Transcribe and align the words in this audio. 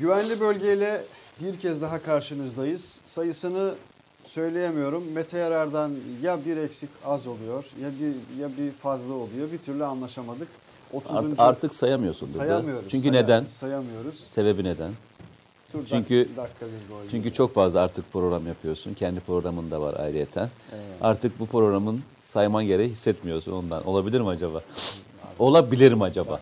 Güvenli 0.00 0.40
bölgeyle 0.40 1.02
bir 1.40 1.58
kez 1.58 1.82
daha 1.82 2.02
karşınızdayız. 2.02 2.98
Sayısını 3.06 3.74
söyleyemiyorum. 4.24 5.04
Mete 5.12 5.38
Yarar'dan 5.38 5.92
ya 6.22 6.44
bir 6.46 6.56
eksik 6.56 6.90
az 7.04 7.26
oluyor 7.26 7.64
ya 7.82 7.88
bir 8.00 8.40
ya 8.42 8.48
bir 8.58 8.72
fazla 8.72 9.12
oluyor. 9.14 9.52
Bir 9.52 9.58
türlü 9.58 9.84
anlaşamadık. 9.84 10.48
30. 10.92 11.16
Art- 11.16 11.34
artık 11.38 11.74
sayamıyorsun 11.74 12.28
burada. 12.28 12.38
sayamıyoruz. 12.46 12.88
Çünkü 12.88 13.08
Saya- 13.08 13.22
neden? 13.22 13.46
Sayamıyoruz. 13.46 14.24
Sebebi 14.28 14.64
neden? 14.64 14.90
Dur, 15.72 15.80
Çünkü-. 15.88 16.28
Çünkü 17.10 17.32
çok 17.32 17.54
fazla 17.54 17.80
artık 17.80 18.12
program 18.12 18.46
yapıyorsun. 18.46 18.94
Kendi 18.94 19.20
programın 19.20 19.70
da 19.70 19.80
var 19.80 19.94
ayrıyeten. 20.00 20.48
Evet. 20.72 20.84
Artık 21.00 21.40
bu 21.40 21.46
programın 21.46 22.02
sayman 22.24 22.66
gereği 22.66 22.88
hissetmiyorsun 22.88 23.52
ondan. 23.52 23.86
Olabilir 23.86 24.20
mi 24.20 24.28
acaba? 24.28 24.60
Olabilir 25.38 25.92
mi 25.92 26.04
acaba? 26.04 26.40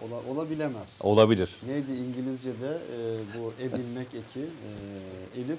Ola, 0.00 0.34
olabilemez. 0.34 0.88
Olabilir. 1.00 1.56
Neydi 1.66 1.92
İngilizce'de 1.92 2.68
e, 2.68 3.38
bu 3.38 3.52
ebilmek 3.62 4.06
eki 4.06 4.40
e, 4.40 5.40
Elif. 5.40 5.58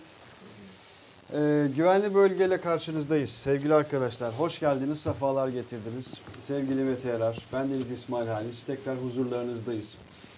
E, 1.33 1.67
güvenli 1.75 2.15
bölgeyle 2.15 2.61
karşınızdayız 2.61 3.29
sevgili 3.29 3.73
arkadaşlar. 3.73 4.33
Hoş 4.33 4.59
geldiniz, 4.59 4.99
sefalar 4.99 5.47
getirdiniz. 5.47 6.13
Sevgili 6.39 6.81
Mete 6.83 7.09
Yarar, 7.09 7.37
ben 7.53 7.69
Deniz 7.69 7.91
İsmail 7.91 8.27
Halis. 8.27 8.63
Tekrar 8.63 8.97
huzurlarınızdayız. 8.97 9.93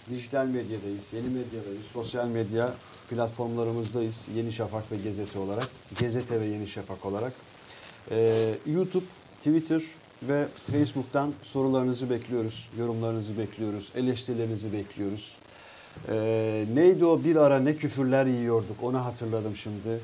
Dijital 0.09 0.45
medyadayız, 0.45 1.13
yeni 1.13 1.27
medyadayız, 1.27 1.85
sosyal 1.93 2.27
medya 2.27 2.71
platformlarımızdayız. 3.09 4.15
Yeni 4.35 4.51
Şafak 4.53 4.91
ve 4.91 4.97
Gezete 4.97 5.39
olarak, 5.39 5.67
Gezete 5.99 6.41
ve 6.41 6.45
Yeni 6.45 6.67
Şafak 6.67 7.05
olarak. 7.05 7.33
E, 8.11 8.51
YouTube, 8.65 9.05
Twitter 9.37 9.81
ve 10.23 10.45
Facebook'tan 10.71 11.33
sorularınızı 11.43 12.09
bekliyoruz, 12.09 12.69
yorumlarınızı 12.79 13.37
bekliyoruz, 13.37 13.91
eleştirilerinizi 13.95 14.73
bekliyoruz. 14.73 15.35
Ee, 16.09 16.65
neydi 16.73 17.05
o 17.05 17.23
bir 17.23 17.35
ara 17.35 17.59
ne 17.59 17.75
küfürler 17.75 18.25
yiyorduk 18.25 18.83
onu 18.83 19.05
hatırladım 19.05 19.55
şimdi. 19.55 19.99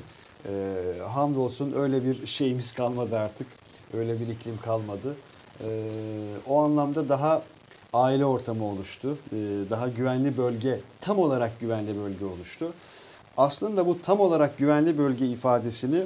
Ee, 0.46 0.74
hamdolsun 1.08 1.72
öyle 1.76 2.04
bir 2.04 2.26
şeyimiz 2.26 2.72
kalmadı 2.72 3.18
artık. 3.18 3.46
Öyle 3.94 4.20
bir 4.20 4.28
iklim 4.28 4.58
kalmadı. 4.62 5.16
Ee, 5.64 5.88
o 6.46 6.58
anlamda 6.58 7.08
daha 7.08 7.42
aile 7.92 8.24
ortamı 8.24 8.64
oluştu. 8.64 9.18
Ee, 9.32 9.36
daha 9.70 9.88
güvenli 9.88 10.36
bölge, 10.36 10.80
tam 11.00 11.18
olarak 11.18 11.60
güvenli 11.60 11.96
bölge 11.96 12.24
oluştu. 12.24 12.72
Aslında 13.36 13.86
bu 13.86 14.02
tam 14.02 14.20
olarak 14.20 14.58
güvenli 14.58 14.98
bölge 14.98 15.26
ifadesini 15.26 16.04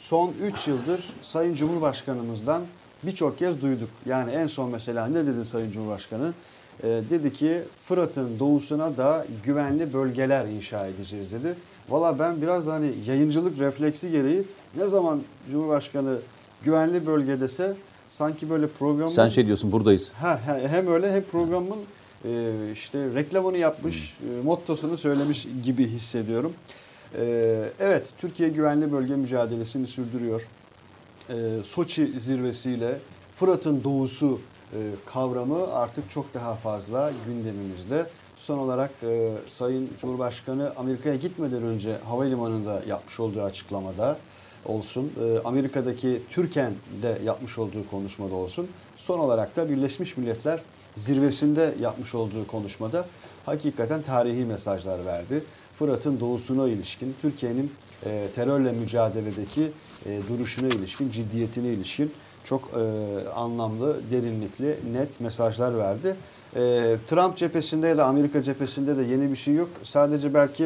son 0.00 0.32
3 0.42 0.68
yıldır 0.68 1.04
Sayın 1.22 1.54
Cumhurbaşkanımızdan 1.54 2.62
birçok 3.02 3.38
kez 3.38 3.62
duyduk. 3.62 3.88
Yani 4.06 4.30
en 4.32 4.46
son 4.46 4.70
mesela 4.70 5.06
ne 5.06 5.26
dedi 5.26 5.46
Sayın 5.46 5.72
Cumhurbaşkanı? 5.72 6.32
E, 6.82 6.86
dedi 7.10 7.32
ki 7.32 7.60
Fırat'ın 7.84 8.38
doğusuna 8.38 8.96
da 8.96 9.26
güvenli 9.44 9.92
bölgeler 9.92 10.46
inşa 10.46 10.86
edeceğiz 10.86 11.32
dedi. 11.32 11.54
Valla 11.88 12.18
ben 12.18 12.42
biraz 12.42 12.66
da 12.66 12.72
hani 12.72 12.90
yayıncılık 13.06 13.58
refleksi 13.58 14.10
gereği 14.10 14.42
ne 14.76 14.86
zaman 14.88 15.20
Cumhurbaşkanı 15.52 16.16
güvenli 16.62 17.06
bölge 17.06 17.40
dese 17.40 17.74
sanki 18.08 18.50
böyle 18.50 18.66
programın 18.66 19.10
Sen 19.12 19.28
şey 19.28 19.46
diyorsun 19.46 19.72
buradayız. 19.72 20.12
Ha, 20.20 20.40
he- 20.46 20.68
hem 20.68 20.86
öyle 20.86 21.12
hem 21.12 21.22
programın 21.22 21.78
e, 22.24 22.52
işte 22.72 22.98
reklamını 23.14 23.58
yapmış, 23.58 24.14
e, 24.20 24.42
mottosunu 24.44 24.98
söylemiş 24.98 25.46
gibi 25.64 25.86
hissediyorum. 25.86 26.52
E, 27.18 27.64
evet, 27.80 28.06
Türkiye 28.18 28.48
güvenli 28.48 28.92
bölge 28.92 29.16
mücadelesini 29.16 29.86
sürdürüyor. 29.86 30.48
E, 31.30 31.34
Soçi 31.64 32.20
zirvesiyle 32.20 32.98
Fırat'ın 33.36 33.84
doğusu 33.84 34.40
e, 34.72 34.78
kavramı 35.06 35.74
artık 35.74 36.10
çok 36.10 36.34
daha 36.34 36.54
fazla 36.54 37.12
gündemimizde. 37.26 38.06
Son 38.36 38.58
olarak 38.58 38.90
e, 39.02 39.32
Sayın 39.48 39.90
Cumhurbaşkanı 40.00 40.72
Amerika'ya 40.76 41.16
gitmeden 41.16 41.62
önce 41.62 41.96
havalimanında 42.08 42.82
yapmış 42.88 43.20
olduğu 43.20 43.42
açıklamada 43.42 44.16
olsun, 44.66 45.12
e, 45.22 45.38
Amerika'daki 45.44 46.22
Türken'de 46.30 47.18
yapmış 47.24 47.58
olduğu 47.58 47.90
konuşmada 47.90 48.34
olsun, 48.34 48.68
son 48.96 49.18
olarak 49.18 49.56
da 49.56 49.70
Birleşmiş 49.70 50.16
Milletler 50.16 50.60
zirvesinde 50.96 51.74
yapmış 51.80 52.14
olduğu 52.14 52.46
konuşmada 52.46 53.06
hakikaten 53.46 54.02
tarihi 54.02 54.44
mesajlar 54.44 55.06
verdi. 55.06 55.44
Fırat'ın 55.80 56.20
doğusuna 56.20 56.68
ilişkin, 56.68 57.14
Türkiye'nin 57.22 57.72
e, 58.06 58.26
terörle 58.34 58.72
mücadeledeki 58.72 59.70
e, 60.06 60.20
duruşuna 60.28 60.68
ilişkin, 60.68 61.10
ciddiyetine 61.10 61.68
ilişkin 61.68 62.12
çok 62.44 62.70
e, 62.74 63.28
anlamlı, 63.28 63.96
derinlikli, 64.10 64.76
net 64.92 65.20
mesajlar 65.20 65.78
verdi. 65.78 66.16
E, 66.56 66.60
Trump 67.08 67.36
cephesinde 67.36 67.86
ya 67.86 67.96
da 67.96 68.04
Amerika 68.04 68.42
cephesinde 68.42 68.96
de 68.96 69.02
yeni 69.02 69.30
bir 69.30 69.36
şey 69.36 69.54
yok. 69.54 69.68
Sadece 69.82 70.34
belki 70.34 70.64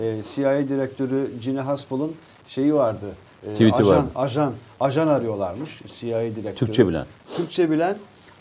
e, 0.00 0.16
CIA 0.34 0.68
direktörü 0.68 1.30
Gina 1.42 1.66
Haspel'ın 1.66 2.12
şeyi 2.48 2.74
vardı. 2.74 3.06
E, 3.46 3.52
Tweet'i 3.52 3.74
ajan, 3.74 3.86
vardı. 3.96 4.08
ajan, 4.14 4.52
ajan 4.80 5.08
arıyorlarmış 5.08 5.82
CIA 6.00 6.20
direktörü. 6.20 6.54
Türkçe 6.54 6.88
bilen. 6.88 7.06
Türkçe 7.36 7.70
bilen. 7.70 7.96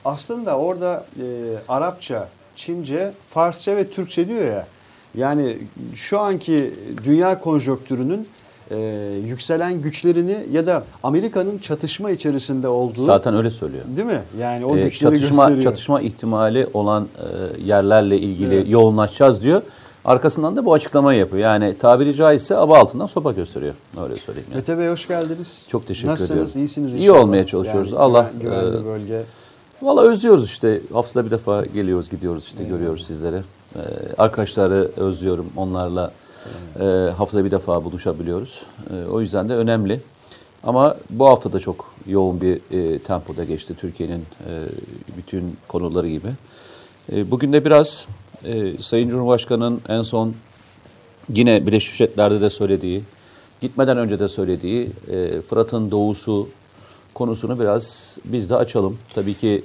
Aslında 0.06 0.57
orada 0.57 1.06
e, 1.19 1.25
Arapça, 1.68 2.30
Çince, 2.56 3.13
Farsça 3.30 3.75
ve 3.75 3.90
Türkçe 3.90 4.28
diyor 4.28 4.46
ya. 4.46 4.68
Yani 5.18 5.58
şu 5.96 6.20
anki 6.20 6.74
dünya 7.06 7.40
konjonktürünün 7.42 8.28
e, 8.72 8.78
yükselen 9.28 9.81
güçlerini 9.81 10.38
ya 10.52 10.66
da 10.66 10.84
Amerika'nın 11.03 11.58
çatışma 11.58 12.12
içerisinde 12.12 12.68
olduğu 12.68 13.03
Zaten 13.03 13.36
öyle 13.36 13.52
söylüyor. 13.52 13.84
değil 13.96 14.08
mi? 14.08 14.22
Yani 14.40 14.66
o 14.66 14.74
güçleri 14.75 14.92
çatışma 15.19 15.44
gösteriyor. 15.44 15.62
çatışma 15.64 16.02
ihtimali 16.02 16.68
olan 16.74 17.08
e, 17.58 17.62
yerlerle 17.64 18.18
ilgili 18.19 18.56
Evet. 18.56 18.69
yoğunlaşacağız 18.69 19.44
diyor. 19.44 19.62
Arkasından 20.06 20.56
da 20.56 20.66
bu 20.66 20.74
açıklamayı 20.74 21.19
yapıyor. 21.19 21.44
Yani 21.44 21.78
tabiri 21.78 22.16
caizse 22.16 22.58
aba 22.58 22.78
altından 22.80 23.06
sopa 23.06 23.31
gösteriyor. 23.31 23.74
Öyle 24.03 24.16
söyleyeyim 24.16 24.48
yani. 24.52 24.58
Mete 24.59 24.78
Bey 24.78 24.88
hoş 24.90 25.08
geldiniz. 25.08 25.48
Çok 25.68 25.88
teşekkür 25.88 26.08
Nasılsınız? 26.12 26.31
ediyorum. 26.42 26.62
İyisiniz 26.62 26.94
İyi 26.94 26.98
inşallah. 27.02 27.19
olmaya 27.19 27.48
çalışıyoruz. 27.48 27.92
Yani 27.92 28.00
Allah, 28.00 28.31
güven- 28.42 28.62
güvenli 28.66 28.81
e, 28.81 28.86
bölge. 28.86 29.22
Valla 29.81 30.02
özlüyoruz 30.02 30.46
işte. 30.46 30.81
Haftada 30.94 31.25
bir 31.25 31.31
defa 31.31 31.66
geliyoruz, 31.66 32.09
gidiyoruz 32.09 32.44
işte 32.44 32.64
Eyvallah. 32.64 32.78
görüyoruz 32.78 33.06
sizleri. 33.08 33.42
Ee, 33.75 33.80
arkadaşları 34.18 34.91
özlüyorum. 34.97 35.50
Onlarla 35.56 36.12
e, 36.80 36.84
haftada 37.18 37.46
bir 37.46 37.52
defa 37.52 37.84
buluşabiliyoruz. 37.84 38.62
E, 38.90 39.09
o 39.12 39.22
yüzden 39.22 39.50
de 39.50 39.56
önemli. 39.56 40.00
Ama 40.63 40.97
bu 41.09 41.28
hafta 41.28 41.53
da 41.53 41.59
çok 41.59 41.94
yoğun 42.07 42.41
bir 42.41 42.59
e, 42.72 43.00
tempoda 43.00 43.44
geçti 43.44 43.75
Türkiye'nin 43.80 44.19
e, 44.19 44.53
bütün 45.18 45.57
konuları 45.68 46.09
gibi. 46.09 46.28
E, 47.12 47.31
bugün 47.31 47.53
de 47.53 47.66
biraz 47.66 48.07
Sayın 48.80 49.09
Cumhurbaşkanı'nın 49.09 49.81
en 49.90 50.01
son 50.01 50.34
yine 51.34 51.68
Birleşmiş 51.68 52.00
Milletler'de 52.00 52.41
de 52.41 52.50
söylediği, 52.50 53.03
gitmeden 53.62 53.97
önce 53.97 54.19
de 54.19 54.28
söylediği 54.28 54.91
Fırat'ın 55.50 55.91
doğusu 55.91 56.50
konusunu 57.13 57.59
biraz 57.59 58.18
biz 58.25 58.50
de 58.50 58.56
açalım. 58.56 58.97
Tabii 59.13 59.34
ki 59.34 59.63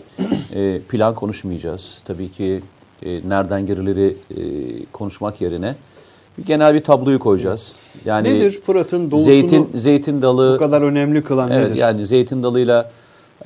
plan 0.89 1.15
konuşmayacağız. 1.15 1.99
Tabii 2.05 2.33
ki 2.33 2.63
e, 3.03 3.21
nereden 3.29 3.67
girileri 3.67 4.17
e, 4.37 4.41
konuşmak 4.93 5.41
yerine 5.41 5.75
bir 6.39 6.45
genel 6.45 6.75
bir 6.75 6.81
tabloyu 6.83 7.19
koyacağız. 7.19 7.73
Yani 8.05 8.29
Nedir 8.35 8.61
Fırat'ın 8.67 9.11
doğusunu 9.11 9.25
zeytin 9.33 9.71
zeytin 9.75 10.23
dalı 10.23 10.55
bu 10.55 10.59
kadar 10.59 10.83
önemli 10.83 11.23
kılan 11.23 11.51
Evet 11.51 11.69
nedir? 11.69 11.81
yani 11.81 12.07
zeytin 12.07 12.43
dalıyla 12.43 12.91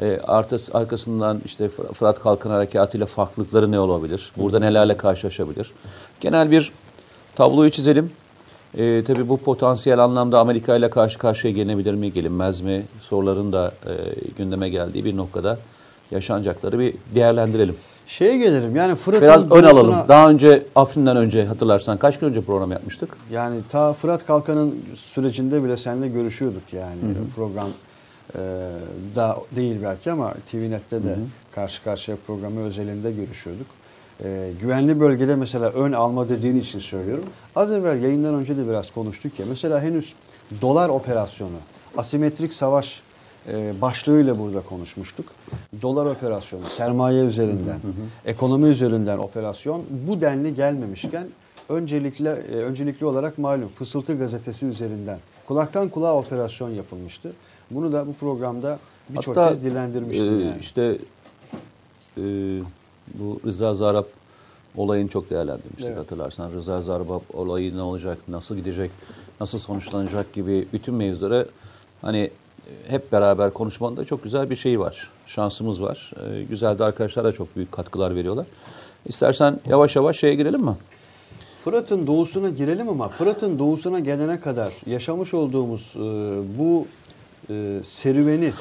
e, 0.00 0.19
artıs, 0.26 0.75
arkasından 0.75 1.41
işte 1.44 1.64
Fır- 1.69 1.92
Fırat 1.92 2.20
Kalkın 2.20 2.50
Harekatı'yla 2.50 3.06
farklılıkları 3.06 3.72
ne 3.72 3.81
olabilir? 3.81 4.32
Burada 4.37 4.58
nelerle 4.58 4.97
karşılaşabilir? 4.97 5.70
Genel 6.20 6.50
bir 6.50 6.72
tabloyu 7.37 7.70
çizelim. 7.70 8.10
E, 8.78 9.04
tabii 9.06 9.28
bu 9.28 9.37
potansiyel 9.37 9.98
anlamda 10.04 10.38
Amerika 10.38 10.76
ile 10.76 10.91
karşı 10.91 11.19
karşıya 11.19 11.53
gelebilir 11.53 11.94
mi, 11.94 12.12
gelinmez 12.12 12.60
mi? 12.60 12.82
Soruların 13.00 13.53
da 13.53 13.72
e, 13.87 13.92
gündeme 14.38 14.69
geldiği 14.69 15.04
bir 15.04 15.16
noktada 15.16 15.58
yaşanacakları 16.10 16.78
bir 16.78 16.94
değerlendirelim. 17.14 17.76
Şeye 18.08 18.38
gelirim 18.38 18.76
yani 18.76 18.94
Fırat'ın 18.94 19.22
Biraz 19.22 19.44
ön 19.44 19.48
doğusuna- 19.50 19.69
alalım. 19.70 19.94
Daha 20.08 20.30
önce 20.30 20.62
Afrin'den 20.76 21.16
önce 21.16 21.44
hatırlarsan 21.46 21.99
kaç 21.99 22.19
gün 22.19 22.26
önce 22.26 22.40
program 22.40 22.72
yapmıştık? 22.72 23.16
Yani 23.32 23.60
ta 23.70 23.93
Fırat 23.93 24.26
Kalkan'ın 24.26 24.76
sürecinde 24.94 25.64
bile 25.64 25.76
seninle 25.76 26.08
görüşüyorduk 26.08 26.62
yani 26.72 26.99
program 27.37 27.69
e, 28.34 28.38
da 29.16 29.38
değil 29.56 29.76
belki 29.84 30.12
ama 30.12 30.34
TVNet'te 30.50 31.02
de 31.05 31.16
karşı 31.55 31.84
karşıya 31.84 32.16
programı 32.26 32.60
özelinde 32.60 33.12
görüşüyorduk. 33.12 33.66
E, 34.25 34.50
güvenli 34.61 35.00
bölgede 35.00 35.34
mesela 35.37 35.69
ön 35.70 35.93
alma 35.93 36.28
dediğin 36.28 36.61
için 36.61 36.78
söylüyorum. 36.78 37.25
Az 37.56 37.70
evvel 37.70 38.02
yayından 38.02 38.34
önce 38.34 38.56
de 38.56 38.69
biraz 38.69 38.90
konuştuk 38.90 39.38
ya 39.40 39.46
mesela 39.49 39.81
henüz 39.81 40.12
dolar 40.62 40.88
operasyonu, 40.88 41.50
asimetrik 41.96 42.52
savaş 42.54 43.00
başlığıyla 43.81 44.39
burada 44.39 44.61
konuşmuştuk. 44.61 45.27
Dolar 45.83 46.06
operasyonu, 46.06 46.62
sermaye 46.62 47.25
üzerinden, 47.25 47.81
ekonomi 48.25 48.69
üzerinden 48.69 49.19
operasyon 49.19 49.83
bu 50.09 50.21
denli 50.21 50.55
gelmemişken 50.55 51.27
öncelikle 51.69 52.31
e, 52.31 52.55
öncelikli 52.55 53.06
olarak 53.06 53.39
malum 53.39 53.69
Fısıltı 53.69 54.19
gazetesi 54.19 54.67
üzerinden 54.67 55.19
kulaktan 55.47 55.89
kulağa 55.89 56.17
operasyon 56.17 56.71
yapılmıştı. 56.71 57.33
Bunu 57.71 57.93
da 57.93 58.06
bu 58.06 58.12
programda 58.12 58.79
birçok 59.09 59.35
kez 59.35 59.65
dillendirmiştim 59.65 60.41
e, 60.41 60.45
yani. 60.45 60.59
işte 60.61 60.99
e, 62.17 62.23
bu 63.15 63.41
Rıza 63.47 63.75
Zarap 63.75 64.06
olayını 64.77 65.09
çok 65.09 65.31
değerlendirmiştik 65.31 65.87
Evet. 65.87 65.99
hatırlarsan. 65.99 66.53
Rıza 66.53 66.83
Zarbab 66.83 67.21
olayı 67.33 67.77
ne 67.77 67.83
olacak, 67.83 68.19
nasıl 68.29 68.56
gidecek, 68.56 68.91
nasıl 69.41 69.59
sonuçlanacak 69.59 70.33
gibi 70.33 70.69
bütün 70.73 70.95
mevzuları 70.95 71.49
hani 72.03 72.19
e, 72.19 72.31
hep 72.88 73.12
beraber 73.12 73.50
konuşmanın 73.50 73.97
da 73.97 74.05
çok 74.05 74.23
güzel 74.23 74.50
bir 74.50 74.56
şey 74.56 74.81
var. 74.81 75.11
Şansımız 75.26 75.82
var. 75.82 76.12
E, 76.31 76.43
güzel 76.43 76.79
de 76.79 76.85
arkadaşlar 76.85 77.25
da 77.25 77.32
çok 77.32 77.56
büyük 77.56 77.73
katkılar 77.73 78.15
veriyorlar. 78.15 78.47
İstersen 79.06 79.61
yavaş 79.67 79.97
yavaş 79.97 80.19
şeye 80.19 80.35
girelim 80.35 80.61
mi? 80.61 80.76
Fırat'ın 81.65 82.06
doğusuna 82.06 82.49
girelim 82.49 82.88
ama 82.88 83.09
Fırat'ın 83.09 83.59
doğusuna 83.59 84.00
gelene 84.00 84.41
kadar 84.41 84.73
yaşamış 84.87 85.35
olduğumuz 85.35 85.94
e, 85.97 86.00
bu 86.59 86.87
e, 87.50 87.81
serüveni 87.85 88.53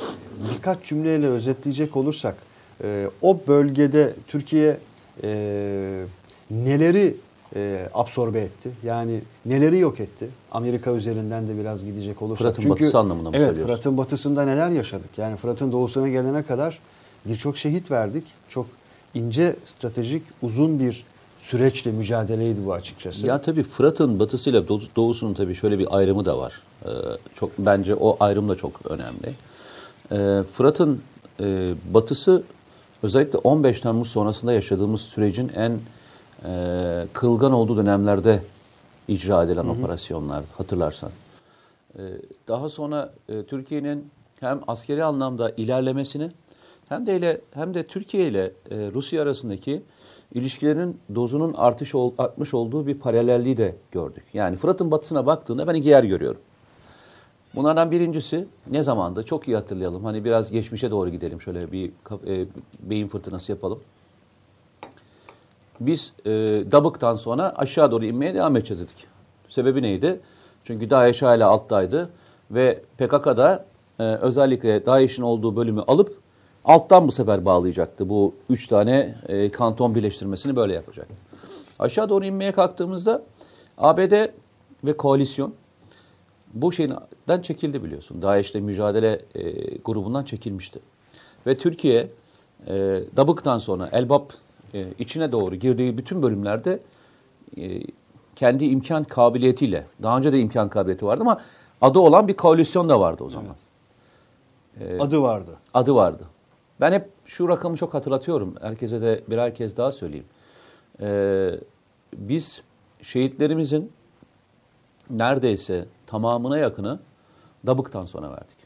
birkaç 0.54 0.84
cümleyle 0.84 1.28
özetleyecek 1.28 1.98
olursak 1.98 2.36
e, 2.84 3.10
o 3.22 3.40
bölgede 3.48 4.14
Türkiye 4.28 4.78
e, 5.24 6.04
neleri 6.52 7.16
e, 7.56 7.90
absorbe 7.94 8.40
etti? 8.40 8.72
Yani 8.84 9.22
neleri 9.46 9.80
yok 9.80 10.00
etti? 10.00 10.30
Amerika 10.52 10.92
üzerinden 10.92 11.48
de 11.48 11.58
biraz 11.58 11.86
gidecek 11.86 12.22
olursak. 12.22 12.38
Fırat'ın 12.38 12.70
batısı 12.70 13.00
anlamında 13.00 13.30
mı 13.30 13.38
evet, 13.38 13.48
söylüyorsun? 13.48 13.74
Fırat'ın 13.74 13.98
batısında 13.98 14.46
neler 14.46 14.70
yaşadık? 14.70 15.18
Yani 15.18 15.36
Fırat'ın 15.36 15.72
doğusuna 15.72 16.08
gelene 16.08 16.44
kadar 16.44 16.80
birçok 17.26 17.58
şehit 17.58 17.92
verdik. 17.92 18.24
Çok 18.50 18.66
ince, 19.14 19.56
stratejik, 19.66 20.24
uzun 20.42 20.80
bir 20.80 21.04
süreçle 21.40 21.92
mücadeleydi 21.92 22.66
bu 22.66 22.74
açıkçası. 22.74 23.28
Ya 23.28 23.42
tabii 23.42 23.64
Fırat'ın 23.64 24.20
batısıyla 24.20 24.68
doğu- 24.68 24.96
doğusunun 24.96 25.34
tabii 25.34 25.56
şöyle 25.56 25.80
bir 25.80 25.98
ayrımı 25.98 26.26
da 26.26 26.38
var. 26.38 26.62
Ee, 26.86 26.90
çok 27.36 27.52
bence 27.58 27.96
o 27.96 28.18
ayrım 28.20 28.50
da 28.50 28.56
çok 28.56 28.80
önemli. 28.90 29.30
Ee, 30.12 30.44
Fırat'ın 30.54 31.02
e, 31.40 31.74
batısı 31.94 32.44
özellikle 33.04 33.38
15 33.38 33.82
Temmuz 33.82 34.10
sonrasında 34.10 34.54
yaşadığımız 34.54 35.02
sürecin 35.02 35.52
en 35.56 35.80
e, 36.46 37.08
kırılgan 37.14 37.52
olduğu 37.52 37.78
dönemlerde 37.78 38.42
icra 39.08 39.44
edilen 39.44 39.68
operasyonlar 39.68 40.44
hatırlarsan. 40.58 41.10
Ee, 41.98 42.02
daha 42.48 42.70
sonra 42.70 43.14
e, 43.30 43.44
Türkiye'nin 43.44 44.10
hem 44.40 44.60
askeri 44.68 45.04
anlamda 45.04 45.50
ilerlemesini 45.58 46.32
hem 46.90 47.08
de 47.08 47.18
ile 47.18 47.42
hem 47.54 47.74
de 47.74 47.88
Türkiye 47.88 48.28
ile 48.28 48.44
e, 48.72 48.92
Rusya 48.94 49.22
arasındaki 49.22 49.82
ilişkilerin 50.34 51.00
dozunun 51.16 51.54
artış 51.54 51.96
ol- 51.96 52.14
artmış 52.18 52.54
olduğu 52.54 52.88
bir 52.88 53.00
paralelliği 53.00 53.58
de 53.58 53.76
gördük. 53.92 54.24
Yani 54.34 54.58
Fırat'ın 54.58 54.92
batısına 54.92 55.26
baktığında 55.26 55.68
ben 55.68 55.76
iki 55.76 55.90
yer 55.90 56.04
görüyorum. 56.04 56.42
Bunlardan 57.56 57.92
birincisi 57.92 58.48
ne 58.72 58.84
zamanda 58.84 59.24
çok 59.24 59.48
iyi 59.48 59.56
hatırlayalım. 59.56 60.04
Hani 60.06 60.26
biraz 60.26 60.52
geçmişe 60.52 60.92
doğru 60.92 61.10
gidelim 61.10 61.42
şöyle 61.42 61.72
bir 61.72 61.92
e, 62.28 62.46
beyin 62.80 63.08
fırtınası 63.08 63.52
yapalım. 63.52 63.80
Biz 65.80 66.14
e, 66.26 66.32
Dabık'tan 66.72 67.16
sonra 67.16 67.54
aşağı 67.56 67.92
doğru 67.92 68.06
inmeye 68.06 68.34
devam 68.34 68.56
edeceğiz 68.56 68.82
dedik. 68.82 69.08
Sebebi 69.50 69.82
neydi? 69.82 70.20
Çünkü 70.64 70.90
DAEŞ 70.90 71.22
hala 71.22 71.48
alttaydı 71.50 72.10
ve 72.52 72.82
PKK'da 72.98 73.66
e, 74.00 74.04
özellikle 74.04 74.86
DAEŞ'in 74.86 75.24
olduğu 75.24 75.56
bölümü 75.56 75.82
alıp 75.82 76.18
alttan 76.66 77.08
bu 77.08 77.12
sefer 77.12 77.46
bağlayacaktı. 77.46 78.10
Bu 78.10 78.36
üç 78.50 78.68
tane 78.68 79.16
e, 79.28 79.52
kanton 79.52 79.96
birleştirmesini 79.96 80.56
böyle 80.56 80.74
yapacak. 80.74 81.08
Aşağı 81.80 82.10
doğru 82.10 82.26
inmeye 82.26 82.52
kalktığımızda 82.52 83.22
ABD 83.78 84.28
ve 84.84 84.98
koalisyon 84.98 85.54
bu 86.54 86.72
şeyden 86.72 87.42
çekildi 87.42 87.84
biliyorsun. 87.84 88.22
DAEŞ'le 88.22 88.56
mücadele 88.56 89.22
e, 89.36 89.52
grubundan 89.78 90.24
çekilmişti. 90.24 90.80
Ve 91.48 91.58
Türkiye 91.58 92.10
e, 92.68 93.02
Dabık'tan 93.18 93.60
sonra 93.60 93.90
Elbap 93.92 94.34
e, 94.74 94.88
içine 95.00 95.32
doğru 95.32 95.56
girdiği 95.56 95.98
bütün 95.98 96.22
bölümlerde 96.24 96.80
e, 97.58 97.82
kendi 98.36 98.66
imkan 98.66 99.04
kabiliyetiyle, 99.04 99.86
daha 100.04 100.18
önce 100.18 100.34
de 100.34 100.40
imkan 100.40 100.70
kabiliyeti 100.70 101.06
vardı 101.06 101.22
ama 101.22 101.42
adı 101.82 102.00
olan 102.00 102.28
bir 102.28 102.34
koalisyon 102.34 102.90
da 102.90 103.00
vardı 103.00 103.24
o 103.24 103.30
zaman. 103.30 103.56
Adı 105.00 105.22
vardı. 105.22 105.58
Adı 105.74 105.96
vardı. 105.96 106.24
Ben 106.80 106.92
hep 106.92 107.10
şu 107.26 107.50
rakamı 107.50 107.78
çok 107.78 107.94
hatırlatıyorum. 107.94 108.56
Herkese 108.62 109.02
de 109.02 109.24
birer 109.28 109.56
kez 109.56 109.78
daha 109.78 109.92
söyleyeyim. 109.92 110.26
Ee, 111.02 111.52
biz 112.14 112.62
şehitlerimizin 113.02 113.92
neredeyse 115.10 115.86
tamamına 116.06 116.58
yakını 116.58 117.00
Dabık'tan 117.66 118.06
sonra 118.06 118.32
verdik. 118.32 118.58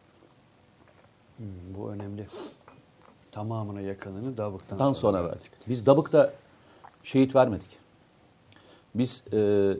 Hmm, 1.38 1.48
bu 1.78 1.90
önemli. 1.92 2.28
Tamamına 3.32 3.82
yakınını 3.82 4.38
Davuk'tan 4.38 4.78
Tan 4.78 4.94
sonra, 4.94 5.18
sonra 5.18 5.30
verdik. 5.30 5.52
Biz 5.70 5.86
Dabık'ta 5.86 6.34
şehit 7.04 7.36
vermedik. 7.36 7.68
Biz 8.96 9.24
e, 9.34 9.38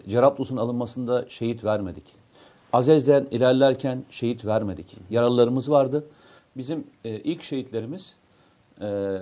Cerablus'un 0.08 0.58
alınmasında 0.58 1.26
şehit 1.30 1.64
vermedik. 1.64 2.04
Azez'den 2.74 3.28
ilerlerken 3.32 4.04
şehit 4.10 4.46
vermedik. 4.46 4.98
Yaralılarımız 5.10 5.72
vardı. 5.72 6.06
Bizim 6.58 6.88
e, 7.06 7.10
ilk 7.10 7.44
şehitlerimiz 7.44 8.16
e, 8.82 9.18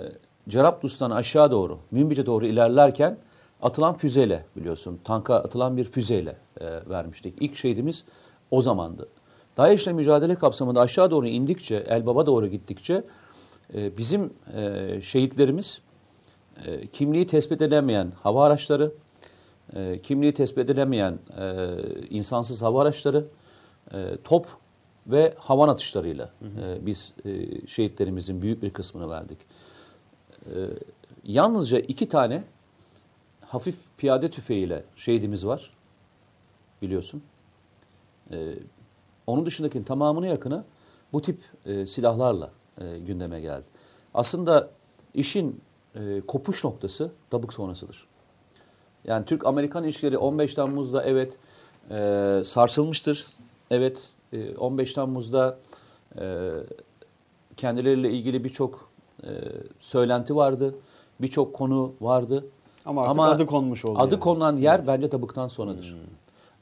Cerablus'tan 0.48 1.10
aşağı 1.10 1.50
doğru, 1.50 1.78
Münbic'e 1.90 2.26
doğru 2.26 2.46
ilerlerken 2.46 3.18
atılan 3.62 3.94
füzeyle 3.94 4.44
biliyorsun. 4.56 5.00
Tanka 5.04 5.34
atılan 5.34 5.76
bir 5.76 5.84
füzeyle 5.84 6.36
e, 6.60 6.66
vermiştik. 6.90 7.34
İlk 7.40 7.56
şehidimiz 7.56 8.04
o 8.50 8.62
zamandı. 8.62 9.08
DAEŞ'le 9.56 9.86
mücadele 9.86 10.34
kapsamında 10.34 10.80
aşağı 10.80 11.10
doğru 11.10 11.26
indikçe, 11.26 11.76
Elbab'a 11.76 12.26
doğru 12.26 12.46
gittikçe 12.46 13.04
e, 13.74 13.96
bizim 13.98 14.32
e, 14.54 15.00
şehitlerimiz 15.02 15.80
e, 16.66 16.86
kimliği 16.86 17.26
tespit 17.26 17.62
edilemeyen 17.62 18.12
hava 18.22 18.44
araçları, 18.44 18.92
e, 19.74 20.00
kimliği 20.02 20.34
tespit 20.34 20.58
edilemeyen 20.58 21.18
e, 21.38 21.76
insansız 22.10 22.62
hava 22.62 22.82
araçları, 22.82 23.24
e, 23.92 24.16
top 24.24 24.46
ve 25.06 25.34
havan 25.38 25.68
atışlarıyla 25.68 26.30
e, 26.42 26.86
biz 26.86 27.12
e, 27.24 27.66
şehitlerimizin 27.66 28.42
büyük 28.42 28.62
bir 28.62 28.70
kısmını 28.70 29.10
verdik. 29.10 29.38
E, 30.46 30.54
yalnızca 31.24 31.78
iki 31.78 32.08
tane 32.08 32.44
hafif 33.40 33.78
piyade 33.98 34.30
tüfeğiyle 34.30 34.84
şehidimiz 34.96 35.46
var 35.46 35.70
biliyorsun. 36.82 37.22
E, 38.32 38.54
onun 39.26 39.46
dışındaki 39.46 39.84
tamamına 39.84 40.26
yakını 40.26 40.64
bu 41.12 41.22
tip 41.22 41.40
e, 41.66 41.86
silahlarla 41.86 42.50
e, 42.80 42.98
gündeme 42.98 43.40
geldi. 43.40 43.64
Aslında 44.14 44.70
işin 45.14 45.60
e, 45.94 46.20
kopuş 46.26 46.64
noktası 46.64 47.10
Dabık 47.32 47.52
sonrasıdır. 47.52 48.06
Yani 49.04 49.24
Türk-Amerikan 49.24 49.84
ilişkileri 49.84 50.18
15 50.18 50.54
Temmuz'da 50.54 51.04
evet 51.04 51.36
e, 51.90 52.42
sarsılmıştır. 52.44 53.26
Evet 53.70 54.08
e, 54.32 54.56
15 54.56 54.92
Temmuz'da 54.92 55.58
e, 56.20 56.50
kendileriyle 57.56 58.10
ilgili 58.10 58.44
birçok 58.44 58.90
e, 59.24 59.28
söylenti 59.80 60.36
vardı. 60.36 60.74
Birçok 61.20 61.54
konu 61.54 61.92
vardı. 62.00 62.44
Ama 62.86 63.02
artık 63.02 63.20
adı 63.20 63.46
konmuş 63.46 63.84
oldu 63.84 63.98
Adı 63.98 64.14
yani. 64.14 64.20
konulan 64.20 64.56
yer 64.56 64.86
bence 64.86 65.12
Dabık'tan 65.12 65.48
sonradır. 65.48 65.96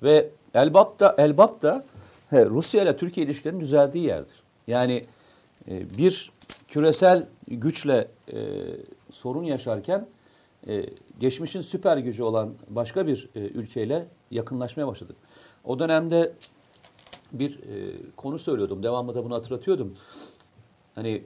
Ve 0.03 0.31
Elbap 0.55 1.01
da, 1.01 1.15
Elbap 1.19 1.63
da 1.63 1.85
he, 2.31 2.47
Rusya 2.47 2.83
ile 2.83 2.97
Türkiye 2.97 3.27
ilişkilerinin 3.27 3.61
düzeldiği 3.61 4.05
yerdir. 4.05 4.43
Yani 4.67 5.05
e, 5.71 5.99
bir 5.99 6.33
küresel 6.69 7.27
güçle 7.49 8.09
e, 8.33 8.39
sorun 9.11 9.43
yaşarken 9.43 10.07
e, 10.69 10.87
geçmişin 11.21 11.61
süper 11.61 11.97
gücü 11.97 12.23
olan 12.23 12.55
başka 12.69 13.07
bir 13.07 13.29
e, 13.35 13.41
ülkeyle 13.41 14.07
yakınlaşmaya 14.31 14.87
başladık. 14.87 15.17
O 15.65 15.79
dönemde 15.79 16.33
bir 17.33 17.59
e, 17.59 17.93
konu 18.17 18.39
söylüyordum. 18.39 18.83
Devamlı 18.83 19.15
da 19.15 19.25
bunu 19.25 19.35
hatırlatıyordum. 19.35 19.95
Hani 20.95 21.23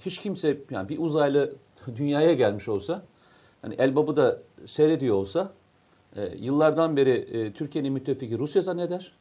hiç 0.00 0.18
kimse 0.18 0.58
yani 0.70 0.88
bir 0.88 0.98
uzaylı 0.98 1.54
dünyaya 1.96 2.32
gelmiş 2.32 2.68
olsa 2.68 3.02
hani 3.62 3.74
Elbap'ı 3.74 4.16
da 4.16 4.42
seyrediyor 4.66 5.16
olsa 5.16 5.52
e, 6.16 6.36
yıllardan 6.36 6.96
beri 6.96 7.10
e, 7.10 7.52
Türkiye'nin 7.52 7.92
müttefiki 7.92 8.38
Rusya 8.38 8.62
zanneder 8.62 9.12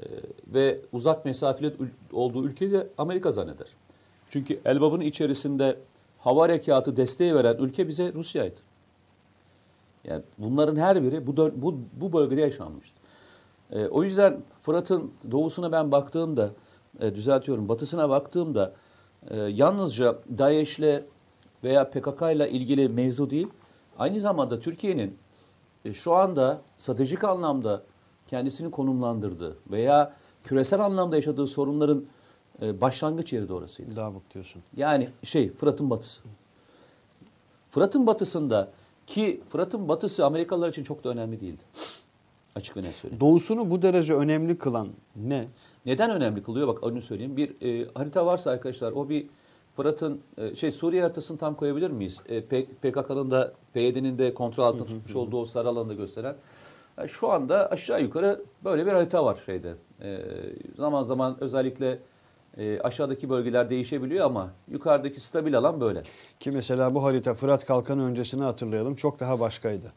e, 0.00 0.02
ve 0.46 0.80
uzak 0.92 1.24
mesafeli 1.24 1.72
olduğu 2.12 2.44
ülkeyi 2.44 2.72
de 2.72 2.88
Amerika 2.98 3.32
zanneder. 3.32 3.66
Çünkü 4.30 4.60
Elbap'ın 4.64 5.00
içerisinde 5.00 5.78
hava 6.18 6.42
harekatı 6.42 6.96
desteği 6.96 7.34
veren 7.34 7.56
ülke 7.58 7.88
bize 7.88 8.12
Rusya'ydı. 8.12 8.60
Yani 10.04 10.22
bunların 10.38 10.76
her 10.76 11.02
biri 11.02 11.26
bu, 11.26 11.36
bu, 11.36 11.78
bu 11.92 12.12
bölgede 12.12 12.40
yaşanmıştı. 12.40 13.00
E, 13.70 13.86
o 13.86 14.02
yüzden 14.02 14.42
Fırat'ın 14.62 15.12
doğusuna 15.30 15.72
ben 15.72 15.92
baktığımda, 15.92 16.50
e, 17.00 17.14
düzeltiyorum 17.14 17.68
batısına 17.68 18.08
baktığımda 18.08 18.72
e, 19.30 19.36
yalnızca 19.36 20.18
DAEŞ'le 20.38 21.02
veya 21.64 21.90
PKK'yla 21.90 22.46
ilgili 22.46 22.88
mevzu 22.88 23.30
değil, 23.30 23.48
aynı 23.98 24.20
zamanda 24.20 24.60
Türkiye'nin 24.60 25.18
e, 25.84 25.92
şu 25.92 26.14
anda 26.14 26.60
stratejik 26.78 27.24
anlamda 27.24 27.82
kendisini 28.26 28.70
konumlandırdığı 28.70 29.56
veya 29.70 30.14
küresel 30.44 30.80
anlamda 30.80 31.16
yaşadığı 31.16 31.46
sorunların 31.46 32.04
e, 32.62 32.80
başlangıç 32.80 33.32
yeri 33.32 33.48
de 33.48 33.52
orasıydı. 33.52 33.96
Davuk 33.96 34.34
diyorsun. 34.34 34.62
Yani 34.76 35.08
şey 35.24 35.50
Fırat'ın 35.50 35.90
batısı. 35.90 36.20
Fırat'ın 37.70 38.06
batısında 38.06 38.70
Ki 39.06 39.40
Fırat'ın 39.48 39.88
batısı 39.88 40.26
Amerikalılar 40.26 40.68
için 40.68 40.84
çok 40.84 41.04
da 41.04 41.08
önemli 41.08 41.40
değildi. 41.40 41.62
Açık 42.54 42.76
ve 42.76 42.82
net 42.82 42.94
söyleyeyim. 42.94 43.20
Doğusunu 43.20 43.70
bu 43.70 43.82
derece 43.82 44.14
önemli 44.14 44.58
kılan 44.58 44.88
ne? 45.16 45.48
Neden 45.86 46.10
önemli 46.10 46.42
kılıyor? 46.42 46.68
Bak 46.68 46.82
onu 46.82 47.02
söyleyeyim. 47.02 47.36
Bir 47.36 47.50
e, 47.62 47.88
harita 47.94 48.26
varsa 48.26 48.50
arkadaşlar 48.50 48.92
o 48.92 49.08
bir 49.08 49.26
Fırat'ın 49.76 50.20
e, 50.38 50.54
şey 50.54 50.72
Suriye 50.72 51.02
haritasını 51.02 51.38
tam 51.38 51.54
koyabilir 51.54 51.90
miyiz? 51.90 52.20
E, 52.28 52.42
PKK'nın 52.82 53.30
da 53.30 53.52
PYD'nin 53.72 54.18
de 54.18 54.34
kontrol 54.34 54.64
altında 54.64 54.84
tutmuş 54.84 55.16
olduğu 55.16 55.40
o 55.40 55.44
sarı 55.44 55.68
alanı 55.68 55.94
gösteren. 55.94 56.36
Yani 56.98 57.08
şu 57.08 57.32
anda 57.32 57.70
aşağı 57.70 58.02
yukarı 58.02 58.42
böyle 58.64 58.86
bir 58.86 58.92
harita 58.92 59.24
var 59.24 59.42
şeyde. 59.46 59.74
E, 60.02 60.18
zaman 60.76 61.02
zaman 61.02 61.36
özellikle 61.40 61.98
e, 62.58 62.80
aşağıdaki 62.80 63.30
bölgeler 63.30 63.70
değişebiliyor 63.70 64.26
ama 64.26 64.50
yukarıdaki 64.70 65.20
stabil 65.20 65.58
alan 65.58 65.80
böyle. 65.80 66.02
Ki 66.40 66.50
mesela 66.50 66.94
bu 66.94 67.04
harita 67.04 67.34
Fırat 67.34 67.66
Kalkanı 67.66 68.04
öncesini 68.04 68.42
hatırlayalım 68.42 68.94
çok 68.94 69.20
daha 69.20 69.40
başkaydı. 69.40 69.92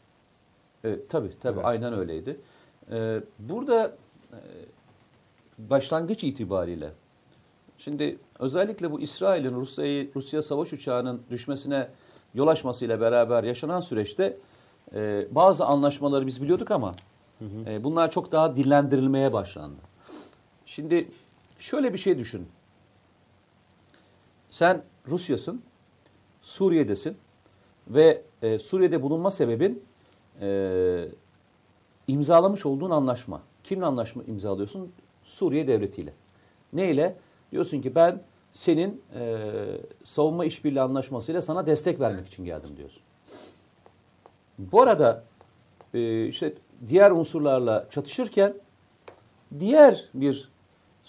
E, 0.85 0.95
tabii 1.09 1.31
tabii 1.41 1.53
Evet. 1.55 1.65
aynen 1.65 1.93
öyleydi. 1.93 2.37
E, 2.91 3.19
burada 3.39 3.95
e, 4.33 4.39
başlangıç 5.57 6.23
itibariyle 6.23 6.89
şimdi 7.77 8.17
özellikle 8.39 8.91
bu 8.91 9.01
İsrail'in 9.01 9.53
Rusya'yı 9.53 10.11
Rusya 10.15 10.41
savaş 10.41 10.73
uçağının 10.73 11.21
düşmesine 11.29 11.87
yol 12.33 12.47
açmasıyla 12.47 13.01
beraber 13.01 13.43
yaşanan 13.43 13.79
süreçte 13.79 14.37
e, 14.95 15.27
bazı 15.31 15.65
anlaşmaları 15.65 16.27
biz 16.27 16.41
biliyorduk 16.41 16.71
ama 16.71 16.95
e, 17.67 17.83
bunlar 17.83 18.11
çok 18.11 18.31
daha 18.31 18.55
dillendirilmeye 18.55 19.33
başlandı. 19.33 19.79
Şimdi 20.65 21.07
şöyle 21.59 21.93
bir 21.93 21.97
şey 21.97 22.17
düşün. 22.17 22.47
Sen 24.49 24.83
Rusya'sın, 25.07 25.61
Suriye'desin 26.41 27.17
ve 27.87 28.21
e, 28.41 28.59
Suriye'de 28.59 29.01
bulunma 29.01 29.31
sebebin 29.31 29.83
e, 30.41 31.09
imzalamış 32.07 32.65
olduğun 32.65 32.89
anlaşma. 32.89 33.41
Kimle 33.63 33.85
anlaşma 33.85 34.23
imzalıyorsun? 34.23 34.91
Suriye 35.23 35.67
devletiyle. 35.67 36.13
Neyle? 36.73 37.15
Diyorsun 37.51 37.81
ki 37.81 37.95
ben 37.95 38.23
senin 38.51 39.01
e, 39.15 39.37
savunma 40.03 40.45
işbirliği 40.45 40.81
anlaşmasıyla 40.81 41.41
sana 41.41 41.65
destek 41.65 41.99
vermek 41.99 42.27
için 42.27 42.45
geldim 42.45 42.77
diyorsun. 42.77 43.01
Bu 44.57 44.81
arada 44.81 45.23
e, 45.93 46.25
işte 46.27 46.53
diğer 46.87 47.11
unsurlarla 47.11 47.87
çatışırken 47.89 48.53
diğer 49.59 50.09
bir 50.13 50.49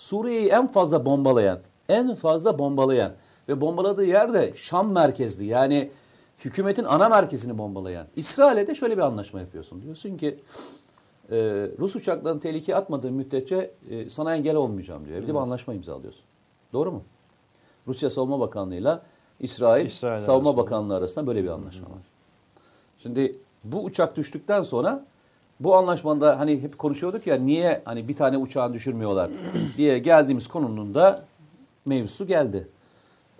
Suriye'yi 0.00 0.48
en 0.48 0.66
fazla 0.66 1.06
bombalayan, 1.06 1.58
en 1.88 2.14
fazla 2.14 2.58
bombalayan 2.58 3.12
ve 3.48 3.60
bombaladığı 3.60 4.04
yer 4.04 4.34
de 4.34 4.52
Şam 4.54 4.92
merkezli. 4.92 5.44
Yani 5.44 5.90
hükümetin 6.44 6.84
ana 6.84 7.08
merkezini 7.08 7.58
bombalayan. 7.58 8.06
İsrail'e 8.16 8.66
de 8.66 8.74
şöyle 8.74 8.96
bir 8.96 9.02
anlaşma 9.02 9.40
yapıyorsun. 9.40 9.82
Diyorsun 9.82 10.16
ki 10.16 10.38
e, 11.30 11.36
Rus 11.78 11.96
uçaklarını 11.96 12.40
tehlikeye 12.40 12.76
atmadığın 12.76 13.14
müddetçe 13.14 13.70
e, 13.90 14.10
sana 14.10 14.36
engel 14.36 14.56
olmayacağım 14.56 15.06
diyor. 15.06 15.22
Bir 15.22 15.26
de 15.26 15.34
bir 15.34 15.38
anlaşma 15.38 15.74
imzalıyorsun. 15.74 16.24
Doğru 16.72 16.92
mu? 16.92 17.02
Rusya 17.88 18.10
Savunma 18.10 18.40
Bakanlığı'yla 18.40 19.02
İsrail, 19.40 19.86
İsrail 19.86 20.18
Savunma 20.18 20.50
arasında. 20.50 20.62
Bakanlığı 20.62 20.96
arasında 20.96 21.26
böyle 21.26 21.44
bir 21.44 21.48
anlaşma 21.48 21.90
var. 21.90 22.02
Şimdi 22.98 23.38
bu 23.64 23.84
uçak 23.84 24.16
düştükten 24.16 24.62
sonra 24.62 25.04
bu 25.60 25.76
anlaşmada 25.76 26.38
hani 26.40 26.62
hep 26.62 26.78
konuşuyorduk 26.78 27.26
ya 27.26 27.36
niye 27.36 27.82
hani 27.84 28.08
bir 28.08 28.16
tane 28.16 28.36
uçağını 28.36 28.74
düşürmüyorlar 28.74 29.30
diye 29.76 29.98
geldiğimiz 29.98 30.46
konunun 30.46 30.94
da 30.94 31.24
mevzusu 31.86 32.26
geldi. 32.26 32.68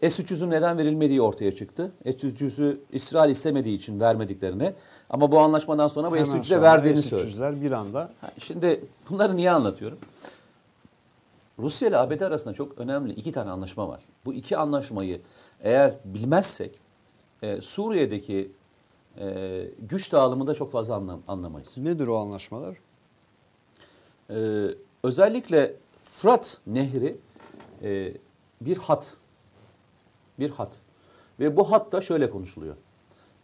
S-300'ün 0.03 0.51
neden 0.51 0.79
verilmediği 0.79 1.23
ortaya 1.23 1.55
çıktı. 1.55 1.93
S-300'ü 2.05 2.81
İsrail 2.93 3.31
istemediği 3.31 3.77
için 3.77 4.01
vermediklerini 4.01 4.73
ama 5.11 5.33
bu 5.33 5.41
anlaşmadan 5.41 5.89
sonra 5.89 6.11
bu 6.11 6.15
Hemen 6.15 6.25
S-300'e 6.25 6.43
sonra 6.43 6.63
verdiğini 6.63 7.03
söyledi. 7.03 7.31
S-300'ler 7.31 7.63
bir 7.63 7.73
anda 7.73 8.11
Ha, 8.21 8.31
Şimdi 8.39 8.85
bunları 9.11 9.37
niye 9.37 9.51
anlatıyorum? 9.51 9.99
Rusya 11.59 11.89
ile 11.89 11.97
ABD 11.97 12.21
arasında 12.21 12.55
çok 12.55 12.79
önemli 12.79 13.13
iki 13.13 13.33
tane 13.33 13.51
anlaşma 13.51 13.89
var. 13.89 14.01
Bu 14.25 14.35
iki 14.35 14.57
anlaşmayı 14.57 15.21
eğer 15.63 15.95
bilmezsek 16.05 16.71
e, 17.43 17.61
Suriye'deki 17.61 18.51
e, 19.19 19.67
güç 19.79 20.13
dağılımını 20.13 20.47
da 20.47 20.55
çok 20.55 20.73
fazla 20.73 20.95
anlam, 20.95 21.21
anlamayız. 21.29 21.77
nedir 21.77 22.07
o 22.07 22.17
anlaşmalar? 22.17 22.77
Ee, 24.31 24.67
özellikle 25.03 25.77
Fırat 26.05 26.59
Nehri 26.67 27.17
e, 27.83 28.15
bir 28.61 28.77
hat. 28.77 29.15
Bir 30.39 30.51
hat. 30.51 30.73
Ve 31.41 31.57
bu 31.57 31.73
hatta 31.73 32.01
şöyle 32.01 32.31
konuşuluyor. 32.31 32.77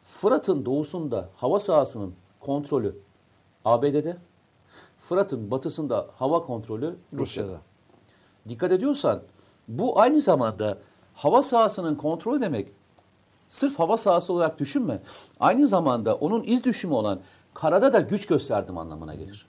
Fırat'ın 0.02 0.64
doğusunda 0.64 1.28
hava 1.36 1.58
sahasının 1.58 2.14
kontrolü 2.40 2.96
ABD'de, 3.64 4.16
Fırat'ın 4.98 5.50
batısında 5.50 6.06
hava 6.14 6.46
kontrolü 6.46 6.86
Rusya'da. 6.86 7.20
Rusya'da. 7.22 7.60
Dikkat 8.48 8.72
ediyorsan 8.72 9.22
bu 9.68 10.00
aynı 10.00 10.20
zamanda 10.20 10.78
hava 11.14 11.42
sahasının 11.42 11.94
kontrolü 11.94 12.40
demek 12.40 12.68
sırf 13.48 13.78
hava 13.78 13.96
sahası 13.96 14.32
olarak 14.32 14.58
düşünme. 14.58 15.02
Aynı 15.40 15.68
zamanda 15.68 16.14
onun 16.14 16.42
iz 16.42 16.64
düşümü 16.64 16.94
olan 16.94 17.20
karada 17.54 17.92
da 17.92 18.00
güç 18.00 18.26
gösterdim 18.26 18.78
anlamına 18.78 19.14
gelir. 19.14 19.46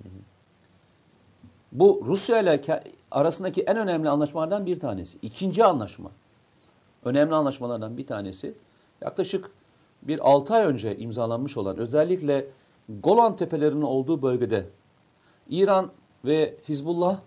Bu 1.71 2.03
Rusya 2.05 2.39
ile 2.39 2.81
arasındaki 3.11 3.61
en 3.61 3.77
önemli 3.77 4.09
anlaşmalardan 4.09 4.65
bir 4.65 4.79
tanesi. 4.79 5.17
İkinci 5.21 5.65
anlaşma. 5.65 6.11
Önemli 7.05 7.35
anlaşmalardan 7.35 7.97
bir 7.97 8.07
tanesi. 8.07 8.53
Yaklaşık 9.01 9.51
bir 10.01 10.29
6 10.29 10.53
ay 10.53 10.65
önce 10.65 10.97
imzalanmış 10.97 11.57
olan 11.57 11.77
özellikle 11.77 12.47
Golan 12.89 13.35
Tepelerinin 13.35 13.81
olduğu 13.81 14.21
bölgede 14.21 14.69
İran 15.49 15.91
ve 16.25 16.57
Hizbullah 16.69 17.19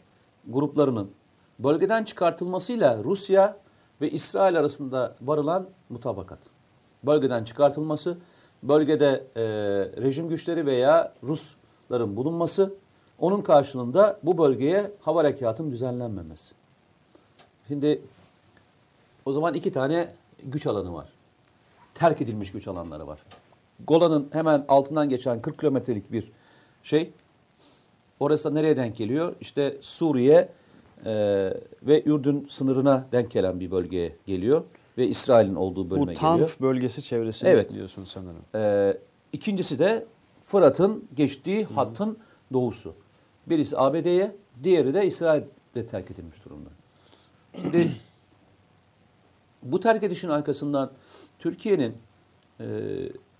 gruplarının 0.48 1.10
bölgeden 1.58 2.04
çıkartılmasıyla 2.04 3.04
Rusya 3.04 3.56
ve 4.00 4.10
İsrail 4.10 4.58
arasında 4.58 5.16
varılan 5.22 5.68
mutabakat. 5.88 6.38
Bölgeden 7.04 7.44
çıkartılması, 7.44 8.18
bölgede 8.62 9.24
e, 9.36 9.42
rejim 10.02 10.28
güçleri 10.28 10.66
veya 10.66 11.14
Rusların 11.22 12.16
bulunması, 12.16 12.74
onun 13.18 13.42
karşılığında 13.42 14.20
bu 14.22 14.38
bölgeye 14.38 14.92
hava 15.00 15.20
harekatının 15.20 15.70
düzenlenmemesi. 15.70 16.54
Şimdi 17.68 18.02
o 19.24 19.32
zaman 19.32 19.54
iki 19.54 19.72
tane 19.72 20.12
güç 20.44 20.66
alanı 20.66 20.94
var. 20.94 21.08
Terk 21.94 22.20
edilmiş 22.20 22.52
güç 22.52 22.68
alanları 22.68 23.06
var. 23.06 23.18
Golan'ın 23.86 24.28
hemen 24.32 24.64
altından 24.68 25.08
geçen 25.08 25.42
40 25.42 25.58
kilometrelik 25.58 26.12
bir 26.12 26.32
şey. 26.82 27.10
Orası 28.20 28.54
nereye 28.54 28.76
denk 28.76 28.96
geliyor? 28.96 29.34
İşte 29.40 29.76
Suriye 29.80 30.48
e, 31.04 31.12
ve 31.82 32.02
Ürdün 32.04 32.46
sınırına 32.50 33.06
denk 33.12 33.30
gelen 33.30 33.60
bir 33.60 33.70
bölgeye 33.70 34.16
geliyor. 34.26 34.64
Ve 35.00 35.08
İsrail'in 35.08 35.54
olduğu 35.54 35.90
bölüme 35.90 36.06
Bu 36.12 36.14
Tanf 36.14 36.32
geliyor. 36.40 36.56
bölgesi 36.60 37.02
çevresinde 37.02 37.50
Evet. 37.50 37.72
diyorsun 37.72 38.04
sanırım. 38.04 38.42
E, 38.54 38.96
ikincisi 39.32 39.78
de 39.78 40.06
Fırat'ın 40.42 41.04
geçtiği 41.16 41.64
hattın 41.64 42.18
doğusu. 42.52 42.94
Birisi 43.46 43.78
ABD'ye, 43.78 44.36
diğeri 44.62 44.94
de 44.94 45.06
İsrail'de 45.06 45.86
terk 45.86 46.10
edilmiş 46.10 46.44
durumda. 46.44 46.68
Şimdi 47.62 47.92
bu 49.62 49.80
terk 49.80 50.02
edişin 50.02 50.28
arkasından 50.28 50.90
Türkiye'nin 51.38 51.94
e, 52.60 52.66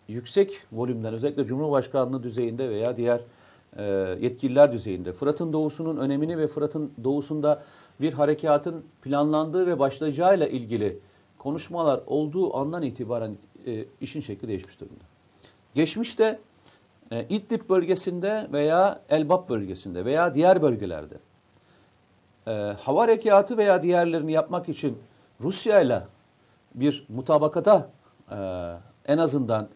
yüksek 0.08 0.52
volümden 0.72 1.14
özellikle 1.14 1.46
Cumhurbaşkanlığı 1.46 2.22
düzeyinde 2.22 2.70
veya 2.70 2.96
diğer 2.96 3.20
e, 3.76 3.82
yetkililer 4.20 4.72
düzeyinde 4.72 5.12
Fırat'ın 5.12 5.52
doğusunun 5.52 5.96
önemini 5.96 6.38
ve 6.38 6.46
Fırat'ın 6.46 6.92
doğusunda 7.04 7.62
bir 8.00 8.12
harekatın 8.12 8.84
planlandığı 9.02 9.66
ve 9.66 9.78
başlayacağıyla 9.78 10.46
ilgili 10.46 10.98
konuşmalar 11.40 12.00
olduğu 12.06 12.56
andan 12.56 12.82
itibaren 12.82 13.36
e, 13.66 13.84
işin 14.00 14.20
şekli 14.20 14.48
değişmiş 14.48 14.80
durumda. 14.80 15.04
Geçmişte 15.74 16.38
e, 17.10 17.26
İdlib 17.28 17.68
bölgesinde 17.68 18.48
veya 18.52 19.00
Elbap 19.08 19.48
bölgesinde 19.48 20.04
veya 20.04 20.34
diğer 20.34 20.62
bölgelerde 20.62 21.18
e, 22.46 22.50
hava 22.52 23.02
harekatı 23.02 23.56
veya 23.56 23.82
diğerlerini 23.82 24.32
yapmak 24.32 24.68
için 24.68 24.98
Rusya 25.40 25.80
ile 25.80 26.02
bir 26.74 27.06
mutabakata 27.08 27.90
e, 28.30 28.36
en 29.06 29.18
azından 29.18 29.68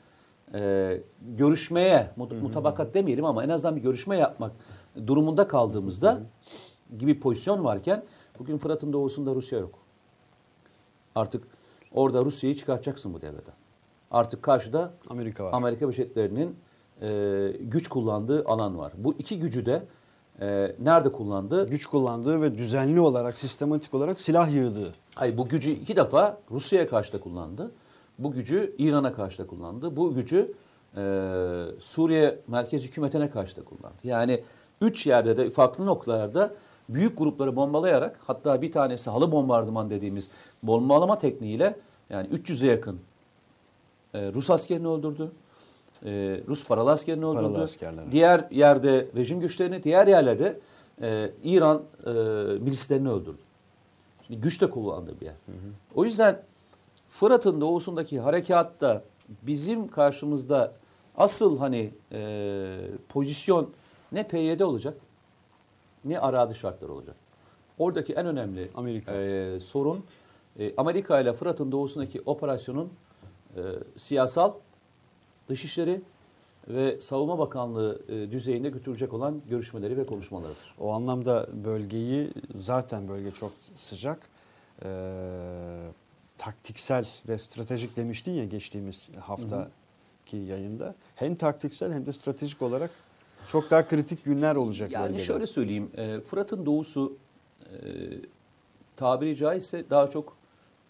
e, 0.54 1.00
görüşmeye, 1.37 2.11
mut- 2.16 2.40
mutabakat 2.42 2.94
demeyelim 2.94 3.25
ama 3.25 3.44
en 3.44 3.49
azından 3.49 3.76
bir 3.76 3.83
görüşme 3.83 4.16
yapmak 4.16 4.52
durumunda 5.06 5.49
kaldığımızda 5.49 6.21
gibi 6.99 7.21
pozisyon 7.21 7.64
varken 7.64 8.04
bugün 8.38 8.59
Fırat'ın 8.59 8.92
doğusunda 8.92 9.35
Rusya 9.35 9.59
yok. 9.59 9.78
Artık 11.14 11.53
orada 11.94 12.24
Rusya'yı 12.24 12.56
çıkartacaksın 12.56 13.14
bu 13.14 13.20
devreden. 13.20 13.54
Artık 14.10 14.42
karşıda 14.42 14.92
Amerika 15.10 15.44
var. 15.44 15.52
Amerika 15.52 15.88
Birleşik 15.88 16.16
Devletleri'nin 16.16 16.56
e, 17.02 17.58
güç 17.60 17.88
kullandığı 17.88 18.44
alan 18.44 18.78
var. 18.78 18.92
Bu 18.96 19.14
iki 19.18 19.38
gücü 19.38 19.66
de 19.66 19.82
e, 20.40 20.76
nerede 20.82 21.12
kullandı? 21.12 21.68
Güç 21.70 21.86
kullandığı 21.86 22.42
ve 22.42 22.58
düzenli 22.58 23.00
olarak, 23.00 23.34
sistematik 23.34 23.94
olarak 23.94 24.20
silah 24.20 24.54
yığdığı. 24.54 24.92
Hayır 25.14 25.38
bu 25.38 25.48
gücü 25.48 25.70
iki 25.70 25.96
defa 25.96 26.38
Rusya'ya 26.50 26.88
karşı 26.88 27.12
da 27.12 27.20
kullandı. 27.20 27.70
Bu 28.18 28.32
gücü 28.32 28.74
İran'a 28.78 29.12
karşı 29.12 29.42
da 29.42 29.46
kullandı. 29.46 29.96
Bu 29.96 30.14
gücü 30.14 30.54
Suriye 31.80 32.38
merkez 32.48 32.84
hükümetine 32.84 33.30
karşı 33.30 33.56
da 33.56 33.64
kullandı. 33.64 33.96
Yani 34.04 34.42
üç 34.80 35.06
yerde 35.06 35.36
de 35.36 35.50
farklı 35.50 35.86
noktalarda 35.86 36.54
büyük 36.88 37.18
grupları 37.18 37.56
bombalayarak 37.56 38.20
hatta 38.26 38.62
bir 38.62 38.72
tanesi 38.72 39.10
halı 39.10 39.32
bombardıman 39.32 39.90
dediğimiz 39.90 40.28
bombalama 40.62 41.18
tekniğiyle 41.18 41.76
yani 42.10 42.28
300'e 42.28 42.70
yakın 42.70 43.00
e, 44.14 44.32
Rus 44.32 44.50
askerini 44.50 44.88
öldürdü. 44.88 45.32
E, 46.04 46.40
Rus 46.48 46.64
paralı 46.64 46.90
askerini 46.90 47.24
öldürdü. 47.24 47.42
Paralı 47.42 47.62
askerler. 47.62 48.12
Diğer 48.12 48.44
yerde 48.50 49.08
rejim 49.16 49.40
güçlerini, 49.40 49.82
diğer 49.82 50.06
yerlerde 50.06 50.60
e, 51.02 51.30
İran 51.44 51.82
e, 52.06 52.10
milislerini 52.60 53.10
öldürdü. 53.10 53.42
Şimdi 54.26 54.40
güç 54.40 54.60
de 54.60 54.70
kullandığı 54.70 55.20
bir 55.20 55.26
yer. 55.26 55.34
O 55.94 56.04
yüzden 56.04 56.42
Fırat'ın 57.10 57.60
doğusundaki 57.60 58.20
harekatta 58.20 59.02
bizim 59.42 59.88
karşımızda 59.88 60.72
asıl 61.16 61.58
hani 61.58 61.90
e, 62.12 62.78
pozisyon 63.08 63.70
ne 64.12 64.28
PYD 64.28 64.60
olacak 64.60 64.94
ne 66.04 66.18
arazi 66.18 66.54
şartları 66.54 66.92
olacak. 66.92 67.16
Oradaki 67.78 68.12
en 68.12 68.26
önemli 68.26 68.70
Amerika. 68.75 69.14
e, 69.14 69.61
sorun 69.61 70.04
e, 70.58 70.76
Amerika 70.76 71.20
ile 71.20 71.32
Fırat'ın 71.32 71.73
doğusundaki 71.73 72.23
operasyonun 72.26 72.92
e, 73.56 73.61
siyasal, 73.99 74.52
dışişleri 75.49 76.00
ve 76.68 77.00
savunma 77.00 77.38
bakanlığı 77.38 78.02
e, 78.08 78.30
düzeyinde 78.30 78.70
götürecek 78.70 79.12
olan 79.12 79.42
görüşmeleri 79.49 79.96
ve 79.96 80.06
konuşmalarıdır. 80.06 80.75
O 80.80 80.92
anlamda 80.92 81.49
bölgeyi 81.64 82.30
zaten 82.54 83.08
bölge 83.08 83.30
çok 83.30 83.52
sıcak. 83.75 84.28
Ee, 84.82 85.88
taktiksel 86.38 87.08
ve 87.28 87.38
stratejik 87.38 87.96
demiştin 87.96 88.32
ya 88.32 88.44
geçtiğimiz 88.44 89.08
haftaki 89.20 90.37
yayında. 90.37 90.94
Hem 91.14 91.34
taktiksel 91.34 91.92
hem 91.92 92.06
de 92.06 92.12
stratejik 92.12 92.62
olarak 92.62 92.90
çok 93.48 93.70
daha 93.70 93.86
kritik 93.86 94.24
günler 94.24 94.56
olacak 94.56 94.92
Yani 94.92 95.08
bölgede. 95.08 95.22
şöyle 95.22 95.46
söyleyeyim, 95.46 95.90
e, 95.96 96.20
Fırat'ın 96.20 96.66
doğusu 96.66 97.16
e, 97.62 97.76
tabiri 98.96 99.36
caizse 99.36 99.90
daha 99.90 100.10
çok 100.10 100.36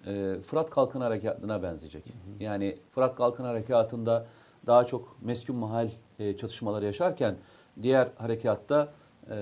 e, 0.06 0.36
Fırat 0.46 0.70
Kalkın 0.70 1.00
Harekatı'na 1.00 1.62
benzeyecek. 1.62 2.04
Yani 2.40 2.78
Fırat 2.94 3.16
Kalkın 3.16 3.44
Harekatı'nda 3.44 4.26
daha 4.66 4.84
çok 4.86 5.16
meskun 5.22 5.56
mahal 5.56 5.88
e, 6.18 6.36
çatışmaları 6.36 6.84
yaşarken 6.84 7.36
diğer 7.82 8.08
harekatta 8.16 8.92
e, 9.30 9.36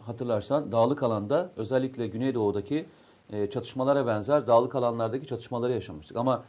hatırlarsan 0.00 0.72
dağlık 0.72 1.02
alanda 1.02 1.50
özellikle 1.56 2.06
Güneydoğu'daki 2.06 2.86
e, 3.32 3.50
çatışmalara 3.50 4.06
benzer 4.06 4.46
dağlık 4.46 4.74
alanlardaki 4.74 5.26
çatışmaları 5.26 5.72
yaşamıştık. 5.72 6.16
Ama 6.16 6.44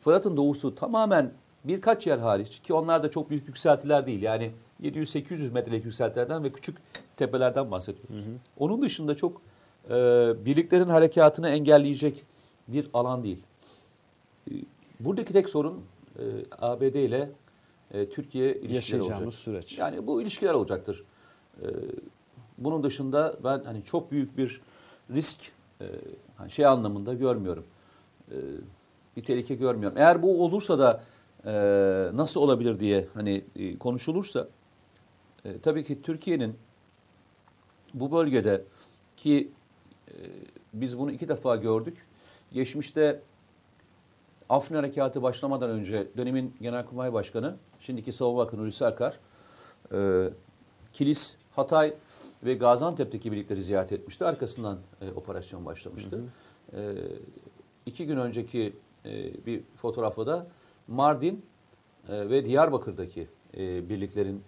Fırat'ın 0.00 0.36
doğusu 0.36 0.74
tamamen 0.74 1.32
birkaç 1.64 2.06
yer 2.06 2.18
hariç 2.18 2.60
ki 2.60 2.74
onlar 2.74 3.02
da 3.02 3.10
çok 3.10 3.30
büyük 3.30 3.48
yükseltiler 3.48 4.06
değil. 4.06 4.22
Yani 4.22 4.50
700-800 4.82 5.52
metrelik 5.52 5.84
yükseltilerden 5.84 6.44
ve 6.44 6.52
küçük 6.52 6.76
tepelerden 7.16 7.70
bahsediyoruz. 7.70 8.26
Onun 8.58 8.82
dışında 8.82 9.16
çok 9.16 9.42
e, 9.90 9.94
birliklerin 10.44 10.88
harekatını 10.88 11.48
engelleyecek 11.48 12.24
bir 12.68 12.90
alan 12.94 13.24
değil. 13.24 13.42
E, 14.50 14.52
buradaki 15.00 15.32
tek 15.32 15.48
sorun 15.48 15.84
e, 16.18 16.22
ABD 16.60 16.94
ile 16.94 17.30
e, 17.94 18.08
Türkiye 18.08 18.54
ilişkileri 18.54 19.02
olacak. 19.02 19.34
süreç. 19.34 19.78
Yani 19.78 20.06
bu 20.06 20.22
ilişkiler 20.22 20.54
olacaktır. 20.54 21.04
E, 21.62 21.66
bunun 22.58 22.82
dışında 22.82 23.36
ben 23.44 23.62
hani 23.64 23.82
çok 23.82 24.12
büyük 24.12 24.38
bir 24.38 24.60
risk 25.14 25.38
e, 25.80 25.86
hani 26.36 26.50
şey 26.50 26.66
anlamında 26.66 27.14
görmüyorum. 27.14 27.64
E, 28.30 28.36
bir 29.16 29.24
tehlike 29.24 29.54
görmüyorum. 29.54 29.98
Eğer 29.98 30.22
bu 30.22 30.44
olursa 30.44 30.78
da 30.78 31.02
e, 31.44 31.52
nasıl 32.16 32.40
olabilir 32.40 32.80
diye 32.80 33.08
hani 33.14 33.44
e, 33.56 33.78
konuşulursa 33.78 34.48
e, 35.48 35.60
tabii 35.60 35.84
ki 35.84 36.02
Türkiye'nin 36.02 36.54
bu 37.94 38.12
bölgede 38.12 38.64
ki 39.16 39.50
e, 40.08 40.12
biz 40.72 40.98
bunu 40.98 41.12
iki 41.12 41.28
defa 41.28 41.56
gördük. 41.56 42.06
Geçmişte 42.52 43.20
Afrin 44.48 44.76
Harekatı 44.76 45.22
başlamadan 45.22 45.70
önce 45.70 46.06
dönemin 46.16 46.54
Genelkurmay 46.60 47.12
Başkanı, 47.12 47.56
şimdiki 47.80 48.12
Savunma 48.12 48.38
Bakanı 48.38 48.60
Hulusi 48.60 48.86
Akar, 48.86 49.18
e, 49.92 50.28
Kilis, 50.92 51.36
Hatay 51.56 51.94
ve 52.44 52.54
Gaziantep'teki 52.54 53.32
birlikleri 53.32 53.62
ziyaret 53.62 53.92
etmişti. 53.92 54.24
Arkasından 54.24 54.78
e, 55.00 55.10
operasyon 55.10 55.64
başlamıştı. 55.64 56.24
E, 56.72 56.94
iki 57.86 58.06
gün 58.06 58.16
önceki 58.16 58.72
e, 59.04 59.46
bir 59.46 59.62
fotoğrafta 59.76 60.26
da 60.26 60.46
Mardin 60.88 61.44
e, 62.08 62.30
ve 62.30 62.44
Diyarbakır'daki 62.44 63.28
e, 63.56 63.88
birliklerin 63.88 64.42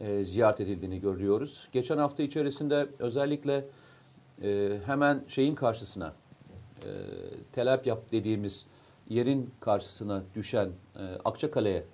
e, 0.00 0.24
ziyaret 0.24 0.60
edildiğini 0.60 1.00
görüyoruz. 1.00 1.68
Geçen 1.72 1.98
hafta 1.98 2.22
içerisinde 2.22 2.86
özellikle 2.98 3.64
e, 4.42 4.78
hemen 4.86 5.24
şeyin 5.28 5.54
karşısına, 5.54 6.12
e, 6.82 6.90
Tel 7.52 7.80
yap 7.84 8.12
dediğimiz 8.12 8.66
yerin 9.08 9.50
karşısına 9.60 10.22
düşen 10.34 10.68
e, 10.96 11.02
Akçakale'ye 11.24 11.84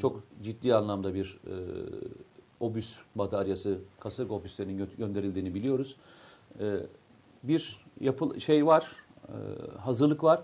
çok 0.00 0.22
ciddi 0.42 0.74
anlamda 0.74 1.14
bir 1.14 1.40
e, 1.46 1.54
obüs 2.60 2.98
bataryası, 3.14 3.78
kasırga 4.00 4.34
obüslerinin 4.34 4.78
gö- 4.78 4.96
gönderildiğini 4.96 5.54
biliyoruz. 5.54 5.96
E, 6.60 6.76
bir 7.42 7.86
yapı 8.00 8.40
şey 8.40 8.66
var, 8.66 8.96
e, 9.28 9.34
hazırlık 9.78 10.24
var. 10.24 10.42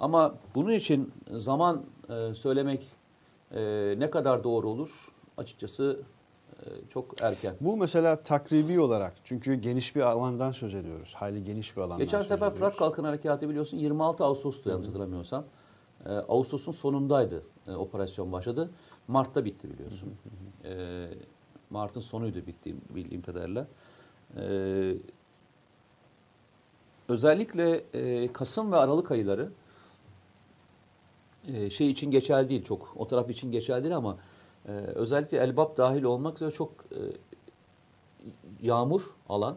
Ama 0.00 0.34
bunun 0.54 0.72
için 0.72 1.12
zaman 1.30 1.84
e, 2.10 2.34
söylemek 2.34 2.86
e, 3.54 3.94
ne 3.98 4.10
kadar 4.10 4.44
doğru 4.44 4.68
olur 4.68 5.12
açıkçası 5.36 6.00
çok 6.90 7.22
erken. 7.22 7.54
Bu 7.60 7.76
mesela 7.76 8.22
takribi 8.22 8.80
olarak 8.80 9.14
çünkü 9.24 9.54
geniş 9.54 9.96
bir 9.96 10.00
alandan 10.00 10.52
söz 10.52 10.74
ediyoruz. 10.74 11.14
Hayli 11.14 11.44
geniş 11.44 11.76
bir 11.76 11.80
alandan 11.80 11.98
Geçen 11.98 12.18
söz 12.18 12.26
sefer 12.26 12.46
ediyoruz. 12.46 12.58
Fırat 12.58 12.76
Kalkın 12.76 13.04
Harekatı 13.04 13.48
biliyorsun 13.48 13.76
26 13.76 14.24
Ağustos'tu 14.24 14.70
yanlış 14.70 14.88
hatırlamıyorsam. 14.88 15.44
Ee, 16.06 16.10
Ağustos'un 16.10 16.72
sonundaydı 16.72 17.42
e, 17.68 17.72
operasyon 17.72 18.32
başladı. 18.32 18.70
Mart'ta 19.08 19.44
bitti 19.44 19.70
biliyorsun. 19.70 20.14
Ee, 20.64 21.08
Mart'ın 21.70 22.00
sonuydu 22.00 22.46
bitti 22.46 22.74
bildiğim 22.90 23.22
kadarıyla. 23.22 23.66
Ee, 24.36 24.94
özellikle 27.08 27.84
e, 27.94 28.32
Kasım 28.32 28.72
ve 28.72 28.76
Aralık 28.76 29.10
ayları 29.10 29.48
e, 31.48 31.70
şey 31.70 31.90
için 31.90 32.10
geçerli 32.10 32.48
değil 32.48 32.64
çok. 32.64 32.94
O 32.96 33.08
taraf 33.08 33.30
için 33.30 33.52
geçerli 33.52 33.84
değil 33.84 33.96
ama 33.96 34.18
e, 34.68 34.70
özellikle 34.72 35.38
Elbap 35.38 35.76
dahil 35.76 36.02
olmak 36.02 36.36
üzere 36.36 36.50
çok 36.50 36.70
e, 36.70 37.00
yağmur 38.62 39.02
alan 39.28 39.56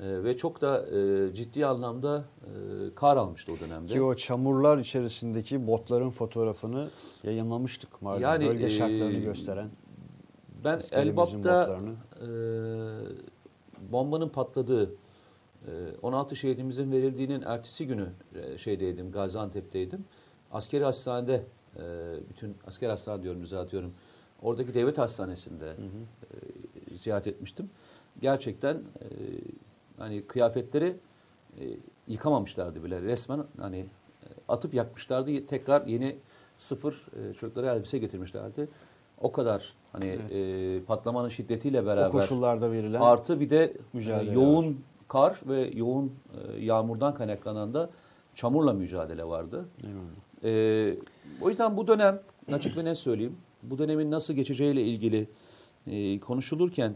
e, 0.00 0.24
ve 0.24 0.36
çok 0.36 0.60
da 0.60 0.86
e, 0.86 1.34
ciddi 1.34 1.66
anlamda 1.66 2.24
e, 2.42 2.50
kar 2.94 3.16
almıştı 3.16 3.52
o 3.52 3.60
dönemde. 3.60 3.92
Ki 3.92 4.02
o 4.02 4.14
çamurlar 4.14 4.78
içerisindeki 4.78 5.66
botların 5.66 6.10
fotoğrafını 6.10 6.88
yayınlamıştık 7.24 8.02
Mardin. 8.02 8.22
Yani, 8.22 8.48
Bölge 8.48 8.64
e, 8.64 8.70
şartlarını 8.70 9.18
gösteren. 9.18 9.68
ben 10.64 10.80
Elbap'ta 10.92 11.78
e, 12.20 12.28
bombanın 13.92 14.28
patladığı 14.28 14.90
e, 15.66 15.70
16 16.02 16.36
şehidimizin 16.36 16.92
verildiğinin 16.92 17.42
ertesi 17.42 17.86
günü 17.86 18.08
e, 18.34 18.58
şeydeydim 18.58 19.12
Gaziantep'teydim. 19.12 20.04
Askeri 20.52 20.84
hastanede 20.84 21.44
e, 21.76 21.82
bütün 22.28 22.56
asker 22.66 22.88
hastane 22.90 23.22
diyorum 23.22 23.42
düzeltiyorum. 23.42 23.92
Oradaki 24.46 24.74
devlet 24.74 24.98
hastanesinde 24.98 25.66
e, 25.70 26.96
ziyaret 26.96 27.26
etmiştim. 27.26 27.70
Gerçekten 28.20 28.74
e, 28.74 29.06
hani 29.98 30.22
kıyafetleri 30.22 30.96
e, 31.60 31.62
yıkamamışlardı 32.08 32.84
bile. 32.84 33.02
Resmen 33.02 33.44
hani 33.60 33.78
e, 33.78 33.86
atıp 34.48 34.74
yakmışlardı. 34.74 35.46
Tekrar 35.46 35.86
yeni 35.86 36.16
sıfır 36.58 36.92
e, 36.92 37.34
çocuklara 37.34 37.74
elbise 37.74 37.98
getirmişlerdi. 37.98 38.68
O 39.20 39.32
kadar 39.32 39.74
hani 39.92 40.18
e, 40.30 40.80
patlamanın 40.86 41.28
şiddetiyle 41.28 41.82
O 41.82 41.86
beraber 41.86 42.10
koşullarda 42.10 42.72
verilen 42.72 43.00
artı 43.00 43.40
bir 43.40 43.50
de 43.50 43.64
e, 43.64 43.72
mücadele 43.92 44.32
yoğun 44.32 44.80
kar 45.08 45.40
ve 45.46 45.70
yoğun 45.74 46.12
e, 46.56 46.64
yağmurdan 46.64 47.14
kaynaklanan 47.14 47.74
da 47.74 47.90
çamurla 48.34 48.72
mücadele 48.72 49.24
vardı. 49.24 49.64
Ee, 50.44 50.94
o 51.40 51.48
yüzden 51.48 51.76
bu 51.76 51.86
dönem 51.86 52.20
açık 52.52 52.76
ve 52.76 52.84
net 52.84 52.98
söyleyeyim. 52.98 53.36
Bu 53.70 53.78
dönemin 53.78 54.10
nasıl 54.10 54.34
geçeceğiyle 54.34 54.82
ilgili 54.82 55.28
e, 55.86 56.20
konuşulurken 56.20 56.94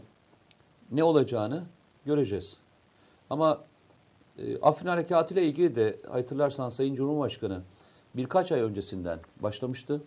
ne 0.91 1.03
olacağını 1.03 1.63
göreceğiz. 2.05 2.57
Ama 3.29 3.63
e, 4.37 4.57
Afrin 4.57 4.87
Harekatı 4.87 5.33
ile 5.33 5.45
ilgili 5.45 5.75
de 5.75 5.95
hatırlarsan 6.11 6.69
Sayın 6.69 6.95
Cumhurbaşkanı 6.95 7.61
birkaç 8.15 8.51
ay 8.51 8.61
öncesinden 8.61 9.19
başlamıştı 9.39 10.01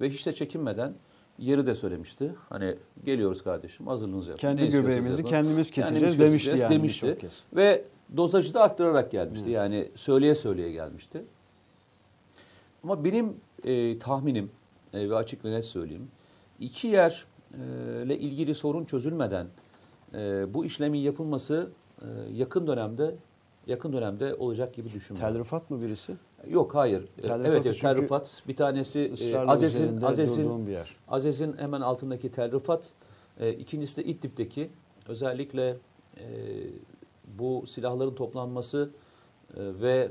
ve 0.00 0.10
hiç 0.10 0.26
de 0.26 0.32
çekinmeden 0.32 0.94
yeri 1.38 1.66
de 1.66 1.74
söylemişti. 1.74 2.34
Hani 2.48 2.74
geliyoruz 3.04 3.42
kardeşim 3.44 3.86
hazırlığınızı 3.86 4.30
yapın. 4.30 4.40
Kendi 4.40 4.62
Ne 4.62 4.66
göbeğimizi 4.66 5.24
kendimiz 5.24 5.70
keseceğiz 5.70 6.00
Kendimiz 6.00 6.20
demişti 6.20 6.50
keseceğiz 6.50 6.72
yani 6.72 6.74
demişti. 6.74 7.18
kez. 7.20 7.42
Ve 7.56 7.84
dozajı 8.16 8.54
da 8.54 8.62
arttırarak 8.62 9.10
gelmişti. 9.10 9.50
Yani 9.50 9.88
söyleye 9.94 10.34
söyleye 10.34 10.72
gelmişti. 10.72 11.24
Ama 12.84 13.04
benim 13.04 13.36
e, 13.64 13.98
tahminim 13.98 14.50
e, 14.94 15.10
ve 15.10 15.16
açık 15.16 15.44
ve 15.44 15.50
net 15.50 15.64
söyleyeyim. 15.64 16.08
iki 16.60 16.88
yerle 16.88 18.18
ilgili 18.18 18.54
sorun 18.54 18.84
çözülmeden 18.84 19.46
e, 20.14 20.54
bu 20.54 20.64
işlemin 20.64 20.98
yapılması 20.98 21.70
e, 22.02 22.06
yakın 22.32 22.66
dönemde 22.66 23.14
yakın 23.66 23.92
dönemde 23.92 24.34
olacak 24.34 24.74
gibi 24.74 24.92
düşünmüyorum. 24.92 25.34
Tel 25.34 25.40
Rıfat 25.40 25.70
mı 25.70 25.82
birisi? 25.82 26.14
Yok 26.48 26.74
hayır. 26.74 27.08
Tel 27.22 27.30
evet, 27.30 27.46
evet 27.46 27.62
Tel 27.64 27.74
çünkü 27.74 28.02
Rıfat 28.02 28.42
bir 28.48 28.56
tanesi 28.56 29.12
e, 29.32 29.38
Azez'in 29.38 30.00
Azez'in. 30.00 30.76
Azez'in 31.08 31.56
hemen 31.58 31.80
altındaki 31.80 32.32
Tel 32.32 32.52
Rıfat, 32.52 32.92
e, 33.40 33.52
ikincisi 33.52 34.04
de 34.04 34.04
İdlib'deki 34.04 34.70
özellikle 35.08 35.76
e, 36.18 36.26
bu 37.38 37.64
silahların 37.66 38.14
toplanması 38.14 38.90
e, 39.56 39.60
ve 39.80 40.08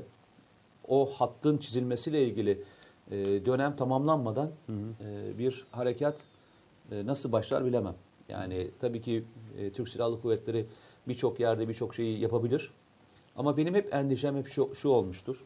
o 0.88 1.06
hattın 1.06 1.58
çizilmesiyle 1.58 2.28
ilgili 2.28 2.62
e, 3.10 3.44
dönem 3.44 3.76
tamamlanmadan 3.76 4.50
e, 4.70 5.38
bir 5.38 5.66
harekat 5.70 6.16
e, 6.90 7.06
nasıl 7.06 7.32
başlar 7.32 7.64
bilemem. 7.64 7.94
Yani 8.28 8.70
tabii 8.80 9.00
ki 9.00 9.24
e, 9.58 9.72
Türk 9.72 9.88
Silahlı 9.88 10.20
Kuvvetleri 10.20 10.66
birçok 11.08 11.40
yerde 11.40 11.68
birçok 11.68 11.94
şeyi 11.94 12.20
yapabilir. 12.20 12.70
Ama 13.36 13.56
benim 13.56 13.74
hep 13.74 13.94
endişem 13.94 14.36
hep 14.36 14.48
şu, 14.48 14.74
şu 14.74 14.88
olmuştur. 14.88 15.44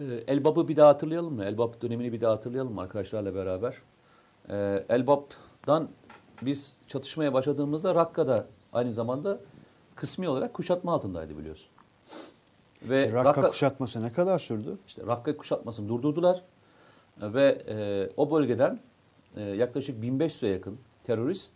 E, 0.00 0.04
Elbap'ı 0.04 0.68
bir 0.68 0.76
daha 0.76 0.88
hatırlayalım 0.88 1.34
mı? 1.34 1.44
Elbap 1.44 1.82
dönemini 1.82 2.12
bir 2.12 2.20
daha 2.20 2.32
hatırlayalım 2.32 2.74
mı 2.74 2.80
arkadaşlarla 2.80 3.34
beraber? 3.34 3.74
E, 4.48 4.84
Elbap'dan 4.88 5.88
biz 6.42 6.76
çatışmaya 6.88 7.32
başladığımızda 7.32 7.94
Rakka'da 7.94 8.46
aynı 8.72 8.92
zamanda 8.92 9.40
kısmi 9.94 10.28
olarak 10.28 10.54
kuşatma 10.54 10.92
altındaydı 10.92 11.38
biliyorsun. 11.38 11.73
Ve 12.88 13.02
E, 13.02 13.12
Rakka, 13.12 13.50
kuşatması 13.50 14.02
ne 14.02 14.12
kadar 14.12 14.38
sürdü? 14.38 14.78
işte 14.86 15.02
Rakka 15.06 15.36
kuşatmasını 15.36 15.88
durdurdular 15.88 16.42
ve 17.22 17.62
e, 17.68 18.08
o 18.16 18.30
bölgeden 18.30 18.80
e, 19.36 19.42
yaklaşık 19.42 20.04
1500'e 20.04 20.48
yakın 20.50 20.78
terörist 21.04 21.52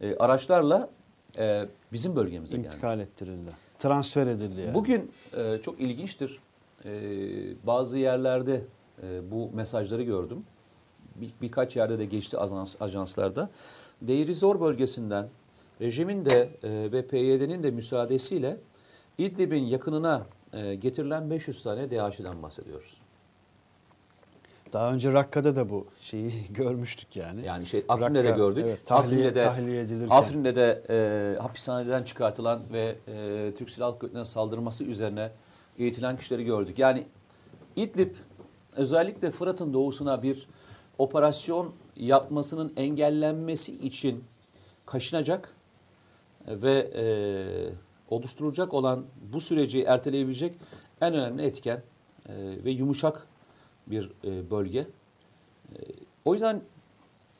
e, 0.00 0.16
araçlarla 0.16 0.90
e, 1.38 1.66
bizim 1.92 2.16
bölgemize 2.16 2.56
geldi. 2.56 2.66
İntikal 2.66 3.00
ettirildi. 3.00 3.50
Transfer 3.78 4.26
edildi 4.26 4.60
yani. 4.60 4.74
Bugün 4.74 5.10
e, 5.36 5.58
çok 5.62 5.80
ilginçtir. 5.80 6.38
E, 6.84 6.90
bazı 7.66 7.98
yerlerde 7.98 8.62
e, 9.02 9.30
bu 9.30 9.50
mesajları 9.54 10.02
gördüm. 10.02 10.44
Bir, 11.16 11.30
birkaç 11.42 11.76
yerde 11.76 11.98
de 11.98 12.04
geçti 12.04 12.38
ajans, 12.38 12.74
ajanslarda. 12.80 13.50
Deir 14.02 14.32
Zor 14.32 14.60
bölgesinden 14.60 15.28
rejimin 15.80 16.24
de 16.24 16.48
e, 16.62 16.92
ve 16.92 17.06
PYD'nin 17.06 17.62
de 17.62 17.70
müsaadesiyle 17.70 18.56
İdlib'in 19.18 19.62
yakınına 19.64 20.26
e, 20.52 20.74
getirilen 20.74 21.30
500 21.30 21.62
tane 21.62 21.90
DAEŞ'den 21.90 22.42
bahsediyoruz. 22.42 22.96
Daha 24.72 24.92
önce 24.92 25.12
Rakka'da 25.12 25.56
da 25.56 25.68
bu 25.68 25.86
şeyi 26.00 26.32
görmüştük 26.50 27.16
yani. 27.16 27.44
Yani 27.46 27.66
şey 27.66 27.84
Afrin'de 27.88 28.24
de 28.24 28.28
Rakka, 28.28 28.36
gördük. 28.36 28.64
evet, 28.68 28.80
tahliye- 28.86 28.98
Afrin'de 29.00 29.34
de 29.34 29.44
tahliye 29.44 29.80
edilirken. 29.80 30.16
Afrin'de 30.16 30.56
de 30.56 30.82
e, 30.90 31.38
hapishaneden 31.42 32.02
çıkartılan 32.02 32.60
ve 32.72 32.96
e, 33.08 33.52
Türk 33.58 33.70
Silahlı 33.70 33.98
Kuvvetleri'ne 33.98 34.24
saldırması 34.24 34.84
üzerine 34.84 35.30
eğitilen 35.78 36.16
kişileri 36.16 36.44
gördük. 36.44 36.78
Yani 36.78 37.06
İdlib 37.76 38.14
özellikle 38.76 39.30
Fırat'ın 39.30 39.72
doğusuna 39.72 40.22
bir 40.22 40.48
operasyon 40.98 41.72
yapmasının 41.96 42.72
engellenmesi 42.76 43.72
için 43.76 44.24
kaşınacak 44.86 45.52
ve 46.48 46.90
e, 46.96 47.04
oluşturulacak 48.10 48.74
olan 48.74 49.04
bu 49.32 49.40
süreci 49.40 49.82
erteleyebilecek 49.82 50.54
en 51.00 51.14
önemli 51.14 51.42
etken 51.42 51.82
e, 52.28 52.34
ve 52.64 52.70
yumuşak 52.70 53.26
bir 53.86 54.10
e, 54.24 54.50
bölge. 54.50 54.78
E, 54.78 54.86
o 56.24 56.32
yüzden 56.32 56.62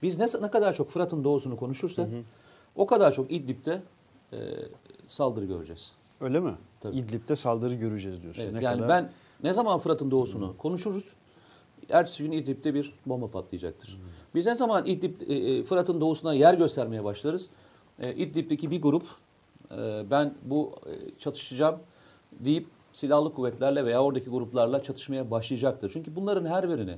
biz 0.03 0.19
ne, 0.19 0.43
ne 0.43 0.51
kadar 0.51 0.75
çok 0.75 0.91
Fırat'ın 0.91 1.25
doğusunu 1.25 1.57
konuşursak 1.57 2.09
o 2.77 2.87
kadar 2.87 3.13
çok 3.15 3.33
İdlib'de 3.33 3.83
e, 4.33 4.39
saldırı 5.07 5.45
göreceğiz. 5.45 5.93
Öyle 6.21 6.41
mi? 6.41 6.55
Tabii. 6.81 6.97
İdlib'de 6.97 7.37
saldırı 7.37 7.75
göreceğiz 7.75 8.23
diyorsun. 8.23 8.43
Evet, 8.43 8.53
Ne 8.53 8.65
yani 8.65 8.81
kadar- 8.81 8.89
ben 8.89 9.11
ne 9.43 9.53
zaman 9.53 9.79
Fırat'ın 9.79 10.11
doğusunu 10.11 10.57
konuşuruz, 10.57 11.05
ertesi 11.89 12.23
gün 12.23 12.33
İdlib'de 12.33 12.75
bir 12.75 12.95
bomba 13.07 13.27
patlayacaktır. 13.31 13.99
Biz 14.35 14.47
ne 14.47 14.55
zaman 14.55 14.87
İdlib, 14.87 15.21
e, 15.21 15.35
e, 15.35 15.63
Fırat'ın 15.63 16.01
doğusuna 16.01 16.35
yer 16.35 16.55
göstermeye 16.55 17.05
başlarız, 17.05 17.49
e, 17.99 18.15
İdlib'deki 18.15 18.71
bir 18.71 18.83
grup 18.83 19.03
e, 19.71 20.11
ben 20.11 20.35
bu 20.43 20.75
e, 20.87 21.19
çatışacağım 21.19 21.81
deyip 22.33 22.67
silahlı 22.93 23.35
kuvvetlerle 23.35 23.85
veya 23.85 24.03
oradaki 24.03 24.31
gruplarla 24.31 24.83
çatışmaya 24.83 25.31
başlayacaktır. 25.31 25.91
Çünkü 25.93 26.17
bunların 26.17 26.45
her 26.45 26.69
birini 26.69 26.97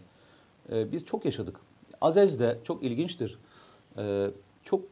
e, 0.72 0.92
biz 0.92 1.04
çok 1.04 1.24
yaşadık. 1.24 1.56
Azez'de 2.00 2.58
çok 2.64 2.82
ilginçtir. 2.82 3.38
E, 3.98 4.30
çok 4.62 4.84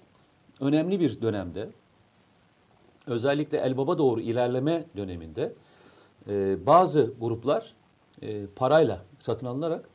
önemli 0.60 1.00
bir 1.00 1.22
dönemde 1.22 1.68
özellikle 3.06 3.58
Elbaba 3.58 3.98
doğru 3.98 4.20
ilerleme 4.20 4.84
döneminde 4.96 5.52
bazı 6.66 7.12
gruplar 7.20 7.74
parayla 8.56 9.04
satın 9.20 9.46
alınarak 9.46 9.88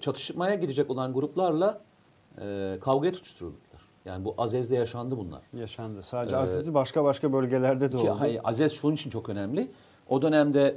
çatışmaya 0.00 0.54
gidecek 0.54 0.90
olan 0.90 1.12
gruplarla 1.12 1.80
e, 2.40 2.78
kavgaya 2.80 3.12
tutuşturuldular. 3.12 3.69
Yani 4.04 4.24
bu 4.24 4.34
Azez'de 4.38 4.76
yaşandı 4.76 5.16
bunlar. 5.18 5.42
yaşandı. 5.52 6.02
Sadece 6.02 6.34
Ee, 6.36 6.38
Aziz'i 6.38 6.74
başka 6.74 7.04
başka 7.04 7.32
bölgelerde 7.32 7.92
de 7.92 7.96
Ki, 7.96 8.10
oldu. 8.10 8.16
hayır, 8.20 8.40
Azez 8.44 8.72
şunun 8.72 8.94
için 8.94 9.10
çok 9.10 9.28
önemli. 9.28 9.70
O 10.08 10.22
dönemde 10.22 10.76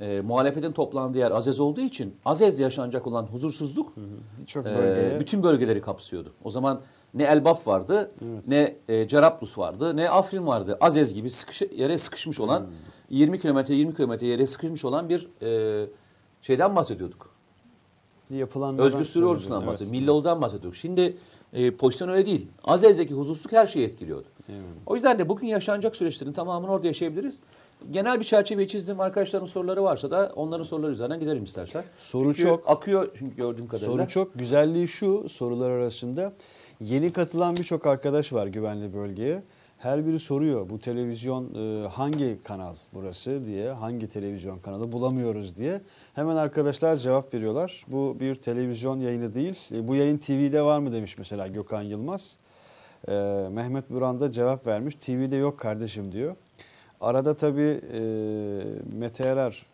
e, 0.00 0.20
muhalefetin 0.20 0.72
toplandığı 0.72 1.18
yer 1.18 1.30
Azez 1.30 1.60
olduğu 1.60 1.80
için 1.80 2.16
Azez'de 2.24 2.62
yaşanacak 2.62 3.06
olan 3.06 3.22
huzursuzluk 3.26 3.92
Birçok 4.40 4.66
e, 4.66 4.76
bölgeye. 4.76 5.20
bütün 5.20 5.42
bölgeleri 5.42 5.80
kapsıyordu. 5.80 6.32
O 6.44 6.50
zaman 6.50 6.80
ne 7.14 7.22
Elbap 7.22 7.66
vardı, 7.66 8.10
ne 8.46 8.76
e, 8.88 9.08
Cerablus 9.08 9.58
vardı, 9.58 9.96
ne 9.96 10.10
Afrin 10.10 10.46
vardı. 10.46 10.78
Azez 10.80 11.14
gibi 11.14 11.30
sıkış, 11.30 11.62
yere 11.76 11.98
sıkışmış 11.98 12.40
olan 12.40 12.60
Hmm. 12.60 12.66
20 13.10 13.40
kilometre 13.40 13.74
20 13.74 13.94
kilometre 13.94 14.26
yere 14.26 14.46
sıkışmış 14.46 14.84
olan 14.84 15.08
bir 15.08 15.28
e, 15.42 15.86
şeyden 16.42 16.76
bahsediyorduk. 16.76 17.30
yapılanlardan 18.30 18.86
Özgür 18.86 19.04
Sürü 19.04 19.24
ordusundan 19.24 19.58
evet. 19.62 19.72
bahsediyorduk. 19.72 20.00
Millalı'dan 20.00 20.42
bahsediyorduk. 20.42 20.76
Şimdi 20.76 21.16
e, 21.52 21.70
pozisyon 21.70 22.08
öyle 22.08 22.26
değil. 22.26 22.46
Azez'deki 22.64 23.14
huzursuzluk 23.14 23.52
her 23.52 23.66
şeyi 23.66 23.86
etkiliyordu. 23.86 24.26
Eyvallah. 24.48 24.64
O 24.86 24.94
yüzden 24.94 25.18
de 25.18 25.28
bugün 25.28 25.46
yaşanacak 25.46 25.96
süreçlerin 25.96 26.32
tamamını 26.32 26.72
orada 26.72 26.86
yaşayabiliriz. 26.86 27.34
Genel 27.90 28.20
bir 28.20 28.24
çerçeveyi 28.24 28.68
çizdim. 28.68 29.00
Arkadaşların 29.00 29.46
soruları 29.46 29.82
varsa 29.82 30.10
da 30.10 30.32
onların 30.36 30.64
soruları 30.64 30.92
üzerinden 30.92 31.20
gidelim 31.20 31.44
istersen. 31.44 31.84
Soru 31.98 32.34
Çünkü 32.34 32.42
çok. 32.42 32.70
Akıyor 32.70 33.08
çünkü 33.18 33.36
gördüğüm 33.36 33.68
kadarıyla. 33.68 33.92
Soru 33.92 34.08
çok. 34.08 34.34
Güzelliği 34.38 34.88
şu 34.88 35.28
sorular 35.28 35.70
arasında. 35.70 36.32
Yeni 36.80 37.12
katılan 37.12 37.56
birçok 37.56 37.86
arkadaş 37.86 38.32
var 38.32 38.46
güvenli 38.46 38.94
bölgeye. 38.94 39.42
Her 39.82 40.06
biri 40.06 40.18
soruyor 40.18 40.70
bu 40.70 40.78
televizyon 40.78 41.54
e, 41.54 41.88
hangi 41.88 42.38
kanal 42.44 42.74
burası 42.94 43.46
diye, 43.46 43.70
hangi 43.70 44.08
televizyon 44.08 44.58
kanalı 44.58 44.92
bulamıyoruz 44.92 45.56
diye. 45.56 45.80
Hemen 46.14 46.36
arkadaşlar 46.36 46.96
cevap 46.96 47.34
veriyorlar. 47.34 47.84
Bu 47.88 48.16
bir 48.20 48.34
televizyon 48.34 49.00
yayını 49.00 49.34
değil. 49.34 49.58
E, 49.72 49.88
bu 49.88 49.94
yayın 49.94 50.18
TV'de 50.18 50.62
var 50.62 50.78
mı 50.78 50.92
demiş 50.92 51.18
mesela 51.18 51.46
Gökhan 51.46 51.82
Yılmaz. 51.82 52.36
E, 53.08 53.12
Mehmet 53.52 53.90
Buran 53.90 54.20
da 54.20 54.32
cevap 54.32 54.66
vermiş. 54.66 54.94
TV'de 54.94 55.36
yok 55.36 55.58
kardeşim 55.58 56.12
diyor. 56.12 56.36
Arada 57.00 57.34
tabii 57.34 57.80
e, 57.92 58.00
Mete 58.98 59.28
Erer 59.28 59.66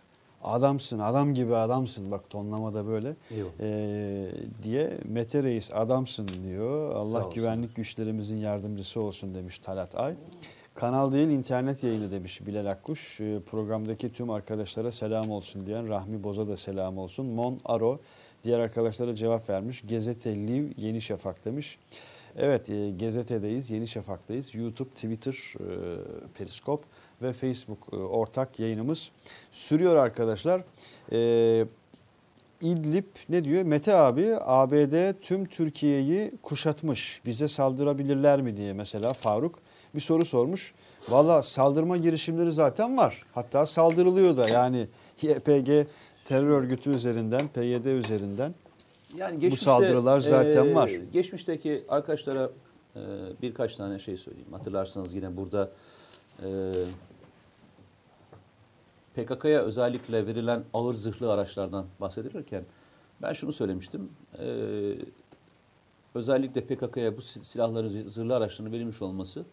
adamsın, 0.45 0.99
adam 0.99 1.35
gibi 1.35 1.55
adamsın. 1.55 2.11
Bak 2.11 2.31
tonlamada 2.31 2.87
böyle 2.87 3.17
Eyvallah. 3.31 3.53
e, 3.61 4.31
diye 4.63 4.99
Mete 5.05 5.43
Reis 5.43 5.71
adamsın 5.75 6.29
diyor. 6.45 6.93
Sağ 6.93 6.99
Allah 6.99 7.19
olsun. 7.19 7.35
güvenlik 7.35 7.77
güçlerimizin 7.77 8.37
yardımcısı 8.37 9.01
olsun 9.01 9.35
demiş 9.35 9.59
Talat 9.59 9.95
Ay. 9.95 10.15
Kanal 10.75 11.13
değil 11.13 11.29
internet 11.29 11.83
yayını 11.83 12.11
demiş 12.11 12.47
Bilal 12.47 12.67
Akkuş. 12.67 13.21
E, 13.21 13.41
programdaki 13.51 14.13
tüm 14.13 14.31
arkadaşlara 14.31 14.93
selam 14.93 15.31
olsun 15.31 15.67
diyen 15.67 15.89
Rahmi 15.89 16.23
Boz'a 16.25 16.49
da 16.49 16.57
selam 16.57 16.99
olsun. 16.99 17.27
Mon 17.27 17.61
Aro 17.65 17.99
diğer 18.45 18.59
arkadaşlara 18.59 19.15
cevap 19.15 19.49
vermiş. 19.51 19.83
Gezete 19.87 20.37
Liv 20.37 20.67
Yeni 20.77 21.01
Şafak 21.03 21.45
demiş. 21.45 21.79
Evet 22.37 22.71
e, 22.71 22.91
Gezete'deyiz, 22.91 23.71
Yeni 23.71 23.89
Şafak'tayız. 23.89 24.55
YouTube, 24.55 24.89
Twitter, 24.89 25.33
e, 25.33 25.65
Periskop 26.39 26.85
ve 27.23 27.33
Facebook 27.33 27.79
e, 27.93 27.97
ortak 27.97 28.59
yayınımız 28.59 29.11
sürüyor 29.53 29.97
arkadaşlar. 29.97 30.63
E, 31.13 31.67
İdlib 32.61 33.05
ne 33.29 33.45
diyor? 33.45 33.63
Mete 33.63 33.95
abi 33.95 34.37
ABD 34.41 35.13
tüm 35.23 35.45
Türkiye'yi 35.45 36.33
kuşatmış. 36.43 37.21
Bize 37.27 37.49
saldırabilirler 37.49 38.41
mi 38.41 38.57
diye 38.57 38.73
mesela 38.73 39.13
Faruk 39.13 39.59
bir 39.95 40.01
soru 40.01 40.25
sormuş. 40.25 40.75
Valla 41.09 41.43
saldırma 41.43 41.97
girişimleri 41.97 42.53
zaten 42.53 42.97
var. 42.97 43.25
Hatta 43.35 43.67
saldırılıyor 43.67 44.37
da 44.37 44.49
yani 44.49 44.87
YPG 45.23 45.87
terör 46.25 46.49
örgütü 46.49 46.91
üzerinden, 46.91 47.49
PYD 47.49 47.85
üzerinden. 47.85 48.55
Yani 49.17 49.41
geçmişte, 49.41 49.65
saldırılar 49.65 50.21
zaten 50.21 50.67
e, 50.67 50.75
var. 50.75 50.91
Geçmişteki 51.13 51.85
arkadaşlara 51.89 52.51
e, 52.97 53.01
birkaç 53.43 53.77
tane 53.77 53.99
şey 53.99 54.17
söyleyeyim. 54.17 54.53
Hatırlarsanız 54.53 55.15
yine 55.15 55.37
burada 55.37 55.71
e, 56.43 56.73
PKK'ya 59.19 59.63
özellikle 59.63 60.27
verilen 60.27 60.65
ağır 60.75 60.95
zırhlı 60.95 61.33
araçlardan 61.33 61.87
bahsedilirken 62.01 62.65
ben 63.23 63.33
şunu 63.33 63.53
söylemiştim. 63.53 64.11
E, 64.39 64.47
özellikle 66.15 66.61
PKK'ya 66.61 67.17
bu 67.17 67.21
sil- 67.31 67.45
silahları, 67.45 67.91
zırhlı 67.91 68.37
araçlarını 68.37 68.73
verilmiş 68.73 69.03
olması 69.03 69.45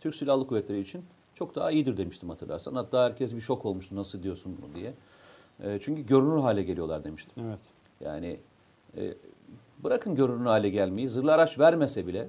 Türk 0.00 0.14
Silahlı 0.14 0.46
Kuvvetleri 0.46 0.80
için 0.80 1.04
çok 1.34 1.54
daha 1.54 1.70
iyidir 1.70 1.96
demiştim 1.96 2.30
hatırlarsan. 2.30 2.74
Hatta 2.74 3.04
herkes 3.04 3.34
bir 3.34 3.40
şok 3.40 3.64
olmuştu 3.64 3.96
nasıl 3.96 4.22
diyorsun 4.22 4.58
bunu 4.62 4.74
diye. 4.74 4.94
E, 5.62 5.78
çünkü 5.82 6.06
görünür 6.06 6.38
hale 6.38 6.62
geliyorlar 6.62 7.04
demiştim. 7.04 7.44
Evet. 7.46 7.60
Yani 8.00 8.40
e, 8.96 9.14
bırakın 9.84 10.14
görünür 10.14 10.46
hale 10.46 10.68
gelmeyi, 10.68 11.08
zırhlı 11.08 11.32
araç 11.32 11.58
vermese 11.58 12.06
bile 12.06 12.28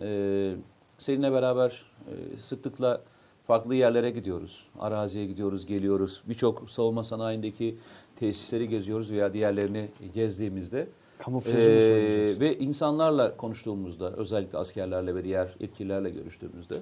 e, 0.00 0.54
seninle 0.98 1.32
beraber 1.32 1.84
e, 2.06 2.38
sıklıkla 2.38 3.00
farklı 3.50 3.74
yerlere 3.74 4.10
gidiyoruz. 4.10 4.66
Araziye 4.78 5.26
gidiyoruz, 5.26 5.66
geliyoruz. 5.66 6.22
Birçok 6.28 6.70
savunma 6.70 7.04
sanayindeki 7.04 7.76
tesisleri 8.16 8.68
geziyoruz 8.68 9.10
veya 9.10 9.32
diğerlerini 9.32 9.88
gezdiğimizde 10.14 10.88
Kamuflajını 11.18 11.60
e, 11.60 11.80
söyleyeceğiz. 11.80 12.40
ve 12.40 12.58
insanlarla 12.58 13.36
konuştuğumuzda, 13.36 14.12
özellikle 14.12 14.58
askerlerle 14.58 15.14
ve 15.14 15.24
diğer 15.24 15.54
yetkililerle 15.60 16.10
görüştüğümüzde 16.10 16.80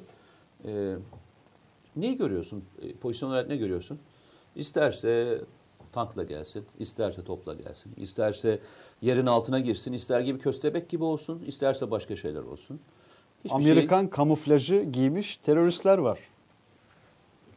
e, 0.65 0.95
neyi 1.97 2.17
görüyorsun? 2.17 2.65
E, 2.83 2.93
pozisyon 2.93 3.31
olarak 3.31 3.49
ne 3.49 3.57
görüyorsun? 3.57 3.99
İsterse 4.57 5.41
tankla 5.93 6.25
gelsin, 6.25 6.65
isterse 6.79 7.25
topla 7.25 7.55
gelsin, 7.55 7.93
isterse 7.97 8.59
yerin 9.03 9.27
altına 9.27 9.61
girsin, 9.61 9.93
ister 9.93 10.21
gibi 10.21 10.39
köstebek 10.39 10.89
gibi 10.89 11.05
olsun, 11.05 11.43
isterse 11.47 11.91
başka 11.91 12.17
şeyler 12.17 12.43
olsun. 12.43 12.81
Hiçbir 13.45 13.63
şey- 13.63 13.73
Amerikan 13.73 14.11
kamuflajı 14.11 14.83
giymiş 14.93 15.37
teröristler 15.37 15.99
var. 15.99 16.19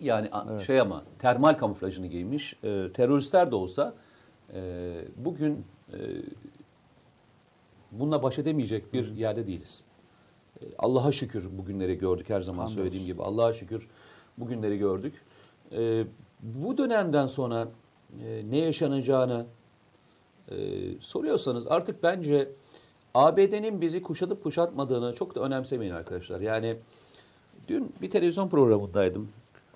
Yani 0.02 0.30
Evet. 0.52 0.68
şey 0.68 0.80
ama 0.80 1.04
termal 1.20 1.54
kamuflajını 1.54 2.08
giymiş 2.08 2.54
e, 2.64 2.94
teröristler 2.94 3.52
de 3.52 3.56
olsa 3.56 3.94
e, 4.54 4.92
bugün 5.18 5.66
e, 5.94 5.98
bununla 7.92 8.24
baş 8.24 8.40
edemeyecek 8.40 8.94
bir 8.94 9.16
yerde 9.16 9.48
değiliz. 9.48 9.84
E, 10.62 10.66
Allah'a 10.78 11.12
şükür 11.12 11.58
bugünleri 11.58 11.98
gördük 11.98 12.30
her 12.30 12.42
zaman 12.42 12.58
Hamdolsun. 12.58 12.78
söylediğim 12.78 13.06
gibi. 13.06 13.24
Allah'a 13.24 13.54
şükür 13.54 13.88
bugünleri 14.38 14.78
gördük. 14.78 15.14
E, 15.72 16.04
bu 16.42 16.78
dönemden 16.78 17.28
sonra 17.28 17.68
e, 18.26 18.42
ne 18.50 18.58
yaşanacağını 18.58 19.46
e, 20.52 20.56
soruyorsanız 21.00 21.68
artık 21.68 22.04
bence 22.04 22.50
ABD'nin 23.14 23.82
bizi 23.82 24.02
kuşatıp 24.02 24.44
kuşatmadığını 24.44 25.16
çok 25.16 25.36
da 25.36 25.42
önemsemeyin 25.42 25.94
arkadaşlar. 25.94 26.42
Yani 26.42 26.76
dün 27.68 27.94
bir 28.02 28.10
televizyon 28.12 28.50
programındaydım. 28.50 29.30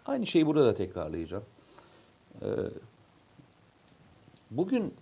Aynı 0.05 0.25
şeyi 0.27 0.45
burada 0.45 0.65
da 0.65 0.73
tekrarlayacağım. 0.73 1.43
Ee, 2.41 2.45
bugün 4.51 4.93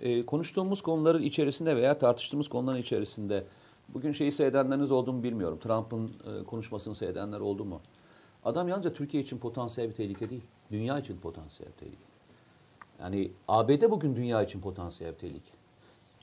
e, 0.00 0.26
konuştuğumuz 0.26 0.82
konuların 0.82 1.22
içerisinde 1.22 1.76
veya 1.76 1.98
tartıştığımız 1.98 2.48
konuların 2.48 2.78
içerisinde 2.78 3.44
bugün 3.88 4.12
şeyi 4.12 4.32
seyredenleriniz 4.32 4.90
oldu 4.92 5.12
mu 5.12 5.22
bilmiyorum. 5.22 5.58
Trump'ın 5.62 6.04
e, 6.08 6.44
konuşmasını 6.44 6.94
seyredenler 6.94 7.40
oldu 7.40 7.64
mu? 7.64 7.80
Adam 8.44 8.68
yalnızca 8.68 8.92
Türkiye 8.92 9.22
için 9.22 9.38
potansiyel 9.38 9.90
bir 9.90 9.94
tehlike 9.94 10.30
değil. 10.30 10.42
Dünya 10.70 10.98
için 10.98 11.16
potansiyel 11.16 11.72
bir 11.72 11.76
tehlike. 11.78 12.02
Yani 13.00 13.30
ABD 13.48 13.90
bugün 13.90 14.16
dünya 14.16 14.42
için 14.42 14.60
potansiyel 14.60 15.12
bir 15.12 15.18
tehlike. 15.18 15.50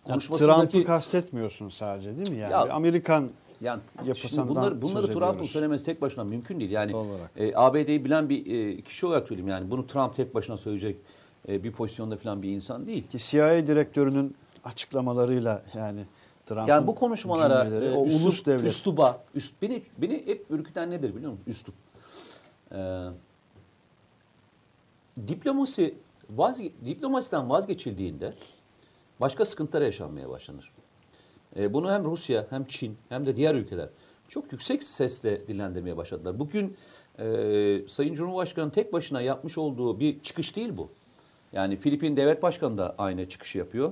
Konuşmasındaki- 0.06 0.71
Trump'ı 0.71 0.84
kastetmiyorsun 0.88 1.69
sadece 1.69 2.17
değil 2.17 2.30
mi? 2.30 2.38
Yani 2.38 2.52
Ya- 2.52 2.73
Amerikan 2.73 3.30
Yani 3.62 3.82
yapısından 4.06 4.50
bunları, 4.50 4.82
bunları 4.82 5.13
Trump'ın 5.13 5.43
söylemesi 5.43 5.86
tek 5.86 6.02
başına 6.02 6.24
mümkün 6.24 6.60
değil. 6.60 6.72
Yani 6.72 6.95
olarak. 6.95 7.32
e, 7.38 7.56
ABD'yi 7.56 8.06
bilen 8.06 8.30
bir 8.30 8.45
e, 8.78 8.82
kişi 8.82 9.06
olarak 9.06 9.28
söyleyeyim 9.28 9.50
yani 9.50 9.72
bunu 9.72 9.88
Trump 9.88 10.15
tek 10.15 10.36
başına 10.36 10.58
söyleyecek 10.58 10.98
e, 11.48 11.63
bir 11.63 11.72
pozisyonda 11.72 12.17
falan 12.17 12.41
bir 12.41 12.50
insan 12.50 12.88
değil. 12.88 13.08
ki 13.08 13.17
CIA 13.17 13.67
direktörünün 13.67 14.36
açıklamalarıyla 14.63 15.63
yani 15.76 16.06
Trump'ın 16.45 16.67
Yani 16.67 16.88
bu 16.88 16.95
konuşmalara 16.95 17.65
e, 17.65 17.91
o 17.95 18.06
üslup- 18.06 18.26
ulus 18.26 18.45
devlet 18.45 18.65
üsluba, 18.72 19.24
üst, 19.36 19.62
beni 19.62 19.84
beni 19.98 20.28
hep 20.28 20.45
ürküten 20.50 20.91
nedir 20.91 21.15
biliyor 21.15 21.32
musun? 21.32 21.43
Üslup. 21.48 21.76
Ee, 22.72 23.06
diplomasi 25.28 25.95
vazge, 26.30 26.72
diplomasiden 26.86 27.50
vazgeçildiğinde 27.50 28.34
başka 29.22 29.45
sıkıntılar 29.45 29.82
yaşanmaya 29.82 30.30
başlanır. 30.30 30.72
Ee, 31.57 31.73
bunu 31.73 31.91
hem 31.91 32.05
Rusya 32.05 32.45
hem 32.49 32.65
Çin 32.65 32.97
hem 33.09 33.25
de 33.25 33.35
diğer 33.35 33.55
ülkeler 33.55 33.89
çok 34.29 34.51
yüksek 34.51 34.83
sesle 34.83 35.47
dillendirmeye 35.47 35.97
başladılar. 35.97 36.39
Bugün 36.39 36.77
e, 37.19 37.81
Sayın 37.88 38.13
Cumhurbaşkanı 38.13 38.71
tek 38.71 38.93
başına 38.93 39.21
yapmış 39.21 39.57
olduğu 39.57 39.99
bir 39.99 40.19
çıkış 40.19 40.55
değil 40.55 40.77
bu. 40.77 40.89
Yani 41.53 41.77
Filipin 41.77 42.17
Devlet 42.17 42.43
Başkanı 42.43 42.77
da 42.77 42.95
aynı 42.97 43.29
çıkışı 43.29 43.57
yapıyor. 43.57 43.91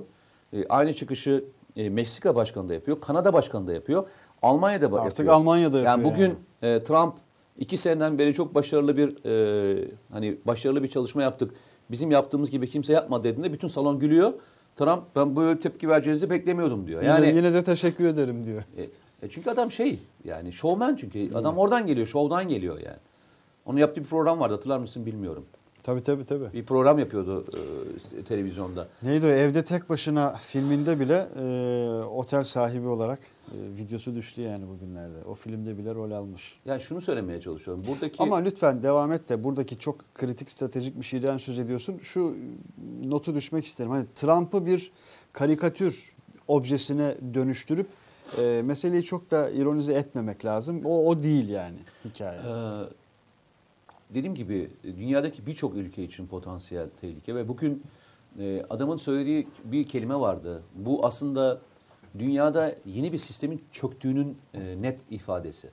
E, 0.52 0.66
aynı 0.68 0.94
çıkışı 0.94 1.44
e, 1.76 1.90
Meksika 1.90 2.34
Başkanı 2.34 2.68
da 2.68 2.74
yapıyor. 2.74 3.00
Kanada 3.00 3.32
Başkanı 3.32 3.66
da 3.66 3.72
yapıyor. 3.72 4.08
Almanya'da 4.42 4.86
Artık 4.86 5.18
yapıyor. 5.18 5.34
Almanya'da 5.34 5.78
Yani 5.78 5.86
yapıyor 5.86 6.14
bugün 6.14 6.38
e, 6.62 6.84
Trump 6.84 7.14
iki 7.58 7.76
seneden 7.76 8.18
beri 8.18 8.34
çok 8.34 8.54
başarılı 8.54 8.96
bir 8.96 9.24
e, 9.24 9.88
hani 10.12 10.38
başarılı 10.46 10.82
bir 10.82 10.88
çalışma 10.88 11.22
yaptık. 11.22 11.54
Bizim 11.90 12.10
yaptığımız 12.10 12.50
gibi 12.50 12.68
kimse 12.68 12.92
yapmadı 12.92 13.24
dediğinde 13.24 13.52
bütün 13.52 13.68
salon 13.68 13.98
gülüyor. 13.98 14.32
Trump 14.78 15.02
ben 15.16 15.36
böyle 15.36 15.60
tepki 15.60 15.88
vereceğinizi 15.88 16.30
beklemiyordum 16.30 16.86
diyor. 16.86 17.02
Yine, 17.02 17.12
Yani 17.12 17.26
de, 17.26 17.36
yine 17.36 17.54
de 17.54 17.64
teşekkür 17.64 18.04
ederim 18.04 18.44
diyor. 18.44 18.62
e, 18.76 18.82
e 19.22 19.28
çünkü 19.30 19.50
adam 19.50 19.72
şey 19.72 19.98
yani 20.24 20.52
şovmen 20.52 20.96
çünkü 20.96 21.34
adam 21.34 21.58
oradan 21.58 21.86
geliyor, 21.86 22.06
şovdan 22.06 22.48
geliyor 22.48 22.78
yani. 22.78 22.96
Onun 23.66 23.78
yaptığı 23.78 24.00
bir 24.00 24.06
program 24.06 24.40
vardı 24.40 24.54
hatırlar 24.54 24.78
mısın 24.78 25.06
bilmiyorum. 25.06 25.44
Tabii 25.82 26.02
tabii 26.02 26.24
tabii. 26.24 26.52
Bir 26.52 26.66
program 26.66 26.98
yapıyordu 26.98 27.44
e, 28.18 28.22
televizyonda. 28.22 28.88
Neydi 29.02 29.26
o 29.26 29.28
evde 29.28 29.64
tek 29.64 29.88
başına 29.88 30.30
filminde 30.30 31.00
bile 31.00 31.28
e, 31.40 31.44
otel 32.04 32.44
sahibi 32.44 32.88
olarak 32.88 33.18
videosu 33.76 34.14
düştü 34.14 34.42
yani 34.42 34.68
bugünlerde. 34.68 35.24
O 35.24 35.34
filmde 35.34 35.78
bile 35.78 35.94
rol 35.94 36.10
almış. 36.10 36.58
Yani 36.64 36.80
şunu 36.80 37.00
söylemeye 37.00 37.40
çalışıyorum. 37.40 37.84
Buradaki 37.88 38.22
Ama 38.22 38.36
lütfen 38.36 38.82
devam 38.82 39.12
et 39.12 39.28
de 39.28 39.44
buradaki 39.44 39.78
çok 39.78 40.14
kritik 40.14 40.50
stratejik 40.50 40.98
bir 40.98 41.04
şeyden 41.04 41.38
söz 41.38 41.58
ediyorsun. 41.58 41.98
Şu 42.02 42.36
notu 43.04 43.34
düşmek 43.34 43.64
isterim. 43.64 43.90
Hani 43.90 44.06
Trump'ı 44.14 44.66
bir 44.66 44.92
karikatür 45.32 46.16
objesine 46.48 47.14
dönüştürüp 47.34 47.86
e, 48.38 48.62
meseleyi 48.64 49.02
çok 49.04 49.30
da 49.30 49.50
ironize 49.50 49.92
etmemek 49.92 50.44
lazım. 50.44 50.84
O 50.84 51.06
o 51.06 51.22
değil 51.22 51.48
yani 51.48 51.78
hikaye. 52.04 52.38
Ee, 52.38 52.84
dediğim 54.14 54.34
gibi 54.34 54.70
dünyadaki 54.84 55.46
birçok 55.46 55.74
ülke 55.74 56.04
için 56.04 56.26
potansiyel 56.26 56.88
tehlike 57.00 57.34
ve 57.34 57.48
bugün 57.48 57.82
e, 58.38 58.64
adamın 58.70 58.96
söylediği 58.96 59.48
bir 59.64 59.88
kelime 59.88 60.14
vardı. 60.14 60.62
Bu 60.74 61.06
aslında 61.06 61.60
dünyada 62.18 62.74
yeni 62.86 63.12
bir 63.12 63.18
sistemin 63.18 63.62
çöktüğünün 63.72 64.38
e, 64.54 64.82
net 64.82 65.00
ifadesi. 65.10 65.70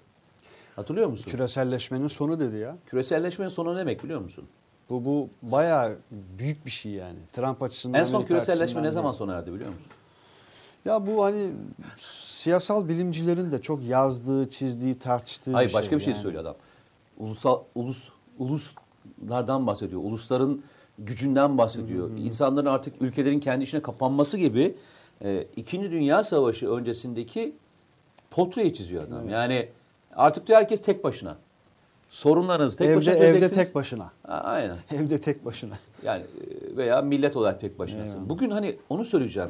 Hatırlıyor 0.75 1.07
musun? 1.07 1.31
Küreselleşmenin 1.31 2.07
sonu 2.07 2.39
dedi 2.39 2.55
ya. 2.55 2.77
Küreselleşmenin 2.85 3.49
sonu 3.49 3.75
ne 3.75 3.79
demek 3.79 4.03
biliyor 4.03 4.19
musun? 4.19 4.45
Bu 4.89 5.05
bu 5.05 5.29
bayağı 5.41 5.95
büyük 6.11 6.65
bir 6.65 6.71
şey 6.71 6.91
yani. 6.91 7.19
Trump 7.33 7.63
açısından 7.63 7.99
En 7.99 8.03
son 8.03 8.17
Amerika 8.17 8.33
küreselleşme 8.33 8.83
ne 8.83 8.91
zaman 8.91 9.11
sona 9.11 9.33
erdi 9.33 9.53
biliyor 9.53 9.69
musun? 9.69 9.85
Ya 10.85 11.07
bu 11.07 11.23
hani 11.23 11.51
siyasal 11.97 12.87
bilimcilerin 12.87 13.51
de 13.51 13.61
çok 13.61 13.83
yazdığı, 13.83 14.49
çizdiği, 14.49 14.99
tartıştığı 14.99 15.53
Hayır 15.53 15.67
bir 15.67 15.71
şey. 15.71 15.79
başka 15.79 15.95
bir 15.95 16.01
şey 16.01 16.13
yani. 16.13 16.21
söylüyor 16.21 16.43
adam. 16.43 16.55
Ulusal 17.17 17.59
ulus 17.75 18.09
uluslardan 18.39 19.67
bahsediyor. 19.67 20.01
Ulusların 20.03 20.61
gücünden 20.99 21.57
bahsediyor. 21.57 22.09
İnsanların 22.17 22.65
artık 22.65 23.01
ülkelerin 23.01 23.39
kendi 23.39 23.63
içine 23.63 23.81
kapanması 23.81 24.37
gibi 24.37 24.75
e, 25.25 25.47
İkinci 25.55 25.91
Dünya 25.91 26.23
Savaşı 26.23 26.69
öncesindeki 26.69 27.55
portreyi 28.31 28.73
çiziyor 28.73 29.03
adam. 29.07 29.29
Yani 29.29 29.69
artık 30.15 30.47
diyor 30.47 30.59
herkes 30.59 30.81
tek 30.81 31.03
başına. 31.03 31.37
Sorunlarınızı 32.09 32.77
tek 32.77 32.87
evde, 32.87 32.97
başına 32.97 33.13
evde 33.13 33.49
tek 33.49 33.75
başına. 33.75 34.11
Ha, 34.27 34.41
Aynen. 34.43 34.77
Evde 34.91 35.21
tek 35.21 35.45
başına. 35.45 35.75
Yani 36.03 36.23
e, 36.23 36.77
veya 36.77 37.01
millet 37.01 37.35
olarak 37.35 37.61
tek 37.61 37.79
başınasın. 37.79 38.13
Eyvallah. 38.13 38.29
Bugün 38.29 38.49
hani 38.49 38.77
onu 38.89 39.05
söyleyeceğim. 39.05 39.49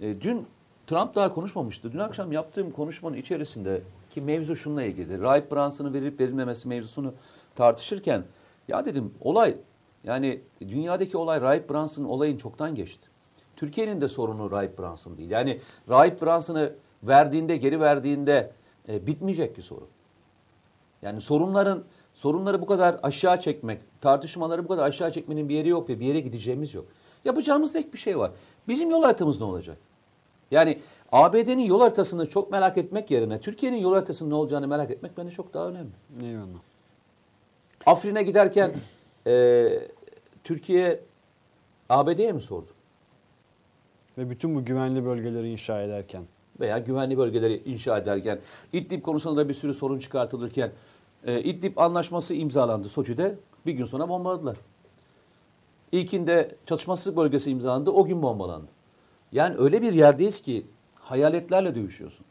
E, 0.00 0.20
dün 0.20 0.46
Trump 0.86 1.14
daha 1.14 1.34
konuşmamıştı. 1.34 1.92
Dün 1.92 1.98
akşam 1.98 2.32
yaptığım 2.32 2.70
konuşmanın 2.70 3.16
içerisinde 3.16 3.82
ki 4.10 4.20
mevzu 4.20 4.56
şununla 4.56 4.82
ilgili. 4.82 5.20
Rahip 5.20 5.52
Branson'ın 5.52 5.94
verilip 5.94 6.20
verilmemesi 6.20 6.68
mevzusunu 6.68 7.14
tartışırken 7.54 8.22
ya 8.68 8.84
dedim 8.84 9.14
olay 9.20 9.56
yani 10.04 10.40
dünyadaki 10.60 11.16
olay 11.16 11.40
Rahip 11.40 11.70
Branson'ın 11.70 12.08
olayın 12.08 12.36
çoktan 12.36 12.74
geçti. 12.74 13.08
Türkiye'nin 13.56 14.00
de 14.00 14.08
sorunu 14.08 14.50
Rahip 14.50 14.78
Branson 14.78 15.18
değil. 15.18 15.30
Yani 15.30 15.60
Rahip 15.88 16.22
Branson'ı 16.22 16.72
verdiğinde, 17.02 17.56
geri 17.56 17.80
verdiğinde 17.80 18.52
e, 18.88 19.06
bitmeyecek 19.06 19.56
bir 19.56 19.62
sorun. 19.62 19.88
Yani 21.02 21.20
sorunların 21.20 21.84
sorunları 22.14 22.62
bu 22.62 22.66
kadar 22.66 23.00
aşağı 23.02 23.40
çekmek, 23.40 23.80
tartışmaları 24.00 24.64
bu 24.64 24.68
kadar 24.68 24.86
aşağı 24.86 25.12
çekmenin 25.12 25.48
bir 25.48 25.54
yeri 25.54 25.68
yok 25.68 25.88
ve 25.88 26.00
bir 26.00 26.06
yere 26.06 26.20
gideceğimiz 26.20 26.74
yok. 26.74 26.84
Yapacağımız 27.24 27.72
tek 27.72 27.92
bir 27.92 27.98
şey 27.98 28.18
var. 28.18 28.30
Bizim 28.68 28.90
yol 28.90 29.02
haritamız 29.02 29.40
ne 29.40 29.46
olacak? 29.46 29.76
Yani 30.50 30.80
ABD'nin 31.12 31.62
yol 31.62 31.80
haritasını 31.80 32.28
çok 32.28 32.50
merak 32.50 32.78
etmek 32.78 33.10
yerine 33.10 33.40
Türkiye'nin 33.40 33.76
yol 33.76 33.94
haritasının 33.94 34.30
ne 34.30 34.34
olacağını 34.34 34.68
merak 34.68 34.90
etmek 34.90 35.18
bence 35.18 35.30
çok 35.30 35.54
daha 35.54 35.68
önemli. 35.68 35.90
Eyvallah. 36.22 36.60
Afrin'e 37.86 38.22
giderken 38.22 38.72
e, 39.26 39.68
Türkiye 40.44 41.00
ABD'ye 41.88 42.32
mi 42.32 42.40
sordu? 42.40 42.75
Ve 44.18 44.30
bütün 44.30 44.54
bu 44.54 44.64
güvenli 44.64 45.04
bölgeleri 45.04 45.50
inşa 45.50 45.82
ederken. 45.82 46.22
veya 46.60 46.78
güvenli 46.78 47.18
bölgeleri 47.18 47.62
inşa 47.64 47.98
ederken, 47.98 48.38
İdlib 48.72 49.02
konusunda 49.02 49.40
da 49.40 49.48
bir 49.48 49.54
sürü 49.54 49.74
sorun 49.74 49.98
çıkartılırken, 49.98 50.70
e, 51.26 51.42
İdlib 51.42 51.76
anlaşması 51.76 52.34
imzalandı 52.34 52.88
Soçi'de, 52.88 53.34
bir 53.66 53.72
gün 53.72 53.84
sonra 53.84 54.08
bombaladılar. 54.08 54.56
İlkinde 55.92 56.56
çatışmasızlık 56.66 57.16
bölgesi 57.16 57.50
imzalandı, 57.50 57.90
o 57.90 58.04
gün 58.04 58.22
bombalandı. 58.22 58.70
Yani 59.32 59.56
öyle 59.58 59.82
bir 59.82 59.92
yerdeyiz 59.92 60.40
ki 60.40 60.66
hayaletlerle 61.00 61.74
dövüşüyorsun. 61.74 62.26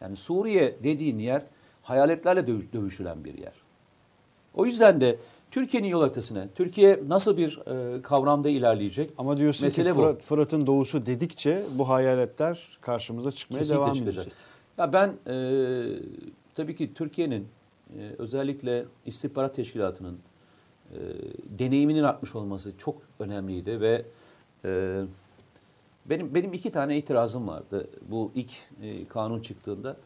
Yani 0.00 0.16
Suriye 0.16 0.76
dediğin 0.84 1.18
yer 1.18 1.42
hayaletlerle 1.82 2.40
dövü- 2.40 2.72
dövüşülen 2.72 3.24
bir 3.24 3.38
yer. 3.38 3.52
O 4.54 4.66
yüzden 4.66 5.00
de 5.00 5.18
Türkiye'nin 5.54 5.88
yol 5.88 6.00
haritasına, 6.00 6.48
Türkiye 6.54 7.00
nasıl 7.08 7.36
bir 7.36 7.60
e, 7.96 8.02
kavramda 8.02 8.48
ilerleyecek? 8.48 9.10
Ama 9.18 9.36
diyorsun 9.36 9.66
Mesele 9.66 9.88
ki. 9.88 9.94
Fırat, 9.94 10.22
Fırat'ın 10.22 10.66
doğusu 10.66 11.06
dedikçe 11.06 11.62
bu 11.78 11.88
hayaletler 11.88 12.78
karşımıza 12.80 13.32
çıkmaya 13.32 13.58
Kesinlikle 13.58 13.84
devam 13.84 13.94
çıkacak. 13.94 14.24
edecek. 14.26 14.38
Ya 14.78 14.92
ben 14.92 15.08
e, 15.26 15.36
tabii 16.54 16.76
ki 16.76 16.94
Türkiye'nin 16.94 17.48
e, 17.98 18.00
özellikle 18.18 18.84
istihbarat 19.06 19.54
teşkilatının 19.54 20.18
e, 20.92 20.98
deneyiminin 21.58 22.02
artmış 22.02 22.34
olması 22.34 22.72
çok 22.78 22.96
önemliydi 23.18 23.80
ve 23.80 24.04
e, 24.64 25.02
benim 26.06 26.34
benim 26.34 26.52
iki 26.52 26.70
tane 26.70 26.98
itirazım 26.98 27.48
vardı 27.48 27.88
bu 28.08 28.32
ilk 28.34 28.50
e, 28.82 29.04
kanun 29.04 29.40
çıktığında. 29.40 29.96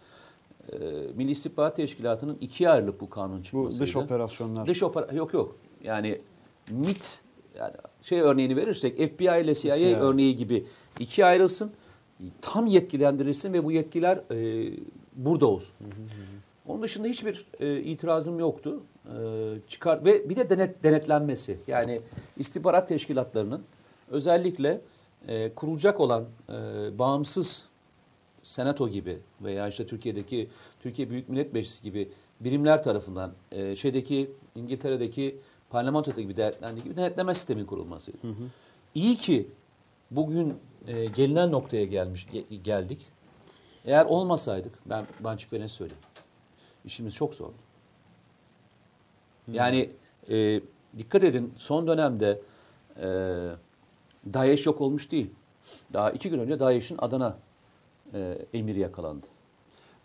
E, 0.73 0.77
Milli 1.17 1.31
İstihbarat 1.31 1.77
Teşkilatı'nın 1.77 2.37
ikiye 2.41 2.71
ayrılıp 2.71 3.01
bu 3.01 3.11
kanun 3.11 3.39
Bu 3.39 3.43
çıkmasıydı. 3.43 3.83
dış 3.83 3.97
operasyonlar. 3.97 4.67
Dış 4.67 4.83
opera 4.83 5.09
yok 5.15 5.35
yok. 5.35 5.57
Yani 5.85 6.21
MIT 6.71 7.21
yani 7.59 7.73
şey 8.03 8.21
örneğini 8.21 8.57
verirsek 8.57 8.97
FBI 8.97 9.25
ile 9.25 9.55
CIA, 9.55 9.77
CIA. 9.79 10.01
örneği 10.01 10.37
gibi 10.37 10.67
ikiye 10.99 11.27
ayrılsın. 11.27 11.73
Tam 12.43 12.67
yetkilendirilsin 12.67 13.53
ve 13.53 13.65
bu 13.65 13.73
yetkiler 13.73 14.21
e, 14.31 14.71
burada 15.17 15.47
olsun. 15.47 15.75
Onun 16.67 16.83
dışında 16.83 17.09
hiçbir 17.09 17.47
e, 17.61 17.81
itirazım 17.81 18.39
yoktu. 18.39 18.83
E, 19.07 19.19
çıkar 19.69 20.05
ve 20.05 20.29
bir 20.29 20.37
de 20.37 20.51
denet, 20.51 20.85
denetlenmesi. 20.85 21.59
Yani 21.67 22.01
istihbarat 22.37 22.89
teşkilatlarının 22.89 23.63
özellikle 24.11 24.81
e, 25.29 25.55
kurulacak 25.55 26.01
olan 26.01 26.25
e, 26.49 26.53
bağımsız 26.99 27.68
senato 28.43 28.89
gibi 28.89 29.19
veya 29.41 29.69
işte 29.69 29.87
Türkiye'deki 29.87 30.49
Türkiye 30.81 31.11
Büyük 31.11 31.29
Millet 31.29 31.53
Meclisi 31.53 31.83
gibi 31.83 32.09
birimler 32.41 32.83
tarafından 32.83 33.33
e, 33.53 33.77
şeydeki 33.77 34.31
İngiltere'deki 34.55 35.41
parlamentodaki 35.71 36.23
gibi 36.23 36.37
denetlendiği 36.37 36.85
gibi 36.85 36.97
denetleme 36.97 37.35
sistemin 37.35 37.65
kurulması. 37.65 38.13
İyi 38.95 39.17
ki 39.17 39.49
bugün 40.11 40.55
e, 40.87 41.05
gelinen 41.05 41.53
noktaya 41.53 41.85
gelmiş 41.85 42.27
ge- 42.27 42.63
geldik. 42.63 43.07
Eğer 43.85 44.05
olmasaydık 44.05 44.79
ben 44.87 45.07
ve 45.53 45.61
net 45.61 45.71
söyleyeyim. 45.71 46.03
İşimiz 46.85 47.15
çok 47.15 47.35
zordu. 47.35 47.55
Yani 49.53 49.91
e, 50.31 50.61
dikkat 50.99 51.25
edin 51.25 51.53
son 51.57 51.87
dönemde 51.87 52.41
e, 52.97 53.07
DAEŞ 54.35 54.67
yok 54.67 54.81
olmuş 54.81 55.11
değil. 55.11 55.31
Daha 55.93 56.11
iki 56.11 56.31
gün 56.31 56.39
önce 56.39 56.61
DAEŞ'in 56.61 56.97
Adana 56.99 57.37
e, 58.15 58.39
emiri 58.55 58.79
yakalandı. 58.79 59.27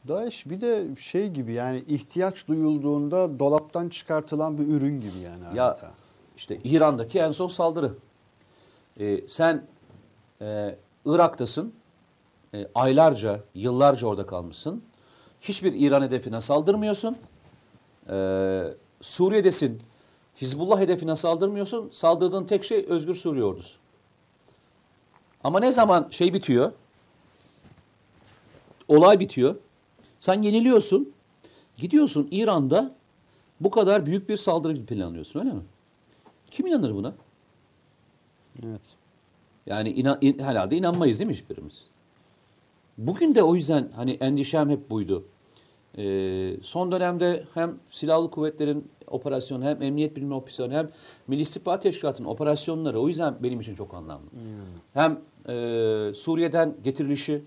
DAEŞ 0.07 0.45
bir 0.45 0.61
de 0.61 0.87
şey 0.99 1.29
gibi 1.29 1.53
yani 1.53 1.83
ihtiyaç 1.87 2.47
duyulduğunda 2.47 3.39
dolaptan 3.39 3.89
çıkartılan 3.89 4.57
bir 4.57 4.67
ürün 4.67 5.01
gibi 5.01 5.17
yani. 5.23 5.57
Ya 5.57 5.71
adeta. 5.71 5.91
işte 6.37 6.57
İran'daki 6.63 7.19
en 7.19 7.31
son 7.31 7.47
saldırı. 7.47 7.93
E, 8.99 9.27
sen 9.27 9.65
e, 10.41 10.75
Irak'tasın. 11.05 11.73
E, 12.53 12.67
aylarca, 12.75 13.39
yıllarca 13.55 14.07
orada 14.07 14.25
kalmışsın. 14.25 14.83
Hiçbir 15.41 15.73
İran 15.73 16.01
hedefine 16.01 16.41
saldırmıyorsun. 16.41 17.17
E, 18.09 18.63
Suriye'desin. 19.01 19.81
Hizbullah 20.41 20.79
hedefine 20.79 21.15
saldırmıyorsun. 21.15 21.89
Saldırdığın 21.91 22.45
tek 22.45 22.63
şey 22.63 22.85
Özgür 22.89 23.15
Suriye 23.15 23.43
ordusu. 23.43 23.77
Ama 25.43 25.59
ne 25.59 25.71
zaman 25.71 26.07
şey 26.11 26.33
bitiyor, 26.33 26.71
olay 28.87 29.19
bitiyor, 29.19 29.55
sen 30.19 30.41
yeniliyorsun, 30.41 31.13
gidiyorsun 31.77 32.27
İran'da 32.31 32.95
bu 33.59 33.71
kadar 33.71 34.05
büyük 34.05 34.29
bir 34.29 34.37
saldırı 34.37 34.85
planlıyorsun 34.85 35.39
öyle 35.39 35.51
mi? 35.51 35.61
Kim 36.51 36.67
inanır 36.67 36.95
buna? 36.95 37.13
Evet. 38.63 38.81
Yani 39.65 39.91
inan, 39.91 40.17
in, 40.21 40.39
herhalde 40.39 40.77
inanmayız 40.77 41.19
değil 41.19 41.27
mi 41.27 41.33
hiçbirimiz? 41.33 41.85
Bugün 42.97 43.35
de 43.35 43.43
o 43.43 43.55
yüzden 43.55 43.89
hani 43.95 44.11
endişem 44.11 44.69
hep 44.69 44.89
buydu. 44.89 45.23
Ee, 45.97 46.53
son 46.61 46.91
dönemde 46.91 47.43
hem 47.53 47.75
silahlı 47.91 48.31
kuvvetlerin 48.31 48.87
operasyonu 49.07 49.63
hem 49.65 49.81
emniyet 49.81 50.15
bilimi 50.15 50.33
operasyonu 50.33 50.73
hem 50.73 50.89
Milli 51.27 51.41
İstihbarat 51.41 51.81
Teşkilatı'nın 51.81 52.27
operasyonları 52.27 52.99
o 52.99 53.07
yüzden 53.07 53.35
benim 53.43 53.59
için 53.59 53.75
çok 53.75 53.93
anlamlı. 53.93 54.25
Hem 54.93 55.21
e, 55.47 55.53
Suriye'den 56.15 56.75
getirilişi 56.83 57.43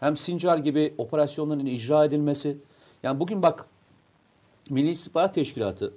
hem 0.00 0.16
Sincar 0.16 0.58
gibi 0.58 0.94
operasyonların 0.98 1.66
icra 1.66 2.04
edilmesi. 2.04 2.58
Yani 3.02 3.20
bugün 3.20 3.42
bak 3.42 3.66
Milli 4.70 4.90
İstihbarat 4.90 5.34
Teşkilatı 5.34 5.92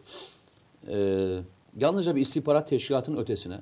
e, 0.87 1.37
yalnızca 1.77 2.15
bir 2.15 2.21
istihbarat 2.21 2.67
teşkilatının 2.67 3.17
ötesine 3.17 3.59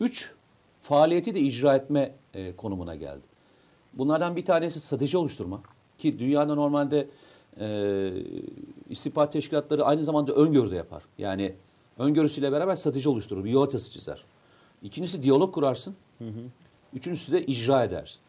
üç 0.00 0.32
faaliyeti 0.80 1.34
de 1.34 1.40
icra 1.40 1.76
etme 1.76 2.14
e, 2.34 2.56
konumuna 2.56 2.94
geldi. 2.94 3.22
Bunlardan 3.92 4.36
bir 4.36 4.44
tanesi 4.44 4.80
strateji 4.80 5.18
oluşturma 5.18 5.62
ki 5.98 6.18
dünyada 6.18 6.54
normalde 6.54 7.08
e, 7.60 8.10
istihbarat 8.88 9.32
teşkilatları 9.32 9.84
aynı 9.84 10.04
zamanda 10.04 10.32
öngörü 10.32 10.70
de 10.70 10.76
yapar. 10.76 11.02
Yani 11.18 11.54
öngörüsüyle 11.98 12.52
beraber 12.52 12.76
strateji 12.76 13.08
oluşturur, 13.08 13.44
bir 13.44 13.50
yol 13.50 13.60
haritası 13.60 13.90
çizer. 13.90 14.24
İkincisi 14.82 15.22
diyalog 15.22 15.54
kurarsın. 15.54 15.96
Üçüncüsü 16.94 17.32
de 17.32 17.46
icra 17.46 17.84
edersin. 17.84 18.20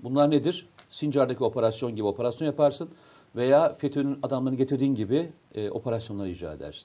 Bunlar 0.00 0.30
nedir? 0.30 0.66
Sincar'daki 0.92 1.44
operasyon 1.44 1.96
gibi 1.96 2.06
operasyon 2.06 2.46
yaparsın 2.46 2.88
veya 3.36 3.74
FETÖ'nün 3.74 4.18
adamlarını 4.22 4.58
getirdiğin 4.58 4.94
gibi 4.94 5.32
e, 5.54 5.70
operasyonlar 5.70 6.26
icra 6.26 6.52
edersin. 6.52 6.84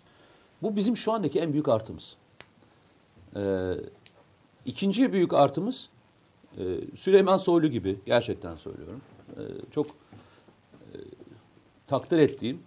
Bu 0.61 0.75
bizim 0.75 0.97
şu 0.97 1.11
andaki 1.11 1.39
en 1.39 1.53
büyük 1.53 1.67
artımız. 1.67 2.15
Ee, 3.35 3.73
ikinci 4.65 5.13
büyük 5.13 5.33
artımız 5.33 5.89
e, 6.57 6.63
Süleyman 6.95 7.37
Soylu 7.37 7.67
gibi 7.67 7.99
gerçekten 8.05 8.55
söylüyorum. 8.55 9.01
E, 9.37 9.41
çok 9.71 9.87
e, 9.87 10.97
takdir 11.87 12.17
ettiğim 12.17 12.59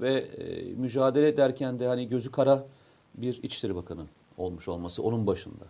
ve 0.00 0.14
e, 0.14 0.62
mücadele 0.62 1.28
ederken 1.28 1.78
de 1.78 1.86
hani 1.86 2.08
gözü 2.08 2.30
kara 2.30 2.66
bir 3.14 3.42
İçişleri 3.42 3.76
Bakanı 3.76 4.04
olmuş 4.38 4.68
olması 4.68 5.02
onun 5.02 5.26
başında. 5.26 5.64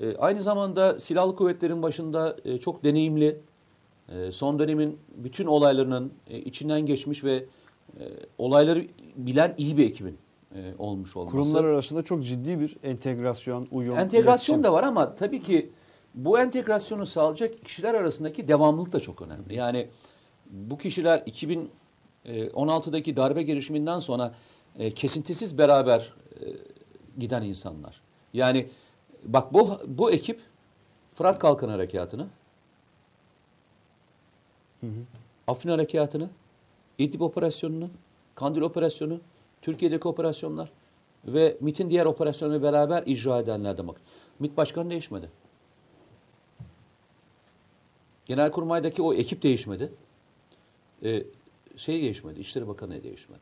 E, 0.00 0.16
aynı 0.16 0.42
zamanda 0.42 1.00
silahlı 1.00 1.36
kuvvetlerin 1.36 1.82
başında 1.82 2.36
e, 2.44 2.58
çok 2.58 2.84
deneyimli, 2.84 3.26
e, 3.28 3.36
son 4.30 4.58
dönemin 4.58 4.98
bütün 5.16 5.46
olaylarının 5.46 6.12
e, 6.30 6.38
içinden 6.38 6.86
geçmiş 6.86 7.24
ve 7.24 7.44
e, 8.00 8.02
olayları 8.38 8.86
bilen 9.16 9.54
iyi 9.58 9.76
bir 9.76 9.86
ekibin 9.86 10.18
e, 10.54 10.72
olmuş 10.78 11.16
olması. 11.16 11.32
Kurumlar 11.32 11.64
arasında 11.64 12.02
çok 12.02 12.24
ciddi 12.24 12.60
bir 12.60 12.76
entegrasyon, 12.82 13.68
uyum, 13.70 13.98
Entegrasyon 13.98 14.54
iletişim. 14.56 14.62
da 14.62 14.72
var 14.72 14.82
ama 14.82 15.14
tabii 15.14 15.42
ki 15.42 15.70
bu 16.14 16.38
entegrasyonu 16.38 17.06
sağlayacak 17.06 17.64
kişiler 17.64 17.94
arasındaki 17.94 18.48
devamlılık 18.48 18.92
da 18.92 19.00
çok 19.00 19.22
önemli. 19.22 19.54
Yani 19.54 19.88
bu 20.50 20.78
kişiler 20.78 21.18
2016'daki 22.26 23.16
darbe 23.16 23.42
girişiminden 23.42 24.00
sonra 24.00 24.34
kesintisiz 24.94 25.58
beraber 25.58 26.12
giden 27.18 27.42
insanlar. 27.42 28.00
Yani 28.32 28.68
bak 29.24 29.52
bu 29.54 29.70
bu 29.86 30.10
ekip 30.10 30.40
Fırat 31.14 31.38
Kalkan 31.38 31.68
Harekatı'nı, 31.68 32.26
Afrin 35.46 35.70
Harekatı'nı, 35.70 36.28
İdlib 36.98 37.20
Operasyonu'nu, 37.20 37.88
Kandil 38.34 38.60
Operasyonu, 38.60 39.20
Türkiye'deki 39.62 40.08
operasyonlar 40.08 40.70
ve 41.26 41.56
MIT'in 41.60 41.90
diğer 41.90 42.06
operasyonları 42.06 42.62
beraber 42.62 43.02
icra 43.06 43.38
edenler 43.40 43.78
demek. 43.78 43.96
MIT 44.40 44.56
başkanı 44.56 44.90
değişmedi. 44.90 45.30
Genelkurmay'daki 48.26 49.02
o 49.02 49.14
ekip 49.14 49.42
değişmedi. 49.42 49.92
Ee, 51.04 51.22
şey 51.76 52.02
değişmedi, 52.02 52.40
İçişleri 52.40 52.68
Bakanı 52.68 53.04
değişmedi. 53.04 53.40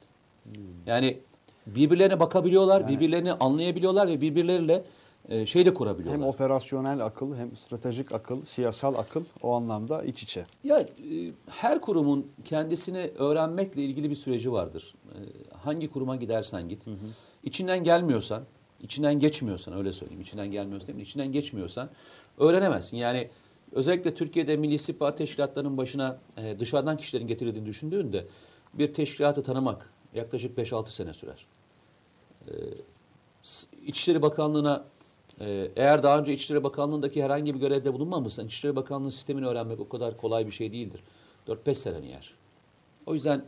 Yani 0.86 1.18
birbirlerine 1.66 2.20
bakabiliyorlar, 2.20 2.80
Yani- 2.80 2.90
birbirlerini 2.96 3.32
anlayabiliyorlar 3.32 4.08
ve 4.08 4.20
birbirleriyle 4.20 4.84
e, 5.28 5.46
şey 5.46 5.64
de 5.64 5.68
Hem 5.68 5.74
kurabiliyorlar. 5.74 6.28
operasyonel 6.28 7.04
akıl 7.04 7.36
hem 7.36 7.56
stratejik 7.56 8.12
akıl, 8.12 8.44
siyasal 8.44 8.94
akıl 8.94 9.24
o 9.42 9.52
anlamda 9.52 10.04
iç 10.04 10.22
içe. 10.22 10.46
Ya 10.64 10.80
e, 10.80 10.86
her 11.46 11.80
kurumun 11.80 12.26
kendisini 12.44 13.10
öğrenmekle 13.18 13.82
ilgili 13.82 14.10
bir 14.10 14.14
süreci 14.14 14.52
vardır. 14.52 14.94
E, 15.08 15.18
hangi 15.56 15.90
kuruma 15.90 16.16
gidersen 16.16 16.68
git. 16.68 16.84
İçinden 17.44 17.84
gelmiyorsan, 17.84 18.42
içinden 18.80 19.18
geçmiyorsan 19.18 19.74
öyle 19.74 19.92
söyleyeyim. 19.92 20.20
İçinden 20.22 20.50
gelmiyorsan 20.50 20.86
değil 20.88 20.96
mi? 20.96 21.02
İçinden 21.02 21.32
geçmiyorsan 21.32 21.90
öğrenemezsin. 22.38 22.96
Yani 22.96 23.28
özellikle 23.72 24.14
Türkiye'de 24.14 24.56
Milli 24.56 24.74
İstihbarat 24.74 25.18
Teşkilatlarının 25.18 25.76
başına 25.76 26.18
e, 26.36 26.58
dışarıdan 26.58 26.96
kişilerin 26.96 27.26
getirildiğini 27.26 27.66
düşündüğünde 27.66 28.26
bir 28.74 28.94
teşkilatı 28.94 29.42
tanımak 29.42 29.90
yaklaşık 30.14 30.58
5-6 30.58 30.90
sene 30.90 31.12
sürer. 31.12 31.46
E, 32.48 32.52
İçişleri 33.86 34.22
Bakanlığı'na 34.22 34.84
eğer 35.76 36.02
daha 36.02 36.18
önce 36.18 36.32
İçişleri 36.32 36.64
Bakanlığı'ndaki 36.64 37.22
herhangi 37.24 37.54
bir 37.54 37.60
görevde 37.60 37.92
bulunmamışsan 37.94 38.46
İçişleri 38.46 38.76
Bakanlığı 38.76 39.10
sistemini 39.10 39.46
öğrenmek 39.46 39.80
o 39.80 39.88
kadar 39.88 40.16
kolay 40.16 40.46
bir 40.46 40.52
şey 40.52 40.72
değildir. 40.72 41.02
4-5 41.48 41.74
seneni 41.74 42.06
yer. 42.06 42.34
O 43.06 43.14
yüzden 43.14 43.42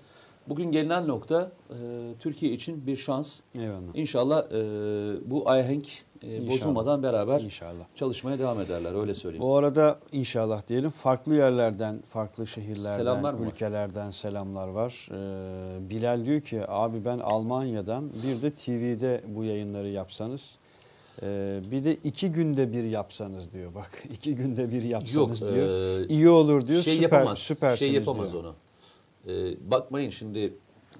bugün 0.49 0.73
gelinen 0.73 1.09
nokta 1.09 1.53
e, 1.71 1.75
Türkiye 2.21 2.53
için 2.53 2.87
bir 2.87 2.97
şans. 2.97 3.41
Eyvallah. 3.59 3.81
İnşallah 3.95 4.45
e, 4.53 5.31
bu 5.31 5.51
ahenk 5.51 5.89
e, 6.23 6.37
İnşallah. 6.37 6.51
bozulmadan 6.55 7.03
beraber 7.03 7.41
İnşallah. 7.41 7.85
çalışmaya 7.97 8.39
devam 8.39 8.61
ederler 8.61 9.01
öyle 9.01 9.15
söyleyeyim. 9.15 9.43
Bu 9.45 9.57
arada 9.57 9.99
inşallah 10.13 10.69
diyelim 10.69 10.91
farklı 10.91 11.35
yerlerden, 11.35 12.03
farklı 12.09 12.47
şehirlerden, 12.47 12.97
Selamlar 12.97 13.35
mı 13.35 13.41
var? 13.41 13.47
ülkelerden 13.53 14.11
selamlar 14.11 14.69
var. 14.69 15.09
Ee, 15.11 15.91
Bilal 15.91 16.25
diyor 16.25 16.41
ki 16.41 16.63
abi 16.69 17.05
ben 17.05 17.19
Almanya'dan 17.19 18.11
bir 18.13 18.43
de 18.43 18.51
TV'de 18.51 19.25
bu 19.29 19.45
yayınları 19.45 19.89
yapsanız. 19.89 20.57
Ee, 21.23 21.61
bir 21.71 21.85
de 21.85 21.95
iki 21.95 22.33
günde 22.33 22.73
bir 22.73 22.85
yapsanız 22.85 23.53
diyor 23.53 23.75
bak 23.75 24.03
iki 24.13 24.35
günde 24.35 24.73
bir 24.73 24.83
yapsanız 24.83 25.15
Yok, 25.43 25.55
diyor. 25.55 26.01
e, 26.01 26.07
İyi 26.09 26.29
olur 26.29 26.67
diyor. 26.67 26.83
şey 26.83 26.95
süper, 26.95 27.03
yapamaz. 27.19 27.39
süpersiniz 27.39 27.79
şey 27.79 27.93
yapamaz 27.93 28.33
diyor. 28.33 28.45
onu. 28.45 28.55
Ee, 29.29 29.71
bakmayın 29.71 30.11
şimdi 30.11 30.53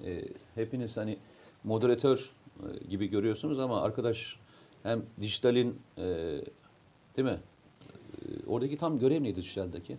e, 0.05 0.21
hepiniz 0.55 0.97
hani 0.97 1.17
moderatör 1.63 2.29
e, 2.59 2.87
gibi 2.89 3.07
görüyorsunuz 3.07 3.59
ama 3.59 3.81
arkadaş 3.81 4.35
hem 4.83 5.01
dijitalin 5.19 5.79
e, 5.97 6.03
değil 7.17 7.27
mi? 7.27 7.37
E, 7.39 8.25
oradaki 8.47 8.77
tam 8.77 8.99
görev 8.99 9.23
neydi 9.23 9.35
dijitaldeki? 9.35 9.97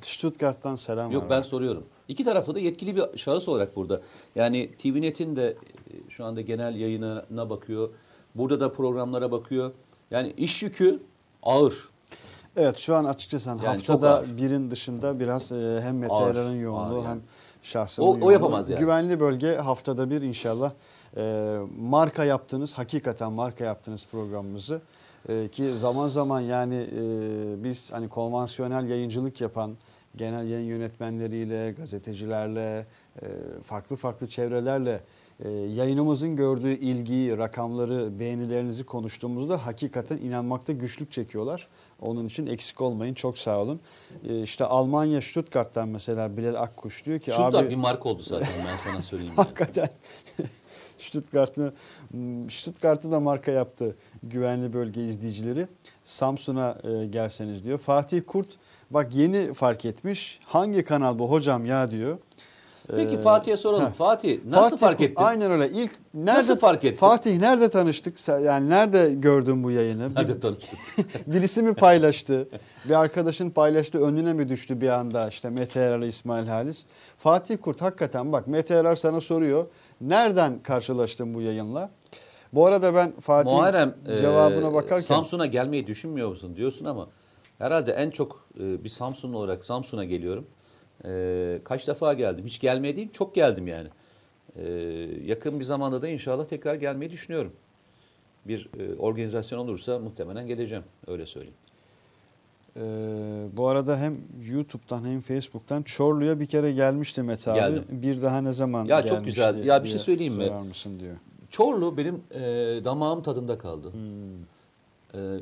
Stuttgart'tan 0.00 0.76
selam 0.76 1.10
Yok 1.12 1.22
var. 1.22 1.30
ben 1.30 1.42
soruyorum. 1.42 1.84
İki 2.08 2.24
tarafı 2.24 2.54
da 2.54 2.58
yetkili 2.60 2.96
bir 2.96 3.18
şahıs 3.18 3.48
olarak 3.48 3.76
burada. 3.76 4.00
Yani 4.34 4.70
TVNet'in 4.78 5.36
de 5.36 5.46
e, 5.90 6.10
şu 6.10 6.24
anda 6.24 6.40
genel 6.40 6.76
yayınına 6.76 7.50
bakıyor. 7.50 7.90
Burada 8.34 8.60
da 8.60 8.72
programlara 8.72 9.30
bakıyor. 9.32 9.72
Yani 10.10 10.32
iş 10.36 10.62
yükü 10.62 11.00
ağır. 11.42 11.88
Evet 12.56 12.78
şu 12.78 12.94
an 12.94 13.04
açıkçası 13.04 13.48
Yani 13.48 13.60
haftada 13.60 14.18
ağır. 14.18 14.36
birin 14.36 14.70
dışında 14.70 15.20
biraz 15.20 15.52
e, 15.52 15.80
hem 15.82 15.94
Ağır, 15.94 16.00
meteorların 16.00 16.56
yoğunluğu 16.60 16.94
ağır 16.94 16.96
yani. 17.04 17.06
hem 17.08 17.20
şahsının 17.62 18.06
O- 18.06 18.10
o 18.10 18.12
yoğunluğu. 18.14 18.32
yapamaz 18.32 18.68
yani. 18.68 18.80
Güvenli 18.80 19.20
bölge 19.20 19.54
haftada 19.56 20.10
bir 20.10 20.22
inşallah 20.22 20.72
e, 21.16 21.56
marka 21.80 22.24
yaptınız. 22.24 22.72
Hakikaten 22.72 23.32
marka 23.32 23.64
yaptınız 23.64 24.06
programımızı. 24.12 24.80
E, 25.28 25.48
ki 25.48 25.70
zaman 25.76 26.08
zaman 26.08 26.40
yani 26.40 26.74
e, 26.74 27.00
biz 27.64 27.92
hani 27.92 28.08
konvansiyonel 28.08 28.88
yayıncılık 28.88 29.40
yapan 29.40 29.72
genel 30.16 30.48
yayın 30.48 30.66
yönetmenleriyle, 30.66 31.72
gazetecilerle, 31.72 32.86
e, 33.22 33.26
farklı 33.64 33.96
farklı 33.96 34.26
çevrelerle 34.28 35.00
yayınımızın 35.50 36.36
gördüğü 36.36 36.72
ilgiyi, 36.72 37.38
rakamları, 37.38 38.18
beğenilerinizi 38.18 38.84
konuştuğumuzda 38.84 39.66
hakikaten 39.66 40.16
inanmakta 40.16 40.72
güçlük 40.72 41.12
çekiyorlar. 41.12 41.68
Onun 42.00 42.26
için 42.26 42.46
eksik 42.46 42.80
olmayın. 42.80 43.14
Çok 43.14 43.38
sağ 43.38 43.58
olun. 43.58 43.80
E, 44.28 44.42
işte 44.42 44.64
Almanya 44.64 45.20
Stuttgart'tan 45.20 45.88
mesela 45.88 46.36
Bilal 46.36 46.54
Akkuş 46.54 47.04
diyor 47.06 47.18
ki 47.18 47.30
Stuttgart 47.30 47.54
abi 47.54 47.70
bir 47.70 47.76
marka 47.76 48.08
oldu 48.08 48.22
zaten 48.22 48.48
ben 48.70 48.76
sana 48.76 49.02
söyleyeyim. 49.02 49.32
yani. 49.38 49.46
hakikaten 49.46 49.88
Stuttgart'ı 50.98 51.74
Stuttgart'ı 52.50 53.10
da 53.12 53.20
marka 53.20 53.50
yaptı 53.50 53.96
güvenli 54.22 54.72
bölge 54.72 55.04
izleyicileri. 55.08 55.66
Samsun'a 56.04 56.78
e, 56.84 57.06
gelseniz 57.06 57.64
diyor. 57.64 57.78
Fatih 57.78 58.22
Kurt 58.26 58.48
bak 58.90 59.14
yeni 59.14 59.54
fark 59.54 59.84
etmiş. 59.84 60.40
Hangi 60.44 60.84
kanal 60.84 61.18
bu 61.18 61.30
hocam 61.30 61.66
ya 61.66 61.90
diyor. 61.90 62.18
Peki 62.88 63.14
Ee, 63.16 63.18
Fatih'e 63.18 63.56
soralım. 63.56 63.86
heh. 63.86 63.90
Fatih 63.92 64.40
nasıl 64.44 64.70
Fatih 64.70 64.86
fark 64.86 65.00
ettin? 65.00 65.22
Aynen 65.24 65.50
öyle. 65.52 65.68
İlk 65.68 65.92
nerede 66.14 66.38
Nasıl 66.38 66.58
fark 66.58 66.84
ettin? 66.84 66.96
Fatih 66.96 67.38
nerede 67.38 67.68
tanıştık? 67.68 68.28
Yani 68.28 68.68
nerede 68.70 69.14
gördün 69.14 69.64
bu 69.64 69.70
yayını? 69.70 70.08
Hadi 70.14 70.40
tanıştık. 70.40 70.78
Birisi 71.26 71.62
mi 71.62 71.74
paylaştı? 71.74 72.48
Bir 72.88 73.00
arkadaşın 73.00 73.50
paylaştı 73.50 74.04
önüne 74.04 74.32
mi 74.32 74.48
düştü 74.48 74.80
bir 74.80 74.88
anda 74.88 75.28
işte 75.28 75.50
Mete 75.50 75.80
Erar, 75.80 76.00
İsmail 76.00 76.46
Halis? 76.46 76.84
Fatih 77.18 77.56
Kurt 77.62 77.82
hakikaten 77.82 78.32
bak 78.32 78.46
Mete 78.46 78.74
Erar 78.74 78.96
sana 78.96 79.20
soruyor. 79.20 79.66
Nereden 80.00 80.58
karşılaştın 80.62 81.34
bu 81.34 81.40
yayınla? 81.40 81.90
Bu 82.52 82.66
arada 82.66 82.94
ben 82.94 83.12
Fatih'in 83.20 84.12
e, 84.12 84.16
cevabına 84.16 84.74
bakarken 84.74 85.14
Samsun'a 85.14 85.46
gelmeyi 85.46 85.86
düşünmüyor 85.86 86.28
musun 86.28 86.56
diyorsun 86.56 86.84
ama 86.84 87.08
herhalde 87.58 87.92
en 87.92 88.10
çok 88.10 88.44
e, 88.60 88.84
bir 88.84 88.88
Samsunlu 88.88 89.38
olarak 89.38 89.64
Samsun'a 89.64 90.04
geliyorum. 90.04 90.46
E, 91.04 91.58
kaç 91.64 91.88
defa 91.88 92.12
geldim? 92.14 92.44
Hiç 92.46 92.60
gelmeye 92.60 92.96
değil 92.96 93.08
çok 93.12 93.34
geldim 93.34 93.66
yani. 93.68 93.88
E, 94.56 94.68
yakın 95.24 95.60
bir 95.60 95.64
zamanda 95.64 96.02
da 96.02 96.08
inşallah 96.08 96.44
tekrar 96.46 96.74
gelmeyi 96.74 97.10
düşünüyorum. 97.10 97.52
Bir 98.46 98.68
e, 98.78 98.94
organizasyon 98.94 99.58
olursa 99.58 99.98
muhtemelen 99.98 100.46
geleceğim. 100.46 100.84
Öyle 101.06 101.26
söyleyeyim. 101.26 101.56
e, 102.76 102.82
bu 103.56 103.68
arada 103.68 103.98
hem 103.98 104.16
YouTube'dan 104.50 105.04
hem 105.04 105.20
Facebook'tan 105.20 105.82
Çorlu'ya 105.82 106.40
bir 106.40 106.46
kere 106.46 106.72
gelmişti 106.72 107.22
Mete 107.22 107.50
abi. 107.50 107.58
Geldim. 107.58 107.84
Bir 107.90 108.22
daha 108.22 108.40
ne 108.40 108.52
zaman 108.52 108.84
Ya 108.84 109.02
çok 109.02 109.24
güzel. 109.24 109.64
Ya 109.64 109.84
bir 109.84 109.88
şey 109.88 109.98
söyleyeyim 109.98 110.34
mi? 110.34 110.50
Mısın 110.50 111.00
diyor. 111.00 111.16
Çorlu 111.50 111.96
benim 111.96 112.22
e, 112.30 112.40
damağım 112.84 113.22
tadında 113.22 113.58
kaldı. 113.58 113.92
Hmm. 113.92 115.20
E, 115.20 115.40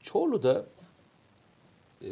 Çorlu'da 0.00 0.64
e, 2.02 2.10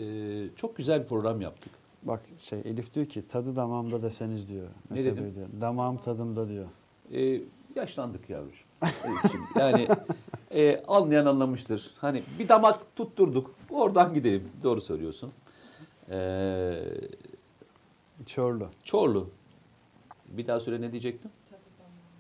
çok 0.57 0.77
güzel 0.77 1.03
bir 1.03 1.09
program 1.09 1.41
yaptık. 1.41 1.73
Bak 2.03 2.21
şey 2.39 2.61
Elif 2.61 2.95
diyor 2.95 3.07
ki 3.07 3.27
tadı 3.27 3.57
damağımda 3.57 4.03
deseniz 4.03 4.49
diyor. 4.49 4.67
Ne 4.91 4.97
Mete 4.97 5.13
dedim? 5.13 5.25
Bey 5.25 5.35
diyor. 5.35 5.47
Damağım 5.61 5.97
tadımda 5.97 6.49
diyor. 6.49 6.67
E, 7.13 7.41
yaşlandık 7.77 8.31
yavrucuğum. 8.31 8.65
Elifciğim. 8.83 9.47
yani 9.59 9.89
e, 10.51 10.83
anlayan 10.89 11.27
anlamıştır. 11.27 11.91
Hani 11.99 12.23
bir 12.39 12.49
damak 12.49 12.97
tutturduk. 12.97 13.55
Oradan 13.71 14.15
gidelim. 14.15 14.49
Doğru 14.63 14.81
söylüyorsun. 14.81 15.33
E, 16.11 16.85
Çorlu. 18.27 18.69
Çorlu. 18.85 19.29
Bir 20.29 20.47
daha 20.47 20.61
söyle 20.61 20.81
ne 20.81 20.93
diyecektim? 20.93 21.31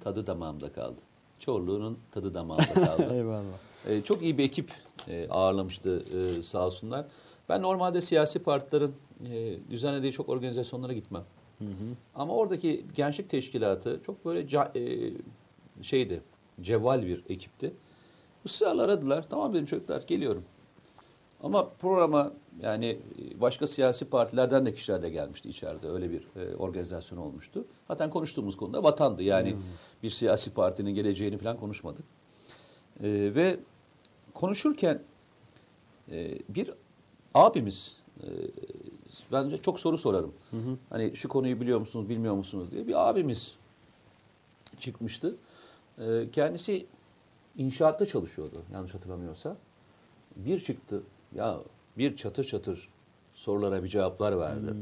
Tadı 0.00 0.26
damağımda 0.26 0.72
kaldı. 0.72 1.00
Çorlu'nun 1.38 1.98
tadı 2.10 2.34
damağımda 2.34 2.74
kaldı. 2.74 3.08
Eyvallah. 3.14 3.58
E, 3.88 4.02
çok 4.02 4.22
iyi 4.22 4.38
bir 4.38 4.44
ekip 4.44 4.72
e, 5.08 5.28
ağırlamıştı 5.28 6.02
e, 6.18 6.42
sağ 6.42 6.66
olsunlar. 6.66 7.06
Ben 7.48 7.62
normalde 7.62 8.00
siyasi 8.00 8.38
partilerin 8.38 8.94
e, 9.30 9.58
düzenlediği 9.70 10.12
çok 10.12 10.28
organizasyonlara 10.28 10.92
gitmem. 10.92 11.24
Hı 11.58 11.64
hı. 11.64 11.96
Ama 12.14 12.34
oradaki 12.34 12.86
gençlik 12.94 13.30
teşkilatı 13.30 14.00
çok 14.06 14.24
böyle 14.24 14.40
ca- 14.40 14.78
e, 14.78 15.12
şeydi, 15.82 16.22
cevval 16.60 17.06
bir 17.06 17.24
ekipti. 17.28 17.72
Israrla 18.44 18.82
aradılar. 18.82 19.26
Tamam 19.30 19.54
dedim 19.54 19.66
çocuklar 19.66 20.02
geliyorum. 20.02 20.44
Ama 21.42 21.68
programa 21.68 22.32
yani 22.60 22.86
e, 22.86 23.40
başka 23.40 23.66
siyasi 23.66 24.04
partilerden 24.04 24.66
de 24.66 24.74
kişiler 24.74 25.02
de 25.02 25.10
gelmişti 25.10 25.48
içeride. 25.48 25.88
Öyle 25.88 26.10
bir 26.10 26.28
e, 26.36 26.56
organizasyon 26.56 27.18
olmuştu. 27.18 27.64
Zaten 27.88 28.10
konuştuğumuz 28.10 28.56
konuda 28.56 28.82
vatandı. 28.82 29.22
Yani 29.22 29.56
bir 30.02 30.10
siyasi 30.10 30.50
partinin 30.54 30.94
geleceğini 30.94 31.38
falan 31.38 31.56
konuşmadık. 31.56 32.04
E, 33.02 33.08
ve 33.34 33.60
konuşurken 34.34 35.02
e, 36.10 36.38
bir 36.48 36.70
abimiz 37.34 37.96
e, 38.20 38.26
bence 39.32 39.62
çok 39.62 39.80
soru 39.80 39.98
sorarım. 39.98 40.32
Hı 40.50 40.56
hı. 40.56 40.76
Hani 40.90 41.16
şu 41.16 41.28
konuyu 41.28 41.60
biliyor 41.60 41.80
musunuz, 41.80 42.08
bilmiyor 42.08 42.34
musunuz 42.34 42.70
diye 42.70 42.86
bir 42.86 43.08
abimiz 43.08 43.54
çıkmıştı. 44.80 45.36
E, 45.98 46.30
kendisi 46.32 46.86
inşaatta 47.56 48.06
çalışıyordu 48.06 48.62
yanlış 48.72 48.94
hatırlamıyorsa. 48.94 49.56
Bir 50.36 50.60
çıktı 50.60 51.02
ya 51.34 51.58
bir 51.98 52.16
çatır 52.16 52.44
çatır 52.44 52.88
sorulara 53.34 53.84
bir 53.84 53.88
cevaplar 53.88 54.38
verdi. 54.38 54.70
Hmm. 54.70 54.78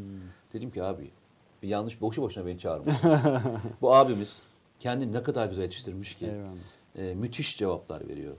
Dedim 0.52 0.70
ki 0.70 0.82
abi 0.82 1.10
bir 1.62 1.68
yanlış 1.68 2.00
boşu 2.00 2.22
boşuna 2.22 2.46
beni 2.46 2.58
çağırmışsınız. 2.58 3.20
Bu 3.80 3.94
abimiz 3.94 4.42
kendini 4.80 5.12
ne 5.12 5.22
kadar 5.22 5.46
güzel 5.46 5.62
yetiştirmiş 5.62 6.14
ki 6.14 6.26
Eyvallah. 6.26 7.10
e, 7.10 7.14
müthiş 7.14 7.58
cevaplar 7.58 8.08
veriyor. 8.08 8.36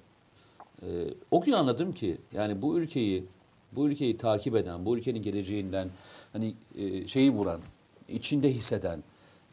E, 0.81 0.87
o 1.31 1.41
gün 1.41 1.51
anladım 1.51 1.93
ki 1.93 2.17
yani 2.33 2.61
bu 2.61 2.79
ülkeyi 2.79 3.25
bu 3.71 3.89
ülkeyi 3.89 4.17
takip 4.17 4.55
eden, 4.55 4.85
bu 4.85 4.97
ülkenin 4.97 5.21
geleceğinden 5.21 5.89
hani 6.33 6.55
e, 6.75 7.07
şeyi 7.07 7.31
vuran, 7.31 7.61
içinde 8.07 8.53
hisseden, 8.53 9.03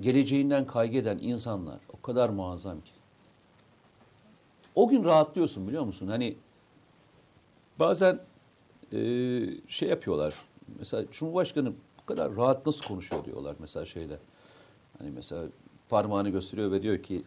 geleceğinden 0.00 0.66
kaygı 0.66 0.98
eden 0.98 1.18
insanlar 1.18 1.78
o 1.92 2.02
kadar 2.02 2.28
muazzam 2.28 2.80
ki. 2.80 2.92
O 4.74 4.88
gün 4.88 5.04
rahatlıyorsun 5.04 5.68
biliyor 5.68 5.84
musun? 5.84 6.08
Hani 6.08 6.36
bazen 7.78 8.20
e, 8.92 8.98
şey 9.68 9.88
yapıyorlar. 9.88 10.34
Mesela 10.78 11.04
Cumhurbaşkanı 11.12 11.72
bu 12.02 12.06
kadar 12.06 12.36
rahat 12.36 12.66
nasıl 12.66 12.86
konuşuyor 12.86 13.24
diyorlar 13.24 13.56
mesela 13.58 13.86
şeyle. 13.86 14.18
Hani 14.98 15.10
mesela 15.10 15.46
parmağını 15.88 16.28
gösteriyor 16.28 16.72
ve 16.72 16.82
diyor 16.82 17.02
ki 17.02 17.22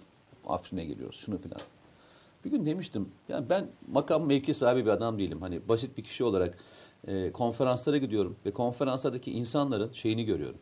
Afrin'e 0.47 0.85
geliyoruz 0.85 1.19
şunu 1.19 1.37
filan. 1.41 1.61
Bir 2.45 2.51
gün 2.51 2.65
demiştim 2.65 3.09
yani 3.29 3.49
ben 3.49 3.67
makam 3.91 4.25
mevki 4.27 4.53
sahibi 4.53 4.85
bir 4.85 4.89
adam 4.91 5.19
değilim. 5.19 5.41
Hani 5.41 5.67
basit 5.69 5.97
bir 5.97 6.03
kişi 6.03 6.23
olarak 6.23 6.57
e, 7.07 7.31
konferanslara 7.31 7.97
gidiyorum 7.97 8.35
ve 8.45 8.51
konferanslardaki 8.51 9.31
insanların 9.31 9.91
şeyini 9.93 10.25
görüyorum. 10.25 10.57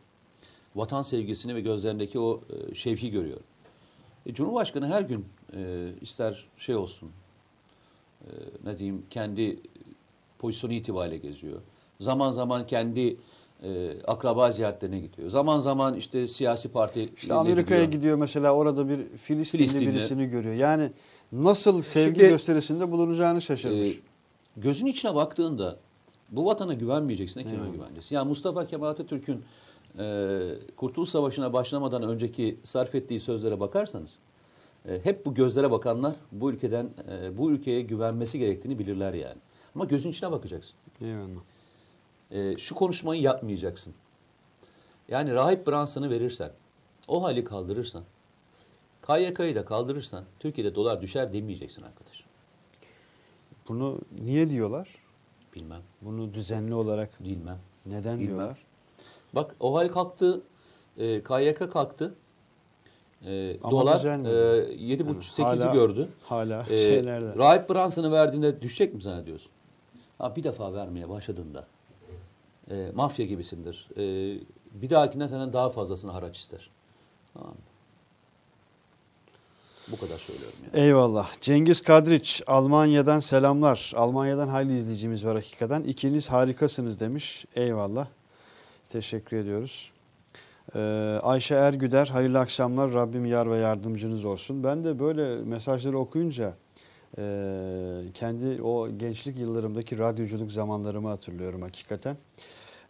Vatan 0.76 1.02
sevgisini 1.02 1.54
ve 1.54 1.60
gözlerindeki 1.60 2.18
o 2.20 2.40
e, 2.70 2.74
şevki 2.74 3.10
görüyorum. 3.10 3.42
E, 4.26 4.34
Cumhurbaşkanı 4.34 4.88
her 4.88 5.02
gün 5.02 5.24
e, 5.56 5.88
ister 6.00 6.48
şey 6.58 6.76
olsun, 6.76 7.10
e, 8.24 8.28
ne 8.64 8.78
diyeyim 8.78 9.02
kendi 9.10 9.58
pozisyonu 10.38 10.72
itibariyle 10.72 11.16
geziyor. 11.16 11.60
Zaman 12.00 12.30
zaman 12.30 12.66
kendi 12.66 13.16
e, 13.62 13.92
akraba 14.06 14.50
ziyaretlerine 14.50 14.98
gidiyor. 15.00 15.30
Zaman 15.30 15.58
zaman 15.58 15.94
işte 15.94 16.28
siyasi 16.28 16.68
parti 16.68 17.08
İşte 17.16 17.34
Amerika'ya 17.34 17.84
gidiyor. 17.84 18.00
gidiyor 18.00 18.18
mesela 18.18 18.54
orada 18.54 18.88
bir 18.88 19.16
Filistinli, 19.16 19.62
Filistinli. 19.62 19.88
birisini 19.94 20.26
görüyor. 20.26 20.54
Yani 20.54 20.90
nasıl 21.32 21.82
sevgi 21.82 22.16
Şimdi- 22.18 22.28
gösterisinde 22.30 22.90
bulunacağını 22.90 23.40
şaşırmış. 23.40 23.88
Ee, 23.88 24.00
gözün 24.56 24.86
içine 24.86 25.14
baktığında 25.14 25.76
bu 26.30 26.46
vatana 26.46 26.74
güvenmeyeceksin, 26.74 27.40
kime 27.42 27.52
Eyvallah. 27.54 27.72
güveneceksin? 27.72 28.14
Yani 28.16 28.28
Mustafa 28.28 28.66
Kemal 28.66 28.86
Atatürk'ün 28.88 29.44
e, 29.98 30.38
Kurtuluş 30.76 31.08
Savaşı'na 31.08 31.52
başlamadan 31.52 32.02
önceki 32.02 32.56
sarf 32.62 32.94
ettiği 32.94 33.20
sözlere 33.20 33.60
bakarsanız 33.60 34.10
e, 34.88 35.00
hep 35.04 35.26
bu 35.26 35.34
gözlere 35.34 35.70
bakanlar 35.70 36.12
bu 36.32 36.50
ülkeden 36.50 36.90
e, 37.10 37.38
bu 37.38 37.50
ülkeye 37.50 37.80
güvenmesi 37.80 38.38
gerektiğini 38.38 38.78
bilirler 38.78 39.14
yani. 39.14 39.38
Ama 39.74 39.84
gözün 39.84 40.10
içine 40.10 40.30
bakacaksın. 40.32 40.74
Eyvallah. 41.00 41.40
E, 42.30 42.56
şu 42.58 42.74
konuşmayı 42.74 43.22
yapmayacaksın. 43.22 43.94
Yani 45.08 45.34
Rahip 45.34 45.66
Branson'ı 45.66 46.10
verirsen, 46.10 46.50
o 47.08 47.22
hali 47.22 47.44
kaldırırsan, 47.44 48.02
KYK'yı 49.18 49.54
da 49.54 49.64
kaldırırsan 49.64 50.24
Türkiye'de 50.40 50.74
dolar 50.74 51.00
düşer 51.02 51.32
demeyeceksin 51.32 51.82
arkadaş. 51.82 52.24
Bunu 53.68 53.98
niye 54.22 54.48
diyorlar? 54.48 54.88
Bilmem, 55.54 55.80
Bunu 56.02 56.34
düzenli 56.34 56.74
olarak 56.74 57.24
bilmem. 57.24 57.58
neden 57.86 58.18
Bilmem. 58.18 58.36
diyorlar? 58.36 58.58
Bak 59.32 59.56
o 59.60 59.74
hal 59.74 59.88
kalktı, 59.88 60.40
e, 60.98 61.22
KYK 61.22 61.70
kalktı. 61.70 62.14
E, 63.26 63.56
Ama 63.62 63.70
dolar 63.70 64.04
e, 64.04 64.74
7,5-8'i 64.74 65.42
Hala- 65.42 65.74
gördü. 65.74 66.08
Hala 66.22 66.66
E, 66.70 66.76
şeylerde. 66.76 67.34
Rahip 67.38 67.70
Branson'ı 67.70 68.12
verdiğinde 68.12 68.62
düşecek 68.62 68.94
mi 68.94 69.02
zannediyorsun? 69.02 69.50
Ha, 70.18 70.36
bir 70.36 70.42
defa 70.42 70.72
vermeye 70.74 71.08
başladığında 71.08 71.66
e, 72.70 72.90
mafya 72.94 73.26
gibisindir. 73.26 73.88
E, 73.96 74.02
bir 74.82 74.90
dahakinden 74.90 75.26
senden 75.26 75.52
daha 75.52 75.68
fazlasını 75.68 76.10
haraç 76.10 76.38
ister. 76.38 76.70
Tamam 77.34 77.48
mı? 77.50 77.54
Bu 79.92 79.96
kadar 79.96 80.18
söylüyorum 80.18 80.58
yani. 80.64 80.84
Eyvallah. 80.84 81.40
Cengiz 81.40 81.80
Kadriç 81.80 82.42
Almanya'dan 82.46 83.20
selamlar. 83.20 83.92
Almanya'dan 83.96 84.48
hayli 84.48 84.78
izleyicimiz 84.78 85.26
var 85.26 85.34
hakikaten. 85.34 85.82
İkiniz 85.82 86.28
harikasınız 86.28 87.00
demiş. 87.00 87.44
Eyvallah. 87.54 88.06
Teşekkür 88.88 89.36
ediyoruz. 89.36 89.92
Ee, 90.74 90.78
Ayşe 91.22 91.54
Ergüder 91.54 92.06
hayırlı 92.06 92.38
akşamlar. 92.38 92.92
Rabbim 92.92 93.26
yar 93.26 93.50
ve 93.50 93.58
yardımcınız 93.58 94.24
olsun. 94.24 94.64
Ben 94.64 94.84
de 94.84 94.98
böyle 94.98 95.42
mesajları 95.42 95.98
okuyunca 95.98 96.54
e, 97.18 97.22
kendi 98.14 98.62
o 98.62 98.88
gençlik 98.88 99.38
yıllarımdaki 99.38 99.98
radyoculuk 99.98 100.52
zamanlarımı 100.52 101.08
hatırlıyorum 101.08 101.62
hakikaten. 101.62 102.16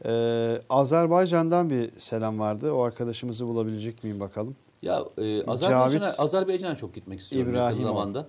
Ee, 0.04 0.60
Azerbaycan'dan 0.70 1.70
bir 1.70 1.90
selam 1.98 2.38
vardı. 2.38 2.72
O 2.72 2.82
arkadaşımızı 2.82 3.46
bulabilecek 3.46 4.04
miyim 4.04 4.20
bakalım. 4.20 4.56
Ya 4.82 5.04
e, 5.18 5.44
Azerbaycan'a 5.44 6.12
Azerbaycan'a 6.18 6.76
çok 6.76 6.94
gitmek 6.94 7.20
istiyorum 7.20 7.54
yakın 7.54 7.58
İbrahimov. 7.60 7.88
zamanda. 7.88 8.28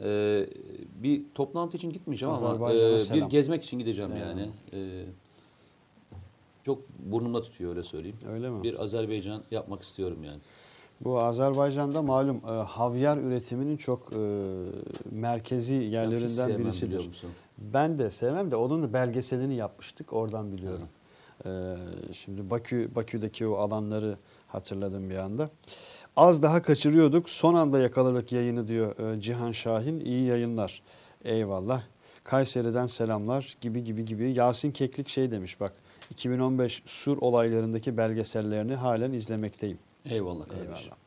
E, 0.00 0.46
bir 1.02 1.22
toplantı 1.34 1.76
için 1.76 1.90
gitmeyeceğim 1.90 2.34
ama 2.34 2.72
e, 2.72 3.14
bir 3.14 3.22
gezmek 3.22 3.64
için 3.64 3.78
gideceğim 3.78 4.12
Eyvallah. 4.12 4.28
yani. 4.28 4.50
E, 4.72 5.04
çok 6.64 6.88
burnumda 6.98 7.42
tutuyor 7.42 7.70
öyle 7.70 7.82
söyleyeyim. 7.82 8.16
Öyle 8.32 8.50
mi? 8.50 8.62
Bir 8.62 8.82
Azerbaycan 8.82 9.42
yapmak 9.50 9.82
istiyorum 9.82 10.24
yani. 10.24 10.38
Bu 11.00 11.20
Azerbaycan'da 11.20 12.02
malum 12.02 12.36
e, 12.36 12.50
havyar 12.50 13.18
üretiminin 13.18 13.76
çok 13.76 14.12
e, 14.12 14.18
merkezi 15.10 15.74
yerlerinden 15.74 16.48
biliyor 16.48 16.58
birisidir. 16.58 17.10
Ben 17.58 17.98
de 17.98 18.10
sevmem 18.10 18.50
de 18.50 18.56
onun 18.56 18.82
da 18.82 18.92
belgeselini 18.92 19.54
yapmıştık. 19.54 20.12
Oradan 20.12 20.52
biliyorum. 20.52 20.88
E, 21.46 21.74
şimdi 22.12 22.50
Bakü 22.50 22.94
Bakü'deki 22.94 23.46
o 23.46 23.54
alanları 23.54 24.16
hatırladım 24.52 25.10
bir 25.10 25.16
anda. 25.16 25.50
Az 26.16 26.42
daha 26.42 26.62
kaçırıyorduk. 26.62 27.30
Son 27.30 27.54
anda 27.54 27.78
yakaladık 27.78 28.32
yayını 28.32 28.68
diyor 28.68 28.98
e, 29.16 29.20
Cihan 29.20 29.52
Şahin. 29.52 30.00
İyi 30.00 30.26
yayınlar. 30.26 30.82
Eyvallah. 31.24 31.82
Kayseri'den 32.24 32.86
selamlar 32.86 33.56
gibi 33.60 33.84
gibi 33.84 34.04
gibi. 34.04 34.32
Yasin 34.32 34.70
Keklik 34.70 35.08
şey 35.08 35.30
demiş 35.30 35.60
bak. 35.60 35.72
2015 36.10 36.82
Sur 36.86 37.18
olaylarındaki 37.20 37.96
belgesellerini 37.96 38.74
halen 38.74 39.12
izlemekteyim. 39.12 39.78
Eyvallah 40.04 40.48
kardeşim. 40.48 40.68
Eyvallah. 40.74 41.02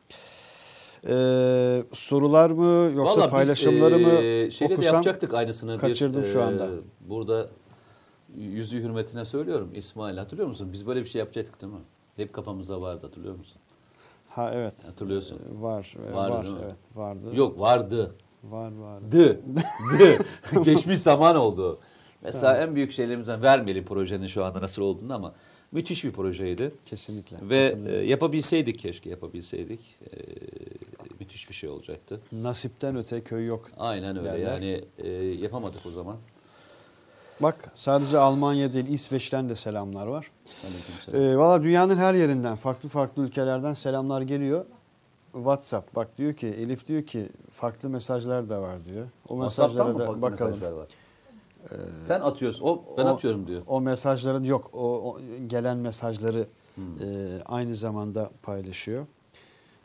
Ee, 1.08 1.84
sorular 1.94 2.50
mı 2.50 2.92
yoksa 2.96 3.16
Vallahi 3.18 3.26
biz, 3.26 3.32
paylaşımları 3.32 4.00
mı 4.00 4.10
e, 4.10 4.52
şeyle 4.52 4.70
de 4.70 4.74
okusam? 4.76 4.94
yapacaktık 4.96 5.34
aynısını. 5.34 5.78
kaçırdım 5.78 6.24
bir, 6.24 6.28
şu 6.28 6.44
anda. 6.44 6.70
Burada 7.00 7.50
yüzü 8.38 8.82
hürmetine 8.82 9.26
söylüyorum 9.26 9.72
İsmail 9.76 10.18
hatırlıyor 10.18 10.50
musun? 10.50 10.70
Biz 10.74 10.88
böyle 10.88 11.00
bir 11.04 11.10
şey 11.10 11.20
yapacaktık 11.20 11.62
değil 11.62 11.74
mi? 11.74 11.80
Hep 12.16 12.34
kafamızda 12.34 12.82
vardı 12.82 13.00
hatırlıyor 13.08 13.36
musun? 13.36 13.58
Ha 14.30 14.52
evet. 14.54 14.86
Hatırlıyorsun. 14.88 15.38
Ee, 15.38 15.62
Var. 15.62 15.96
e, 16.10 16.14
Vardı 16.14 16.34
var. 16.38 16.44
mi? 16.44 16.60
Evet, 16.66 16.76
vardı. 16.96 17.36
Yok 17.36 17.60
vardı. 17.60 18.16
Var 18.44 18.72
vardı. 18.72 19.06
Dı. 19.12 19.40
Dı. 20.00 20.62
Geçmiş 20.64 21.00
zaman 21.00 21.36
oldu. 21.36 21.80
Mesela 22.22 22.58
en 22.58 22.76
büyük 22.76 22.92
şeylerimizden 22.92 23.42
vermeyelim 23.42 23.86
projenin 23.86 24.28
şu 24.28 24.46
anda 24.46 24.62
nasıl 24.62 24.82
olduğunu 24.82 25.14
ama 25.14 25.34
müthiş 25.72 26.04
bir 26.04 26.12
projeydi. 26.12 26.72
Kesinlikle. 26.86 27.38
Ve 27.42 27.78
e, 27.88 27.92
yapabilseydik 27.96 28.80
keşke 28.80 29.10
yapabilseydik. 29.10 29.80
E, 30.02 30.16
müthiş 31.20 31.50
bir 31.50 31.54
şey 31.54 31.70
olacaktı. 31.70 32.22
Nasipten 32.32 32.96
öte 32.96 33.22
köy 33.22 33.46
yok. 33.46 33.72
Aynen 33.78 34.18
öyle 34.18 34.30
Derler. 34.30 34.52
yani 34.54 34.84
e, 34.98 35.10
yapamadık 35.16 35.86
o 35.86 35.92
zaman. 35.92 36.18
Bak 37.40 37.72
sadece 37.76 38.18
Almanya 38.18 38.74
değil 38.74 38.88
İsveç'ten 38.88 39.50
de 39.50 39.56
selamlar 39.56 40.08
var. 40.08 40.32
Ee, 41.14 41.38
Valla 41.38 41.64
dünyanın 41.64 41.98
her 41.98 42.14
yerinden 42.14 42.56
farklı 42.56 42.90
farklı 42.90 43.24
ülkelerden 43.24 43.74
selamlar 43.74 44.22
geliyor. 44.22 44.66
WhatsApp 45.34 45.96
bak 45.96 46.18
diyor 46.18 46.34
ki 46.34 46.48
Elif 46.48 46.88
diyor 46.88 47.04
ki 47.04 47.30
farklı 47.52 47.90
mesajlar 47.90 48.50
da 48.50 48.62
var 48.62 48.86
diyor. 48.86 49.08
O 49.30 49.38
mesajlara 49.38 49.94
mı 49.94 50.00
da 50.00 50.22
bakalım. 50.22 50.52
mesajlar 50.52 50.72
var? 50.72 50.88
Sen 52.02 52.20
atıyorsun. 52.22 52.66
O 52.66 52.84
ben 52.98 53.06
o- 53.06 53.10
atıyorum 53.10 53.48
diyor. 53.48 53.62
O 53.68 53.82
mesajların 53.82 54.44
yok. 54.44 54.70
O, 54.74 54.80
o 55.12 55.20
gelen 55.48 55.78
mesajları 55.78 56.48
Hmm. 56.76 56.84
e, 57.02 57.28
aynı 57.46 57.76
zamanda 57.76 58.32
paylaşıyor. 58.44 59.06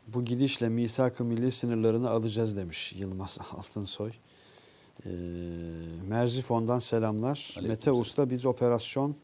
Bu 0.07 0.25
gidişle 0.25 0.69
misak-ı 0.69 1.23
milli 1.23 1.51
sınırlarını 1.51 2.09
alacağız 2.09 2.57
demiş 2.57 2.93
Yılmaz 2.97 3.37
Altınsoy. 3.57 4.11
E, 5.05 5.09
Merzifon'dan 6.09 6.79
selamlar. 6.79 7.47
Aleyküm 7.51 7.69
Mete 7.69 7.83
selam. 7.83 7.99
Usta 7.99 8.29
biz 8.29 8.45
operasyon 8.45 9.15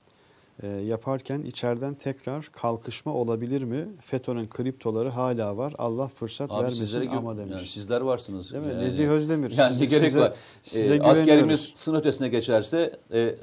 e, 0.63 0.67
yaparken 0.67 1.41
içeriden 1.41 1.93
tekrar 1.93 2.49
kalkışma 2.51 3.13
olabilir 3.13 3.61
mi? 3.63 3.88
FETÖ'nün 4.01 4.45
kriptoları 4.49 5.09
hala 5.09 5.57
var. 5.57 5.73
Allah 5.78 6.07
fırsat 6.07 6.51
Abi 6.51 6.63
vermesin 6.63 7.07
ama 7.07 7.38
demiş. 7.38 7.51
yani 7.57 7.67
sizler 7.67 8.01
varsınız. 8.01 8.53
Değil 8.53 8.63
mi? 8.63 8.71
Yani- 8.73 8.84
Nezih 8.84 9.07
Özdemir. 9.09 9.51
Yani 9.51 9.73
Size- 9.73 9.86
gerek 9.86 10.09
size- 10.09 10.19
var? 10.19 10.34
size 10.63 10.95
Ee, 10.95 11.01
askerimiz 11.01 11.71
sınır 11.75 11.99
ötesine 11.99 12.28
geçerse 12.30 12.99
e, 13.13 13.36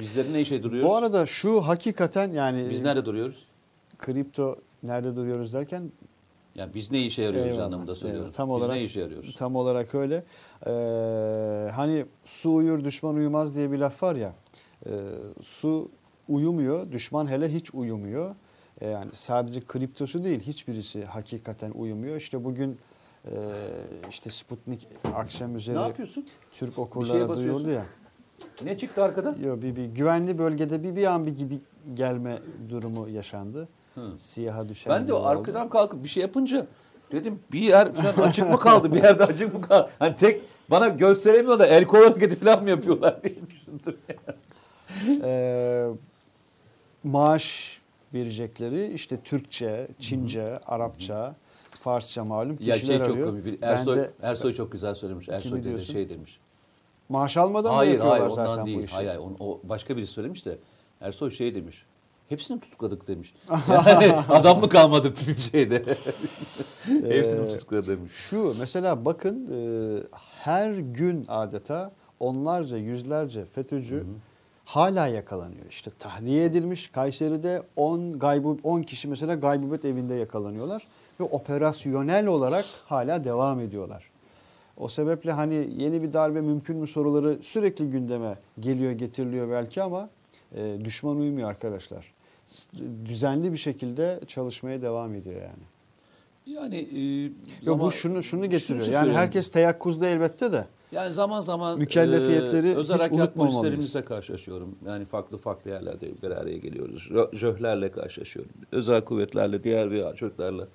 bizlerin 0.00 0.32
ne 0.34 0.40
işe 0.40 0.62
duruyoruz? 0.62 0.90
Bu 0.90 0.96
arada 0.96 1.26
şu 1.26 1.60
hakikaten 1.60 2.32
yani 2.32 2.66
Biz 2.70 2.80
nerede 2.82 3.04
duruyoruz? 3.04 3.44
kripto 3.98 4.56
nerede 4.82 5.16
duruyoruz 5.16 5.52
derken 5.52 5.92
Yani 6.54 6.74
biz 6.74 6.90
ne 6.90 7.02
işe 7.02 7.22
yarıyoruz 7.22 7.48
Eyvallah, 7.50 7.66
anlamında 7.66 7.94
söylüyorum. 7.94 8.22
eyvallah. 8.24 8.36
Tam 8.36 8.48
biz 8.48 8.56
olarak- 8.56 8.76
ne 8.76 8.84
işe 8.84 9.00
yarıyoruz? 9.00 9.34
Tam 9.38 9.56
olarak 9.56 9.94
öyle. 9.94 10.24
Ee, 10.66 11.70
hani 11.74 12.06
su 12.24 12.54
uyur 12.54 12.84
düşman 12.84 13.14
uyumaz 13.14 13.54
diye 13.54 13.72
bir 13.72 13.78
laf 13.78 14.02
var 14.02 14.16
ya. 14.16 14.32
Ee, 14.86 14.90
su 15.42 15.90
uyumuyor, 16.28 16.92
düşman 16.92 17.26
hele 17.26 17.54
hiç 17.54 17.74
uyumuyor. 17.74 18.34
Ee, 18.80 18.88
yani 18.88 19.10
sadece 19.12 19.60
kriptosu 19.60 20.24
değil, 20.24 20.40
hiçbirisi 20.40 21.04
hakikaten 21.04 21.70
uyumuyor. 21.70 22.16
İşte 22.16 22.44
bugün 22.44 22.78
e, 23.24 23.30
işte 24.10 24.30
Sputnik 24.30 24.88
akşam 25.14 25.52
Ne 25.52 25.56
üzeri 25.56 25.76
yapıyorsun? 25.76 26.26
Türk 26.52 26.78
okurlara 26.78 27.36
duyurdu 27.36 27.70
ya. 27.70 27.86
Ne 28.64 28.78
çıktı 28.78 29.02
arkada? 29.02 29.34
Yo, 29.44 29.62
bir, 29.62 29.76
bir 29.76 29.84
güvenli 29.84 30.38
bölgede 30.38 30.82
bir 30.82 30.96
bir 30.96 31.06
an 31.06 31.26
bir 31.26 31.36
gidip 31.36 31.62
gelme 31.94 32.38
durumu 32.68 33.08
yaşandı. 33.08 33.68
Hı. 33.94 34.10
Siyaha 34.18 34.68
düşen 34.68 34.92
Ben 34.92 35.08
de 35.08 35.14
o 35.14 35.16
oldu. 35.16 35.26
arkadan 35.26 35.68
kalkıp 35.68 36.04
bir 36.04 36.08
şey 36.08 36.20
yapınca 36.20 36.66
dedim 37.12 37.38
bir 37.52 37.60
yer 37.60 37.92
falan 37.92 38.28
açık 38.28 38.50
mı 38.50 38.58
kaldı? 38.60 38.92
Bir 38.92 39.02
yerde 39.02 39.24
açık 39.24 39.54
mı 39.54 39.62
kaldı? 39.62 39.90
Hani 39.98 40.16
tek 40.16 40.40
bana 40.70 40.88
gösteremiyor 40.88 41.58
da 41.58 41.66
el 41.66 41.84
kol 41.84 41.98
hareketi 42.04 42.36
falan 42.36 42.62
mı 42.62 42.70
yapıyorlar 42.70 43.22
diye 43.22 43.34
düşündüm. 43.50 43.96
Ee, 45.24 45.86
maaş 47.04 47.78
verecekleri 48.14 48.92
işte 48.92 49.20
Türkçe, 49.20 49.88
Çince, 50.00 50.58
Arapça, 50.66 51.34
Farsça 51.80 52.24
malum 52.24 52.56
Ya 52.60 52.74
kişiler 52.74 52.96
şey 52.96 52.98
çok 53.06 53.14
arıyor. 53.14 53.28
komik. 53.28 53.44
Bir 53.44 53.62
Ben 53.62 53.68
Ersoy, 53.68 53.96
de- 53.96 54.10
Ersoy 54.22 54.52
çok 54.54 54.72
güzel 54.72 54.94
söylemiş. 54.94 55.28
Ersoy 55.28 55.64
diyorsun? 55.64 55.92
şey 55.92 56.08
demiş. 56.08 56.38
Maaş 57.08 57.36
almadan 57.36 57.70
mı 57.72 57.76
hayır 57.76 57.92
yapıyorlar 57.92 58.20
hayır 58.20 58.32
zaten 58.32 58.50
ondan 58.50 58.62
bu 58.62 58.66
değil. 58.66 58.82
işi? 58.82 58.94
Hayır, 58.94 59.08
hayır 59.08 59.20
o 59.40 59.60
başka 59.64 59.96
biri 59.96 60.06
söylemiş 60.06 60.46
de 60.46 60.58
Ersoy 61.00 61.30
şey 61.30 61.54
demiş. 61.54 61.84
Hepsini 62.32 62.60
tutukladık 62.60 63.08
demiş. 63.08 63.34
Yani 63.68 64.12
adam 64.28 64.60
mı 64.60 64.68
kalmadı 64.68 65.14
bir 65.26 65.36
şeyde? 65.36 65.84
Hepsini 67.08 67.48
tutukladı 67.48 67.86
demiş. 67.86 68.12
Şu 68.12 68.54
mesela 68.58 69.04
bakın 69.04 69.48
e, 69.52 69.58
her 70.20 70.70
gün 70.72 71.24
adeta 71.28 71.92
onlarca 72.20 72.76
yüzlerce 72.76 73.44
FETÖ'cü 73.44 74.04
hala 74.64 75.06
yakalanıyor. 75.06 75.66
İşte 75.70 75.90
tahliye 75.98 76.44
edilmiş 76.44 76.88
Kayseri'de 76.88 77.62
10 77.76 78.18
gaybı 78.18 78.56
10 78.62 78.82
kişi 78.82 79.08
mesela 79.08 79.34
gaybubet 79.34 79.84
evinde 79.84 80.14
yakalanıyorlar 80.14 80.86
ve 81.20 81.24
operasyonel 81.24 82.26
olarak 82.26 82.64
hala 82.86 83.24
devam 83.24 83.60
ediyorlar. 83.60 84.10
O 84.76 84.88
sebeple 84.88 85.32
hani 85.32 85.68
yeni 85.76 86.02
bir 86.02 86.12
darbe 86.12 86.40
mümkün 86.40 86.76
mü 86.76 86.86
soruları 86.86 87.38
sürekli 87.42 87.90
gündeme 87.90 88.38
geliyor 88.60 88.92
getiriliyor 88.92 89.50
belki 89.50 89.82
ama 89.82 90.08
e, 90.56 90.84
düşman 90.84 91.16
uymuyor 91.16 91.50
arkadaşlar. 91.50 92.12
Düzenli 93.04 93.52
bir 93.52 93.56
şekilde 93.56 94.20
çalışmaya 94.26 94.82
devam 94.82 95.14
ediyor 95.14 95.42
yani. 95.42 95.62
Yani 96.46 96.76
e, 96.76 97.32
Yok 97.62 97.80
bu 97.80 97.92
şunu 97.92 98.22
şunu 98.22 98.50
getiriyor. 98.50 98.80
için 98.82 98.92
yani 98.92 99.12
herkes 99.12 99.50
teyakkuzda 99.50 100.06
elbette 100.08 100.52
de. 100.52 100.66
yani 100.92 101.12
zaman 101.12 101.40
zaman 101.40 101.78
Mükellefiyetleri 101.78 102.68
e, 102.68 102.74
özel 102.74 102.98
harekat 102.98 103.34
polislerimizle 103.34 104.04
karşılaşıyorum. 104.04 104.76
Yani 104.86 105.04
farklı 105.04 105.38
farklı 105.38 105.70
yerlerde 105.70 106.22
bir 106.22 106.30
araya 106.30 106.56
geliyoruz. 106.56 107.08
Jö- 107.10 107.36
Jöhlerle 107.36 107.92
karşılaşıyorum. 107.92 108.52
Özel 108.72 109.04
kuvvetlerle, 109.04 109.64
diğer 109.64 109.90
bir 109.90 110.14
çocuklarla. 110.16 110.68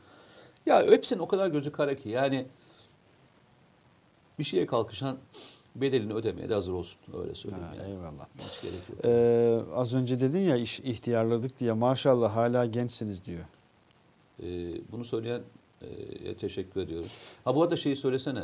Ya 0.66 0.84
hepsinin 0.92 1.20
o 1.20 1.28
kadar 1.28 1.48
gözü 1.48 1.72
kara 1.72 1.96
ki. 1.96 2.10
Yani 2.10 2.46
bir 4.40 4.44
şeye 4.44 4.66
kalkışan 4.66 5.18
bedelini 5.82 6.14
ödemeye 6.14 6.50
de 6.50 6.54
hazır 6.54 6.74
olsun. 6.74 7.00
Öyle 7.24 7.36
söyleyeyim 7.36 7.66
Ha, 7.66 7.76
yani. 7.84 7.92
eyvallah. 7.92 8.26
Hiç 8.38 8.62
gerek 8.62 8.90
yok. 8.90 9.00
Ee, 9.06 9.58
az 9.76 9.94
önce 9.94 10.20
dedin 10.20 10.40
ya 10.40 10.56
iş, 10.58 10.80
ihtiyarladık 10.80 11.60
diye 11.60 11.74
maşallah 11.74 12.36
hala 12.36 12.66
gençsiniz 12.66 13.26
diyor. 13.26 13.46
Ee, 14.44 14.46
bunu 14.92 15.06
söyleyen 15.06 15.42
e, 16.26 16.36
teşekkür 16.36 16.82
ediyorum. 16.82 17.08
Ha 17.46 17.56
bu 17.56 17.64
arada 17.64 17.78
şeyi 17.78 17.96
söylesene. 17.96 18.40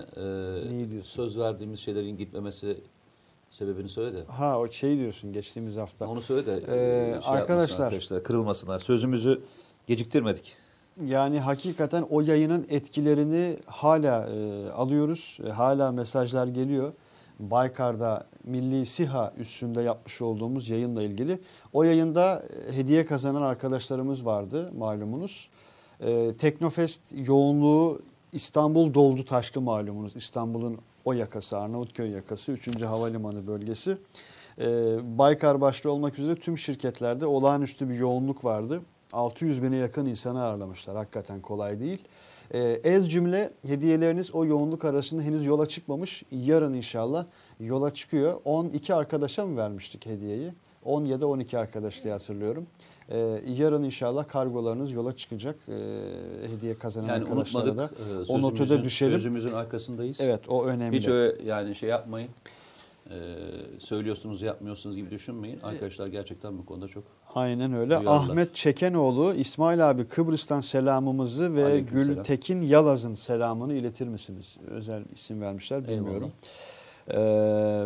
E, 0.97 1.01
söz 1.03 1.37
verdiğimiz 1.39 1.79
şeylerin 1.79 2.17
gitmemesi 2.17 2.77
sebebini 3.51 3.89
söyle 3.89 4.13
de. 4.17 4.23
Ha 4.25 4.59
o 4.59 4.71
şey 4.71 4.97
diyorsun 4.97 5.33
geçtiğimiz 5.33 5.75
hafta. 5.75 6.07
Onu 6.07 6.21
söyle 6.21 6.45
de. 6.45 6.51
Ee, 6.53 6.57
e, 6.57 7.21
şey 7.21 7.33
arkadaşlar- 7.33 7.85
arkadaşlar 7.85 8.23
kırılmasınlar. 8.23 8.79
Sözümüzü 8.79 9.41
geciktirmedik. 9.87 10.55
Yani 11.05 11.39
hakikaten 11.39 12.05
o 12.09 12.21
yayının 12.21 12.65
etkilerini 12.69 13.57
hala 13.65 14.29
e, 14.29 14.69
alıyoruz. 14.71 15.37
E, 15.47 15.49
hala 15.49 15.91
mesajlar 15.91 16.47
geliyor. 16.47 16.93
Baykar'da 17.51 18.27
Milli 18.43 18.85
SİHA 18.85 19.33
üstünde 19.37 19.81
yapmış 19.81 20.21
olduğumuz 20.21 20.69
yayınla 20.69 21.03
ilgili. 21.03 21.39
O 21.73 21.83
yayında 21.83 22.43
e, 22.69 22.75
hediye 22.75 23.05
kazanan 23.05 23.41
arkadaşlarımız 23.41 24.25
vardı 24.25 24.71
malumunuz. 24.77 25.49
E, 25.99 26.33
Teknofest 26.33 27.01
yoğunluğu 27.11 28.01
İstanbul 28.33 28.93
doldu 28.93 29.25
taştı 29.25 29.61
malumunuz. 29.61 30.15
İstanbul'un 30.15 30.77
o 31.05 31.13
yakası 31.13 31.57
Arnavutköy 31.57 32.09
yakası 32.09 32.51
3. 32.51 32.81
Havalimanı 32.81 33.47
bölgesi. 33.47 33.97
E, 34.59 34.67
Baykar 35.17 35.61
başta 35.61 35.89
olmak 35.89 36.19
üzere 36.19 36.35
tüm 36.35 36.57
şirketlerde 36.57 37.25
olağanüstü 37.25 37.89
bir 37.89 37.95
yoğunluk 37.95 38.45
vardı. 38.45 38.81
600 39.13 39.63
bine 39.63 39.75
yakın 39.75 40.05
insanı 40.05 40.43
ağırlamışlar. 40.43 40.95
Hakikaten 40.95 41.41
kolay 41.41 41.79
değil. 41.79 41.99
Ee, 42.51 42.59
ez 42.83 43.11
cümle 43.11 43.53
hediyeleriniz 43.67 44.35
o 44.35 44.45
yoğunluk 44.45 44.85
arasında 44.85 45.21
henüz 45.21 45.45
yola 45.45 45.67
çıkmamış. 45.67 46.23
Yarın 46.31 46.73
inşallah 46.73 47.25
yola 47.59 47.93
çıkıyor. 47.93 48.41
12 48.45 48.93
arkadaşa 48.95 49.45
mı 49.45 49.57
vermiştik 49.57 50.05
hediyeyi? 50.05 50.51
10 50.85 51.05
ya 51.05 51.21
da 51.21 51.27
12 51.27 51.57
arkadaş 51.57 52.03
diye 52.03 52.13
hatırlıyorum. 52.13 52.67
Ee, 53.09 53.41
yarın 53.57 53.83
inşallah 53.83 54.27
kargolarınız 54.27 54.91
yola 54.91 55.15
çıkacak. 55.15 55.55
Ee, 55.67 55.73
hediye 56.57 56.73
kazanan 56.73 57.07
Yani 57.07 57.23
arkadaşlara 57.23 57.77
da. 57.77 57.83
E, 57.83 58.31
o 58.31 58.41
notu 58.41 58.69
da 58.69 58.83
düşelim. 58.83 59.11
sözümüzün 59.11 59.51
arkasındayız. 59.53 60.21
Evet 60.21 60.49
o 60.49 60.65
önemli. 60.65 60.97
Hiç 60.97 61.07
öyle 61.07 61.43
yani 61.43 61.75
şey 61.75 61.89
yapmayın. 61.89 62.29
E, 63.09 63.15
söylüyorsunuz 63.79 64.41
yapmıyorsunuz 64.41 64.95
gibi 64.95 65.11
düşünmeyin. 65.11 65.59
Arkadaşlar 65.59 66.07
gerçekten 66.07 66.57
bu 66.57 66.65
konuda 66.65 66.87
çok 66.87 67.03
Aynen 67.35 67.73
öyle. 67.73 67.89
Duyarlar. 67.89 68.15
Ahmet 68.15 68.55
Çekenoğlu, 68.55 69.33
İsmail 69.33 69.89
abi 69.89 70.07
Kıbrıs'tan 70.07 70.61
selamımızı 70.61 71.55
ve. 71.55 71.79
Gültekin 71.79 72.61
Yalaz'ın 72.61 73.15
selamını 73.15 73.73
iletir 73.73 74.07
misiniz? 74.07 74.57
Özel 74.67 75.03
isim 75.13 75.41
vermişler 75.41 75.87
bilmiyorum. 75.87 76.31
Ee, 77.07 77.15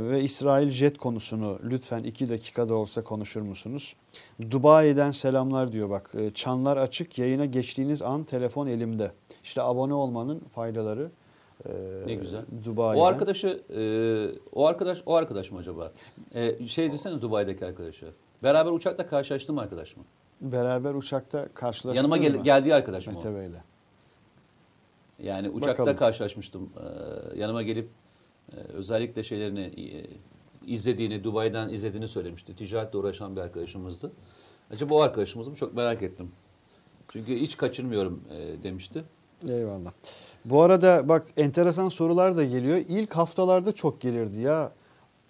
ve 0.02 0.22
İsrail 0.24 0.70
jet 0.70 0.98
konusunu 0.98 1.60
lütfen 1.64 2.04
iki 2.04 2.30
dakikada 2.30 2.76
olsa 2.76 3.04
konuşur 3.04 3.42
musunuz? 3.42 3.96
Dubai'den 4.52 5.12
selamlar 5.12 5.72
diyor 5.72 5.90
bak. 5.90 6.12
Ee, 6.18 6.32
Çanlar 6.34 6.78
açık 6.78 7.18
yayına 7.18 7.46
geçtiğiniz 7.46 8.02
an 8.02 8.24
telefon 8.24 8.68
elimde. 8.68 9.12
İşte 9.44 9.62
abone 9.62 9.94
olmanın 9.94 10.40
faydaları. 10.56 11.10
Ee, 11.66 11.72
Ne 12.06 12.14
güzel. 12.14 12.42
Dubai'den. 12.66 13.02
O 13.02 13.06
arkadaşı, 13.06 13.62
e, 13.78 13.82
o 14.54 14.66
arkadaş, 14.66 15.04
o 15.06 15.14
arkadaş 15.14 15.52
mı 15.52 15.60
acaba? 15.60 15.92
E, 16.36 16.68
şey 16.68 16.92
desene 16.92 17.22
Dubai'deki 17.22 17.66
arkadaşı. 17.66 18.06
Beraber 18.44 18.72
uçakla 18.72 19.08
karşılaştığım 19.08 19.58
arkadaş 19.58 19.98
mı? 19.98 20.04
Beraber 20.42 20.94
uçakta 20.94 21.48
karşılaştık 21.54 21.96
Yanıma 21.96 22.18
gel- 22.18 22.44
geldiği 22.44 22.76
arkadaş 22.76 23.08
mı 23.08 23.14
o? 23.14 23.16
Mete 23.16 23.36
Bey'le. 23.36 23.62
Yani 25.20 25.50
uçakta 25.50 25.82
Bakalım. 25.82 25.98
karşılaşmıştım. 25.98 26.70
E, 27.36 27.40
yanıma 27.40 27.62
gelip 27.64 27.90
e, 28.52 28.56
özellikle 28.56 29.24
şeylerini 29.24 29.62
e, 29.62 30.06
izlediğini, 30.74 31.24
Dubai'den 31.24 31.70
izlediğini 31.70 32.08
söylemişti. 32.08 32.56
Ticaretle 32.56 32.98
uğraşan 32.98 33.36
bir 33.36 33.42
arkadaşımızdı. 33.42 34.12
Acaba 34.72 34.96
o 34.96 35.00
arkadaşımız 35.02 35.48
mı? 35.48 35.56
Çok 35.56 35.74
merak 35.74 36.04
ettim. 36.04 36.32
Çünkü 37.12 37.36
hiç 37.36 37.58
kaçırmıyorum 37.58 38.24
e, 38.32 38.64
demişti. 38.64 39.04
Eyvallah. 39.50 39.92
Bu 40.46 40.62
arada 40.62 41.10
bak 41.10 41.28
enteresan 41.38 41.90
sorular 41.90 42.38
da 42.38 42.44
geliyor. 42.44 42.78
İlk 42.78 43.14
haftalarda 43.14 43.72
çok 43.76 44.02
gelirdi 44.02 44.40
ya. 44.42 44.72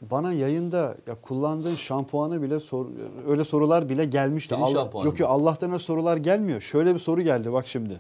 Bana 0.01 0.33
yayında 0.33 0.95
ya 1.07 1.15
kullandığın 1.21 1.75
şampuanı 1.75 2.41
bile 2.41 2.59
sor, 2.59 2.85
öyle 3.27 3.45
sorular 3.45 3.89
bile 3.89 4.05
gelmişti. 4.05 4.53
Senin 4.55 4.65
Allah- 4.65 4.73
şampuanın 4.73 5.05
yok 5.05 5.19
yok 5.19 5.29
Allah'tan 5.29 5.71
öyle 5.71 5.79
sorular 5.83 6.17
gelmiyor. 6.17 6.61
Şöyle 6.61 6.93
bir 6.93 6.99
soru 6.99 7.21
geldi 7.21 7.53
bak 7.53 7.67
şimdi. 7.67 7.99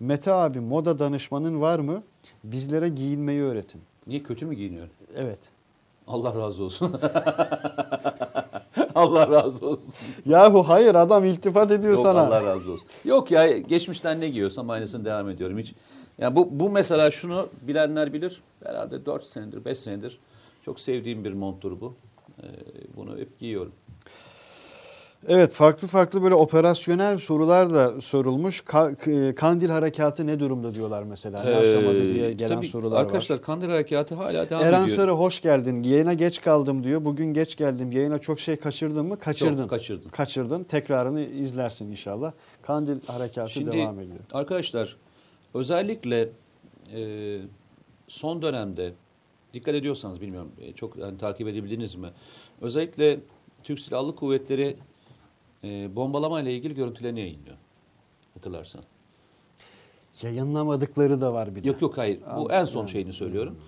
Mete 0.00 0.32
abi 0.32 0.60
moda 0.60 0.98
danışmanın 0.98 1.60
var 1.60 1.78
mı? 1.78 2.02
Bizlere 2.44 2.88
giyinmeyi 2.88 3.42
öğretin. 3.42 3.82
Niye 4.06 4.22
kötü 4.22 4.46
mü 4.46 4.54
giyiniyor? 4.54 4.88
Evet. 5.16 5.38
Allah 6.06 6.34
razı 6.40 6.64
olsun. 6.64 6.92
Allah 8.94 9.30
razı 9.30 9.66
olsun. 9.66 9.94
Yahu 10.26 10.62
hayır 10.62 10.94
adam 10.94 11.24
iltifat 11.24 11.70
ediyor 11.70 11.92
Yok 11.92 12.02
sana. 12.02 12.20
Allah 12.26 12.44
razı 12.44 12.72
olsun. 12.72 12.86
Yok 13.04 13.30
ya 13.30 13.58
geçmişten 13.58 14.20
ne 14.20 14.28
giyiyorsam 14.28 14.70
aynısını 14.70 15.04
devam 15.04 15.30
ediyorum. 15.30 15.58
Hiç 15.58 15.74
yani 16.18 16.36
bu 16.36 16.48
bu 16.50 16.70
mesela 16.70 17.10
şunu 17.10 17.48
bilenler 17.62 18.12
bilir. 18.12 18.42
Herhalde 18.64 19.06
4 19.06 19.24
senedir, 19.24 19.64
5 19.64 19.78
senedir 19.78 20.18
çok 20.66 20.80
sevdiğim 20.80 21.24
bir 21.24 21.32
monttur 21.32 21.80
bu. 21.80 21.94
Ee, 22.42 22.46
bunu 22.96 23.18
hep 23.18 23.38
giyiyorum. 23.38 23.72
Evet 25.28 25.52
farklı 25.52 25.88
farklı 25.88 26.22
böyle 26.22 26.34
operasyonel 26.34 27.18
sorular 27.18 27.72
da 27.74 28.00
sorulmuş. 28.00 28.60
Ka- 28.60 29.34
Kandil 29.34 29.68
harekatı 29.70 30.26
ne 30.26 30.40
durumda 30.40 30.74
diyorlar 30.74 31.02
mesela. 31.02 31.44
Ne 31.44 31.50
aşamada 31.56 31.94
diye 32.14 32.28
Ee, 32.28 32.32
gelen 32.32 32.54
tabii 32.56 32.66
sorular 32.66 32.96
var. 32.96 33.00
Arkadaşlar 33.00 33.42
Kandil 33.42 33.68
Harekatı 33.68 34.14
hala 34.14 34.50
devam 34.50 34.62
Eren 34.64 34.82
ediyor. 34.82 34.96
Sarı 34.96 35.10
hoş 35.10 35.40
geldin. 35.42 35.82
Yayına 35.82 36.14
geç 36.14 36.40
kaldım 36.40 36.84
diyor. 36.84 37.04
Bugün 37.04 37.34
geç 37.34 37.56
geldim. 37.56 37.92
Yayına 37.92 38.18
çok 38.18 38.40
şey 38.40 38.56
kaçırdın 38.56 39.06
mı? 39.06 39.18
Kaçırdın. 39.18 39.56
Çok 39.62 39.70
kaçırdın. 39.70 40.08
Kaçırdın. 40.10 40.64
Tekrarını 40.64 41.22
izlersin 41.22 41.90
inşallah. 41.90 42.32
Kandil 42.62 42.96
harekatı 43.06 43.50
Şimdi 43.52 43.72
devam 43.72 44.00
ediyor. 44.00 44.18
arkadaşlar 44.32 44.96
özellikle 45.54 46.28
e, 46.96 47.38
son 48.08 48.42
dönemde 48.42 48.92
dikkat 49.56 49.74
ediyorsanız 49.74 50.20
bilmiyorum 50.20 50.52
e, 50.60 50.72
çok 50.72 50.96
yani, 50.96 51.18
takip 51.18 51.48
edebildiniz 51.48 51.94
mi? 51.94 52.08
Özellikle 52.60 53.20
Türk 53.62 53.80
Silahlı 53.80 54.16
Kuvvetleri 54.16 54.76
e, 55.64 55.96
bombalama 55.96 56.40
ile 56.40 56.54
ilgili 56.54 56.74
görüntülerini 56.74 57.20
yayınlıyor. 57.20 57.56
Hatırlarsan. 58.34 58.82
Yayınlamadıkları 60.22 61.20
da 61.20 61.32
var 61.32 61.56
bir 61.56 61.64
de. 61.64 61.68
Yok 61.68 61.82
yok 61.82 61.98
hayır. 61.98 62.20
Bu 62.20 62.30
Anladım. 62.30 62.50
en 62.50 62.64
son 62.64 62.80
Yani. 62.80 62.90
şeyini 62.90 63.12
söylüyorum. 63.12 63.58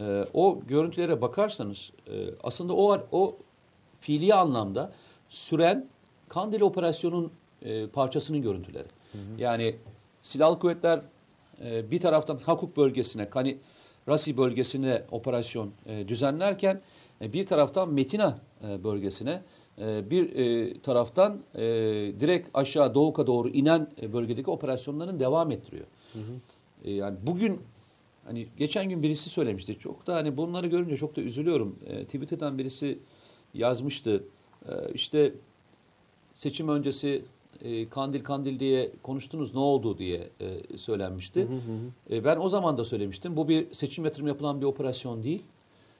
E, 0.00 0.26
o 0.34 0.60
görüntülere 0.68 1.20
bakarsanız 1.20 1.90
e, 2.06 2.12
aslında 2.42 2.74
o 2.74 2.98
o 3.12 3.36
fiili 4.00 4.34
anlamda 4.34 4.92
süren 5.28 5.88
Kandil 6.28 6.60
operasyonun 6.60 7.32
e, 7.62 7.86
parçasının 7.86 8.42
görüntüleri. 8.42 8.88
Yani 9.38 9.76
silahlı 10.22 10.58
kuvvetler 10.58 11.00
e, 11.64 11.90
bir 11.90 12.00
taraftan 12.00 12.38
Hakuk 12.38 12.76
bölgesine, 12.76 13.30
Kani 13.30 13.58
Rasi 14.08 14.36
bölgesine 14.36 15.02
operasyon 15.10 15.72
e, 15.86 16.08
düzenlerken 16.08 16.80
e, 17.20 17.32
bir 17.32 17.46
taraftan 17.46 17.92
Metina 17.92 18.38
e, 18.68 18.84
bölgesine 18.84 19.42
e, 19.78 20.10
bir 20.10 20.36
e, 20.36 20.74
taraftan 20.80 21.40
e, 21.54 21.60
direkt 22.20 22.48
aşağı 22.54 22.94
Doğuk'a 22.94 23.26
doğru 23.26 23.48
inen 23.48 23.88
e, 24.02 24.12
bölgedeki 24.12 24.50
operasyonların 24.50 25.20
devam 25.20 25.50
ettiriyor. 25.50 25.86
E, 26.84 26.92
yani 26.92 27.16
bugün 27.26 27.60
Hani 28.28 28.46
geçen 28.56 28.88
gün 28.88 29.02
birisi 29.02 29.30
söylemişti. 29.30 29.78
Çok 29.78 30.06
da 30.06 30.14
hani 30.14 30.36
bunları 30.36 30.66
görünce 30.66 30.96
çok 30.96 31.16
da 31.16 31.20
üzülüyorum. 31.20 31.78
E, 31.86 32.04
Twitter'dan 32.04 32.58
birisi 32.58 32.98
yazmıştı. 33.54 34.24
E, 34.68 34.72
işte 34.94 35.32
seçim 36.34 36.68
öncesi 36.68 37.24
e, 37.62 37.88
kandil 37.88 38.20
kandil 38.24 38.58
diye 38.60 38.92
konuştunuz 39.02 39.54
ne 39.54 39.60
oldu 39.60 39.98
diye 39.98 40.28
e, 40.40 40.78
söylenmişti. 40.78 41.48
E, 42.10 42.24
ben 42.24 42.36
o 42.36 42.48
zaman 42.48 42.78
da 42.78 42.84
söylemiştim. 42.84 43.36
Bu 43.36 43.48
bir 43.48 43.74
seçim 43.74 44.04
yatırım 44.04 44.28
yapılan 44.28 44.60
bir 44.60 44.66
operasyon 44.66 45.22
değil. 45.22 45.42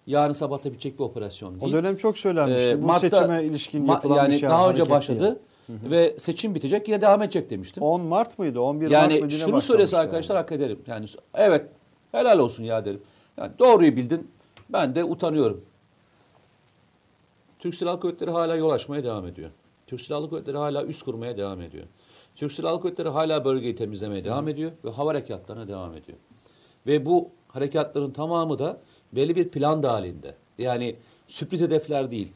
Yarın 0.07 0.33
sabah 0.33 0.65
da 0.65 0.73
bitecek 0.73 0.99
bir 0.99 1.05
operasyon 1.05 1.61
değil. 1.61 1.73
O 1.73 1.77
dönem 1.77 1.97
çok 1.97 2.19
söylenmişti. 2.19 2.69
Ee, 2.69 2.83
Bu 2.83 2.87
Mart'ta- 2.87 3.11
seçime 3.19 3.45
ilişkin 3.45 3.87
yapılan 3.87 4.17
yani 4.17 4.35
bir 4.35 4.39
şey. 4.39 4.49
daha 4.49 4.71
önce 4.71 4.91
başladı 4.91 5.41
ve 5.69 6.15
seçim 6.19 6.55
bitecek 6.55 6.89
yine 6.89 7.01
devam 7.01 7.23
edecek 7.23 7.51
demiştim. 7.51 7.81
diye. 7.81 7.91
10 7.91 8.01
Mart 8.01 8.39
mıydı? 8.39 8.61
11 8.61 8.85
Mart 8.85 8.93
Yani 8.93 9.21
mıydı? 9.21 9.35
Ne 9.35 9.39
şunu 9.39 9.61
söylese 9.61 9.99
arkadaşlar 9.99 10.39
hak 10.39 10.53
ederim. 10.53 10.79
Yani 10.87 11.07
evet 11.35 11.67
helal 12.13 12.39
olsun 12.39 12.65
ya 12.65 12.85
derim. 12.85 13.01
Yani 13.37 13.53
doğruyu 13.59 13.97
bildin. 13.97 14.31
Ben 14.71 14.95
de 14.95 15.05
utanıyorum. 15.05 15.65
Türk 17.59 17.75
Silahlı 17.75 18.01
Kuvvetleri 18.01 18.31
hala 18.31 18.57
yol 18.57 18.71
açmaya 18.71 19.05
devam 19.05 19.27
ediyor. 19.27 19.51
Türk 19.89 20.01
Silahlı 20.01 20.31
Kuvvetleri 20.31 20.57
hala 20.57 20.85
üst 20.85 21.03
kurmaya 21.03 21.37
devam 21.37 21.61
ediyor. 21.61 21.87
Türk 22.35 22.53
Silahlı 22.53 22.81
Kuvvetleri 22.81 23.09
hala 23.09 23.45
bölgeyi 23.45 23.77
temizlemeye 23.77 24.25
devam 24.25 24.49
ediyor 24.49 24.73
ve 24.85 24.91
hava 24.91 25.11
harekatlarına 25.11 25.69
devam 25.69 25.95
ediyor. 25.95 26.19
Ve 26.87 27.07
bu 27.07 27.31
harekatların 27.49 28.11
tamamı 28.11 28.59
da 28.59 28.81
belli 29.13 29.37
bir 29.37 29.49
plan 29.49 29.83
dahilinde. 29.83 30.35
Yani 30.59 30.97
sürpriz 31.29 31.61
hedefler 31.61 32.11
değil. 32.11 32.33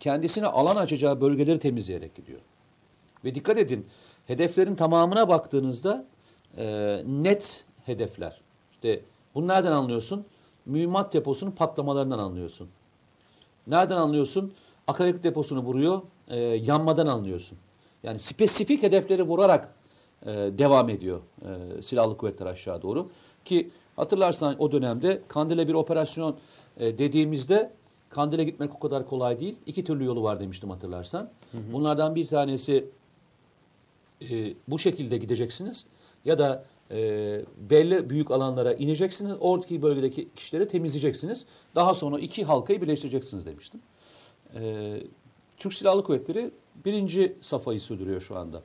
Kendisine 0.00 0.46
alan 0.46 0.76
açacağı 0.76 1.20
bölgeleri 1.20 1.58
temizleyerek 1.58 2.14
gidiyor. 2.14 2.40
Ve 3.24 3.34
dikkat 3.34 3.58
edin 3.58 3.86
hedeflerin 4.26 4.74
tamamına 4.74 5.28
baktığınızda 5.28 6.04
e, 6.56 7.02
net 7.06 7.66
hedefler. 7.84 8.40
İşte 8.72 9.00
bunu 9.34 9.48
nereden 9.48 9.72
anlıyorsun? 9.72 10.26
Mühimmat 10.66 11.12
deposunun 11.12 11.50
patlamalarından 11.50 12.18
anlıyorsun. 12.18 12.68
Nereden 13.66 13.96
anlıyorsun? 13.96 14.52
Akaryakıt 14.86 15.24
deposunu 15.24 15.62
vuruyor, 15.62 16.02
e, 16.28 16.38
yanmadan 16.40 17.06
anlıyorsun. 17.06 17.58
Yani 18.02 18.18
spesifik 18.18 18.82
hedefleri 18.82 19.22
vurarak 19.22 19.74
e, 20.22 20.26
devam 20.32 20.88
ediyor 20.88 21.20
e, 21.42 21.82
silahlı 21.82 22.16
kuvvetler 22.16 22.46
aşağı 22.46 22.82
doğru. 22.82 23.10
Ki 23.44 23.70
hatırlarsan 23.96 24.56
o 24.58 24.72
dönemde 24.72 25.22
Kandil'e 25.28 25.68
bir 25.68 25.74
operasyon 25.74 26.36
e, 26.80 26.98
dediğimizde 26.98 27.72
Kandil'e 28.10 28.44
gitmek 28.44 28.74
o 28.74 28.78
kadar 28.78 29.08
kolay 29.08 29.40
değil. 29.40 29.56
İki 29.66 29.84
türlü 29.84 30.04
yolu 30.04 30.22
var 30.22 30.40
demiştim 30.40 30.70
hatırlarsan. 30.70 31.30
Bunlardan 31.72 32.14
bir 32.14 32.26
tanesi 32.26 32.84
e, 34.22 34.54
bu 34.68 34.78
şekilde 34.78 35.16
gideceksiniz 35.16 35.86
ya 36.24 36.38
da 36.38 36.64
e, 36.90 36.98
belli 37.70 38.10
büyük 38.10 38.30
alanlara 38.30 38.72
ineceksiniz. 38.72 39.32
Oradaki 39.40 39.82
bölgedeki 39.82 40.28
kişileri 40.36 40.68
temizleyeceksiniz. 40.68 41.46
Daha 41.74 41.94
sonra 41.94 42.18
iki 42.18 42.44
halkayı 42.44 42.82
birleştireceksiniz 42.82 43.46
demiştim. 43.46 43.80
E, 44.54 44.96
Türk 45.56 45.74
Silahlı 45.74 46.04
Kuvvetleri 46.04 46.50
birinci 46.84 47.36
safhayı 47.40 47.80
sürdürüyor 47.80 48.20
şu 48.20 48.36
anda. 48.38 48.62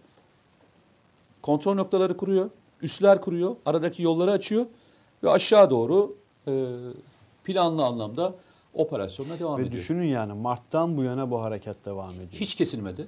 Kontrol 1.42 1.76
noktaları 1.76 2.18
kuruyor, 2.18 2.50
üsler 2.82 3.22
kuruyor, 3.22 3.56
aradaki 3.66 4.04
yolları 4.04 4.32
açıyor 4.32 4.66
ve 5.24 5.30
aşağı 5.30 5.70
doğru 5.70 6.16
e, 6.48 6.52
planlı 7.44 7.86
anlamda 7.86 8.36
operasyonuna 8.74 9.40
devam 9.40 9.58
Ve 9.58 9.62
ediyor. 9.62 9.76
düşünün 9.78 10.08
yani 10.08 10.34
Mart'tan 10.34 10.98
bu 10.98 11.04
yana 11.04 11.32
bu 11.32 11.42
hareket 11.42 11.86
devam 11.86 12.14
ediyor. 12.14 12.32
Hiç 12.32 12.56
kesilmedi. 12.56 13.08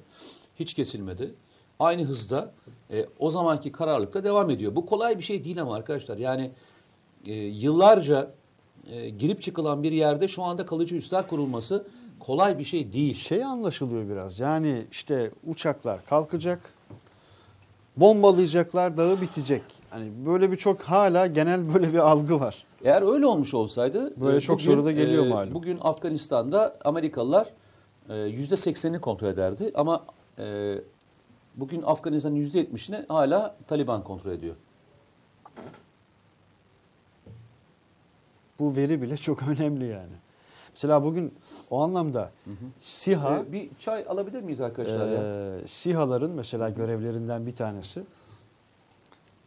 Hiç 0.60 0.74
kesilmedi. 0.74 1.34
Aynı 1.80 2.04
hızda 2.04 2.54
e, 2.92 3.06
o 3.20 3.30
zamanki 3.30 3.72
kararlılıkla 3.72 4.24
devam 4.24 4.50
ediyor. 4.50 4.76
Bu 4.76 4.86
kolay 4.86 5.18
bir 5.18 5.24
şey 5.24 5.44
değil 5.44 5.62
ama 5.62 5.76
arkadaşlar. 5.76 6.18
Yani 6.18 6.52
e, 7.26 7.34
yıllarca 7.34 8.32
e, 8.92 9.10
girip 9.10 9.42
çıkılan 9.42 9.84
bir 9.84 9.92
yerde 9.92 10.28
şu 10.28 10.44
anda 10.44 10.66
kalıcı 10.66 10.96
üsler 10.96 11.28
kurulması 11.28 11.88
kolay 12.26 12.60
bir 12.60 12.64
şey 12.64 12.94
değil. 12.94 13.16
Şey 13.16 13.44
anlaşılıyor 13.44 14.10
biraz. 14.10 14.40
Yani 14.40 14.86
işte 14.92 15.32
uçaklar 15.48 16.06
kalkacak, 16.06 16.74
bombalayacaklar, 17.98 18.98
dağı 18.98 19.22
bitecek. 19.22 19.62
Hani 19.90 20.12
böyle 20.26 20.52
bir 20.52 20.58
çok 20.58 20.82
hala 20.82 21.28
genel 21.28 21.74
böyle 21.74 21.94
bir 21.94 21.98
algı 21.98 22.40
var. 22.40 22.66
Eğer 22.84 23.14
öyle 23.14 23.26
olmuş 23.26 23.54
olsaydı 23.54 24.22
Böyle 24.22 24.38
e, 24.38 24.42
çok 24.42 24.62
soru 24.62 24.86
da 24.86 24.92
geliyor 24.92 25.28
malum. 25.28 25.54
Bugün 25.54 25.78
Afganistan'da 25.82 26.78
Amerikalılar 26.86 27.48
e, 28.10 28.16
yüzde 28.16 28.58
seksenini 28.58 29.00
kontrol 29.00 29.28
ederdi 29.28 29.72
ama 29.76 30.06
e, 30.40 30.76
bugün 31.56 31.82
Afganistan'ın 31.82 32.36
yüzde 32.36 32.60
yetmişini 32.60 33.06
hala 33.08 33.56
Taliban 33.68 34.04
kontrol 34.04 34.32
ediyor. 34.32 34.56
Bu 38.60 38.76
veri 38.76 39.02
bile 39.02 39.18
çok 39.18 39.48
önemli 39.48 39.86
yani. 39.86 40.14
Mesela 40.74 41.04
bugün 41.04 41.34
o 41.70 41.82
anlamda 41.82 42.32
SİHA 42.80 43.38
E, 43.40 43.52
bir 43.52 43.70
çay 43.80 44.06
alabilir 44.08 44.42
miyiz 44.42 44.62
arkadaşlar 44.62 45.08
ya? 45.08 45.22
Ee, 45.24 45.68
SİHA'ların 45.68 46.32
mesela 46.32 46.70
görevlerinden 46.70 47.46
bir 47.46 47.56
tanesi 47.56 48.04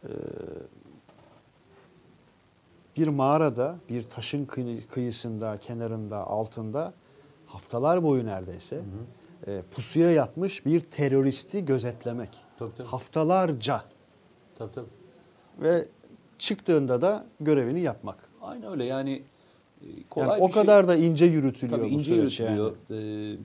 ee, 0.03 0.07
bir 2.97 3.07
mağarada, 3.07 3.75
bir 3.89 4.03
taşın 4.03 4.45
kıy- 4.45 4.87
kıyısında, 4.87 5.57
kenarında, 5.57 6.27
altında 6.27 6.93
haftalar 7.45 8.03
boyu 8.03 8.25
neredeyse 8.25 8.81
e, 9.47 9.61
pusuya 9.71 10.11
yatmış 10.11 10.65
bir 10.65 10.79
teröristi 10.79 11.65
gözetlemek. 11.65 12.37
Tabii, 12.59 12.75
tabii. 12.77 12.87
Haftalarca 12.87 13.83
Tabii 14.57 14.71
tabii. 14.71 14.87
ve 15.59 15.87
çıktığında 16.39 17.01
da 17.01 17.25
görevini 17.39 17.81
yapmak. 17.81 18.29
Aynen 18.41 18.71
öyle 18.71 18.85
yani 18.85 19.11
e, 19.11 19.36
kolay 20.09 20.27
Yani 20.29 20.41
o 20.41 20.45
şey- 20.45 20.53
kadar 20.61 20.87
da 20.87 20.95
ince 20.95 21.25
yürütülüyor 21.25 21.79
Tabii 21.79 21.89
bu 21.89 21.93
ince 21.93 22.03
süreç 22.15 22.39
yürütülüyor. 22.39 22.75
yani. 22.89 23.33
Ee, 23.33 23.37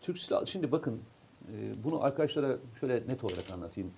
Türk 0.00 0.18
Silahlı 0.18 0.46
şimdi 0.46 0.72
bakın 0.72 1.00
e, 1.52 1.84
bunu 1.84 2.02
arkadaşlara 2.02 2.56
şöyle 2.80 2.94
net 2.94 3.24
olarak 3.24 3.50
anlatayım. 3.50 3.90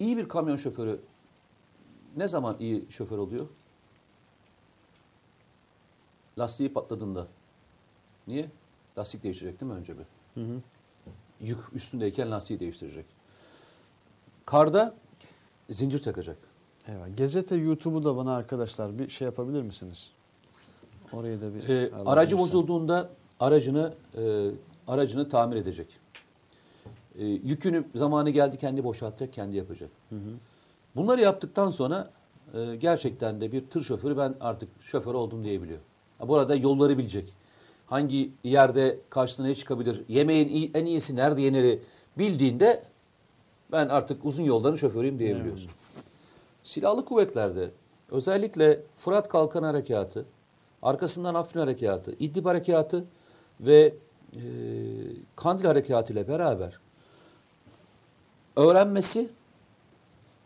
İyi 0.00 0.16
bir 0.16 0.28
kamyon 0.28 0.56
şoförü 0.56 1.00
ne 2.16 2.28
zaman 2.28 2.56
iyi 2.60 2.84
şoför 2.90 3.18
oluyor? 3.18 3.46
Lastiği 6.38 6.72
patladığında. 6.72 7.26
Niye? 8.26 8.50
Lastik 8.98 9.22
değiştirecek 9.22 9.60
değil 9.60 9.72
mi 9.72 9.78
önce 9.78 9.94
bir? 9.98 10.04
Hı 10.42 10.46
hı. 10.46 10.60
Yük 11.40 11.58
üstündeyken 11.74 12.30
lastiği 12.30 12.60
değiştirecek. 12.60 13.06
Karda 14.46 14.94
zincir 15.70 16.02
takacak. 16.02 16.36
Eyvah. 16.88 17.16
Gazete 17.16 17.56
YouTube'u 17.56 18.04
da 18.04 18.16
bana 18.16 18.36
arkadaşlar 18.36 18.98
bir 18.98 19.08
şey 19.08 19.24
yapabilir 19.24 19.62
misiniz? 19.62 20.10
Orayı 21.12 21.40
da 21.40 21.54
bir 21.54 21.68
Ee, 21.68 21.90
aracı 22.06 22.38
bozulduğunda 22.38 23.10
aracını 23.40 23.94
e, 24.18 24.50
aracını 24.88 25.28
tamir 25.28 25.56
edecek. 25.56 25.88
E, 27.18 27.24
yükünü 27.24 27.84
zamanı 27.94 28.30
geldi 28.30 28.56
kendi 28.58 28.84
boşaltacak, 28.84 29.34
kendi 29.34 29.56
yapacak. 29.56 29.90
Bunları 30.96 31.20
yaptıktan 31.20 31.70
sonra 31.70 32.10
e, 32.54 32.76
gerçekten 32.76 33.40
de 33.40 33.52
bir 33.52 33.66
tır 33.66 33.82
şoförü 33.82 34.16
ben 34.16 34.34
artık 34.40 34.68
şoför 34.80 35.14
oldum 35.14 35.44
diyebiliyor. 35.44 35.78
Ha, 36.18 36.28
bu 36.28 36.36
arada 36.36 36.54
yolları 36.54 36.98
bilecek. 36.98 37.34
Hangi 37.86 38.30
yerde 38.44 38.98
karşısına 39.10 39.46
ne 39.46 39.54
çıkabilir, 39.54 40.02
yemeğin 40.08 40.70
en 40.74 40.84
iyisi 40.84 41.16
nerede 41.16 41.42
yeniri 41.42 41.82
bildiğinde 42.18 42.82
ben 43.72 43.88
artık 43.88 44.24
uzun 44.24 44.42
yolların 44.42 44.76
şoförüyüm 44.76 45.18
diyebiliyorsun. 45.18 45.70
Silahlı 46.66 47.04
kuvvetlerde 47.04 47.70
özellikle 48.10 48.80
Fırat 48.96 49.28
Kalkan 49.28 49.62
Harekatı, 49.62 50.24
arkasından 50.82 51.34
Afrin 51.34 51.60
Harekatı, 51.60 52.12
İdlib 52.18 52.46
Harekatı 52.46 53.04
ve 53.60 53.94
e, 54.34 54.40
Kandil 55.36 55.64
Harekatı 55.64 56.12
ile 56.12 56.28
beraber 56.28 56.80
öğrenmesi, 58.56 59.28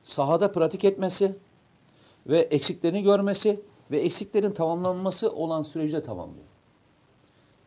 sahada 0.05 0.53
pratik 0.53 0.85
etmesi 0.85 1.37
ve 2.27 2.39
eksiklerini 2.39 3.03
görmesi 3.03 3.61
ve 3.91 4.01
eksiklerin 4.01 4.53
tamamlanması 4.53 5.33
olan 5.33 5.63
süreci 5.63 5.97
de 5.97 6.03
tamamlıyor. 6.03 6.47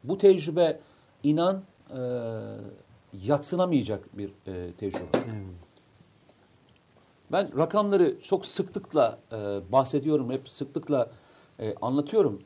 Bu 0.04 0.18
tecrübe 0.18 0.80
inan 1.24 1.64
e, 1.90 2.00
yatsınamayacak 3.14 4.18
bir 4.18 4.30
e, 4.48 4.74
tecrübe. 4.74 5.08
Ben 7.34 7.58
rakamları 7.58 8.22
çok 8.22 8.46
sıklıkla 8.46 9.20
e, 9.32 9.36
bahsediyorum, 9.72 10.32
hep 10.32 10.50
sıklıkla 10.50 11.12
e, 11.60 11.76
anlatıyorum. 11.82 12.42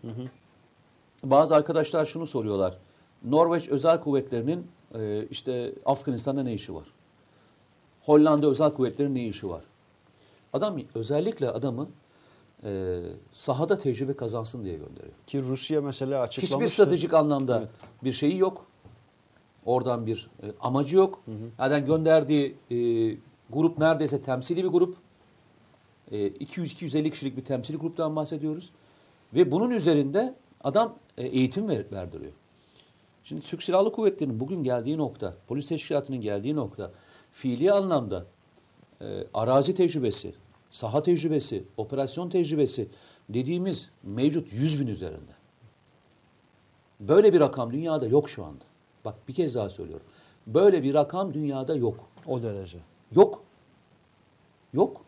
Bazı 1.23 1.55
arkadaşlar 1.55 2.05
şunu 2.05 2.27
soruyorlar. 2.27 2.77
Norveç 3.23 3.69
Özel 3.69 4.01
Kuvvetleri'nin 4.01 4.67
e, 4.95 5.27
işte 5.29 5.73
Afganistan'da 5.85 6.43
ne 6.43 6.53
işi 6.53 6.75
var? 6.75 6.85
Hollanda 8.01 8.47
Özel 8.47 8.73
Kuvvetleri'nin 8.73 9.15
ne 9.15 9.27
işi 9.27 9.49
var? 9.49 9.63
Adam 10.53 10.77
özellikle 10.95 11.49
adamı 11.49 11.89
e, 12.63 12.99
sahada 13.33 13.77
tecrübe 13.77 14.13
kazansın 14.13 14.65
diye 14.65 14.75
gönderiyor. 14.75 15.15
Ki 15.27 15.41
Rusya 15.41 15.81
mesela 15.81 16.21
açıklamıştı. 16.21 16.55
Hiçbir 16.55 16.67
stratejik 16.67 17.13
anlamda 17.13 17.69
bir 18.03 18.13
şeyi 18.13 18.37
yok. 18.37 18.65
Oradan 19.65 20.05
bir 20.05 20.29
e, 20.43 20.45
amacı 20.59 20.97
yok. 20.97 21.23
Yani 21.59 21.85
gönderdiği 21.85 22.55
e, 22.71 22.77
Grup 23.49 23.77
neredeyse 23.77 24.21
temsili 24.21 24.63
bir 24.63 24.69
grup. 24.69 24.97
E, 26.11 26.27
200-250 26.27 27.11
kişilik 27.11 27.37
bir 27.37 27.45
temsili 27.45 27.77
gruptan 27.77 28.15
bahsediyoruz. 28.15 28.71
Ve 29.33 29.51
bunun 29.51 29.71
üzerinde 29.71 30.35
adam 30.63 30.95
e, 31.17 31.27
eğitim 31.27 31.69
ver, 31.69 31.85
verdiriyor. 31.91 32.31
Şimdi 33.23 33.41
Türk 33.41 33.63
Silahlı 33.63 33.91
Kuvvetleri'nin 33.91 34.39
bugün 34.39 34.63
geldiği 34.63 34.97
nokta, 34.97 35.35
polis 35.47 35.67
teşkilatının 35.67 36.21
geldiği 36.21 36.55
nokta, 36.55 36.91
fiili 37.31 37.71
anlamda 37.71 38.25
e, 39.01 39.05
arazi 39.33 39.73
tecrübesi, 39.73 40.33
saha 40.71 41.03
tecrübesi, 41.03 41.63
operasyon 41.77 42.29
tecrübesi 42.29 42.87
dediğimiz 43.29 43.89
mevcut 44.03 44.53
100 44.53 44.79
bin 44.81 44.87
üzerinde. 44.87 45.31
Böyle 46.99 47.33
bir 47.33 47.39
rakam 47.39 47.73
dünyada 47.73 48.07
yok 48.07 48.29
şu 48.29 48.45
anda. 48.45 48.63
Bak 49.05 49.15
bir 49.27 49.33
kez 49.33 49.55
daha 49.55 49.69
söylüyorum. 49.69 50.05
Böyle 50.47 50.83
bir 50.83 50.93
rakam 50.93 51.33
dünyada 51.33 51.75
yok. 51.75 51.99
O 52.27 52.43
derece. 52.43 52.77
Yok. 53.15 53.43
Yok. 54.73 55.01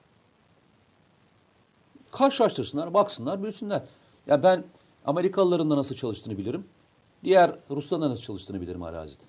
Karşılaştırsınlar, 2.11 2.93
baksınlar, 2.93 3.43
bilsinler. 3.43 3.83
Ya 4.27 4.43
ben 4.43 4.63
Amerikalıların 5.05 5.69
da 5.69 5.77
nasıl 5.77 5.95
çalıştığını 5.95 6.37
bilirim. 6.37 6.65
Diğer 7.23 7.55
Rusların 7.69 8.01
da 8.01 8.09
nasıl 8.09 8.21
çalıştığını 8.21 8.61
bilirim 8.61 8.83
arazide. 8.83 9.23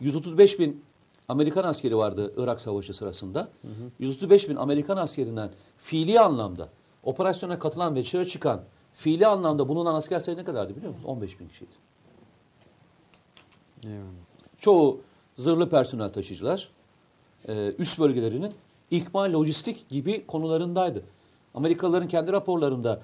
135 0.00 0.58
bin 0.58 0.84
Amerikan 1.28 1.64
askeri 1.64 1.96
vardı 1.96 2.34
Irak 2.36 2.60
Savaşı 2.60 2.94
sırasında. 2.94 3.48
135 3.98 4.48
bin 4.48 4.56
Amerikan 4.56 4.96
askerinden 4.96 5.50
fiili 5.78 6.20
anlamda 6.20 6.68
operasyona 7.02 7.58
katılan 7.58 7.94
ve 7.94 8.00
dışarı 8.00 8.26
çıkan 8.26 8.62
fiili 8.92 9.26
anlamda 9.26 9.68
bulunan 9.68 9.94
asker 9.94 10.20
sayı 10.20 10.36
ne 10.36 10.44
kadardı 10.44 10.76
biliyor 10.76 10.92
musun? 10.92 11.04
15 11.04 11.40
bin 11.40 11.48
kişiydi. 11.48 11.70
Eyvallah. 13.84 14.02
Çoğu 14.58 15.00
zırhlı 15.36 15.70
personel 15.70 16.08
taşıyıcılar 16.12 16.68
e, 17.48 17.72
üst 17.78 17.98
bölgelerinin 17.98 18.52
ikmal 18.90 19.32
lojistik 19.32 19.88
gibi 19.88 20.26
konularındaydı. 20.26 21.02
Amerikalıların 21.54 22.08
kendi 22.08 22.32
raporlarında 22.32 23.02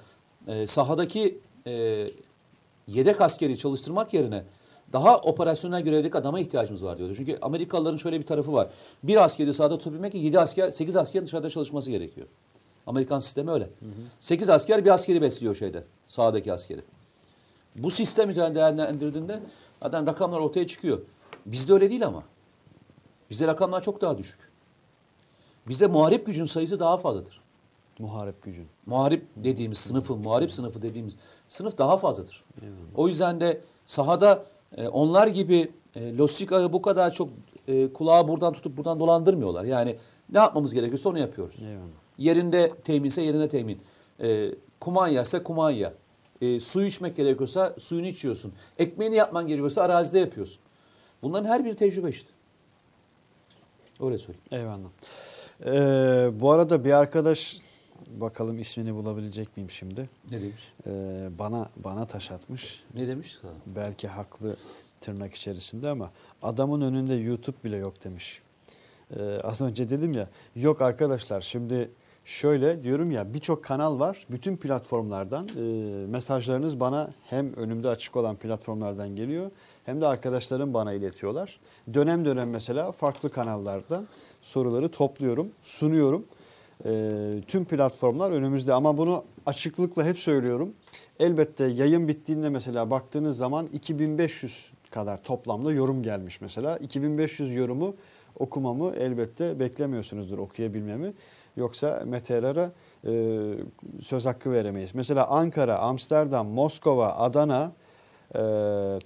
e, 0.48 0.66
sahadaki 0.66 1.38
e, 1.66 2.06
yedek 2.86 3.20
askeri 3.20 3.58
çalıştırmak 3.58 4.14
yerine 4.14 4.42
daha 4.92 5.18
operasyonel 5.18 5.82
görevdeki 5.82 6.18
adama 6.18 6.40
ihtiyacımız 6.40 6.84
var 6.84 6.98
diyordu. 6.98 7.14
Çünkü 7.16 7.38
Amerikalıların 7.42 7.96
şöyle 7.96 8.20
bir 8.20 8.26
tarafı 8.26 8.52
var. 8.52 8.68
Bir 9.02 9.24
askeri 9.24 9.54
sahada 9.54 9.78
tutabilmek 9.78 10.14
için 10.14 10.24
7 10.24 10.40
asker, 10.40 10.70
8 10.70 10.96
asker 10.96 11.26
dışarıda 11.26 11.50
çalışması 11.50 11.90
gerekiyor. 11.90 12.26
Amerikan 12.86 13.18
sistemi 13.18 13.50
öyle. 13.50 13.68
8 14.20 14.50
asker 14.50 14.84
bir 14.84 14.90
askeri 14.90 15.22
besliyor 15.22 15.54
şeyde, 15.54 15.84
sahadaki 16.08 16.52
askeri. 16.52 16.80
Bu 17.76 17.90
sistem 17.90 18.30
üzerinde 18.30 18.54
değerlendirdiğinde 18.54 19.40
zaten 19.82 20.06
rakamlar 20.06 20.38
ortaya 20.38 20.66
çıkıyor. 20.66 20.98
Bizde 21.46 21.72
öyle 21.72 21.90
değil 21.90 22.06
ama. 22.06 22.22
Bizde 23.30 23.46
rakamlar 23.46 23.82
çok 23.82 24.00
daha 24.00 24.18
düşük. 24.18 24.38
Bizde 25.68 25.86
muharip 25.86 26.26
gücün 26.26 26.44
sayısı 26.44 26.80
daha 26.80 26.96
fazladır. 26.96 27.40
Muharip 27.98 28.42
gücün. 28.42 28.68
Muharip 28.86 29.26
dediğimiz 29.36 29.78
sınıfın, 29.78 30.18
muharip 30.18 30.52
sınıfı 30.52 30.82
dediğimiz 30.82 31.16
sınıf 31.48 31.78
daha 31.78 31.96
fazladır. 31.96 32.44
O 32.94 33.08
yüzden 33.08 33.40
de 33.40 33.60
sahada 33.86 34.44
e, 34.76 34.88
onlar 34.88 35.26
gibi 35.26 35.72
e, 35.96 36.16
lojistik 36.16 36.52
ağı 36.52 36.72
bu 36.72 36.82
kadar 36.82 37.12
çok 37.12 37.28
e, 37.68 37.92
kulağı 37.92 38.28
buradan 38.28 38.52
tutup 38.52 38.76
buradan 38.76 39.00
dolandırmıyorlar. 39.00 39.64
Yani 39.64 39.96
ne 40.32 40.38
yapmamız 40.38 40.74
gerekiyorsa 40.74 41.08
onu 41.08 41.18
yapıyoruz. 41.18 41.56
Eyvallah. 41.62 41.86
Yerinde 42.18 42.72
teminse 42.84 43.22
yerine 43.22 43.48
temin. 43.48 43.80
E, 44.20 44.50
kumanya 44.80 45.22
ise 45.22 45.42
kumanya. 45.42 45.92
E, 46.40 46.60
suyu 46.60 46.86
içmek 46.86 47.16
gerekiyorsa 47.16 47.74
suyunu 47.78 48.06
içiyorsun. 48.06 48.52
Ekmeğini 48.78 49.14
yapman 49.14 49.46
gerekiyorsa 49.46 49.82
arazide 49.82 50.18
yapıyorsun. 50.18 50.60
Bunların 51.22 51.48
her 51.48 51.64
biri 51.64 51.76
tecrübe 51.76 52.08
işte. 52.08 52.30
Öyle 54.00 54.18
söyleyeyim. 54.18 54.46
Eyvallah. 54.50 54.88
Ee, 55.64 56.40
bu 56.40 56.50
arada 56.50 56.84
bir 56.84 56.92
arkadaş 56.92 57.58
bakalım 58.06 58.58
ismini 58.58 58.94
bulabilecek 58.94 59.56
miyim 59.56 59.70
şimdi? 59.70 60.08
Ne 60.30 60.40
demiş? 60.40 60.72
Ee, 60.86 61.28
bana 61.38 61.68
bana 61.76 62.06
taş 62.06 62.30
atmış. 62.30 62.82
Ne 62.94 63.08
demiş 63.08 63.38
sana? 63.42 63.52
Belki 63.66 64.08
haklı 64.08 64.56
tırnak 65.00 65.34
içerisinde 65.34 65.88
ama 65.88 66.10
adamın 66.42 66.80
önünde 66.80 67.14
YouTube 67.14 67.56
bile 67.64 67.76
yok 67.76 68.04
demiş. 68.04 68.42
Ee, 69.16 69.38
az 69.42 69.60
önce 69.60 69.90
dedim 69.90 70.12
ya 70.12 70.28
yok 70.56 70.82
arkadaşlar 70.82 71.40
şimdi 71.40 71.90
şöyle 72.24 72.82
diyorum 72.82 73.10
ya 73.10 73.34
birçok 73.34 73.64
kanal 73.64 73.98
var 73.98 74.26
bütün 74.30 74.56
platformlardan 74.56 75.46
e, 75.56 75.60
mesajlarınız 76.06 76.80
bana 76.80 77.10
hem 77.30 77.54
önümde 77.54 77.88
açık 77.88 78.16
olan 78.16 78.36
platformlardan 78.36 79.16
geliyor 79.16 79.50
hem 79.84 80.00
de 80.00 80.06
arkadaşlarım 80.06 80.74
bana 80.74 80.92
iletiyorlar. 80.92 81.60
Dönem 81.94 82.24
dönem 82.24 82.50
mesela 82.50 82.92
farklı 82.92 83.30
kanallardan 83.30 84.06
soruları 84.42 84.88
topluyorum 84.88 85.50
sunuyorum. 85.62 86.24
Ee, 86.84 87.10
tüm 87.48 87.64
platformlar 87.64 88.30
önümüzde 88.30 88.74
ama 88.74 88.98
bunu 88.98 89.24
açıklıkla 89.46 90.04
hep 90.04 90.18
söylüyorum. 90.18 90.74
Elbette 91.20 91.64
yayın 91.64 92.08
bittiğinde 92.08 92.48
mesela 92.48 92.90
baktığınız 92.90 93.36
zaman 93.36 93.66
2500 93.66 94.72
kadar 94.90 95.22
toplamda 95.22 95.72
yorum 95.72 96.02
gelmiş 96.02 96.40
mesela. 96.40 96.76
2500 96.76 97.54
yorumu 97.54 97.94
okumamı 98.38 98.96
elbette 98.96 99.60
beklemiyorsunuzdur 99.60 100.38
okuyabilmemi. 100.38 101.12
Yoksa 101.56 102.02
Mete 102.06 102.34
Erar'a 102.34 102.72
e, 103.06 103.12
söz 104.02 104.26
hakkı 104.26 104.52
veremeyiz. 104.52 104.94
Mesela 104.94 105.26
Ankara, 105.26 105.78
Amsterdam, 105.78 106.46
Moskova, 106.48 107.12
Adana, 107.12 107.72
e, 108.34 108.38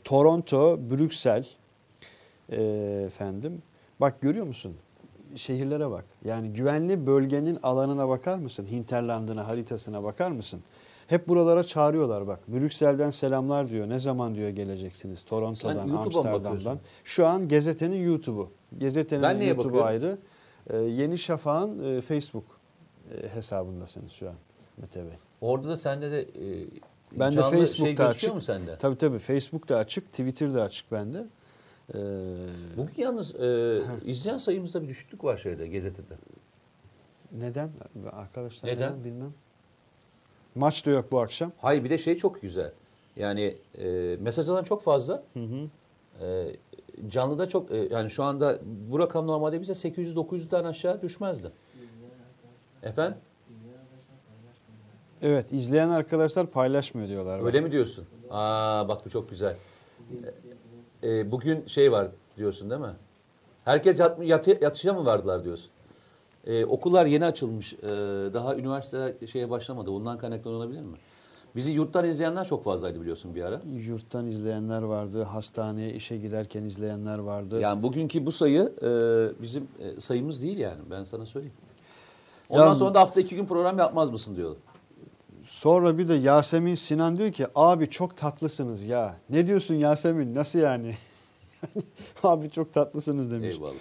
Toronto, 0.05 0.79
Brüksel 0.91 1.47
e, 2.51 2.63
efendim. 3.07 3.63
Bak 4.01 4.21
görüyor 4.21 4.47
musun? 4.47 4.77
Şehirlere 5.37 5.91
bak. 5.91 6.05
Yani 6.25 6.53
güvenli 6.53 7.07
bölgenin 7.07 7.59
alanına 7.63 8.09
bakar 8.09 8.39
mısın? 8.39 8.67
Hinterland'ına, 8.71 9.49
haritasına 9.49 10.05
bakar 10.05 10.31
mısın? 10.31 10.61
Hep 11.07 11.29
buralara 11.29 11.65
çağırıyorlar 11.65 12.27
bak. 12.27 12.41
Brüksel'den 12.49 13.11
selamlar 13.11 13.69
diyor. 13.69 13.89
Ne 13.89 13.99
zaman 13.99 14.35
diyor 14.35 14.49
geleceksiniz? 14.49 15.23
Toronto'dan, 15.23 15.89
Amsterdam'dan. 15.89 16.79
Şu 17.05 17.27
an 17.27 17.49
Gezete'nin 17.49 18.05
YouTube'u. 18.05 18.51
Neye 19.39 19.49
YouTube'u 19.49 19.83
ayrı. 19.83 20.19
Ee, 20.71 20.77
Yeni 20.77 21.19
Şafak'ın 21.19 21.97
e, 21.97 22.01
Facebook 22.01 22.45
e, 23.15 23.29
hesabındasınız 23.29 24.13
şu 24.13 24.29
an 24.29 24.35
Mete 24.77 25.05
Bey. 25.05 25.17
Orada 25.41 25.69
da 25.69 25.77
sende 25.77 26.11
de 26.11 26.21
e, 26.21 26.67
Ben 27.13 27.33
de 27.33 27.37
canlı 27.37 27.51
şey 27.51 27.61
Facebook'ta 27.61 27.85
gözüküyor 28.05 28.11
açık. 28.11 28.35
mu 28.35 28.41
sende? 28.41 28.77
Tabii 28.79 28.99
tabii 28.99 29.19
Facebook 29.19 29.69
da 29.69 29.77
açık, 29.79 30.11
Twitter 30.11 30.55
de 30.55 30.61
açık 30.63 30.93
bende. 30.93 31.27
Ee, 31.95 31.99
Bugün 32.77 32.93
yalnız 33.03 33.35
e, 33.41 33.81
izleyen 34.05 34.39
sayımızda 34.39 34.83
bir 34.83 34.89
düşüklük 34.89 35.25
var 35.25 35.37
şeyde, 35.39 35.69
gazetede. 35.69 36.15
neden? 37.33 37.71
Arkadaşlar 38.13 38.69
Neden? 38.69 38.93
neden 38.93 39.05
bilmem. 39.05 39.35
Maç 40.55 40.87
da 40.87 40.91
yok 40.91 41.13
bu 41.13 41.21
akşam. 41.21 41.53
Hayır 41.59 41.85
bir 41.85 41.91
de 41.91 41.99
şey 41.99 42.17
çok 42.17 42.43
güzel. 42.43 42.73
Yani 43.17 43.57
e, 43.79 44.17
mesaj 44.21 44.49
alan 44.49 44.65
çok 44.65 44.83
fazla. 44.83 45.23
Hı 45.35 45.41
hı. 45.41 45.69
E, 46.27 46.57
canlıda 47.09 47.49
çok 47.49 47.71
e, 47.71 47.89
yani 47.91 48.11
şu 48.11 48.25
anda 48.25 48.59
bu 48.91 48.99
rakam 48.99 49.27
normalde 49.27 49.61
bize 49.61 49.73
800-900'den 49.73 50.65
aşağı 50.65 51.03
düşmezdi. 51.03 51.51
Efendim? 52.83 53.19
Evet, 55.27 55.53
izleyen 55.53 55.89
arkadaşlar 55.89 56.47
paylaşmıyor 56.47 57.09
diyorlar. 57.09 57.45
Öyle 57.47 57.61
mi 57.61 57.73
diyorsun? 57.73 58.05
Aa 58.31 58.89
bak 58.89 59.05
bu 59.05 59.11
çok 59.11 59.31
güzel. 59.31 59.57
E, 61.03 61.19
e, 61.19 61.31
bugün 61.31 61.67
şey 61.67 61.93
var 61.93 62.09
diyorsun 62.37 62.71
değil 62.71 62.81
mi? 62.81 62.95
Herkes 63.65 64.01
yat, 64.01 64.25
yatı, 64.25 64.59
yatışa 64.65 64.93
mı 64.93 65.05
vardılar 65.05 65.45
diyorsun? 65.45 65.71
E, 66.47 66.65
okullar 66.65 67.07
yeni 67.07 67.25
açılmış. 67.25 67.73
E, 67.73 67.89
daha 68.35 68.57
üniversite 68.57 69.27
şeye 69.27 69.51
başlamadı. 69.51 69.91
Ondan 69.91 70.19
kaynaklı 70.19 70.51
olabilir 70.51 70.81
mi? 70.81 70.97
Bizi 71.57 71.73
yurttan 71.73 72.05
izleyenler 72.05 72.45
çok 72.45 72.65
fazlaydı 72.65 73.01
biliyorsun 73.01 73.35
bir 73.35 73.43
ara. 73.43 73.61
Yurttan 73.87 74.27
izleyenler 74.27 74.83
vardı, 74.83 75.23
hastaneye 75.23 75.93
işe 75.93 76.17
giderken 76.17 76.63
izleyenler 76.63 77.19
vardı. 77.19 77.61
Yani 77.61 77.83
bugünkü 77.83 78.27
bu 78.27 78.33
sayı 78.33 78.73
e, 78.83 78.89
bizim 79.43 79.69
e, 79.79 80.01
sayımız 80.01 80.43
değil 80.43 80.59
yani 80.59 80.81
ben 80.91 81.05
sana 81.05 81.27
söyleyeyim. 81.27 81.57
Ondan 82.49 82.67
Ya- 82.67 82.75
sonra 82.75 82.95
da 82.95 83.01
hafta 83.01 83.21
iki 83.21 83.37
gün 83.37 83.47
program 83.47 83.79
yapmaz 83.79 84.11
mısın 84.11 84.37
diyor. 84.37 84.57
Sonra 85.47 85.99
bir 85.99 86.09
de 86.09 86.15
Yasemin 86.15 86.75
Sinan 86.75 87.17
diyor 87.17 87.33
ki 87.33 87.47
abi 87.55 87.91
çok 87.91 88.17
tatlısınız 88.17 88.85
ya. 88.85 89.17
Ne 89.31 89.47
diyorsun 89.47 89.75
Yasemin 89.75 90.35
nasıl 90.35 90.59
yani? 90.59 90.95
abi 92.23 92.51
çok 92.51 92.75
tatlısınız 92.75 93.31
demiş. 93.31 93.57
Eyvallah. 93.57 93.75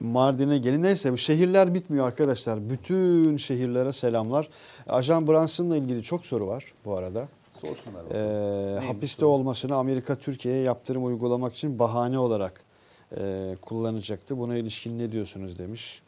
Mardin'e 0.00 0.58
gelin. 0.58 0.82
Neyse 0.82 1.12
bu 1.12 1.16
şehirler 1.16 1.74
bitmiyor 1.74 2.06
arkadaşlar. 2.06 2.70
Bütün 2.70 3.36
şehirlere 3.36 3.92
selamlar. 3.92 4.48
Ajan 4.88 5.26
Brunson'la 5.26 5.76
ilgili 5.76 6.02
çok 6.02 6.26
soru 6.26 6.46
var 6.46 6.64
bu 6.84 6.96
arada. 6.96 7.28
Sorsunlar. 7.60 8.04
Ee, 8.14 8.80
hapiste 8.80 9.20
soru? 9.20 9.30
olmasını 9.30 9.76
Amerika 9.76 10.16
Türkiye'ye 10.16 10.62
yaptırım 10.62 11.04
uygulamak 11.04 11.54
için 11.54 11.78
bahane 11.78 12.18
olarak 12.18 12.64
e, 13.16 13.56
kullanacaktı. 13.62 14.38
Buna 14.38 14.56
ilişkin 14.56 14.98
ne 14.98 15.12
diyorsunuz 15.12 15.58
demiş. 15.58 16.02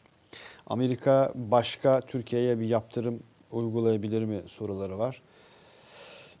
Amerika 0.67 1.31
başka 1.35 2.01
Türkiye'ye 2.01 2.59
bir 2.59 2.67
yaptırım 2.67 3.19
uygulayabilir 3.55 4.25
mi 4.25 4.41
soruları 4.47 4.99
var. 4.99 5.21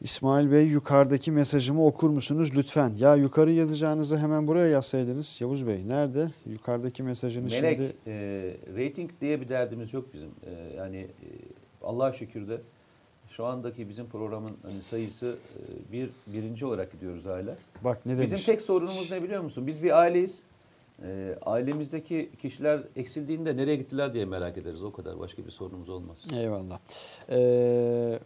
İsmail 0.01 0.51
Bey 0.51 0.67
yukarıdaki 0.67 1.31
mesajımı 1.31 1.85
okur 1.85 2.09
musunuz 2.09 2.51
lütfen? 2.55 2.93
Ya 2.99 3.15
yukarı 3.15 3.51
yazacağınızı 3.51 4.17
hemen 4.17 4.47
buraya 4.47 4.67
yazsaydınız. 4.67 5.41
Yavuz 5.41 5.67
Bey 5.67 5.87
nerede? 5.87 6.31
Yukarıdaki 6.45 7.03
mesajını 7.03 7.49
Melek, 7.49 7.77
şimdi... 7.77 7.93
e, 8.07 8.57
rating 8.77 9.11
diye 9.21 9.41
bir 9.41 9.49
derdimiz 9.49 9.93
yok 9.93 10.13
bizim. 10.13 10.29
E, 10.45 10.75
yani 10.77 10.97
e, 10.97 11.27
Allah'a 11.83 12.13
şükür 12.13 12.47
de 12.47 12.61
şu 13.29 13.45
andaki 13.45 13.89
bizim 13.89 14.05
programın 14.05 14.51
hani 14.63 14.81
sayısı 14.81 15.35
e, 15.55 15.91
bir 15.91 16.09
birinci 16.27 16.65
olarak 16.65 16.91
gidiyoruz 16.91 17.25
hala. 17.25 17.55
Bak 17.83 18.05
ne 18.05 18.17
demiş? 18.17 18.31
Bizim 18.31 18.45
tek 18.45 18.61
sorunumuz 18.61 19.11
ne 19.11 19.23
biliyor 19.23 19.41
musun? 19.41 19.67
Biz 19.67 19.83
bir 19.83 19.99
aileyiz. 19.99 20.43
E, 21.03 21.35
ailemizdeki 21.45 22.29
kişiler 22.39 22.81
eksildiğinde 22.95 23.57
nereye 23.57 23.75
gittiler 23.75 24.13
diye 24.13 24.25
merak 24.25 24.57
ederiz. 24.57 24.83
O 24.83 24.91
kadar 24.91 25.19
başka 25.19 25.45
bir 25.45 25.51
sorunumuz 25.51 25.89
olmaz. 25.89 26.17
Eyvallah. 26.33 26.79
Ee, 27.29 28.19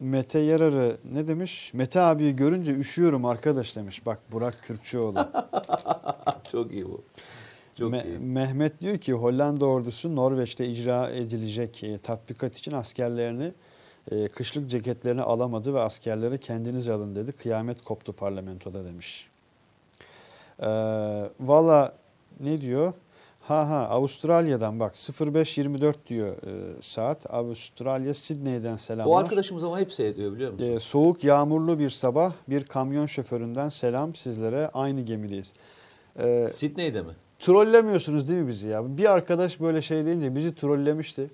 Mete 0.00 0.38
Yararı 0.38 0.96
ne 1.12 1.26
demiş? 1.26 1.74
Mete 1.74 2.00
abiyi 2.00 2.36
görünce 2.36 2.72
üşüyorum 2.74 3.24
arkadaş 3.24 3.76
demiş. 3.76 4.06
Bak 4.06 4.18
Burak 4.32 4.62
Kürkçüoğlu. 4.62 5.28
Çok 6.52 6.72
iyi 6.72 6.84
bu. 6.84 7.02
Çok 7.78 7.92
Me- 7.92 8.06
iyi. 8.06 8.18
Mehmet 8.18 8.80
diyor 8.80 8.98
ki 8.98 9.12
Hollanda 9.12 9.66
ordusu 9.66 10.16
Norveç'te 10.16 10.66
icra 10.68 11.10
edilecek 11.10 11.84
e, 11.84 11.98
tatbikat 11.98 12.58
için 12.58 12.72
askerlerini 12.72 13.52
e, 14.10 14.28
kışlık 14.28 14.70
ceketlerini 14.70 15.22
alamadı 15.22 15.74
ve 15.74 15.80
askerleri 15.80 16.38
kendiniz 16.38 16.88
alın 16.88 17.16
dedi. 17.16 17.32
Kıyamet 17.32 17.84
koptu 17.84 18.12
parlamentoda 18.12 18.84
demiş. 18.84 19.29
Ee, 20.62 20.66
Valla 21.40 21.92
ne 22.40 22.60
diyor? 22.60 22.92
Ha 23.40 23.68
ha 23.68 23.88
Avustralya'dan 23.88 24.80
bak 24.80 24.94
0524 25.20 26.06
diyor 26.06 26.28
e, 26.28 26.82
saat. 26.82 27.34
Avustralya 27.34 28.14
Sydney'den 28.14 28.76
selamlar. 28.76 29.12
O 29.12 29.16
arkadaşımız 29.16 29.64
ama 29.64 29.78
hep 29.78 29.92
seyrediyor 29.92 30.32
biliyor 30.32 30.52
musun? 30.52 30.66
Ee, 30.66 30.80
soğuk 30.80 31.24
yağmurlu 31.24 31.78
bir 31.78 31.90
sabah 31.90 32.32
bir 32.48 32.64
kamyon 32.64 33.06
şoföründen 33.06 33.68
selam 33.68 34.14
sizlere 34.14 34.68
aynı 34.74 35.00
gemideyiz. 35.00 35.52
Ee, 36.18 36.48
Sydney'de 36.50 37.02
mi? 37.02 37.12
trollemiyorsunuz 37.38 38.28
değil 38.28 38.40
mi 38.40 38.48
bizi 38.48 38.68
ya? 38.68 38.96
Bir 38.98 39.12
arkadaş 39.12 39.60
böyle 39.60 39.82
şey 39.82 40.06
deyince 40.06 40.36
bizi 40.36 40.54
trollemişti. 40.54 41.30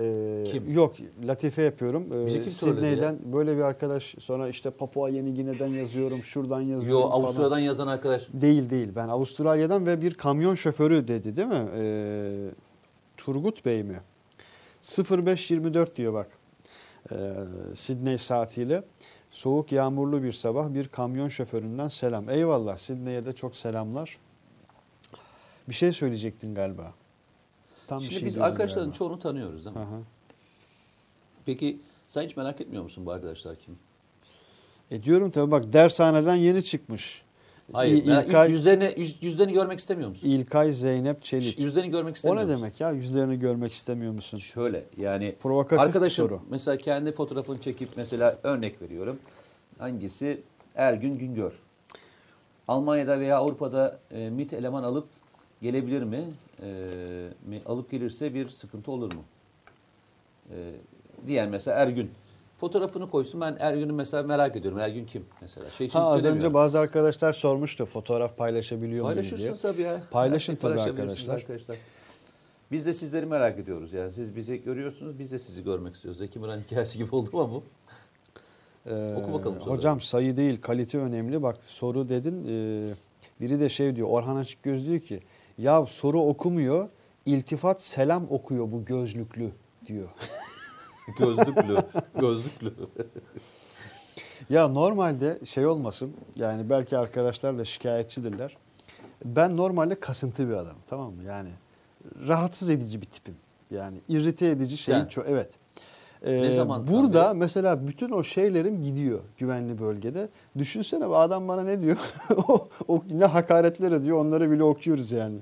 Ee, 0.00 0.44
Kim? 0.46 0.72
Yok 0.72 0.94
Latife 1.24 1.62
yapıyorum. 1.62 2.06
Ee, 2.12 2.26
Bizi 2.26 2.42
kim 2.42 2.52
trolledi 2.52 2.76
Sydney'den 2.76 3.18
böyle 3.24 3.56
bir 3.56 3.62
arkadaş 3.62 4.14
sonra 4.18 4.48
işte 4.48 4.70
Papua 4.70 5.08
Yeni 5.08 5.34
Gine'den 5.34 5.66
yazıyorum 5.66 6.22
şuradan 6.22 6.60
yazıyorum 6.60 6.90
Yo 6.90 7.00
falan. 7.00 7.22
Avustralya'dan 7.22 7.58
yazan 7.58 7.86
arkadaş. 7.86 8.28
Değil 8.32 8.70
değil 8.70 8.88
ben 8.96 9.08
Avustralya'dan 9.08 9.86
ve 9.86 10.00
bir 10.00 10.14
kamyon 10.14 10.54
şoförü 10.54 11.08
dedi 11.08 11.36
değil 11.36 11.48
mi? 11.48 11.68
Ee, 11.76 12.50
Turgut 13.16 13.64
Bey 13.64 13.82
mi? 13.82 14.00
0524 15.10 15.96
diyor 15.96 16.12
bak. 16.12 16.28
Ee, 17.12 17.16
Sydney 17.74 18.18
saatiyle. 18.18 18.82
Soğuk 19.30 19.72
yağmurlu 19.72 20.22
bir 20.22 20.32
sabah 20.32 20.74
bir 20.74 20.88
kamyon 20.88 21.28
şoföründen 21.28 21.88
selam. 21.88 22.30
Eyvallah 22.30 22.76
Sydney'e 22.76 23.26
de 23.26 23.32
çok 23.32 23.56
selamlar. 23.56 24.18
Bir 25.68 25.74
şey 25.74 25.92
söyleyecektin 25.92 26.54
galiba. 26.54 26.94
Bir 27.98 28.04
Şimdi 28.04 28.14
şey 28.20 28.26
biz 28.28 28.38
arkadaşların 28.38 28.84
galiba. 28.84 28.96
çoğunu 28.98 29.18
tanıyoruz 29.18 29.64
değil 29.64 29.76
mi? 29.76 29.82
Aha. 29.82 29.98
Peki 31.46 31.78
sen 32.08 32.22
hiç 32.22 32.36
merak 32.36 32.60
etmiyor 32.60 32.82
musun 32.82 33.06
bu 33.06 33.12
arkadaşlar 33.12 33.56
kim? 33.56 33.78
E 34.90 35.02
diyorum 35.02 35.30
tabii 35.30 35.50
bak 35.50 35.72
dershaneden 35.72 36.34
yeni 36.34 36.64
çıkmış. 36.64 37.22
Hayır. 37.72 38.04
İ- 38.04 38.08
merak- 38.08 38.26
İlkay, 38.28 38.50
yüzlerini, 38.50 38.94
yüz- 38.96 39.22
yüzlerini 39.22 39.52
görmek 39.52 39.78
istemiyor 39.78 40.08
musun? 40.08 40.28
İlkay 40.30 40.72
Zeynep 40.72 41.22
Çelik. 41.24 41.58
Yüzlerini 41.58 41.90
görmek 41.90 42.12
O 42.12 42.16
istemiyor 42.16 42.40
ne 42.40 42.44
musun? 42.44 42.58
demek 42.58 42.80
ya? 42.80 42.90
Yüzlerini 42.90 43.38
görmek 43.38 43.72
istemiyor 43.72 44.12
musun? 44.12 44.38
Şöyle 44.38 44.84
yani 44.96 45.34
Provokatif 45.40 45.78
arkadaşım 45.86 46.26
soru. 46.28 46.40
mesela 46.50 46.76
kendi 46.76 47.12
fotoğrafını 47.12 47.60
çekip 47.60 47.88
mesela 47.96 48.38
örnek 48.42 48.82
veriyorum. 48.82 49.18
Hangisi? 49.78 50.42
Ergün 50.74 51.18
Güngör. 51.18 51.52
Almanya'da 52.68 53.20
veya 53.20 53.36
Avrupa'da 53.38 53.98
e, 54.10 54.30
MIT 54.30 54.52
eleman 54.52 54.82
alıp 54.82 55.08
gelebilir 55.62 56.02
mi? 56.02 56.24
E? 56.62 57.62
Alıp 57.66 57.90
gelirse 57.90 58.34
bir 58.34 58.48
sıkıntı 58.48 58.90
olur 58.92 59.12
mu? 59.12 59.22
E, 60.50 60.56
diyen 61.26 61.48
mesela 61.48 61.76
Ergün. 61.76 62.10
Fotoğrafını 62.60 63.10
koysun 63.10 63.40
ben 63.40 63.56
Ergün'ü 63.60 63.92
mesela 63.92 64.22
merak 64.22 64.56
ediyorum. 64.56 64.78
Ergün 64.80 65.06
kim 65.06 65.24
mesela? 65.40 65.70
Şey 65.70 65.88
Ha 65.88 66.00
az 66.00 66.24
önce 66.24 66.54
bazı 66.54 66.78
arkadaşlar 66.78 67.32
sormuştu 67.32 67.86
fotoğraf 67.86 68.36
paylaşabiliyor 68.36 69.04
muyuz 69.04 69.16
diye. 69.16 69.30
Paylaşırsınız 69.30 69.62
tabii 69.62 69.82
ya. 69.82 70.02
Paylaşın 70.10 70.52
şeyi 70.52 70.60
tabii 70.60 70.76
paylaşabilirsiniz 70.76 71.30
arkadaşlar. 71.30 71.76
Biz 72.72 72.86
de 72.86 72.92
sizleri 72.92 73.26
merak 73.26 73.58
ediyoruz 73.58 73.92
yani. 73.92 74.12
Siz 74.12 74.36
bizi 74.36 74.62
görüyorsunuz, 74.62 75.18
biz 75.18 75.32
de 75.32 75.38
sizi 75.38 75.64
görmek 75.64 75.94
istiyoruz. 75.94 76.18
Zeki 76.18 76.38
Müren 76.38 76.58
hikayesi 76.60 76.98
gibi 76.98 77.14
oldu 77.14 77.36
mu 77.36 77.50
bu? 77.50 77.62
Ee, 78.90 79.14
Oku 79.18 79.32
bakalım 79.32 79.60
soruları. 79.60 79.78
Hocam 79.78 80.00
sayı 80.00 80.36
değil 80.36 80.60
kalite 80.60 80.98
önemli. 80.98 81.42
Bak 81.42 81.56
soru 81.66 82.08
dedin. 82.08 82.44
e, 82.48 82.94
biri 83.40 83.60
de 83.60 83.68
şey 83.68 83.96
diyor 83.96 84.08
Orhan 84.08 84.36
Açıkgöz 84.36 84.86
diyor 84.86 85.00
ki 85.00 85.20
ya 85.60 85.86
soru 85.86 86.20
okumuyor 86.20 86.88
iltifat 87.26 87.82
selam 87.82 88.26
okuyor 88.30 88.72
bu 88.72 88.84
gözlüklü 88.84 89.52
diyor. 89.86 90.08
Gözlüklü, 91.18 91.76
gözlüklü. 92.20 92.72
Ya 94.50 94.68
normalde 94.68 95.38
şey 95.44 95.66
olmasın 95.66 96.16
yani 96.36 96.70
belki 96.70 96.98
arkadaşlar 96.98 97.58
da 97.58 97.64
şikayetçidirler. 97.64 98.56
Ben 99.24 99.56
normalde 99.56 100.00
kasıntı 100.00 100.48
bir 100.48 100.54
adamım 100.54 100.82
tamam 100.86 101.12
mı? 101.14 101.24
Yani 101.24 101.50
rahatsız 102.28 102.70
edici 102.70 103.00
bir 103.00 103.06
tipim. 103.06 103.36
Yani 103.70 104.00
irrite 104.08 104.48
edici 104.48 104.76
şeyin 104.76 105.00
Sen? 105.00 105.08
çok 105.08 105.28
evet. 105.28 105.52
Ee, 106.24 106.42
Ne 106.42 106.50
zamandan 106.50 106.94
burada 106.94 107.30
beri? 107.30 107.38
mesela 107.38 107.86
bütün 107.88 108.10
o 108.10 108.22
şeylerim 108.24 108.82
gidiyor 108.82 109.20
güvenli 109.38 109.80
bölgede. 109.80 110.28
Düşünsene 110.58 111.04
adam 111.04 111.48
bana 111.48 111.62
ne 111.62 111.80
diyor? 111.80 111.96
o, 112.48 112.68
o 112.88 113.02
ne 113.10 113.24
hakaretler 113.24 113.92
ediyor 113.92 114.16
onları 114.16 114.50
bile 114.50 114.62
okuyoruz 114.62 115.12
yani. 115.12 115.38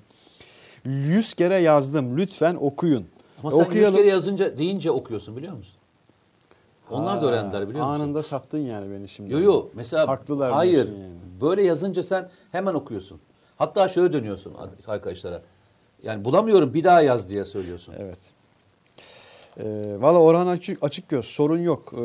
Yüz 0.84 1.34
kere 1.34 1.56
yazdım 1.56 2.16
lütfen 2.18 2.54
okuyun. 2.60 3.06
Ama 3.42 3.50
sen 3.50 3.58
yüz 3.58 3.66
Okuyalım. 3.68 3.96
kere 3.96 4.06
yazınca 4.08 4.58
deyince 4.58 4.90
okuyorsun 4.90 5.36
biliyor 5.36 5.52
musun? 5.52 5.74
Onlar 6.90 7.22
da 7.22 7.26
öğrendiler 7.26 7.68
biliyor 7.68 7.86
musun? 7.86 8.00
Anında 8.00 8.22
sattın 8.22 8.58
yani 8.58 8.90
beni 8.90 9.08
şimdi. 9.08 9.32
Yo 9.32 9.40
yo 9.40 9.68
mesela 9.74 10.08
Haklılar 10.08 10.52
hayır 10.52 10.86
yani. 10.88 11.10
böyle 11.40 11.62
yazınca 11.62 12.02
sen 12.02 12.28
hemen 12.52 12.74
okuyorsun. 12.74 13.20
Hatta 13.56 13.88
şöyle 13.88 14.12
dönüyorsun 14.12 14.54
arkadaşlara. 14.86 15.42
Yani 16.02 16.24
bulamıyorum 16.24 16.74
bir 16.74 16.84
daha 16.84 17.00
yaz 17.02 17.30
diye 17.30 17.44
söylüyorsun. 17.44 17.94
Evet. 17.98 18.18
Ee, 19.58 19.96
Valla 20.00 20.18
Orhan 20.18 20.46
açık, 20.46 20.82
açık 20.82 21.08
göz 21.08 21.24
sorun 21.24 21.58
yok. 21.58 21.92
Ee, 21.96 22.00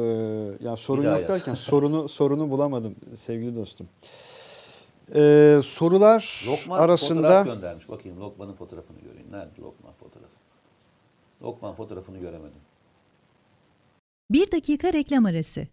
yani 0.65 0.77
sorun 0.77 1.03
Bir 1.03 1.09
yok 1.09 1.19
yaz. 1.19 1.29
derken 1.29 1.53
sorunu 1.55 2.09
sorunu 2.09 2.49
bulamadım 2.49 2.95
sevgili 3.15 3.55
dostum. 3.55 3.87
Ee, 5.15 5.59
sorular 5.65 6.43
Lokman 6.47 6.79
arasında 6.79 7.21
fotoğraf 7.21 7.45
göndermiş. 7.45 7.89
Bakayım 7.89 8.19
Lokman'ın 8.19 8.53
fotoğrafını 8.53 8.97
göreyim. 8.99 9.27
Nerede 9.31 9.61
Lokman 9.61 9.93
fotoğrafı? 9.93 10.33
Lokman 11.41 11.75
fotoğrafını 11.75 12.17
göremedim. 12.19 12.59
Bir 14.31 14.51
dakika 14.51 14.93
reklam 14.93 15.25
arası. 15.25 15.67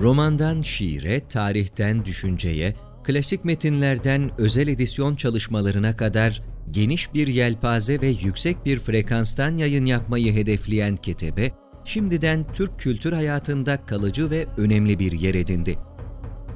Romandan 0.00 0.62
şiire, 0.62 1.20
tarihten 1.28 2.04
düşünceye, 2.04 2.74
klasik 3.04 3.44
metinlerden 3.44 4.30
özel 4.38 4.68
edisyon 4.68 5.16
çalışmalarına 5.16 5.96
kadar 5.96 6.42
geniş 6.70 7.14
bir 7.14 7.28
yelpaze 7.28 8.00
ve 8.00 8.06
yüksek 8.06 8.64
bir 8.64 8.78
frekanstan 8.78 9.56
yayın 9.56 9.86
yapmayı 9.86 10.32
hedefleyen 10.32 10.96
Ketebe, 10.96 11.52
şimdiden 11.84 12.44
Türk 12.52 12.78
kültür 12.78 13.12
hayatında 13.12 13.86
kalıcı 13.86 14.30
ve 14.30 14.46
önemli 14.56 14.98
bir 14.98 15.12
yer 15.12 15.34
edindi. 15.34 15.78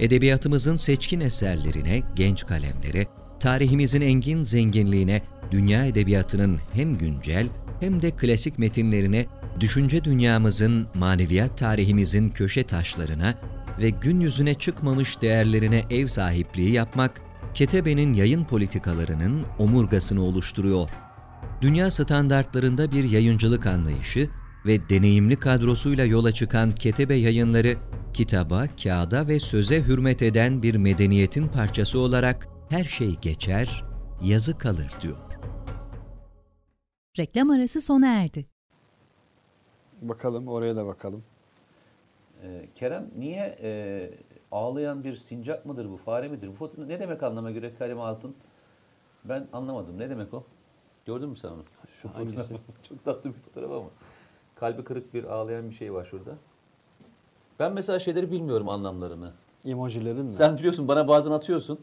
Edebiyatımızın 0.00 0.76
seçkin 0.76 1.20
eserlerine, 1.20 2.02
genç 2.16 2.46
kalemlere, 2.46 3.06
tarihimizin 3.40 4.00
engin 4.00 4.42
zenginliğine, 4.42 5.22
dünya 5.50 5.86
edebiyatının 5.86 6.58
hem 6.72 6.98
güncel 6.98 7.46
hem 7.80 8.02
de 8.02 8.10
klasik 8.10 8.58
metinlerine, 8.58 9.26
düşünce 9.60 10.04
dünyamızın, 10.04 10.86
maneviyat 10.94 11.58
tarihimizin 11.58 12.30
köşe 12.30 12.62
taşlarına 12.62 13.34
ve 13.80 13.90
gün 13.90 14.20
yüzüne 14.20 14.54
çıkmamış 14.54 15.22
değerlerine 15.22 15.84
ev 15.90 16.06
sahipliği 16.06 16.70
yapmak, 16.70 17.20
Ketebe'nin 17.54 18.12
yayın 18.12 18.44
politikalarının 18.44 19.46
omurgasını 19.58 20.22
oluşturuyor. 20.22 20.90
Dünya 21.60 21.90
standartlarında 21.90 22.92
bir 22.92 23.04
yayıncılık 23.04 23.66
anlayışı 23.66 24.28
ve 24.66 24.88
deneyimli 24.88 25.36
kadrosuyla 25.36 26.04
yola 26.04 26.32
çıkan 26.32 26.72
Ketebe 26.72 27.14
Yayınları, 27.14 27.76
kitaba, 28.12 28.66
kağıda 28.82 29.28
ve 29.28 29.40
söze 29.40 29.82
hürmet 29.82 30.22
eden 30.22 30.62
bir 30.62 30.74
medeniyetin 30.74 31.48
parçası 31.48 31.98
olarak 31.98 32.48
her 32.70 32.84
şey 32.84 33.16
geçer, 33.16 33.84
yazı 34.22 34.58
kalır 34.58 34.92
diyor. 35.02 35.16
Reklam 37.18 37.50
arası 37.50 37.80
sona 37.80 38.22
erdi. 38.22 38.46
bakalım 40.02 40.48
oraya 40.48 40.76
da 40.76 40.86
bakalım. 40.86 41.22
Ee, 42.42 42.68
Kerem 42.74 43.10
niye 43.18 43.56
e, 43.62 44.10
ağlayan 44.52 45.04
bir 45.04 45.16
sincap 45.16 45.66
mıdır 45.66 45.90
bu, 45.90 45.96
fare 45.96 46.28
midir? 46.28 46.48
Bu 46.48 46.52
fotoğraf 46.52 46.88
ne 46.88 47.00
demek 47.00 47.22
anlama 47.22 47.50
göre 47.50 47.72
Kerem 47.78 48.00
Altın? 48.00 48.34
Ben 49.24 49.46
anlamadım. 49.52 49.98
Ne 49.98 50.10
demek 50.10 50.34
o? 50.34 50.44
Gördün 51.06 51.28
mü 51.28 51.36
sen 51.36 51.48
onu? 51.48 51.62
Şu? 52.02 52.08
Çok 52.88 53.04
tatlı 53.04 53.30
bir 53.30 53.38
fotoğraf 53.38 53.70
ama. 53.70 53.88
kalbi 54.54 54.84
kırık 54.84 55.14
bir 55.14 55.24
ağlayan 55.24 55.70
bir 55.70 55.74
şey 55.74 55.92
var 55.92 56.04
şurada. 56.10 56.30
Ben 57.58 57.72
mesela 57.72 57.98
şeyleri 57.98 58.32
bilmiyorum 58.32 58.68
anlamlarını. 58.68 59.32
Emojilerin 59.64 60.26
mi? 60.26 60.32
Sen 60.32 60.58
biliyorsun 60.58 60.88
bana 60.88 61.08
bazen 61.08 61.30
atıyorsun. 61.30 61.78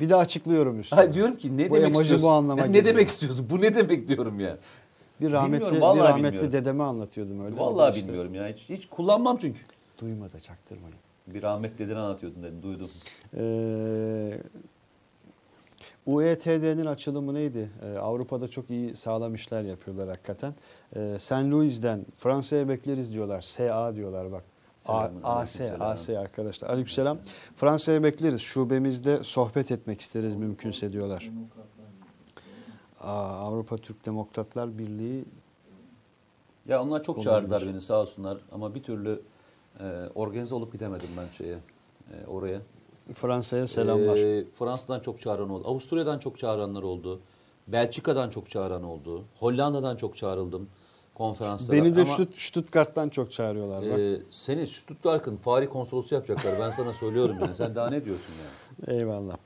Bir 0.00 0.08
de 0.08 0.16
açıklıyorum 0.16 0.80
üstüne. 0.80 1.00
Ha, 1.00 1.12
diyorum 1.12 1.36
ki 1.36 1.58
ne 1.58 1.70
Bu 1.70 1.74
demek 1.74 1.88
emoji 1.88 2.02
istiyorsun? 2.02 2.28
bu 2.28 2.30
anlama 2.30 2.64
ne 2.66 2.84
demek 2.84 3.08
istiyorsun? 3.08 3.46
Bu 3.50 3.60
ne 3.60 3.74
demek 3.74 4.08
diyorum 4.08 4.40
ya. 4.40 4.56
bir 5.20 5.32
rahmetli, 5.32 5.66
bir 5.66 5.80
rahmetli 5.80 6.24
bilmiyorum. 6.24 6.52
dedeme 6.52 6.84
anlatıyordum 6.84 7.44
öyle. 7.44 7.56
Vallahi 7.56 7.90
İşte 7.90 8.06
bilmiyorum 8.06 8.34
ya. 8.34 8.48
Hiç, 8.48 8.68
hiç 8.68 8.88
kullanmam 8.88 9.36
çünkü. 9.36 9.60
Duyma 10.00 10.32
da 10.32 10.40
çaktırmayın. 10.40 10.96
Bir 11.26 11.42
rahmet 11.42 11.78
dedeni 11.78 11.98
anlatıyordun 11.98 12.42
dedim. 12.42 12.62
Duydum. 12.62 12.90
Ee, 13.36 14.38
UETD'nin 16.06 16.86
açılımı 16.86 17.34
neydi? 17.34 17.70
Ee, 17.82 17.98
Avrupa'da 17.98 18.48
çok 18.48 18.70
iyi 18.70 18.96
sağlam 18.96 19.34
işler 19.34 19.62
yapıyorlar 19.62 20.08
hakikaten. 20.08 20.54
Ee, 20.96 21.16
St. 21.18 21.32
Louis'den 21.32 22.06
Fransa'ya 22.16 22.68
bekleriz 22.68 23.12
diyorlar. 23.12 23.40
SA 23.40 23.94
diyorlar 23.94 24.32
bak. 24.32 24.44
A- 24.86 25.08
AS, 25.24 25.60
AS 25.80 26.08
arkadaşlar. 26.08 26.70
Aleykümselam. 26.70 27.18
Fransa'ya 27.56 28.02
bekleriz. 28.02 28.40
Şubemizde 28.40 29.24
sohbet 29.24 29.70
etmek 29.72 30.00
isteriz 30.00 30.34
mümkünse 30.34 30.92
diyorlar. 30.92 31.30
Aa, 33.00 33.12
Avrupa 33.22 33.76
Türk 33.76 34.06
Demokratlar 34.06 34.78
Birliği 34.78 35.24
Ya 36.68 36.82
onlar 36.82 37.02
çok 37.02 37.22
çağırdılar 37.22 37.66
beni 37.66 37.80
sağ 37.80 38.00
olsunlar. 38.00 38.38
Ama 38.52 38.74
bir 38.74 38.82
türlü 38.82 39.22
e, 39.82 40.08
organize 40.14 40.54
olup 40.54 40.72
gidemedim 40.72 41.08
ben 41.16 41.26
şeye. 41.38 41.54
e, 41.54 42.26
oraya. 42.26 42.60
Fransa'ya 43.14 43.68
selamlar. 43.68 44.16
Ee, 44.16 44.44
Fransa'dan 44.58 45.00
çok 45.00 45.20
çağıran 45.20 45.50
oldu. 45.50 45.68
Avusturya'dan 45.68 46.18
çok 46.18 46.38
çağıranlar 46.38 46.82
oldu. 46.82 47.20
Belçika'dan 47.68 48.30
çok 48.30 48.50
çağıran 48.50 48.82
oldu. 48.82 49.24
Hollanda'dan 49.40 49.96
çok 49.96 50.16
çağrıldım 50.16 50.68
konferanslara. 51.14 51.76
Beni 51.84 51.96
de 51.96 52.00
Ama, 52.02 52.12
Stutt- 52.14 52.36
Stuttgart'tan 52.36 53.08
çok 53.08 53.32
çağırıyorlar. 53.32 53.92
Bak. 53.92 53.98
e, 53.98 54.16
seni 54.30 54.66
Stuttgart'ın 54.66 55.36
Fahri 55.36 55.68
konsolosu 55.68 56.14
yapacaklar. 56.14 56.52
Ben 56.60 56.70
sana 56.70 56.92
söylüyorum 56.92 57.36
yani. 57.40 57.54
Sen 57.56 57.74
daha 57.74 57.90
ne 57.90 58.04
diyorsun 58.04 58.32
yani? 58.44 58.98
Eyvallah. 59.00 59.36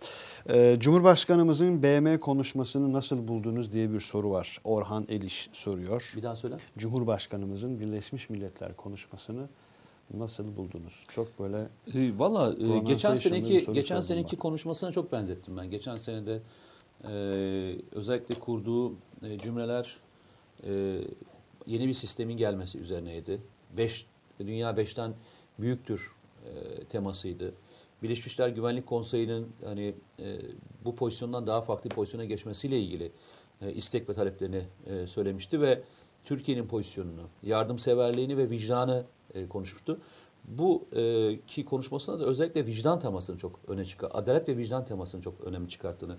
Ee, 0.49 0.77
Cumhurbaşkanımızın 0.81 1.83
BM 1.83 2.19
konuşmasını 2.21 2.93
nasıl 2.93 3.29
buldunuz 3.29 3.73
diye 3.73 3.93
bir 3.93 4.01
soru 4.01 4.31
var. 4.31 4.61
Orhan 4.65 5.07
Eliş 5.09 5.51
soruyor. 5.53 6.13
Bir 6.17 6.23
daha 6.23 6.37
söyle. 6.37 6.57
Cumhurbaşkanımızın 6.79 7.81
Birleşmiş 7.81 8.31
Milletler 8.31 8.77
konuşmasını 8.77 9.49
nasıl 10.15 10.57
buldunuz? 10.57 11.05
Çok 11.09 11.39
böyle 11.39 11.69
E, 11.95 12.19
Valla 12.19 12.55
e, 12.75 12.79
geçen 12.79 13.15
seneki 13.15 13.73
geçen 13.73 14.01
seneki 14.01 14.37
konuşmasına 14.37 14.93
çok 14.93 15.13
benzettim 15.13 15.57
ben. 15.57 15.71
Geçen 15.71 15.95
senede 15.95 16.41
e, 17.05 17.11
özellikle 17.93 18.35
kurduğu 18.35 18.93
e, 19.23 19.39
cümleler 19.39 19.97
e, 20.67 21.01
yeni 21.67 21.89
bir 21.89 21.95
sistemin 21.95 22.37
gelmesi 22.37 22.79
üzerineydi. 22.79 23.41
Beş, 23.77 24.07
dünya 24.41 24.77
beşten 24.77 25.15
büyüktür 25.59 26.15
e, 26.45 26.85
temasıydı. 26.85 27.55
Birleşmiş 28.03 28.39
Milletler 28.39 28.57
Güvenlik 28.57 28.87
Konseyi'nin 28.87 29.47
hani 29.65 29.95
e, 30.21 30.39
bu 30.85 30.97
pozisyondan 30.97 31.47
daha 31.47 31.61
farklı 31.61 31.91
bir 31.91 31.95
pozisyona 31.95 32.25
geçmesiyle 32.25 32.81
ilgili 32.81 33.13
e, 33.63 33.73
istek 33.73 34.09
ve 34.09 34.13
taleplerini 34.13 34.63
e, 34.87 35.07
söylemişti 35.07 35.61
ve 35.61 35.83
Türkiye'nin 36.25 36.67
pozisyonunu, 36.67 37.23
yardımseverliğini 37.43 38.37
ve 38.37 38.51
vicdanı 38.51 39.05
e, 39.37 39.49
konuşmuştu. 39.49 39.99
Bu 40.45 40.85
e, 40.97 41.39
ki 41.47 41.65
konuşmasında 41.65 42.21
da 42.21 42.25
özellikle 42.25 42.67
vicdan 42.67 43.01
temasını 43.01 43.39
çok 43.39 43.61
öne 43.69 43.85
çıkar, 43.85 44.11
adalet 44.15 44.49
ve 44.49 44.57
vicdan 44.57 44.85
temasını 44.85 45.23
çok 45.23 45.45
önemli 45.45 45.69
çıkarttığını 45.69 46.17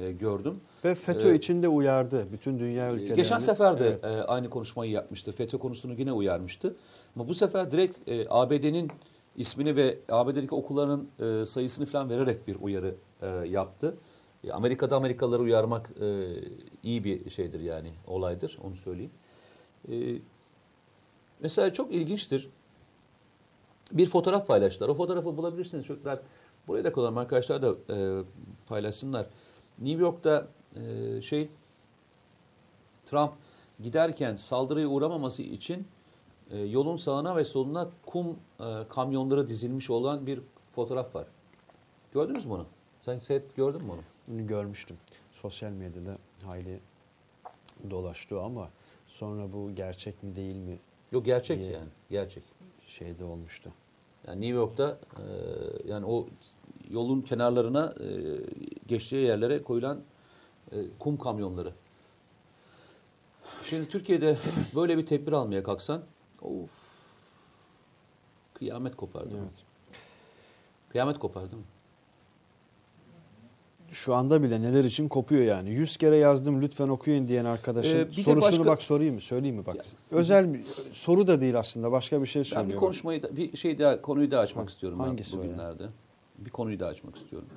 e, 0.00 0.12
gördüm. 0.12 0.60
ve 0.84 0.94
FETÖ 0.94 1.32
Ee, 1.32 1.34
için 1.34 1.62
de 1.62 1.68
uyardı 1.68 2.26
bütün 2.32 2.58
dünya 2.58 2.92
ülkelerini. 2.92 3.16
Geçen 3.16 3.38
sefer 3.38 3.78
de 3.78 3.86
Evet. 3.86 4.04
e, 4.04 4.08
aynı 4.08 4.50
konuşmayı 4.50 4.90
yapmıştı. 4.90 5.32
FETÖ 5.32 5.58
konusunu 5.58 5.94
yine 5.94 6.12
uyarmıştı. 6.12 6.76
Ama 7.16 7.28
bu 7.28 7.34
sefer 7.34 7.70
direkt 7.70 8.08
e, 8.08 8.26
ABD'nin 8.30 8.90
ismini 9.36 9.76
ve 9.76 9.98
ABD'deki 10.08 10.54
okulların 10.54 11.06
e, 11.20 11.46
sayısını 11.46 11.86
falan 11.86 12.10
vererek 12.10 12.48
bir 12.48 12.56
uyarı 12.60 12.94
e, 13.22 13.26
yaptı. 13.28 13.94
E, 14.44 14.52
Amerika'da 14.52 14.96
Amerikalıları 14.96 15.42
uyarmak 15.42 15.90
e, 16.00 16.26
iyi 16.82 17.04
bir 17.04 17.30
şeydir 17.30 17.60
yani 17.60 17.90
olaydır 18.06 18.58
onu 18.64 18.76
söyleyeyim. 18.76 19.10
E, 19.88 19.94
mesela 21.42 21.72
çok 21.72 21.92
ilginçtir. 21.92 22.48
Bir 23.92 24.06
fotoğraf 24.06 24.46
paylaştılar. 24.46 24.88
O 24.88 24.94
fotoğrafı 24.94 25.36
bulabilirsiniz 25.36 25.86
çocuklar. 25.86 26.20
Buraya 26.68 26.84
da 26.84 26.92
koyalım 26.92 27.18
arkadaşlar 27.18 27.62
da 27.62 27.74
e, 27.94 28.22
paylaşsınlar. 28.66 29.26
New 29.78 30.02
York'ta 30.02 30.48
e, 30.76 31.22
şey 31.22 31.48
Trump 33.06 33.32
giderken 33.80 34.36
saldırıya 34.36 34.88
uğramaması 34.88 35.42
için 35.42 35.86
e, 36.50 36.58
yolun 36.58 36.96
sağına 36.96 37.36
ve 37.36 37.44
soluna 37.44 37.88
kum 38.06 38.36
e, 38.60 38.88
kamyonları 38.88 39.48
dizilmiş 39.48 39.90
olan 39.90 40.26
bir 40.26 40.40
fotoğraf 40.72 41.14
var. 41.14 41.26
Gördünüz 42.12 42.46
mü 42.46 42.52
onu? 42.52 42.66
Sen 43.02 43.18
seyret 43.18 43.56
gördün 43.56 43.84
mü 43.84 43.92
onu? 43.92 44.00
Bunu 44.28 44.46
görmüştüm. 44.46 44.96
Sosyal 45.32 45.70
medyada 45.70 46.18
hayli 46.44 46.80
dolaştı 47.90 48.40
ama 48.40 48.70
sonra 49.06 49.52
bu 49.52 49.74
gerçek 49.74 50.22
mi 50.22 50.36
değil 50.36 50.56
mi 50.56 50.78
Yok 51.12 51.24
gerçek 51.24 51.58
Niye? 51.58 51.70
yani. 51.70 51.88
Gerçek. 52.10 52.42
şeyde 52.86 53.24
olmuştu. 53.24 53.72
Yani 54.26 54.40
New 54.40 54.56
York'ta 54.56 54.98
e, 55.16 55.24
yani 55.88 56.06
o 56.06 56.28
yolun 56.90 57.20
kenarlarına 57.20 57.94
e, 58.00 58.08
geçtiği 58.86 59.24
yerlere 59.24 59.62
koyulan 59.62 60.00
e, 60.72 60.76
kum 60.98 61.18
kamyonları. 61.18 61.72
Şimdi 63.64 63.88
Türkiye'de 63.88 64.36
böyle 64.74 64.98
bir 64.98 65.06
tedbir 65.06 65.32
almaya 65.32 65.62
kalksan 65.62 66.02
of, 66.42 66.70
kıyamet 68.54 68.96
kopar 68.96 69.24
değil 69.24 69.36
mi? 69.36 69.42
Evet. 69.42 69.62
Kıyamet 70.88 71.18
kopar 71.18 71.42
değil 71.42 71.62
mi? 71.62 71.68
Şu 73.92 74.14
anda 74.14 74.42
bile 74.42 74.62
neler 74.62 74.84
için 74.84 75.08
kopuyor 75.08 75.42
yani. 75.42 75.70
Yüz 75.70 75.96
kere 75.96 76.16
yazdım 76.16 76.62
lütfen 76.62 76.88
okuyun 76.88 77.28
diyen 77.28 77.44
arkadaşın 77.44 77.98
Ee, 77.98 78.08
bir 78.08 78.12
sorusunu 78.12 78.40
başka- 78.42 78.64
bak 78.64 78.82
sorayım 78.82 79.14
mı? 79.14 79.20
Söyleyeyim 79.20 79.56
mi 79.56 79.66
bak. 79.66 79.76
Ya, 79.76 79.82
Özel 80.10 80.54
bir 80.54 80.64
soru 80.92 81.26
da 81.26 81.40
değil 81.40 81.58
aslında 81.58 81.92
başka 81.92 82.22
bir 82.22 82.26
şey 82.26 82.40
Ben 82.40 82.44
söylüyorum. 82.44 82.70
bir 82.72 82.76
konuşmayı 82.76 83.22
da, 83.22 83.36
bir 83.36 83.56
şey 83.56 83.78
daha 83.78 84.02
konuyu 84.02 84.30
da 84.30 84.38
açmak 84.38 84.64
Ha, 84.66 84.68
istiyorum 84.70 85.00
hangisi 85.00 85.38
ben 85.38 85.44
bugünlerde. 85.44 85.84
Bir 86.38 86.50
konuyu 86.50 86.80
da 86.80 86.86
açmak 86.86 87.16
istiyorum. 87.16 87.48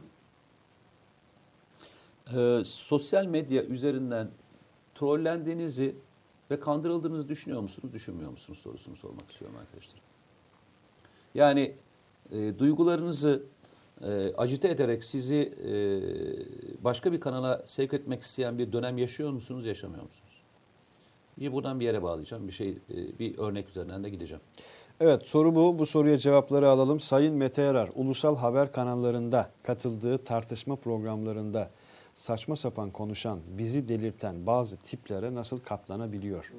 Ee, 2.36 2.62
sosyal 2.66 3.26
medya 3.26 3.64
üzerinden 3.64 4.28
trollendiğinizi 4.96 5.96
ve 6.52 6.60
kandırıldığınızı 6.60 7.30
düşünüyor 7.30 7.62
musunuz, 7.62 7.94
düşünmüyor 7.94 8.32
musunuz 8.32 8.60
sorusunu 8.60 8.96
sormak 8.96 9.32
istiyorum 9.32 9.58
arkadaşlar. 9.62 10.02
Yani 11.36 11.76
e, 12.32 12.60
duygularınızı 12.60 13.44
e, 14.02 14.34
acite 14.38 14.68
ederek 14.70 15.04
sizi 15.04 15.54
e, 15.66 15.74
başka 16.84 17.12
bir 17.12 17.20
kanala 17.20 17.64
sevk 17.66 17.94
etmek 17.94 18.22
isteyen 18.22 18.58
bir 18.58 18.72
dönem 18.72 18.98
yaşıyor 18.98 19.32
musunuz, 19.32 19.66
yaşamıyor 19.66 20.04
musunuz? 20.04 20.42
Bir 21.40 21.54
buradan 21.54 21.80
bir 21.80 21.86
yere 21.86 22.04
bağlayacağım. 22.04 22.48
Bir 22.48 22.54
şey, 22.54 22.70
e, 22.70 23.20
bir 23.20 23.38
örnek 23.38 23.70
üzerinden 23.70 24.04
de 24.04 24.10
gideceğim. 24.10 24.42
Evet 25.00 25.24
soru 25.24 25.56
bu. 25.56 25.80
Bu 25.80 25.86
soruya 25.86 26.18
cevapları 26.18 26.70
alalım. 26.70 27.00
Sayın 27.00 27.36
Mete 27.36 27.62
Erar, 27.62 27.90
ulusal 27.96 28.36
haber 28.36 28.72
kanallarında 28.72 29.50
katıldığı 29.64 30.18
tartışma 30.18 30.76
programlarında 30.76 31.70
saçma 32.16 32.56
sapan 32.56 32.92
konuşan, 32.92 33.40
bizi 33.58 33.88
delirten 33.88 34.46
bazı 34.46 34.78
tiplere 34.78 35.36
nasıl 35.36 35.60
katlanabiliyor 35.60 36.52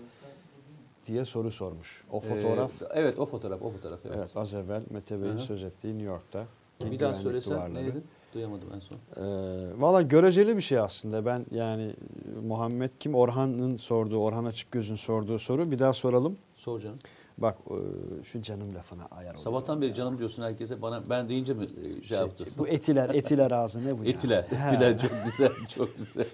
diye 1.06 1.24
soru 1.24 1.52
sormuş. 1.52 2.04
O 2.12 2.20
fotoğraf, 2.20 2.70
Ee, 2.82 2.86
evet 2.94 3.18
o 3.18 3.26
fotoğraf, 3.26 3.62
o 3.62 3.70
fotoğraf. 3.70 3.98
Evet. 4.06 4.16
evet 4.18 4.30
az 4.36 4.54
evvel 4.54 4.82
Mete 4.90 5.22
Bey'in 5.22 5.36
söz 5.36 5.62
ettiği 5.62 5.88
New 5.88 6.06
York'ta. 6.06 6.46
Bir 6.84 7.00
daha 7.00 7.14
söylesen 7.14 7.56
duvarları. 7.56 7.74
ne 7.74 7.86
dedin? 7.86 8.04
Duyamadım 8.34 8.68
en 8.74 8.78
son. 8.78 8.96
Ee, 9.16 9.80
Valla 9.80 10.02
göreceli 10.02 10.56
bir 10.56 10.62
şey 10.62 10.78
aslında. 10.78 11.26
Ben 11.26 11.46
yani 11.50 11.94
Muhammed 12.46 12.90
kim? 13.00 13.14
Orhan'ın 13.14 13.76
sorduğu, 13.76 14.18
Orhan 14.18 14.44
Açıkgöz'ün 14.44 14.94
sorduğu 14.94 15.38
soru. 15.38 15.70
Bir 15.70 15.78
daha 15.78 15.92
soralım. 15.92 16.36
Sor 16.56 16.80
canım. 16.80 16.98
Bak 17.38 17.58
e, 17.70 18.24
şu 18.24 18.42
canım 18.42 18.74
lafına 18.74 19.06
ayar 19.10 19.30
oluyor. 19.30 19.44
Sabahtan 19.44 19.82
beri 19.82 19.94
canım 19.94 20.18
diyorsun 20.18 20.42
herkese. 20.42 20.82
Bana 20.82 21.02
ben 21.10 21.28
deyince 21.28 21.54
mi 21.54 21.64
e, 21.64 22.02
şey, 22.02 22.18
yaptı? 22.18 22.44
Bu 22.58 22.68
etiler, 22.68 23.10
etiler 23.14 23.50
ağzı 23.50 23.86
ne 23.86 23.98
bu 23.98 24.04
ya? 24.04 24.10
Etiler, 24.10 24.44
Ha. 24.44 24.68
etiler 24.68 24.98
çok 24.98 25.10
güzel, 25.24 25.52
çok 25.74 25.98
güzel. 25.98 26.26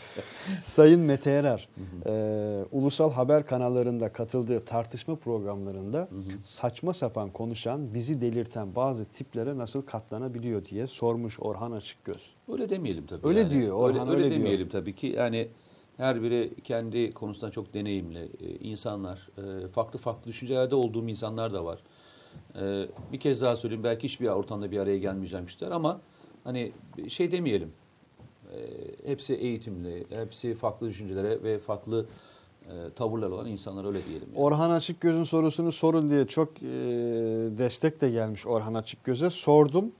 Sayın 0.60 1.00
Mete 1.00 1.30
Erer, 1.30 1.68
e, 2.06 2.64
ulusal 2.72 3.12
haber 3.12 3.46
kanallarında 3.46 4.12
katıldığı 4.12 4.64
tartışma 4.64 5.16
programlarında 5.16 6.08
saçma 6.42 6.94
sapan 6.94 7.30
konuşan, 7.30 7.94
bizi 7.94 8.20
delirten 8.20 8.74
bazı 8.74 9.04
tiplere 9.04 9.58
nasıl 9.58 9.82
katlanabiliyor 9.82 10.64
diye 10.64 10.86
sormuş 10.86 11.40
Orhan 11.40 11.72
Açıkgöz. 11.72 12.30
Öyle 12.52 12.70
demeyelim 12.70 13.06
tabii. 13.06 13.28
Öyle 13.28 13.40
yani. 13.40 13.50
diyor, 13.50 13.76
Orhan 13.76 14.00
öyle, 14.00 14.10
öyle 14.10 14.10
öyle 14.12 14.30
diyor. 14.30 14.40
demeyelim 14.40 14.68
tabii 14.68 14.94
ki. 14.96 15.06
Yani 15.06 15.48
her 15.96 16.22
biri 16.22 16.54
kendi 16.64 17.12
konusunda 17.12 17.50
çok 17.50 17.74
deneyimli 17.74 18.28
e, 18.40 18.48
insanlar. 18.48 19.28
E, 19.38 19.68
farklı 19.68 19.98
farklı 19.98 20.24
düşüncelerde 20.28 20.74
olduğum 20.74 21.08
insanlar 21.08 21.52
da 21.52 21.64
var. 21.64 21.78
E, 22.60 22.86
bir 23.12 23.20
kez 23.20 23.42
daha 23.42 23.56
söyleyeyim 23.56 23.84
belki 23.84 24.04
hiçbir 24.04 24.28
ortamda 24.28 24.70
bir 24.70 24.78
araya 24.78 24.98
gelmeyeceğim 24.98 25.46
işler 25.46 25.70
ama 25.70 26.00
hani 26.44 26.72
şey 27.08 27.32
demeyelim. 27.32 27.72
E, 28.52 28.58
hepsi 29.10 29.34
eğitimli, 29.34 30.06
hepsi 30.10 30.54
farklı 30.54 30.88
düşüncelere 30.88 31.42
ve 31.42 31.58
farklı 31.58 32.06
e, 32.66 32.90
tavırlar 32.96 33.30
olan 33.30 33.46
insanlar 33.46 33.84
öyle 33.84 34.06
diyelim. 34.06 34.28
yani. 34.34 34.44
Orhan 34.44 34.70
Açıkgöz'ün 34.70 35.24
sorusunu 35.24 35.72
sorun 35.72 36.10
diye 36.10 36.26
çok 36.26 36.62
e, 36.62 36.66
destek 37.58 38.00
de 38.00 38.10
gelmiş 38.10 38.46
Orhan 38.46 38.74
Açıkgöz'e. 38.74 39.30
Sordum. 39.30 39.92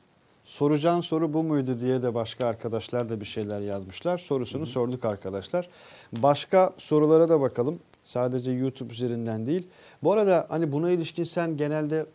Soracağın 0.45 1.01
soru 1.01 1.33
bu 1.33 1.43
muydu 1.45 1.81
diye 1.81 2.03
de 2.03 2.15
başka 2.15 2.47
arkadaşlar 2.47 3.09
da 3.09 3.21
bir 3.21 3.27
şeyler 3.27 3.61
yazmışlar. 3.61 4.19
Sorusunu 4.19 4.67
sorduk 4.67 5.05
arkadaşlar. 5.05 5.69
Başka 6.13 6.73
sorulara 6.79 7.29
da 7.29 7.41
bakalım. 7.41 7.79
Sadece 8.05 8.53
YouTube 8.53 8.93
üzerinden 8.93 9.47
değil. 9.47 9.69
Bu 10.03 10.13
arada 10.13 10.47
hani 10.49 10.73
buna 10.73 10.91
ilişkin 10.91 11.25
sen 11.25 11.57
genelde 11.57 12.07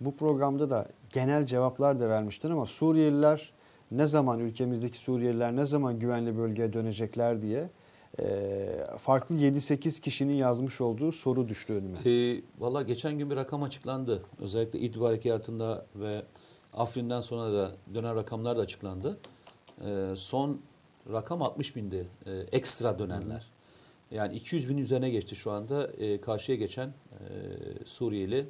bu 0.00 0.16
programda 0.16 0.70
da 0.70 0.86
genel 1.10 1.46
cevaplar 1.46 2.00
da 2.00 2.08
vermiştin 2.08 2.50
ama 2.50 2.66
Suriyeliler 2.66 3.52
ne 3.90 4.06
zaman 4.06 4.40
ülkemizdeki 4.40 4.98
Suriyeliler 4.98 5.56
ne 5.56 5.66
zaman 5.66 5.98
güvenli 5.98 6.38
bölgeye 6.38 6.72
dönecekler 6.72 7.42
diye 7.42 7.68
e, 8.20 8.26
farklı 9.00 9.34
7-8 9.34 10.00
kişinin 10.00 10.36
yazmış 10.36 10.80
olduğu 10.80 11.12
soru 11.12 11.48
düştü 11.48 11.72
önüme. 11.74 11.98
E, 12.10 12.40
Valla 12.58 12.82
geçen 12.82 13.18
gün 13.18 13.30
bir 13.30 13.36
rakam 13.36 13.62
açıklandı. 13.62 14.22
Özellikle 14.40 14.78
İdlib 14.78 15.02
Harekatı'nda 15.02 15.86
ve 15.94 16.22
Afrin'den 16.74 17.20
sonra 17.20 17.52
da 17.52 17.72
dönen 17.94 18.16
rakamlar 18.16 18.56
da 18.56 18.60
açıklandı. 18.60 19.18
E, 19.86 20.08
son 20.16 20.60
rakam 21.12 21.42
60 21.42 21.76
bindi 21.76 22.08
e, 22.26 22.32
ekstra 22.32 22.98
dönenler. 22.98 23.46
Yani 24.10 24.34
200 24.34 24.68
bin 24.68 24.78
üzerine 24.78 25.10
geçti 25.10 25.36
şu 25.36 25.50
anda 25.50 25.86
e, 25.86 26.20
karşıya 26.20 26.58
geçen 26.58 26.88
e, 26.88 26.92
Suriyeli 27.84 28.46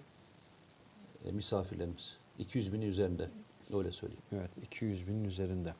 e, 1.24 1.32
misafirlerimiz. 1.32 2.16
200 2.38 2.72
binin 2.72 2.86
üzerinde 2.86 3.28
öyle 3.74 3.92
söyleyeyim. 3.92 4.22
Evet 4.32 4.50
200 4.62 5.08
binin 5.08 5.24
üzerinde. 5.24 5.74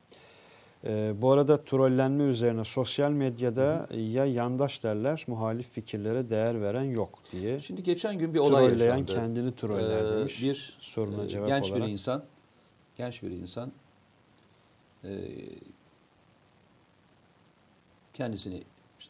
Ee, 0.83 1.13
bu 1.21 1.31
arada 1.31 1.63
trollenme 1.63 2.23
üzerine 2.23 2.63
sosyal 2.63 3.11
medyada 3.11 3.87
ya 3.95 4.25
yandaş 4.25 4.83
derler 4.83 5.23
muhalif 5.27 5.69
fikirlere 5.71 6.29
değer 6.29 6.61
veren 6.61 6.83
yok 6.83 7.19
diye. 7.31 7.59
Şimdi 7.59 7.83
geçen 7.83 8.17
gün 8.17 8.33
bir 8.33 8.39
olay 8.39 8.69
Trolleyen 8.69 8.89
yaşandı. 8.97 9.13
kendini 9.15 9.55
troller 9.55 10.05
Ee, 10.05 10.19
demiş. 10.19 10.43
Bir 10.43 10.77
soruna 10.79 11.23
e, 11.23 11.27
cevap 11.27 11.47
genç 11.47 11.71
olarak. 11.71 11.87
bir 11.87 11.91
insan, 11.91 12.23
genç 12.97 13.23
bir 13.23 13.31
insan 13.31 13.71
e, 15.03 15.29
kendisini, 18.13 18.63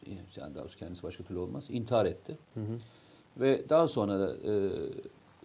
yani 0.06 0.54
daha 0.54 0.64
doğrusu 0.64 0.78
kendisi 0.78 1.02
başka 1.02 1.24
türlü 1.24 1.38
olmaz, 1.38 1.66
intihar 1.70 2.06
etti. 2.06 2.38
Hı 2.54 2.60
hı. 2.60 2.78
Ve 3.36 3.68
daha 3.68 3.88
sonra 3.88 4.20
da 4.20 4.36
e, 4.36 4.70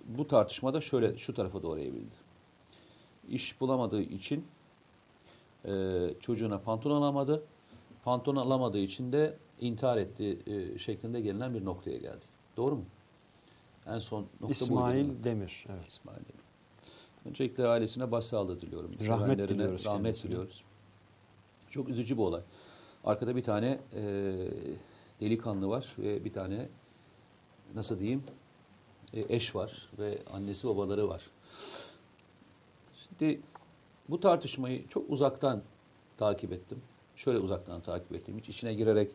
bu 0.06 0.28
tartışmada 0.28 0.82
şöyle 0.82 1.18
şu 1.18 1.34
tarafa 1.34 1.64
doğru 1.64 1.80
evrildi. 1.80 2.16
İş 3.30 3.62
bulamadığı 3.62 4.02
için 4.02 4.46
e, 5.66 6.00
çocuğuna 6.20 6.60
pantolon 6.60 7.02
alamadı. 7.02 7.44
Pantolon 8.04 8.42
alamadığı 8.42 8.80
için 8.80 9.12
de 9.12 9.38
intihar 9.60 9.98
etti 9.98 10.40
e, 10.48 10.78
şeklinde 10.78 11.22
gelinen 11.22 11.54
bir 11.54 11.66
noktaya 11.66 11.98
geldik. 11.98 12.30
Doğru 12.58 12.76
mu? 12.76 12.86
En 13.88 14.00
son 14.00 14.22
nokta 14.22 14.42
buydu. 14.42 14.52
İsmail 14.52 15.06
mi? 15.06 15.24
Demir. 15.24 15.66
Evet. 15.70 15.88
İsmail 15.88 16.18
Demir. 16.18 16.41
Öncelikle 17.26 17.68
ailesine 17.68 18.12
başsağlığı 18.12 18.62
diliyorum. 18.62 18.92
Rahmet 19.08 19.50
diliyoruz 19.50 19.86
Rahmet 19.86 20.04
kendisine. 20.04 20.32
diliyoruz. 20.32 20.64
Çok 21.70 21.90
üzücü 21.90 22.18
bir 22.18 22.22
olay. 22.22 22.42
Arkada 23.04 23.36
bir 23.36 23.44
tane 23.44 23.80
e, 23.94 24.04
delikanlı 25.22 25.70
var 25.70 25.96
ve 26.00 26.26
bir 26.26 26.34
tane 26.34 26.70
nasıl 27.76 28.00
diyeyim 28.00 28.24
e, 29.14 29.36
eş 29.36 29.56
var 29.56 29.90
ve 30.00 30.18
annesi 30.34 30.68
babaları 30.68 31.10
var. 31.10 31.22
Şimdi 32.94 33.42
bu 34.10 34.20
tartışmayı 34.20 34.88
çok 34.88 35.10
uzaktan 35.10 35.62
takip 36.18 36.54
ettim. 36.54 36.82
Şöyle 37.16 37.40
uzaktan 37.40 37.82
takip 37.82 38.14
ettim. 38.14 38.38
Hiç 38.38 38.50
içine 38.50 38.74
girerek 38.74 39.12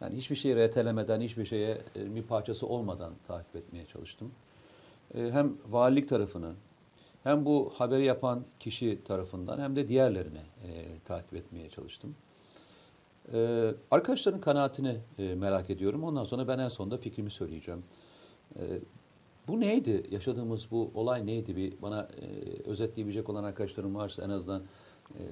yani 0.00 0.16
hiçbir 0.16 0.36
şeyi 0.36 0.56
retelemeden, 0.56 1.20
hiçbir 1.20 1.44
şeye 1.44 1.78
e, 1.96 2.14
bir 2.14 2.22
parçası 2.22 2.66
olmadan 2.66 3.12
takip 3.26 3.56
etmeye 3.56 3.86
çalıştım. 3.86 4.32
E, 5.14 5.30
hem 5.30 5.56
valilik 5.68 6.08
tarafını 6.08 6.54
hem 7.24 7.44
bu 7.44 7.72
haberi 7.74 8.04
yapan 8.04 8.44
kişi 8.60 9.04
tarafından 9.04 9.58
hem 9.58 9.76
de 9.76 9.88
diğerlerini 9.88 10.38
e, 10.38 10.98
takip 11.04 11.34
etmeye 11.34 11.70
çalıştım. 11.70 12.14
E, 13.32 13.70
arkadaşların 13.90 14.40
kanaatini 14.40 14.96
e, 15.18 15.34
merak 15.34 15.70
ediyorum. 15.70 16.04
Ondan 16.04 16.24
sonra 16.24 16.48
ben 16.48 16.58
en 16.58 16.68
sonunda 16.68 16.96
fikrimi 16.96 17.30
söyleyeceğim. 17.30 17.84
E, 18.56 18.62
bu 19.48 19.60
neydi? 19.60 20.06
Yaşadığımız 20.10 20.70
bu 20.70 20.90
olay 20.94 21.26
neydi? 21.26 21.56
Bir 21.56 21.82
bana 21.82 22.08
e, 22.20 22.26
özetleyebilecek 22.70 23.28
olan 23.28 23.44
arkadaşlarım 23.44 23.94
varsa 23.94 24.24
en 24.24 24.30
azından 24.30 24.62
e, 25.14 25.22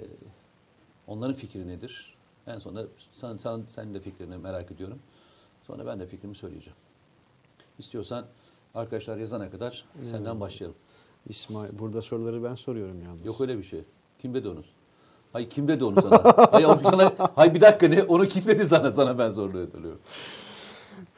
onların 1.07 1.35
fikri 1.35 1.69
nedir? 1.69 2.17
En 2.47 2.59
sonunda 2.59 2.87
sen, 3.13 3.37
sen, 3.37 3.65
senin 3.69 3.95
de 3.95 4.01
fikrini 4.01 4.37
merak 4.37 4.71
ediyorum. 4.71 4.99
Sonra 5.67 5.87
ben 5.87 6.01
de 6.01 6.07
fikrimi 6.07 6.35
söyleyeceğim. 6.35 6.77
İstiyorsan 7.79 8.27
arkadaşlar 8.75 9.17
yazana 9.17 9.51
kadar 9.51 9.85
senden 10.03 10.41
başlayalım. 10.41 10.77
İsmail 11.29 11.79
burada 11.79 12.03
soruları 12.03 12.45
ben 12.45 12.55
soruyorum 12.55 13.03
yalnız. 13.05 13.27
Yok 13.27 13.41
öyle 13.41 13.59
bir 13.59 13.63
şey. 13.63 13.85
Kim 14.19 14.35
dedi 14.35 14.49
onu? 14.49 14.63
Hay 15.33 15.49
kim 15.49 15.69
dedi 15.69 15.85
onu 15.85 16.03
sana? 16.03 16.49
hay, 16.53 16.67
o 16.67 16.79
sana, 16.85 17.13
hay 17.35 17.55
bir 17.55 17.61
dakika 17.61 17.89
ne? 17.89 18.03
Onu 18.03 18.29
kim 18.29 18.45
dedi 18.47 18.65
sana? 18.65 18.93
Sana 18.93 19.19
ben 19.19 19.31
zorla 19.31 19.61
hatırlıyorum. 19.61 20.01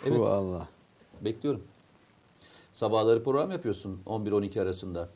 Evet. 0.07 0.21
Allah. 0.21 0.69
Bekliyorum. 1.21 1.63
Sabahları 2.73 3.25
program 3.25 3.51
yapıyorsun 3.51 4.01
11-12 4.07 4.63
arasında. 4.63 5.09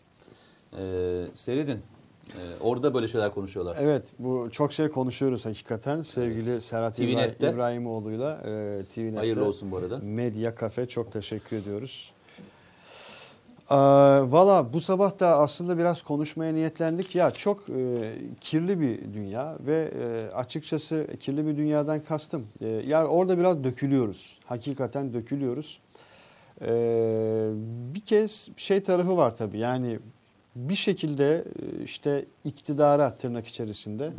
Ee, 0.78 1.26
seyredin. 1.34 1.78
Ee, 2.28 2.38
orada 2.60 2.94
böyle 2.94 3.08
şeyler 3.08 3.34
konuşuyorlar. 3.34 3.76
Evet 3.80 4.02
bu 4.18 4.48
çok 4.52 4.72
şey 4.72 4.88
konuşuyoruz 4.88 5.46
hakikaten. 5.46 6.02
Sevgili 6.02 6.60
Serhat 6.60 6.98
İbrahim. 6.98 7.54
İbrahimoğlu'yla 7.54 8.32
e, 8.34 8.84
TVNet'te. 8.84 9.16
Hayırlı 9.16 9.44
olsun 9.44 9.70
bu 9.70 9.76
arada. 9.76 9.98
Medya 10.02 10.54
Kafe 10.54 10.88
çok 10.88 11.12
teşekkür 11.12 11.56
ediyoruz. 11.56 12.11
Ee, 13.70 13.74
Valla 14.32 14.72
bu 14.72 14.80
sabah 14.80 15.20
da 15.20 15.38
aslında 15.38 15.78
biraz 15.78 16.02
konuşmaya 16.02 16.52
niyetlendik. 16.52 17.14
Ya 17.14 17.30
çok 17.30 17.68
e, 17.68 18.12
kirli 18.40 18.80
bir 18.80 19.14
dünya 19.14 19.56
ve 19.60 19.92
e, 20.00 20.34
açıkçası 20.34 21.06
kirli 21.20 21.46
bir 21.46 21.56
dünyadan 21.56 22.00
kastım. 22.00 22.46
E, 22.60 22.68
yani 22.68 23.08
orada 23.08 23.38
biraz 23.38 23.64
dökülüyoruz. 23.64 24.38
Hakikaten 24.44 25.12
dökülüyoruz. 25.12 25.80
Ee, 26.62 27.50
bir 27.94 28.00
kez 28.00 28.48
şey 28.56 28.82
tarafı 28.82 29.16
var 29.16 29.36
tabii 29.36 29.58
yani 29.58 29.98
bir 30.56 30.74
şekilde 30.74 31.44
e, 31.62 31.82
işte 31.84 32.24
iktidara 32.44 33.16
tırnak 33.16 33.46
içerisinde 33.46 34.12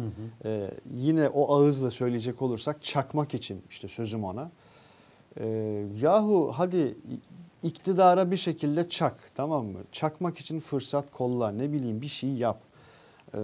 e, 0.46 0.72
yine 0.96 1.30
o 1.30 1.56
ağızla 1.56 1.92
söyleyecek 1.92 2.42
olursak 2.42 2.84
çakmak 2.84 3.34
için 3.34 3.62
işte 3.70 3.88
sözüm 3.88 4.24
ona. 4.24 4.52
E, 5.40 5.48
yahu 6.02 6.52
hadi 6.56 6.96
iktidara 7.64 8.32
bir 8.32 8.38
şekilde 8.38 8.90
çak 8.90 9.32
tamam 9.36 9.66
mı? 9.66 9.80
Çakmak 9.92 10.38
için 10.38 10.60
fırsat 10.60 11.12
kolla 11.12 11.52
ne 11.52 11.72
bileyim 11.72 12.02
bir 12.02 12.08
şey 12.08 12.30
yap. 12.30 12.62
E, 13.34 13.40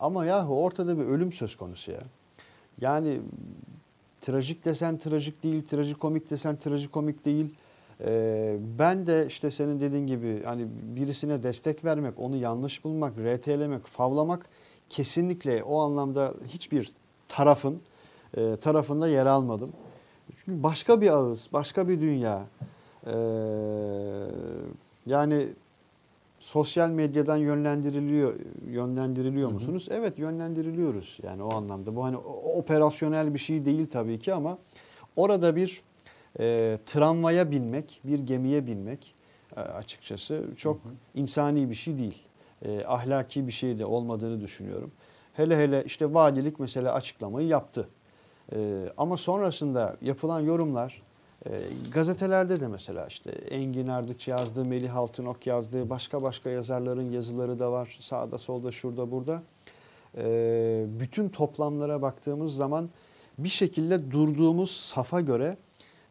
ama 0.00 0.24
yahu 0.24 0.62
ortada 0.62 0.98
bir 0.98 1.04
ölüm 1.04 1.32
söz 1.32 1.56
konusu 1.56 1.90
ya. 1.90 2.00
Yani 2.80 3.20
trajik 4.20 4.64
desen 4.64 4.98
trajik 4.98 5.42
değil, 5.42 5.66
trajikomik 5.66 6.30
desen 6.30 6.56
trajikomik 6.56 7.24
değil. 7.24 7.54
Ee, 8.04 8.56
ben 8.78 9.06
de 9.06 9.26
işte 9.26 9.50
senin 9.50 9.80
dediğin 9.80 10.06
gibi 10.06 10.42
hani 10.44 10.66
birisine 10.82 11.42
destek 11.42 11.84
vermek, 11.84 12.18
onu 12.18 12.36
yanlış 12.36 12.84
bulmak, 12.84 13.12
RT'lemek, 13.18 13.86
favlamak 13.86 14.46
kesinlikle 14.90 15.62
o 15.62 15.80
anlamda 15.80 16.34
hiçbir 16.48 16.92
tarafın 17.28 17.80
e, 18.36 18.56
tarafında 18.56 19.08
yer 19.08 19.26
almadım. 19.26 19.72
Çünkü 20.36 20.62
başka 20.62 21.00
bir 21.00 21.10
ağız, 21.10 21.48
başka 21.52 21.88
bir 21.88 22.00
dünya. 22.00 22.46
Ee, 23.06 23.12
yani 25.06 25.48
sosyal 26.38 26.90
medyadan 26.90 27.36
yönlendiriliyor 27.36 28.34
yönlendiriliyor 28.70 29.50
musunuz? 29.50 29.88
Evet 29.90 30.18
yönlendiriliyoruz 30.18 31.18
yani 31.22 31.42
o 31.42 31.54
anlamda. 31.54 31.96
Bu 31.96 32.04
hani 32.04 32.16
operasyonel 32.54 33.34
bir 33.34 33.38
şey 33.38 33.64
değil 33.64 33.86
tabii 33.90 34.18
ki 34.18 34.34
ama 34.34 34.58
orada 35.16 35.56
bir 35.56 35.82
e, 36.40 36.78
tramvaya 36.86 37.50
binmek, 37.50 38.00
bir 38.04 38.18
gemiye 38.18 38.66
binmek 38.66 39.14
e, 39.56 39.60
açıkçası 39.60 40.44
çok 40.56 40.80
insani 41.14 41.70
bir 41.70 41.74
şey 41.74 41.98
değil. 41.98 42.26
E, 42.62 42.84
ahlaki 42.86 43.46
bir 43.46 43.52
şey 43.52 43.78
de 43.78 43.86
olmadığını 43.86 44.40
düşünüyorum. 44.40 44.90
Hele 45.32 45.56
hele 45.56 45.84
işte 45.84 46.14
valilik 46.14 46.60
mesela 46.60 46.94
açıklamayı 46.94 47.48
yaptı. 47.48 47.88
E, 48.52 48.88
ama 48.96 49.16
sonrasında 49.16 49.96
yapılan 50.02 50.40
yorumlar 50.40 51.02
e, 51.46 51.50
gazetelerde 51.94 52.60
de 52.60 52.68
mesela 52.68 53.06
işte 53.06 53.30
Engin 53.30 53.88
Ardıç 53.88 54.28
yazdığı, 54.28 54.64
Melih 54.64 54.96
Altınok 54.96 55.46
yazdığı, 55.46 55.90
başka 55.90 56.22
başka 56.22 56.50
yazarların 56.50 57.10
yazıları 57.12 57.58
da 57.58 57.72
var. 57.72 57.96
Sağda 58.00 58.38
solda 58.38 58.72
şurada 58.72 59.10
burada. 59.10 59.42
E, 60.16 60.84
bütün 61.00 61.28
toplamlara 61.28 62.02
baktığımız 62.02 62.54
zaman 62.56 62.90
bir 63.38 63.48
şekilde 63.48 64.10
durduğumuz 64.10 64.70
safa 64.70 65.20
göre 65.20 65.56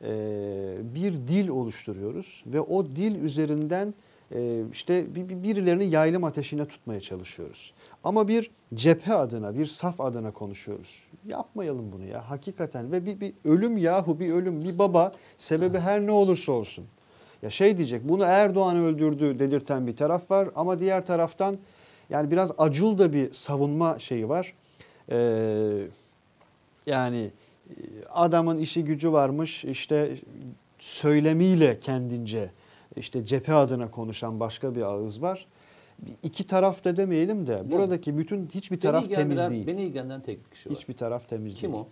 e, 0.04 0.78
bir 0.96 1.14
dil 1.14 1.48
oluşturuyoruz 1.48 2.44
ve 2.48 2.62
o 2.62 2.86
dil 2.86 3.22
üzerinden 3.24 3.94
e, 4.36 4.64
işte 4.72 5.16
bir, 5.16 5.30
bir- 5.30 5.44
birilerini 5.44 5.86
yaylım 5.86 6.24
ateşine 6.24 6.66
tutmaya 6.66 7.00
çalışıyoruz. 7.02 7.74
Ama 8.04 8.28
bir 8.28 8.52
cephe 8.74 9.14
adına, 9.14 9.58
bir 9.58 9.66
saf 9.66 10.02
adına 10.02 10.32
konuşuyoruz. 10.32 11.04
Yapmayalım 11.28 11.92
bunu 11.92 12.06
ya 12.06 12.30
hakikaten 12.30 12.92
ve 12.92 13.06
bir, 13.06 13.20
bir 13.20 13.34
ölüm 13.46 13.78
yahu 13.78 14.20
bir 14.20 14.34
ölüm 14.34 14.64
bir 14.64 14.80
baba 14.80 15.12
sebebi 15.38 15.80
her 15.80 16.02
ne 16.02 16.12
olursa 16.12 16.52
olsun. 16.52 16.86
Ya 17.42 17.50
şey 17.50 17.78
diyecek 17.78 18.10
bunu 18.10 18.24
Erdoğan 18.24 18.78
öldürdü 18.78 19.40
dedirten 19.40 19.88
bir 19.88 19.96
taraf 19.96 20.32
var 20.32 20.50
ama 20.56 20.80
diğer 20.80 21.06
taraftan 21.06 21.58
yani 22.10 22.32
biraz 22.32 22.52
acul 22.58 22.98
da 22.98 23.14
bir 23.14 23.34
savunma 23.34 24.00
şeyi 24.00 24.30
var. 24.30 24.54
Ee, 25.12 25.88
yani 26.86 27.32
e, 27.70 27.74
adamın 28.10 28.58
işi 28.58 28.86
gücü 28.86 29.12
varmış 29.12 29.66
işte 29.66 30.16
söylemiyle 30.80 31.80
kendince 31.80 32.52
işte 32.96 33.26
cephe 33.26 33.54
adına 33.54 33.92
konuşan 33.92 34.40
başka 34.40 34.76
bir 34.76 34.82
ağız 34.82 35.22
var. 35.22 35.48
İki 36.24 36.46
taraf 36.48 36.84
da 36.84 36.98
demeyelim 36.98 37.48
de 37.48 37.62
mi? 37.62 37.72
buradaki 37.72 38.18
bütün 38.18 38.48
hiçbir 38.48 38.80
taraf 38.80 39.04
beni 39.04 39.12
temiz 39.16 39.38
ilgilendiren- 39.40 39.50
değil. 39.52 39.68
Beni 39.68 39.82
ilgilenen 39.82 40.22
tek 40.22 40.46
bir 40.46 40.52
kişi 40.56 40.70
var. 40.70 40.76
Hiçbir 40.78 40.94
taraf 40.94 41.30
temiz 41.30 41.56
Kim 41.56 41.72
değil. 41.74 41.84
o? 41.84 41.88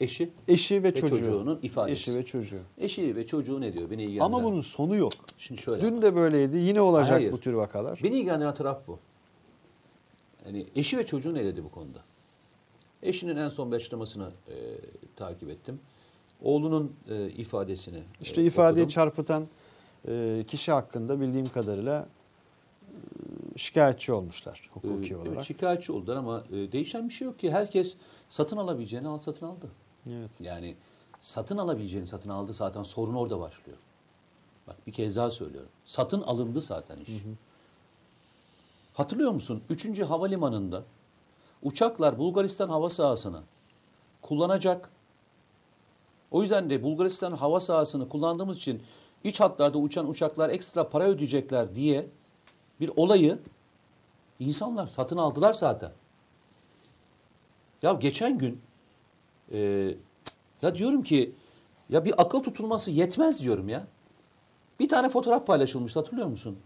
Eşi. 0.00 0.30
Eşi 0.48 0.82
ve, 0.82 0.88
Ve 0.88 0.94
çocuğu. 0.94 1.18
çocuğunun 1.18 1.58
ifadesi. 1.62 1.92
Eşi 2.10 2.18
ve 2.18 2.24
çocuğu. 2.24 2.60
Eşi 2.78 3.16
ve 3.16 3.26
çocuğu 3.26 3.60
ne 3.60 3.72
diyor? 3.72 3.90
Beni 3.90 4.02
ilgilendiren. 4.02 4.24
Ama 4.24 4.44
bunun 4.44 4.60
sonu 4.60 4.96
yok. 4.96 5.12
Şimdi 5.38 5.60
şöyle. 5.62 5.82
Dün 5.82 6.02
de 6.02 6.16
böyleydi. 6.16 6.56
Yine 6.56 6.80
olacak 6.80 7.12
Hayır. 7.12 7.32
bu 7.32 7.40
tür 7.40 7.52
vakalar. 7.52 8.00
Beni 8.02 8.16
ilgilendiren 8.18 8.54
taraf 8.54 8.86
bu. 8.86 8.98
Yani 10.46 10.66
eşi 10.76 10.98
ve 10.98 11.06
çocuğu 11.06 11.34
ne 11.34 11.44
dedi 11.44 11.64
bu 11.64 11.70
konuda? 11.70 11.98
Eşinin 13.02 13.36
en 13.36 13.48
son 13.48 13.70
bir 13.72 13.76
açıklamasını 13.76 14.28
e, 14.48 14.54
takip 15.16 15.48
ettim. 15.50 15.80
Oğlunun 16.42 16.92
e, 17.10 17.28
ifadesini 17.30 17.98
İşte 18.20 18.42
e, 18.42 18.44
ifadeyi 18.44 18.84
okudum. 18.84 18.94
çarpıtan 18.94 19.46
e, 20.08 20.44
kişi 20.48 20.72
hakkında 20.72 21.20
bildiğim 21.20 21.48
kadarıyla 21.48 22.06
şikayetçi 23.56 24.12
olmuşlar 24.12 24.70
hukuki 24.74 25.12
Ee, 25.12 25.16
olarak. 25.16 25.32
evet, 25.32 25.44
şikayetçi 25.44 25.92
oldular 25.92 26.16
ama 26.16 26.44
e, 26.52 26.72
değişen 26.72 27.08
bir 27.08 27.14
şey 27.14 27.26
yok 27.26 27.38
ki. 27.38 27.50
Herkes 27.50 27.96
satın 28.28 28.56
alabileceğini 28.56 29.08
al 29.08 29.18
satın 29.18 29.46
aldı. 29.46 29.70
Evet. 30.10 30.30
Yani 30.40 30.76
satın 31.20 31.58
alabileceğini 31.58 32.06
satın 32.06 32.28
aldı 32.30 32.52
zaten 32.52 32.82
sorun 32.82 33.14
orada 33.14 33.40
başlıyor. 33.40 33.78
Bak 34.66 34.76
bir 34.86 34.92
kez 34.92 35.16
daha 35.16 35.30
söylüyorum. 35.30 35.70
Satın 35.84 36.22
alındı 36.22 36.60
zaten 36.60 36.96
iş. 36.98 37.08
Hatırlıyor 38.94 39.30
musun? 39.30 39.62
Üçüncü 39.70 40.04
havalimanında 40.04 40.84
uçaklar 41.62 42.18
Bulgaristan 42.18 42.68
hava 42.68 42.90
sahasını 42.90 43.40
kullanacak. 44.22 44.90
O 46.30 46.42
yüzden 46.42 46.70
de 46.70 46.82
Bulgaristan 46.82 47.32
hava 47.32 47.60
sahasını 47.60 48.08
kullandığımız 48.08 48.56
için 48.58 48.82
iç 49.24 49.40
hatlarda 49.40 49.78
uçan 49.78 50.08
uçaklar 50.08 50.50
ekstra 50.50 50.88
para 50.88 51.04
ödeyecekler 51.04 51.74
diye 51.74 52.06
bir 52.80 52.90
olayı 52.96 53.38
insanlar 54.38 54.86
satın 54.86 55.16
aldılar 55.16 55.54
zaten. 55.54 55.92
Ya 57.82 57.92
geçen 57.92 58.38
gün 58.38 58.60
e, 59.52 59.58
ya 60.62 60.74
diyorum 60.74 61.02
ki 61.02 61.32
ya 61.90 62.04
bir 62.04 62.22
akıl 62.22 62.42
tutulması 62.42 62.90
yetmez 62.90 63.42
diyorum 63.42 63.68
ya. 63.68 63.86
Bir 64.80 64.88
tane 64.88 65.08
fotoğraf 65.08 65.46
paylaşılmıştı 65.46 66.00
hatırlıyor 66.00 66.28
musun? 66.28 66.58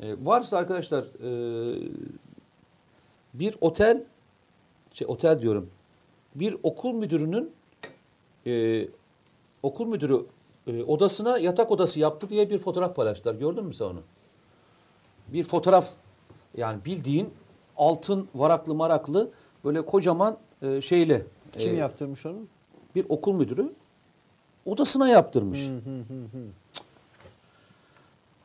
E, 0.00 0.26
varsa 0.26 0.58
arkadaşlar 0.58 1.04
e, 1.04 1.30
bir 3.34 3.56
otel 3.60 4.04
şey 4.92 5.06
otel 5.06 5.40
diyorum. 5.40 5.70
Bir 6.34 6.56
okul 6.62 6.92
müdürünün 6.92 7.52
e, 8.46 8.84
okul 9.62 9.86
müdürü 9.86 10.26
e, 10.66 10.82
odasına 10.82 11.38
yatak 11.38 11.70
odası 11.70 12.00
yaptı 12.00 12.28
diye 12.28 12.50
bir 12.50 12.58
fotoğraf 12.58 12.96
paylaştılar. 12.96 13.34
Gördün 13.34 13.64
mü 13.64 13.74
sen 13.74 13.84
onu? 13.84 14.02
Bir 15.32 15.44
fotoğraf 15.44 15.90
yani 16.56 16.84
bildiğin 16.84 17.34
altın 17.76 18.28
varaklı 18.34 18.74
maraklı 18.74 19.30
böyle 19.64 19.86
kocaman 19.86 20.38
e, 20.62 20.80
şeyle 20.80 21.22
Kim 21.52 21.74
e, 21.74 21.76
yaptırmış 21.76 22.26
onu? 22.26 22.38
bir 22.94 23.06
okul 23.08 23.32
müdürü 23.32 23.72
odasına 24.66 25.08
yaptırmış. 25.08 25.60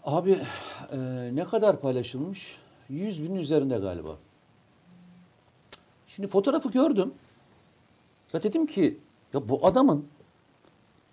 Abi 0.03 0.39
e, 0.91 0.97
ne 1.33 1.45
kadar 1.45 1.81
paylaşılmış? 1.81 2.57
100 2.89 3.23
binin 3.23 3.35
üzerinde 3.35 3.77
galiba. 3.77 4.15
Şimdi 6.07 6.27
fotoğrafı 6.27 6.71
gördüm. 6.71 7.13
Ya 8.33 8.43
dedim 8.43 8.65
ki 8.65 8.97
ya 9.33 9.49
bu 9.49 9.67
adamın 9.67 10.05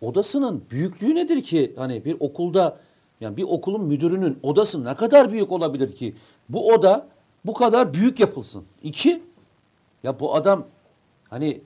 odasının 0.01 0.65
büyüklüğü 0.71 1.15
nedir 1.15 1.43
ki? 1.43 1.73
Hani 1.77 2.05
bir 2.05 2.17
okulda 2.21 2.79
yani 3.23 3.37
bir 3.37 3.43
okulun 3.43 3.85
müdürünün 3.85 4.39
odası 4.43 4.85
ne 4.85 4.95
kadar 4.95 5.33
büyük 5.33 5.53
olabilir 5.53 5.95
ki? 5.95 6.15
Bu 6.49 6.73
oda 6.73 7.09
bu 7.47 7.55
kadar 7.55 7.95
büyük 7.95 8.21
yapılsın. 8.21 8.65
İki, 8.83 9.23
ya 10.03 10.21
bu 10.21 10.35
adam 10.35 10.67
hani 11.31 11.61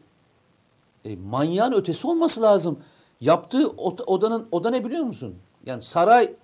e, 1.05 1.16
manyağın 1.16 1.73
ötesi 1.73 2.07
olması 2.07 2.43
lazım. 2.43 2.78
Yaptığı 3.20 3.69
odanın 4.07 4.49
oda 4.53 4.70
ne 4.70 4.85
biliyor 4.85 5.05
musun? 5.05 5.35
Yani 5.66 5.83
saray 5.83 6.35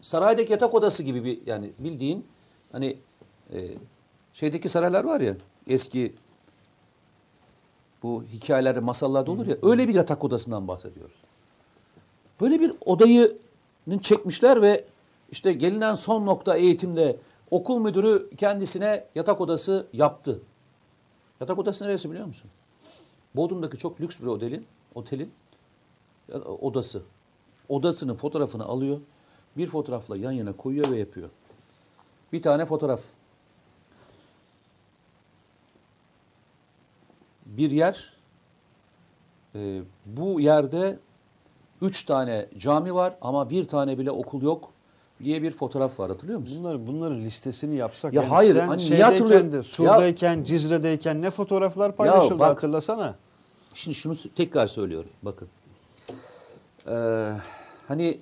saraydaki 0.00 0.52
yatak 0.52 0.74
odası 0.74 1.02
gibi 1.02 1.24
bir 1.24 1.46
yani 1.46 1.72
bildiğin 1.78 2.26
hani 2.72 2.96
e, 3.52 3.58
şeydeki 4.32 4.68
saraylar 4.68 5.04
var 5.04 5.20
ya 5.20 5.36
eski 5.66 6.14
bu 8.02 8.24
hikayelerde 8.32 8.80
masallarda 8.80 9.30
olur 9.30 9.46
ya 9.46 9.56
öyle 9.62 9.88
bir 9.88 9.94
yatak 9.94 10.24
odasından 10.24 10.68
bahsediyoruz. 10.68 11.16
Böyle 12.40 12.60
bir 12.60 12.72
odayı 12.84 13.38
çekmişler 13.98 14.62
ve 14.62 14.84
işte 15.30 15.52
gelinen 15.52 15.94
son 15.94 16.26
nokta 16.26 16.56
eğitimde 16.56 17.16
okul 17.50 17.78
müdürü 17.78 18.30
kendisine 18.36 19.06
yatak 19.14 19.40
odası 19.40 19.86
yaptı. 19.92 20.40
Yatak 21.40 21.58
odası 21.58 21.84
neresi 21.84 22.10
biliyor 22.10 22.26
musun? 22.26 22.50
Bodrum'daki 23.36 23.78
çok 23.78 24.00
lüks 24.00 24.20
bir 24.20 24.26
otelin, 24.26 24.66
otelin 24.94 25.32
odası. 26.60 27.02
Odasının 27.68 28.14
fotoğrafını 28.14 28.64
alıyor. 28.64 29.00
Bir 29.56 29.66
fotoğrafla 29.66 30.16
yan 30.16 30.32
yana 30.32 30.56
koyuyor 30.56 30.90
ve 30.90 30.98
yapıyor. 30.98 31.28
Bir 32.32 32.42
tane 32.42 32.66
fotoğraf. 32.66 33.02
Bir 37.46 37.70
yer. 37.70 38.14
e, 39.54 39.82
bu 40.06 40.40
yerde 40.40 40.98
üç 41.84 42.04
tane 42.04 42.46
cami 42.58 42.94
var 42.94 43.14
ama 43.20 43.50
bir 43.50 43.68
tane 43.68 43.98
bile 43.98 44.10
okul 44.10 44.42
yok 44.42 44.70
diye 45.24 45.42
bir 45.42 45.50
fotoğraf 45.50 46.00
var 46.00 46.10
hatırlıyor 46.10 46.38
musun? 46.38 46.58
Bunları 46.60 46.86
bunların 46.86 47.20
listesini 47.20 47.76
yapsak. 47.76 48.14
Ya 48.14 48.30
hayır, 48.30 48.54
sen 48.54 48.66
hani 48.66 48.78
niye 48.78 48.88
şeydeyken 48.88 49.52
de, 49.52 49.62
Sur'dayken, 49.62 50.44
Cizre'deyken 50.44 51.22
ne 51.22 51.30
fotoğraflar 51.30 51.96
paylaşıldı 51.96 52.38
bak- 52.38 52.48
hatırlasana. 52.48 53.14
Şimdi 53.74 53.94
şunu 53.94 54.16
tekrar 54.36 54.66
söylüyorum. 54.66 55.10
Bakın. 55.22 55.48
Ee, 56.88 57.30
hani 57.88 58.20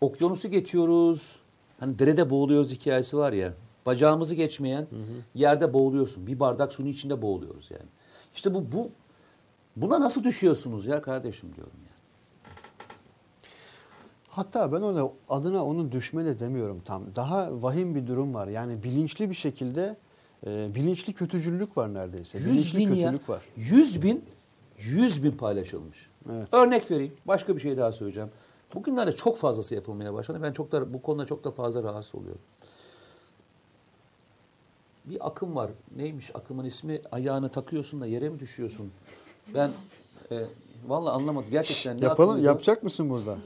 okyanusu 0.00 0.48
geçiyoruz. 0.48 1.36
Hani 1.80 1.98
derede 1.98 2.30
boğuluyoruz 2.30 2.70
hikayesi 2.70 3.16
var 3.16 3.32
ya. 3.32 3.52
Bacağımızı 3.86 4.34
geçmeyen 4.34 4.86
yerde 5.34 5.72
boğuluyorsun. 5.72 6.26
Bir 6.26 6.40
bardak 6.40 6.72
suyun 6.72 6.88
içinde 6.90 7.22
boğuluyoruz 7.22 7.70
yani. 7.70 7.88
İşte 8.34 8.54
bu 8.54 8.72
bu 8.72 8.90
buna 9.76 10.00
nasıl 10.00 10.24
düşüyorsunuz 10.24 10.86
ya 10.86 11.02
kardeşim 11.02 11.54
diyorum 11.56 11.78
ya. 11.84 11.90
Hatta 14.28 14.72
ben 14.72 14.80
orada 14.80 15.12
adına 15.28 15.64
onun 15.64 15.92
düşme 15.92 16.24
de 16.24 16.40
demiyorum 16.40 16.82
tam. 16.84 17.02
Daha 17.16 17.62
vahim 17.62 17.94
bir 17.94 18.06
durum 18.06 18.34
var. 18.34 18.48
Yani 18.48 18.82
bilinçli 18.82 19.30
bir 19.30 19.34
şekilde 19.34 19.96
e, 20.46 20.74
bilinçli 20.74 21.12
kötücüllük 21.12 21.76
var 21.76 21.94
neredeyse. 21.94 22.38
100 22.38 22.46
bilinçli 22.46 22.78
bin 22.78 22.94
ya. 22.94 23.10
kötülük 23.10 23.28
var. 23.28 23.42
100 23.56 24.02
bin 24.02 24.24
100 24.78 25.24
bin 25.24 25.32
paylaşılmış. 25.32 26.10
Evet. 26.32 26.54
Örnek 26.54 26.90
vereyim. 26.90 27.12
Başka 27.26 27.56
bir 27.56 27.60
şey 27.60 27.76
daha 27.76 27.92
söyleyeceğim. 27.92 28.30
Bugünlerde 28.74 29.12
çok 29.12 29.36
fazlası 29.36 29.74
yapılmaya 29.74 30.14
başladı. 30.14 30.38
Ben 30.42 30.52
çok 30.52 30.72
da 30.72 30.94
bu 30.94 31.02
konuda 31.02 31.26
çok 31.26 31.44
da 31.44 31.50
fazla 31.50 31.82
rahatsız 31.82 32.14
oluyorum. 32.14 32.40
Bir 35.04 35.26
akım 35.26 35.56
var. 35.56 35.70
Neymiş 35.96 36.30
akımın 36.34 36.64
ismi? 36.64 37.00
Ayağını 37.12 37.48
takıyorsun 37.48 38.00
da 38.00 38.06
yere 38.06 38.28
mi 38.28 38.38
düşüyorsun? 38.38 38.92
Ben 39.54 39.70
e, 40.30 40.44
vallahi 40.88 41.12
anlamadım. 41.14 41.50
Gerçekten 41.50 42.00
ne 42.00 42.04
Yapalım, 42.04 42.44
yapacak 42.44 42.82
mısın 42.82 43.10
burada? 43.10 43.38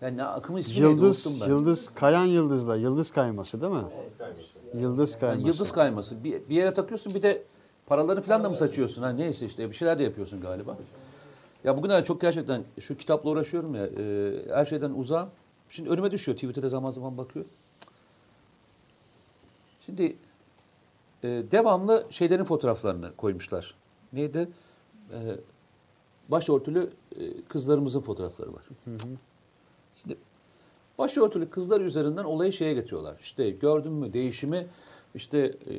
Yani 0.00 0.16
ne 0.16 0.24
akımın 0.24 0.60
ismi? 0.60 0.76
Yıldız, 0.82 1.40
ben. 1.40 1.46
yıldız, 1.46 1.94
kayan 1.94 2.24
yıldızla, 2.24 2.76
yıldız 2.76 3.10
kayması 3.10 3.60
değil 3.60 3.72
mi? 3.72 3.84
Yıldız 4.74 5.10
Yani 5.12 5.20
kayması. 5.20 5.48
yıldız 5.48 5.72
kayması. 5.72 6.24
Bir, 6.24 6.48
bir 6.48 6.54
yere 6.56 6.74
takıyorsun 6.74 7.14
bir 7.14 7.22
de 7.22 7.42
paralarını 7.86 8.22
falan 8.22 8.44
da 8.44 8.50
mı 8.50 8.56
saçıyorsun? 8.56 9.02
Ha, 9.02 9.08
neyse 9.10 9.46
işte 9.46 9.70
bir 9.70 9.74
şeyler 9.74 9.98
de 9.98 10.02
yapıyorsun 10.02 10.40
galiba. 10.40 10.76
Ya 11.64 11.76
bugünlerde 11.76 12.04
çok 12.04 12.20
gerçekten 12.20 12.62
şu 12.80 12.96
kitapla 12.96 13.30
uğraşıyorum 13.30 13.74
ya. 13.74 13.86
e, 13.86 14.32
her 14.54 14.64
şeyden 14.66 14.90
uzağım. 14.90 15.28
Şimdi 15.70 15.90
önüme 15.90 16.10
düşüyor. 16.10 16.36
Twitter'da 16.36 16.68
zaman 16.68 16.90
zaman 16.90 17.18
bakıyor. 17.18 17.44
Şimdi 19.86 20.16
e, 21.22 21.28
devamlı 21.28 22.06
şeylerin 22.10 22.44
fotoğraflarını 22.44 23.16
koymuşlar. 23.16 23.74
Neydi? 24.12 24.48
E, 25.12 25.18
başörtülü 26.28 26.90
e, 27.16 27.42
kızlarımızın 27.42 28.00
fotoğrafları 28.00 28.52
var. 28.52 28.68
Şimdi 29.94 30.16
Başörtülü 30.98 31.50
kızlar 31.50 31.80
üzerinden 31.80 32.24
olayı 32.24 32.52
şeye 32.52 32.74
getiriyorlar. 32.74 33.16
İşte 33.20 33.50
gördün 33.50 33.92
mü 33.92 34.12
değişimi 34.12 34.66
işte 35.14 35.38
e, 35.38 35.74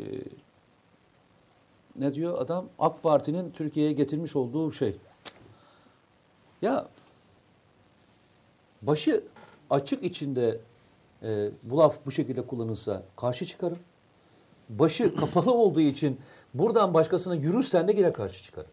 ne 1.96 2.14
diyor 2.14 2.42
adam 2.42 2.70
AK 2.80 3.04
Parti'nin 3.04 3.52
Türkiye'ye 3.52 3.92
getirmiş 3.92 4.36
olduğu 4.36 4.72
şey. 4.72 4.98
Ya 6.62 6.88
başı 8.82 9.24
açık 9.70 10.04
içinde 10.04 10.60
e, 11.24 11.50
bu 11.64 11.78
laf 11.78 11.98
bu 12.06 12.12
şekilde 12.12 12.48
kullanılsa 12.48 13.04
karşı 13.16 13.46
çıkarım. 13.46 13.80
Başı 14.70 15.16
kapalı 15.16 15.54
olduğu 15.54 15.82
için 15.82 16.20
buradan 16.54 16.94
başkasına 16.94 17.36
yürürsen 17.36 17.88
de 17.88 17.92
yine 17.92 18.14
karşı 18.14 18.44
çıkarım. 18.44 18.72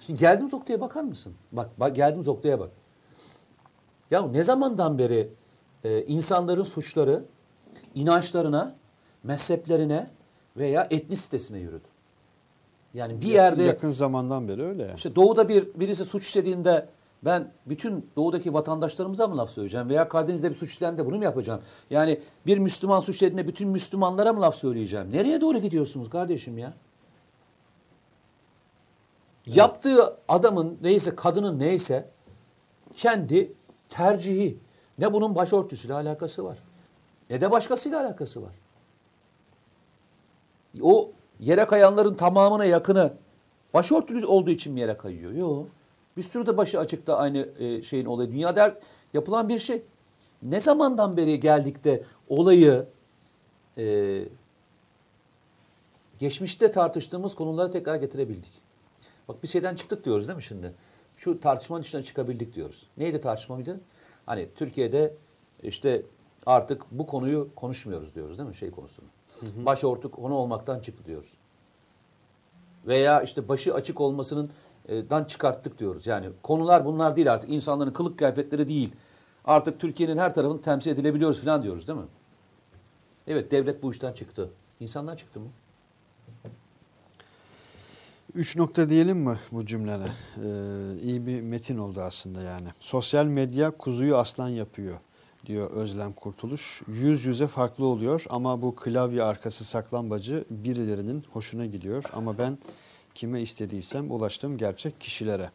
Şimdi 0.00 0.20
geldiğimiz 0.20 0.52
noktaya 0.52 0.80
bakar 0.80 1.02
mısın? 1.02 1.34
Bak, 1.52 1.80
bak 1.80 1.96
geldiğimiz 1.96 2.26
noktaya 2.26 2.60
bak. 2.60 2.70
Ya 4.10 4.22
ne 4.22 4.44
zamandan 4.44 4.98
beri 4.98 5.28
e, 5.84 6.02
insanların 6.02 6.62
suçları 6.62 7.24
inançlarına, 7.94 8.74
mezheplerine 9.22 10.10
veya 10.56 10.86
etnisitesine 10.90 11.58
yürüdü? 11.58 11.88
Yani 12.94 13.20
bir 13.20 13.26
yerde 13.26 13.62
yakın 13.62 13.90
zamandan 13.90 14.48
beri 14.48 14.62
öyle. 14.62 14.92
işte 14.96 15.16
doğuda 15.16 15.48
bir 15.48 15.68
birisi 15.74 16.04
suç 16.04 16.26
işlediğinde 16.26 16.88
ben 17.22 17.52
bütün 17.66 18.10
doğudaki 18.16 18.54
vatandaşlarımıza 18.54 19.28
mı 19.28 19.36
laf 19.36 19.50
söyleyeceğim 19.50 19.88
veya 19.88 20.08
Karadeniz'de 20.08 20.50
bir 20.50 20.54
suç 20.54 20.70
işlendi 20.70 21.06
bunu 21.06 21.16
mu 21.16 21.24
yapacağım? 21.24 21.60
Yani 21.90 22.20
bir 22.46 22.58
Müslüman 22.58 23.00
suç 23.00 23.14
işlediğinde 23.14 23.48
bütün 23.48 23.68
Müslümanlara 23.68 24.32
mı 24.32 24.40
laf 24.40 24.54
söyleyeceğim? 24.54 25.12
Nereye 25.12 25.40
doğru 25.40 25.58
gidiyorsunuz 25.58 26.10
kardeşim 26.10 26.58
ya? 26.58 26.72
Yaptığı 29.46 30.16
adamın 30.28 30.78
neyse 30.82 31.16
kadının 31.16 31.58
neyse 31.58 32.10
kendi 32.94 33.52
tercihi. 33.88 34.58
Ne 34.98 35.12
bunun 35.12 35.34
başörtüsüyle 35.34 35.94
alakası 35.94 36.44
var. 36.44 36.58
Ne 37.30 37.40
de 37.40 37.50
başkasıyla 37.50 38.00
alakası 38.00 38.42
var. 38.42 38.52
O 40.82 41.10
yere 41.40 41.66
kayanların 41.66 42.14
tamamına 42.14 42.64
yakını 42.64 43.12
başörtülü 43.74 44.26
olduğu 44.26 44.50
için 44.50 44.72
mi 44.72 44.80
yere 44.80 44.96
kayıyor? 44.96 45.32
Yok. 45.32 45.66
Bir 46.16 46.22
sürü 46.22 46.46
de 46.46 46.56
başı 46.56 46.78
açıkta 46.78 47.16
aynı 47.16 47.48
e, 47.58 47.82
şeyin 47.82 48.06
olayı. 48.06 48.30
Dünyada 48.30 48.78
yapılan 49.14 49.48
bir 49.48 49.58
şey. 49.58 49.82
Ne 50.42 50.60
zamandan 50.60 51.16
beri 51.16 51.40
geldik 51.40 51.84
de 51.84 52.04
olayı 52.28 52.86
e, 53.78 54.24
geçmişte 56.18 56.70
tartıştığımız 56.70 57.34
konulara 57.34 57.70
tekrar 57.70 57.96
getirebildik. 57.96 58.65
Bak 59.28 59.42
bir 59.42 59.48
şeyden 59.48 59.74
çıktık 59.74 60.04
diyoruz 60.04 60.28
değil 60.28 60.36
mi 60.36 60.42
şimdi? 60.42 60.74
Şu 61.16 61.40
tartışmanın 61.40 61.82
içinden 61.82 62.02
çıkabildik 62.02 62.54
diyoruz. 62.54 62.86
Neydi 62.96 63.20
tartışma 63.20 63.56
mıydı? 63.56 63.80
Hani 64.26 64.48
Türkiye'de 64.54 65.14
işte 65.62 66.02
artık 66.46 66.82
bu 66.90 67.06
konuyu 67.06 67.48
konuşmuyoruz 67.56 68.14
diyoruz 68.14 68.38
değil 68.38 68.48
mi 68.48 68.54
şey 68.54 68.70
konusunu? 68.70 69.06
Başörtü 69.66 70.10
konu 70.10 70.34
olmaktan 70.34 70.80
çıktı 70.80 71.04
diyoruz. 71.06 71.30
Veya 72.86 73.22
işte 73.22 73.48
başı 73.48 73.74
açık 73.74 74.00
olmasının 74.00 74.50
e, 74.88 75.10
dan 75.10 75.24
çıkarttık 75.24 75.78
diyoruz. 75.78 76.06
Yani 76.06 76.28
konular 76.42 76.84
bunlar 76.84 77.16
değil 77.16 77.32
artık. 77.32 77.50
insanların 77.50 77.92
kılık 77.92 78.18
kıyafetleri 78.18 78.68
değil. 78.68 78.94
Artık 79.44 79.80
Türkiye'nin 79.80 80.18
her 80.18 80.34
tarafını 80.34 80.60
temsil 80.60 80.90
edilebiliyoruz 80.90 81.44
falan 81.44 81.62
diyoruz 81.62 81.88
değil 81.88 81.98
mi? 81.98 82.06
Evet 83.26 83.50
devlet 83.50 83.82
bu 83.82 83.92
işten 83.92 84.12
çıktı. 84.12 84.50
İnsanlar 84.80 85.16
çıktı 85.16 85.40
mı? 85.40 85.48
Üç 88.36 88.56
nokta 88.56 88.88
diyelim 88.88 89.18
mi 89.18 89.38
bu 89.52 89.66
cümlene? 89.66 90.04
Ee, 90.04 90.48
iyi 91.02 91.26
bir 91.26 91.40
metin 91.40 91.78
oldu 91.78 92.00
aslında 92.00 92.42
yani. 92.42 92.68
Sosyal 92.80 93.24
medya 93.24 93.70
kuzuyu 93.70 94.16
aslan 94.16 94.48
yapıyor 94.48 94.98
diyor 95.46 95.70
Özlem 95.70 96.12
Kurtuluş. 96.12 96.82
Yüz 96.88 97.24
yüze 97.24 97.46
farklı 97.46 97.84
oluyor 97.84 98.24
ama 98.30 98.62
bu 98.62 98.74
klavye 98.74 99.22
arkası 99.22 99.64
saklambacı 99.64 100.44
birilerinin 100.50 101.24
hoşuna 101.32 101.66
gidiyor. 101.66 102.04
Ama 102.12 102.38
ben 102.38 102.58
kime 103.14 103.42
istediysem 103.42 104.10
ulaştım 104.10 104.58
gerçek 104.58 105.00
kişilere. 105.00 105.50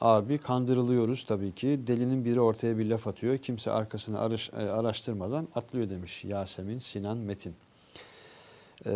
Abi 0.00 0.38
kandırılıyoruz 0.38 1.24
tabii 1.24 1.54
ki. 1.54 1.80
Delinin 1.86 2.24
biri 2.24 2.40
ortaya 2.40 2.78
bir 2.78 2.86
laf 2.86 3.06
atıyor. 3.06 3.38
Kimse 3.38 3.70
arkasını 3.70 4.16
e, 4.56 4.62
araştırmadan 4.62 5.48
atlıyor 5.54 5.90
demiş 5.90 6.24
Yasemin 6.24 6.78
Sinan 6.78 7.18
Metin. 7.18 7.54
Ee, 8.86 8.92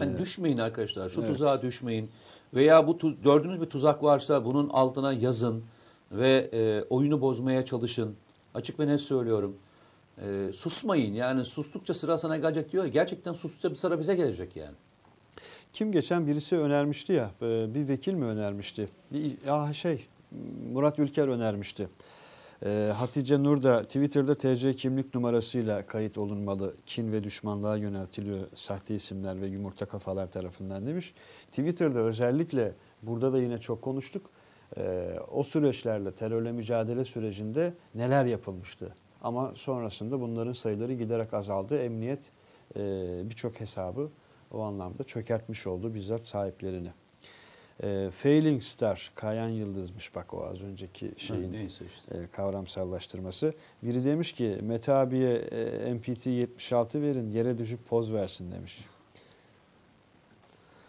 Yani 0.00 0.18
düşmeyin 0.18 0.58
arkadaşlar. 0.58 1.08
Şu 1.08 1.20
evet. 1.20 1.30
tuzağa 1.30 1.62
düşmeyin. 1.62 2.10
Veya 2.54 2.86
bu 2.86 2.98
gördüğünüz 3.22 3.60
bir 3.60 3.66
tuzak 3.66 4.02
varsa 4.02 4.44
bunun 4.44 4.68
altına 4.68 5.12
yazın 5.12 5.64
ve 6.12 6.50
e, 6.52 6.82
oyunu 6.90 7.20
bozmaya 7.20 7.64
çalışın. 7.64 8.16
Açık 8.54 8.80
ve 8.80 8.86
net 8.86 9.00
söylüyorum. 9.00 9.56
E, 10.18 10.50
susmayın. 10.52 11.14
Yani 11.14 11.44
sustukça 11.44 11.94
sıra 11.94 12.18
sana 12.18 12.36
gelecek 12.36 12.72
diyor. 12.72 12.86
Gerçekten 12.86 13.32
sustukça 13.32 13.70
bir 13.70 13.76
sıra 13.76 14.00
bize 14.00 14.14
gelecek 14.14 14.56
yani. 14.56 14.74
Kim 15.72 15.92
geçen 15.92 16.26
birisi 16.26 16.56
önermişti 16.56 17.12
ya, 17.12 17.30
e, 17.42 17.74
bir 17.74 17.88
vekil 17.88 18.14
mi 18.14 18.24
önermişti? 18.24 18.86
Bir, 19.12 19.46
ya 19.46 19.74
şey, 19.74 20.06
Murat 20.72 20.98
Ülker 20.98 21.28
önermişti. 21.28 21.88
E, 22.66 22.92
Hatice 22.96 23.42
Nur 23.42 23.62
da 23.62 23.82
Twitter'da 23.82 24.34
TC 24.34 24.76
kimlik 24.76 25.14
numarasıyla 25.14 25.86
kayıt 25.86 26.18
olunmalı. 26.18 26.74
Kin 26.86 27.12
ve 27.12 27.24
düşmanlığa 27.24 27.76
yöneltiliyor 27.76 28.46
sahte 28.54 28.94
isimler 28.94 29.40
ve 29.40 29.46
yumurta 29.46 29.86
kafalar 29.86 30.30
tarafından 30.30 30.86
demiş. 30.86 31.14
Twitter'da 31.50 31.98
özellikle 31.98 32.72
burada 33.02 33.32
da 33.32 33.38
yine 33.38 33.58
çok 33.58 33.82
konuştuk. 33.82 34.30
E, 34.76 35.14
o 35.30 35.42
süreçlerle 35.42 36.12
terörle 36.12 36.52
mücadele 36.52 37.04
sürecinde 37.04 37.74
neler 37.94 38.24
yapılmıştı? 38.24 38.94
Ama 39.22 39.52
sonrasında 39.54 40.20
bunların 40.20 40.52
sayıları 40.52 40.92
giderek 40.92 41.34
azaldı. 41.34 41.78
Emniyet 41.78 42.20
e, 42.76 42.80
birçok 43.24 43.60
hesabı 43.60 44.10
o 44.50 44.60
anlamda 44.60 45.04
çökertmiş 45.04 45.66
oldu 45.66 45.94
bizzat 45.94 46.26
sahiplerini. 46.26 46.90
E, 47.82 48.10
Failing 48.10 48.62
Star, 48.62 49.12
Kayan 49.14 49.48
Yıldız'mış 49.48 50.14
bak 50.14 50.34
o 50.34 50.44
az 50.44 50.62
önceki 50.62 51.12
şeyin 51.16 51.52
Neyse 51.52 51.84
işte. 51.96 52.16
e, 52.18 52.26
kavramsallaştırması. 52.26 53.54
Biri 53.82 54.04
demiş 54.04 54.32
ki 54.32 54.58
Mete 54.62 54.92
abiye 54.92 55.34
e, 55.34 55.94
MPT 55.94 56.26
76 56.26 57.02
verin 57.02 57.30
yere 57.30 57.58
düşüp 57.58 57.88
poz 57.88 58.12
versin 58.12 58.52
demiş. 58.52 58.84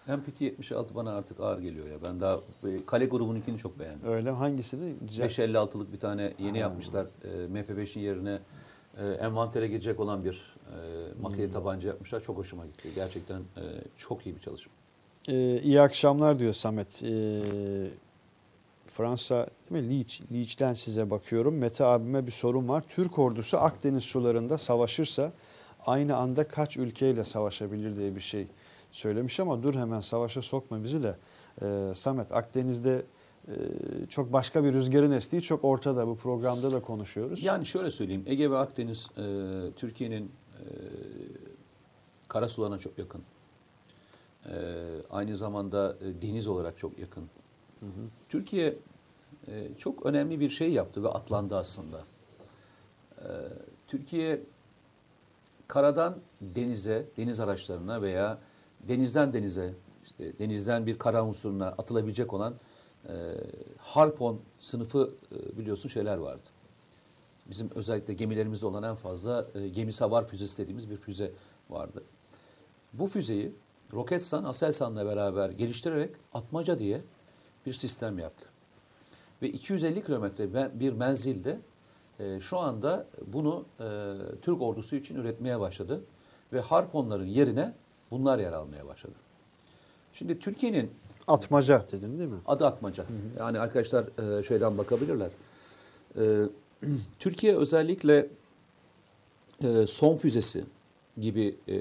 MPT 0.08 0.42
76 0.42 0.96
bana 0.96 1.12
artık 1.16 1.40
ağır 1.40 1.60
geliyor 1.60 1.88
ya. 1.88 1.98
Ben 2.08 2.20
daha 2.20 2.40
e, 2.68 2.86
Kale 2.86 3.06
grubununkini 3.06 3.58
çok 3.58 3.80
beğendim. 3.80 4.10
Öyle 4.12 4.30
hangisini? 4.30 4.94
Ce- 5.06 5.26
556'lık 5.28 5.94
bir 5.94 6.00
tane 6.00 6.34
yeni 6.40 6.58
yapmışlar. 6.58 7.06
E, 7.24 7.28
MP5'in 7.30 8.02
yerine 8.02 8.40
e, 8.98 9.06
envantere 9.08 9.68
girecek 9.68 10.00
olan 10.00 10.26
bir 10.26 10.56
e, 10.68 10.78
makineli 11.22 11.52
tabanca 11.52 11.88
yapmışlar. 11.88 12.22
Çok 12.24 12.38
hoşuma 12.38 12.66
gitti. 12.66 12.90
Gerçekten 12.96 13.40
e, 13.40 13.64
çok 13.98 14.26
iyi 14.26 14.36
bir 14.36 14.42
çalışma. 14.42 14.74
Ee, 15.28 15.60
iyi 15.64 15.82
akşamlar 15.82 16.40
diyor 16.40 16.54
Samet. 16.54 17.04
Ee, 17.04 17.42
Fransa 18.86 19.48
değil 19.70 19.84
mi? 19.84 19.90
Liç, 19.90 20.22
Liç'ten 20.32 20.74
size 20.74 21.10
bakıyorum. 21.10 21.58
Mete 21.58 21.86
abime 21.86 22.26
bir 22.26 22.32
sorun 22.32 22.68
var. 22.68 22.84
Türk 22.90 23.20
ordusu 23.20 23.58
Akdeniz 23.58 24.04
sularında 24.04 24.58
savaşırsa 24.58 25.32
aynı 25.86 26.16
anda 26.16 26.48
kaç 26.48 26.78
ülkeyle 26.78 27.24
savaşabilir 27.24 27.96
diye 27.96 28.16
bir 28.16 28.22
şey 28.22 28.48
söylemiş 28.92 29.40
ama 29.40 29.64
dur 29.64 29.76
hemen 29.76 30.00
savaşa 30.00 30.42
sokma 30.42 30.84
bizi 30.84 31.04
de. 31.04 31.16
Ee, 31.62 31.92
Samet 31.96 32.32
Akdeniz'de 32.32 33.06
e, 33.48 33.54
çok 34.10 34.34
başka 34.34 34.64
bir 34.64 34.74
rüzgarın 34.74 35.12
estiği 35.12 35.42
çok 35.42 35.64
ortada. 35.64 36.08
Bu 36.08 36.18
programda 36.18 36.72
da 36.72 36.82
konuşuyoruz. 36.82 37.44
Yani 37.44 37.66
şöyle 37.66 37.92
söyleyeyim. 37.92 38.24
Ege 38.26 38.52
ve 38.52 38.58
Akdeniz 38.58 39.08
e, 39.18 39.24
Türkiye'nin 39.76 40.32
e, 40.54 40.64
kara 42.28 42.50
sularına 42.50 42.80
çok 42.80 42.98
yakın. 43.00 43.24
E, 44.46 44.56
aynı 45.10 45.38
zamanda 45.38 45.98
e, 46.02 46.22
deniz 46.22 46.48
olarak 46.48 46.78
çok 46.78 47.00
yakın. 47.00 47.30
Türkiye 48.30 48.76
e, 49.48 49.68
çok 49.78 50.06
önemli 50.06 50.40
bir 50.40 50.50
şey 50.50 50.72
yaptı 50.72 51.04
ve 51.04 51.08
atlandı 51.08 51.56
aslında. 51.56 52.02
E, 53.18 53.28
Türkiye 53.88 54.42
karadan 55.68 56.18
denize, 56.42 57.06
deniz 57.18 57.40
araçlarına 57.40 58.02
veya 58.02 58.38
denizden 58.88 59.34
denize, 59.34 59.74
işte 60.06 60.40
denizden 60.40 60.86
bir 60.86 60.98
kara 60.98 61.26
unsuruna 61.26 61.68
atılabilecek 61.68 62.34
olan 62.34 62.54
e, 63.08 63.14
harpon 63.78 64.40
sınıfı 64.60 65.16
e, 65.32 65.58
biliyorsun 65.58 65.90
şeyler 65.90 66.18
vardı. 66.18 66.50
Bizim 67.46 67.70
özellikle 67.76 68.14
gemilerimizde 68.14 68.66
olan 68.66 68.84
en 68.84 68.96
fazla 68.96 69.48
e, 69.56 69.68
gemi 69.68 69.94
savar 69.94 70.28
füzesi 70.28 70.58
dediğimiz 70.58 70.90
bir 70.90 70.98
füze 70.98 71.32
vardı. 71.70 72.04
Bu 72.94 73.08
füzeyi 73.08 73.52
Roketsan, 73.94 74.44
Aselsan'la 74.44 75.06
beraber 75.06 75.50
geliştirerek 75.50 76.10
Atmaca 76.34 76.80
diye 76.80 77.02
bir 77.66 77.74
sistem 77.74 78.20
yaptı. 78.20 78.50
Ve 79.42 79.50
250 79.50 80.04
kilometre 80.04 80.80
bir 80.80 80.94
menzilde 80.94 81.60
e, 82.20 82.40
şu 82.40 82.60
anda 82.60 83.08
bunu 83.28 83.66
e, 83.80 83.86
Türk 84.42 84.62
ordusu 84.62 84.96
için 84.96 85.16
üretmeye 85.16 85.60
başladı. 85.60 86.02
Ve 86.54 86.62
harponların 86.62 87.26
yerine 87.26 87.74
bunlar 88.12 88.40
yer 88.40 88.54
almaya 88.54 88.88
başladı. 88.88 89.16
Şimdi 90.14 90.40
Türkiye'nin 90.40 90.92
Atmaca 91.28 91.86
dedin 91.92 92.20
değil 92.20 92.30
mi? 92.30 92.40
Adı 92.46 92.66
Atmaca. 92.66 93.06
Yani 93.40 93.60
arkadaşlar 93.60 94.38
e, 94.40 94.44
şeyden 94.44 94.78
bakabilirler. 94.78 95.30
E, 96.18 96.24
Türkiye 97.20 97.58
özellikle 97.58 98.28
e, 99.64 99.88
son 99.88 100.18
füzesi 100.18 100.64
gibi 101.18 101.56
e, 101.68 101.76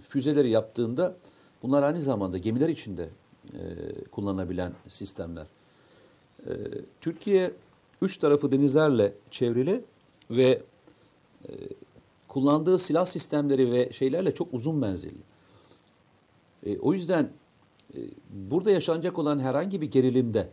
füzeleri 0.00 0.50
yaptığında 0.50 1.16
bunlar 1.62 1.82
aynı 1.82 2.02
zamanda 2.02 2.38
gemiler 2.38 2.68
içinde 2.68 3.08
e, 3.52 3.58
kullanılabilen 4.10 4.72
sistemler. 4.88 5.46
E, 6.46 6.52
Türkiye 7.00 7.52
üç 8.02 8.16
tarafı 8.16 8.52
denizlerle 8.52 9.14
çevrili 9.30 9.84
ve 10.30 10.62
e, 11.48 11.52
kullandığı 12.28 12.78
silah 12.78 13.04
sistemleri 13.04 13.72
ve 13.72 13.92
şeylerle 13.92 14.34
çok 14.34 14.54
uzun 14.54 14.76
menzilli. 14.76 15.22
E, 16.66 16.78
o 16.78 16.92
yüzden 16.92 17.30
e, 17.94 17.98
burada 18.30 18.70
yaşanacak 18.70 19.18
olan 19.18 19.38
herhangi 19.38 19.80
bir 19.80 19.90
gerilimde 19.90 20.48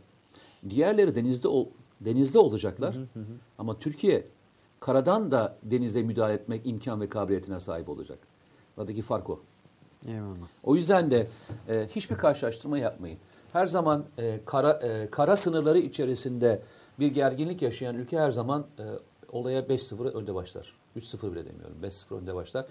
diğerleri 0.70 1.16
denizde 1.16 1.48
ol, 1.48 1.68
denizde 2.02 2.40
olacaklar. 2.40 2.98
Ama 3.58 3.80
Türkiye 3.80 4.28
karadan 4.80 5.32
da 5.32 5.58
denize 5.64 6.04
müdahale 6.04 6.34
etmek 6.34 6.68
imkan 6.68 7.02
ve 7.02 7.10
kabiliyetine 7.10 7.60
sahip 7.60 7.90
olacak. 7.90 8.20
Aradaki 8.78 9.02
fark 9.02 9.30
o. 9.30 9.40
Eyvallah. 10.06 10.48
O 10.64 10.76
yüzden 10.76 11.12
de 11.12 11.28
e, 11.70 11.88
hiçbir 11.96 12.16
karşılaştırma 12.16 12.78
yapmayın. 12.78 13.18
Her 13.54 13.68
zaman 13.68 14.06
e, 14.18 14.40
kara 14.46 14.72
e, 14.72 15.10
kara 15.12 15.38
sınırları 15.38 15.78
içerisinde 15.78 16.62
bir 17.00 17.08
gerginlik 17.08 17.62
yaşayan 17.62 17.96
ülke 17.96 18.20
her 18.20 18.32
zaman 18.32 18.68
e, 18.80 18.84
olaya 19.32 19.62
5-0 19.62 20.12
önde 20.12 20.36
başlar. 20.36 20.74
3-0 20.98 21.32
bile 21.32 21.46
demiyorum. 21.46 21.78
5-0 21.84 22.16
önde 22.16 22.36
başlar. 22.36 22.66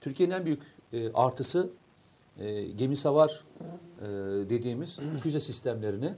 Türkiye'nin 0.00 0.34
en 0.34 0.44
büyük 0.46 0.62
e, 0.92 1.12
artısı 1.12 1.70
e, 2.38 2.62
gemi 2.62 2.96
savar 2.96 3.44
e, 4.00 4.06
dediğimiz 4.50 4.98
füze 5.22 5.40
sistemlerini 5.40 6.14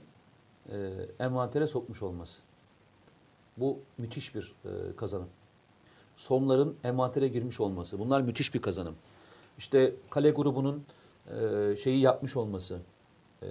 e, 0.69 0.75
envantere 1.19 1.67
sokmuş 1.67 2.03
olması. 2.03 2.39
Bu 3.57 3.79
müthiş 3.97 4.35
bir 4.35 4.55
e, 4.65 4.95
kazanım. 4.95 5.29
Somların 6.15 6.75
envantere 6.83 7.27
girmiş 7.27 7.59
olması. 7.59 7.99
Bunlar 7.99 8.21
müthiş 8.21 8.53
bir 8.53 8.61
kazanım. 8.61 8.95
İşte 9.57 9.93
kale 10.09 10.31
grubunun 10.31 10.83
e, 11.27 11.75
şeyi 11.75 11.99
yapmış 11.99 12.35
olması, 12.37 12.79
e, 13.41 13.47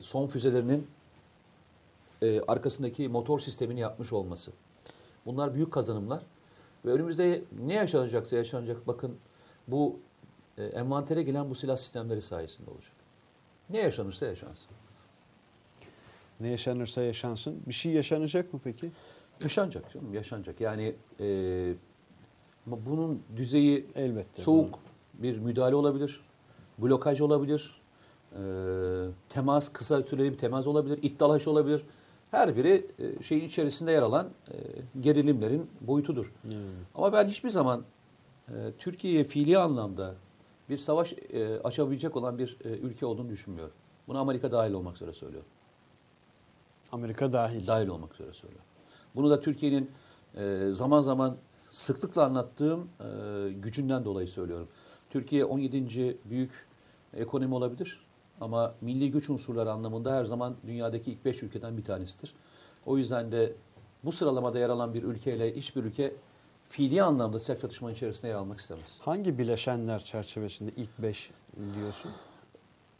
son 0.00 0.26
füzelerinin 0.26 0.86
e, 2.22 2.40
arkasındaki 2.40 3.08
motor 3.08 3.38
sistemini 3.38 3.80
yapmış 3.80 4.12
olması. 4.12 4.52
Bunlar 5.26 5.54
büyük 5.54 5.72
kazanımlar. 5.72 6.22
Ve 6.84 6.90
önümüzde 6.90 7.42
ne 7.66 7.74
yaşanacaksa 7.74 8.36
yaşanacak 8.36 8.86
bakın 8.86 9.16
bu 9.68 9.96
e, 10.58 10.64
envantere 10.64 11.22
gelen 11.22 11.50
bu 11.50 11.54
silah 11.54 11.76
sistemleri 11.76 12.22
sayesinde 12.22 12.70
olacak. 12.70 12.92
Ne 13.70 13.78
yaşanırsa 13.78 14.26
yaşansın. 14.26 14.70
Ne 16.40 16.48
yaşanırsa 16.48 17.02
yaşansın. 17.02 17.62
Bir 17.66 17.72
şey 17.72 17.92
yaşanacak 17.92 18.54
mı 18.54 18.60
peki? 18.64 18.90
Yaşanacak 19.40 19.92
canım 19.92 20.14
yaşanacak. 20.14 20.60
Yani 20.60 20.94
e, 21.20 21.74
bunun 22.66 23.22
düzeyi 23.36 23.86
Elbette. 23.94 24.42
soğuk 24.42 24.78
bir 25.22 25.38
müdahale 25.38 25.74
olabilir, 25.74 26.20
blokaj 26.78 27.20
olabilir, 27.20 27.80
e, 28.32 28.38
temas 29.28 29.68
kısa 29.68 30.02
süreli 30.02 30.32
bir 30.32 30.38
temas 30.38 30.66
olabilir, 30.66 30.98
iddalaş 31.02 31.48
olabilir. 31.48 31.82
Her 32.30 32.56
biri 32.56 32.86
e, 32.98 33.22
şeyin 33.22 33.44
içerisinde 33.44 33.92
yer 33.92 34.02
alan 34.02 34.26
e, 34.26 34.54
gerilimlerin 35.00 35.70
boyutudur. 35.80 36.32
Ama 36.94 37.12
ben 37.12 37.26
hiçbir 37.26 37.50
zaman 37.50 37.82
e, 38.48 38.52
Türkiye'ye 38.78 39.24
fiili 39.24 39.58
anlamda 39.58 40.14
bir 40.70 40.78
savaş 40.78 41.12
e, 41.12 41.60
açabilecek 41.64 42.16
olan 42.16 42.38
bir 42.38 42.56
e, 42.64 42.68
ülke 42.68 43.06
olduğunu 43.06 43.28
düşünmüyorum. 43.28 43.74
Bunu 44.08 44.18
Amerika 44.18 44.52
dahil 44.52 44.72
olmak 44.72 44.96
üzere 44.96 45.12
söylüyorum. 45.12 45.48
Amerika 46.92 47.32
dahil. 47.32 47.66
Dahil 47.66 47.88
olmak 47.88 48.14
üzere 48.14 48.32
söylüyorum. 48.32 48.66
Bunu 49.14 49.30
da 49.30 49.40
Türkiye'nin 49.40 49.90
e, 50.34 50.68
zaman 50.72 51.00
zaman 51.00 51.36
sıklıkla 51.68 52.24
anlattığım 52.24 52.88
e, 53.00 53.50
gücünden 53.50 54.04
dolayı 54.04 54.28
söylüyorum. 54.28 54.68
Türkiye 55.10 55.44
17. 55.44 56.16
büyük 56.24 56.66
ekonomi 57.16 57.54
olabilir 57.54 58.00
ama 58.40 58.74
milli 58.80 59.10
güç 59.10 59.30
unsurları 59.30 59.70
anlamında 59.70 60.14
her 60.14 60.24
zaman 60.24 60.56
dünyadaki 60.66 61.12
ilk 61.12 61.24
5 61.24 61.42
ülkeden 61.42 61.76
bir 61.76 61.84
tanesidir. 61.84 62.34
O 62.86 62.98
yüzden 62.98 63.32
de 63.32 63.52
bu 64.04 64.12
sıralamada 64.12 64.58
yer 64.58 64.68
alan 64.68 64.94
bir 64.94 65.02
ülkeyle 65.02 65.56
hiçbir 65.56 65.84
ülke 65.84 66.12
fiili 66.68 67.02
anlamda 67.02 67.38
sıcak 67.38 67.60
çatışmanın 67.60 67.94
içerisinde 67.94 68.28
yer 68.28 68.34
almak 68.34 68.60
istemez. 68.60 68.98
Hangi 69.00 69.38
bileşenler 69.38 70.04
çerçevesinde 70.04 70.70
ilk 70.76 70.98
beş 70.98 71.30
diyorsun? 71.74 72.10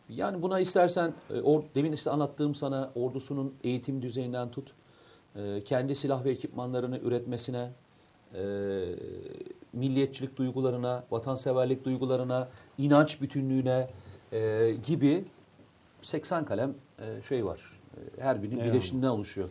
Yani 0.09 0.43
buna 0.43 0.61
istersen 0.61 1.15
e, 1.31 1.41
or, 1.41 1.63
demin 1.75 1.93
işte 1.93 2.11
anlattığım 2.11 2.55
sana 2.55 2.93
ordusunun 2.95 3.55
eğitim 3.65 4.03
düzeyinden 4.03 4.51
tut, 4.51 4.73
e, 5.37 5.65
kendi 5.65 5.95
silah 5.95 6.25
ve 6.25 6.31
ekipmanlarını 6.31 6.99
üretmesine, 6.99 7.71
e, 8.35 8.43
milliyetçilik 9.77 10.37
duygularına, 10.37 11.05
vatanseverlik 11.11 11.85
duygularına, 11.85 12.49
inanç 12.79 13.21
bütünlüğüne 13.21 13.89
e, 14.33 14.73
gibi 14.87 15.25
80 16.03 16.45
kalem 16.45 16.75
e, 16.99 17.23
şey 17.23 17.47
var. 17.47 17.61
E, 17.97 18.23
her 18.23 18.43
birinin 18.43 18.61
Eyvallah. 18.61 19.13
oluşuyor. 19.13 19.49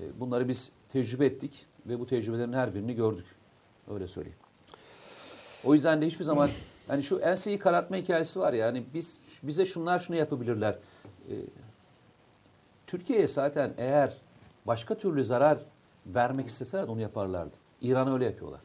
E, 0.00 0.20
bunları 0.20 0.48
biz 0.48 0.70
tecrübe 0.88 1.26
ettik 1.26 1.66
ve 1.86 2.00
bu 2.00 2.06
tecrübelerin 2.06 2.52
her 2.52 2.74
birini 2.74 2.94
gördük. 2.94 3.26
Öyle 3.90 4.08
söyleyeyim. 4.08 4.38
O 5.64 5.74
yüzden 5.74 6.02
de 6.02 6.06
hiçbir 6.06 6.24
zaman 6.24 6.50
yani 6.88 7.02
şu 7.02 7.18
enseyi 7.18 7.58
karartma 7.58 7.96
hikayesi 7.96 8.40
var 8.40 8.52
ya 8.52 8.66
hani 8.66 8.84
biz 8.94 9.18
bize 9.42 9.64
şunlar 9.64 9.98
şunu 9.98 10.16
yapabilirler. 10.16 10.78
Ee, 11.30 11.34
Türkiye'ye 12.86 13.26
zaten 13.26 13.74
eğer 13.78 14.16
başka 14.66 14.94
türlü 14.94 15.24
zarar 15.24 15.58
vermek 16.06 16.46
isteseler 16.46 16.82
onu 16.82 17.00
yaparlardı. 17.00 17.56
İran 17.80 18.12
öyle 18.12 18.24
yapıyorlar. 18.24 18.60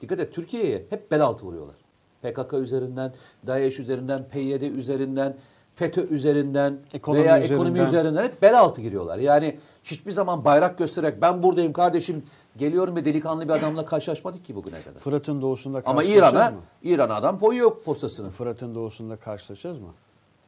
Dikkat 0.00 0.20
et 0.20 0.34
Türkiye'ye 0.34 0.86
hep 0.90 1.10
bel 1.10 1.22
altı 1.22 1.46
vuruyorlar. 1.46 1.76
PKK 2.22 2.52
üzerinden, 2.54 3.14
DAEŞ 3.46 3.78
üzerinden, 3.78 4.28
PYD 4.28 4.62
üzerinden, 4.62 5.36
FETÖ 5.74 6.08
üzerinden 6.08 6.78
Ekonomi 6.92 7.24
veya 7.24 7.38
üzerinden. 7.38 7.54
ekonomi 7.54 7.80
üzerinden 7.80 8.24
hep 8.24 8.42
bel 8.42 8.60
altı 8.60 8.80
giriyorlar. 8.80 9.18
Yani 9.18 9.58
hiçbir 9.84 10.12
zaman 10.12 10.44
bayrak 10.44 10.78
göstererek 10.78 11.22
ben 11.22 11.42
buradayım 11.42 11.72
kardeşim 11.72 12.22
geliyorum 12.56 12.96
ve 12.96 13.04
delikanlı 13.04 13.44
bir 13.44 13.52
adamla 13.52 13.84
karşılaşmadık 13.84 14.44
ki 14.44 14.54
bugüne 14.54 14.82
kadar. 14.82 15.00
Fırat'ın 15.00 15.42
doğusunda 15.42 15.82
Ama 15.84 16.04
İran'a? 16.04 16.52
İran'a 16.82 17.14
adam 17.14 17.38
koyuyor 17.38 17.82
postasını. 17.82 18.30
Fırat'ın 18.30 18.74
doğusunda 18.74 19.16
karşılaşacağız 19.16 19.78
mı? 19.78 19.88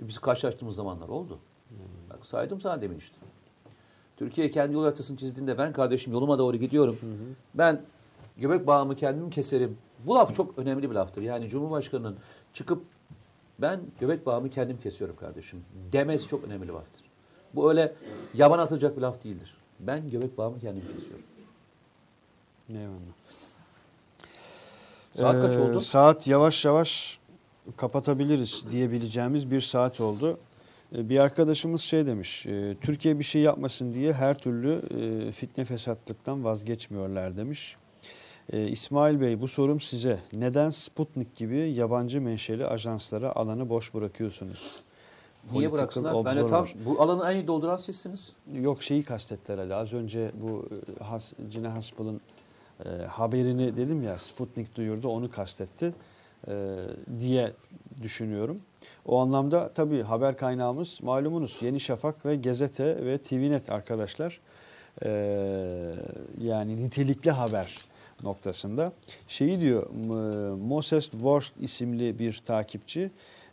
Biz 0.01 0.19
karşılaştığımız 0.19 0.75
zamanlar 0.75 1.09
oldu. 1.09 1.39
Bak 2.11 2.27
saydım 2.27 2.61
sana 2.61 2.83
demin 2.83 2.99
işte. 2.99 3.17
Türkiye 4.17 4.51
kendi 4.51 4.75
yol 4.75 4.85
haritasını 4.85 5.17
çizdiğinde 5.17 5.59
ben 5.59 5.73
kardeşim 5.73 6.13
yoluma 6.13 6.39
doğru 6.39 6.57
gidiyorum. 6.57 6.99
Ben 7.55 7.81
göbek 8.37 8.67
bağımı 8.67 8.97
kendim 8.97 9.31
keserim. 9.31 9.79
Bu 10.07 10.15
laf 10.15 10.35
çok 10.37 10.59
önemli 10.59 10.91
bir 10.91 10.95
laftır. 10.95 11.23
Yani 11.23 11.49
Cumhurbaşkanı'nın 11.49 12.17
çıkıp 12.53 12.83
ben 13.59 13.81
göbek 14.01 14.27
bağımı 14.27 14.51
kendim 14.51 14.81
kesiyorum 14.81 15.17
kardeşim 15.17 15.65
demesi 15.93 16.29
çok 16.29 16.45
önemli 16.45 16.69
bir 16.69 16.73
laftır. 16.73 17.03
Bu 17.55 17.71
öyle 17.71 17.95
yaban 18.35 18.59
atılacak 18.59 18.97
bir 18.97 19.03
laf 19.03 19.25
değildir. 19.25 19.57
Ben 19.81 20.11
göbek 20.11 20.39
bağımı 20.39 20.61
kendim 20.61 20.83
kesiyorum. 20.97 21.25
Eyvallah. 22.77 23.13
Saat 25.17 25.43
kaç 25.43 25.57
Ee, 25.57 25.61
oldu? 25.61 25.81
Saat 25.81 26.27
yavaş 26.27 26.65
yavaş 26.65 27.19
kapatabiliriz 27.77 28.65
diyebileceğimiz 28.71 29.51
bir 29.51 29.61
saat 29.61 30.01
oldu. 30.01 30.39
Ee, 30.95 31.09
Bir 31.09 31.19
arkadaşımız 31.19 31.81
şey 31.81 32.07
demiş, 32.07 32.47
e, 32.47 32.77
Türkiye 32.81 33.19
bir 33.19 33.25
şey 33.25 33.43
yapmasın 33.43 33.95
diye 33.95 34.13
her 34.13 34.39
türlü 34.39 34.83
e, 35.29 35.33
fitne 35.33 35.65
fesatlıktan 35.65 36.45
vazgeçmiyorlar 36.45 37.37
demiş. 37.37 37.77
Ee, 38.53 38.69
İsmail 38.69 39.21
Bey 39.21 39.41
bu 39.41 39.49
sorum 39.49 39.81
size. 39.81 40.19
Neden 40.33 40.71
Sputnik 40.71 41.37
gibi 41.37 41.59
yabancı 41.59 42.21
menşeli 42.21 42.67
ajanslara 42.67 43.37
alanı 43.37 43.69
boş 43.69 43.95
bırakıyorsunuz? 43.95 44.83
Niye 45.53 45.73
bıraksınlar? 45.73 46.25
Ben 46.25 46.37
de 46.37 46.47
tam 46.47 46.67
bu 46.85 47.03
alanı 47.03 47.33
en 47.33 47.37
iyi 47.37 47.47
dolduran 47.47 47.77
sizsiniz. 47.77 48.33
Yok 48.53 48.83
şeyi 48.83 49.03
kastettiler 49.05 49.59
herhalde. 49.59 49.75
Az 49.75 49.93
önce 49.93 50.31
bu 50.43 50.69
e, 51.01 51.05
Has, 51.05 51.33
Cine 51.51 51.69
Haspel'ın 51.69 52.21
e, 52.85 52.89
haberini 52.89 53.77
dedim 53.77 54.03
ya 54.03 54.19
Sputnik 54.19 54.77
duyurdu 54.77 55.09
onu 55.09 55.31
kastetti 55.31 55.95
e, 56.49 56.77
diye 57.21 57.53
düşünüyorum. 58.03 58.61
O 59.07 59.19
anlamda 59.19 59.73
tabii 59.75 60.03
haber 60.03 60.37
kaynağımız 60.37 60.99
malumunuz 61.03 61.59
Yeni 61.61 61.81
Şafak 61.81 62.27
ve 62.27 62.37
Gazete 62.37 63.05
ve 63.05 63.19
TVNet 63.19 63.71
arkadaşlar. 63.71 64.41
E, 65.05 65.11
yani 66.41 66.77
nitelikli 66.77 67.31
haber 67.31 67.92
noktasında. 68.23 68.93
Şeyi 69.29 69.61
diyor 69.61 69.91
Moses 70.57 71.11
Worst 71.11 71.53
isimli 71.61 72.19
bir 72.19 72.43
takipçi. 72.47 73.11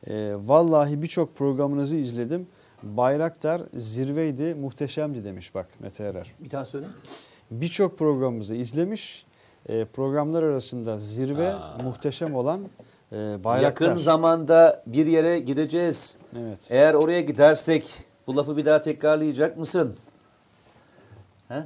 E, 0.07 0.33
vallahi 0.45 1.01
birçok 1.01 1.35
programınızı 1.35 1.95
izledim. 1.95 2.47
Bayraktar 2.83 3.61
zirveydi, 3.73 4.55
muhteşemdi 4.55 5.23
demiş 5.23 5.55
bak 5.55 5.67
Mete 5.79 6.03
Erer. 6.03 6.33
Bir 6.39 6.49
tane 6.49 6.65
söyle. 6.65 6.85
Birçok 7.51 7.99
programımızı 7.99 8.55
izlemiş. 8.55 9.25
E, 9.69 9.85
programlar 9.85 10.43
arasında 10.43 10.97
zirve 10.97 11.53
Aa. 11.53 11.77
muhteşem 11.83 12.35
olan 12.35 12.61
e, 13.11 13.15
Bayraktar. 13.43 13.85
Yakın 13.87 14.01
zamanda 14.01 14.83
bir 14.85 15.07
yere 15.07 15.39
gideceğiz. 15.39 16.17
Evet. 16.39 16.59
Eğer 16.69 16.93
oraya 16.93 17.21
gidersek 17.21 17.89
bu 18.27 18.37
lafı 18.37 18.57
bir 18.57 18.65
daha 18.65 18.81
tekrarlayacak 18.81 19.57
mısın? 19.57 19.95
He? 21.47 21.63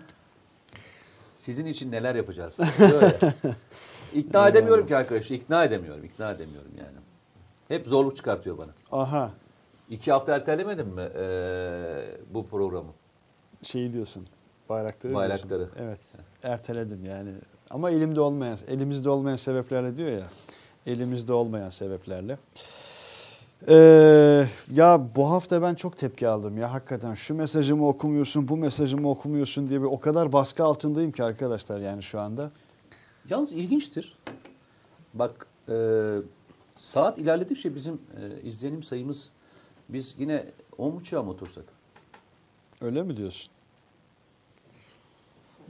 Sizin 1.43 1.65
için 1.65 1.91
neler 1.91 2.15
yapacağız? 2.15 2.59
Böyle. 2.79 3.17
İkna 4.13 4.47
edemiyorum 4.47 4.85
ki 4.85 4.97
arkadaşı. 4.97 5.33
İkna 5.33 5.63
edemiyorum. 5.63 6.03
ikna 6.03 6.31
edemiyorum 6.31 6.71
yani. 6.77 6.97
Hep 7.67 7.87
zorluk 7.87 8.15
çıkartıyor 8.15 8.57
bana. 8.57 8.71
Aha 8.91 9.31
İki 9.89 10.11
hafta 10.11 10.35
ertelemedim 10.35 10.87
mi 10.87 11.01
eee, 11.15 12.17
bu 12.33 12.47
programı? 12.47 12.89
şeyi 13.63 13.93
diyorsun. 13.93 14.27
Bayrakları. 14.69 15.13
Bayrakları. 15.13 15.49
diyorsun. 15.59 15.77
Evet. 15.79 15.99
Erteledim 16.43 17.05
yani. 17.05 17.31
Ama 17.69 17.91
elimde 17.91 18.21
olmayan, 18.21 18.57
elimizde 18.67 19.09
olmayan 19.09 19.37
sebeplerle 19.37 19.97
diyor 19.97 20.09
ya. 20.11 20.27
Elimizde 20.85 21.33
olmayan 21.33 21.69
sebeplerle. 21.69 22.37
Ee, 23.67 24.45
ya 24.73 25.01
bu 25.15 25.29
hafta 25.31 25.61
ben 25.61 25.75
çok 25.75 25.97
tepki 25.97 26.27
aldım 26.27 26.57
ya 26.57 26.73
hakikaten 26.73 27.13
şu 27.13 27.35
mesajımı 27.35 27.87
okumuyorsun 27.87 28.47
bu 28.47 28.57
mesajımı 28.57 29.09
okumuyorsun 29.09 29.69
diye 29.69 29.79
bir 29.81 29.85
o 29.85 29.99
kadar 29.99 30.33
baskı 30.33 30.63
altındayım 30.63 31.11
ki 31.11 31.23
arkadaşlar 31.23 31.79
yani 31.79 32.03
şu 32.03 32.19
anda. 32.19 32.51
Yalnız 33.29 33.51
ilginçtir. 33.51 34.17
Bak 35.13 35.47
eee, 35.69 36.15
saat 36.75 37.17
ilerledikçe 37.17 37.75
bizim 37.75 37.93
eee, 37.93 38.41
izlenim 38.49 38.83
sayımız 38.83 39.29
biz 39.89 40.15
yine 40.17 40.45
10.30'a 40.77 41.23
mı 41.23 41.29
otursak? 41.31 41.65
Öyle 42.81 43.03
mi 43.03 43.17
diyorsun? 43.17 43.51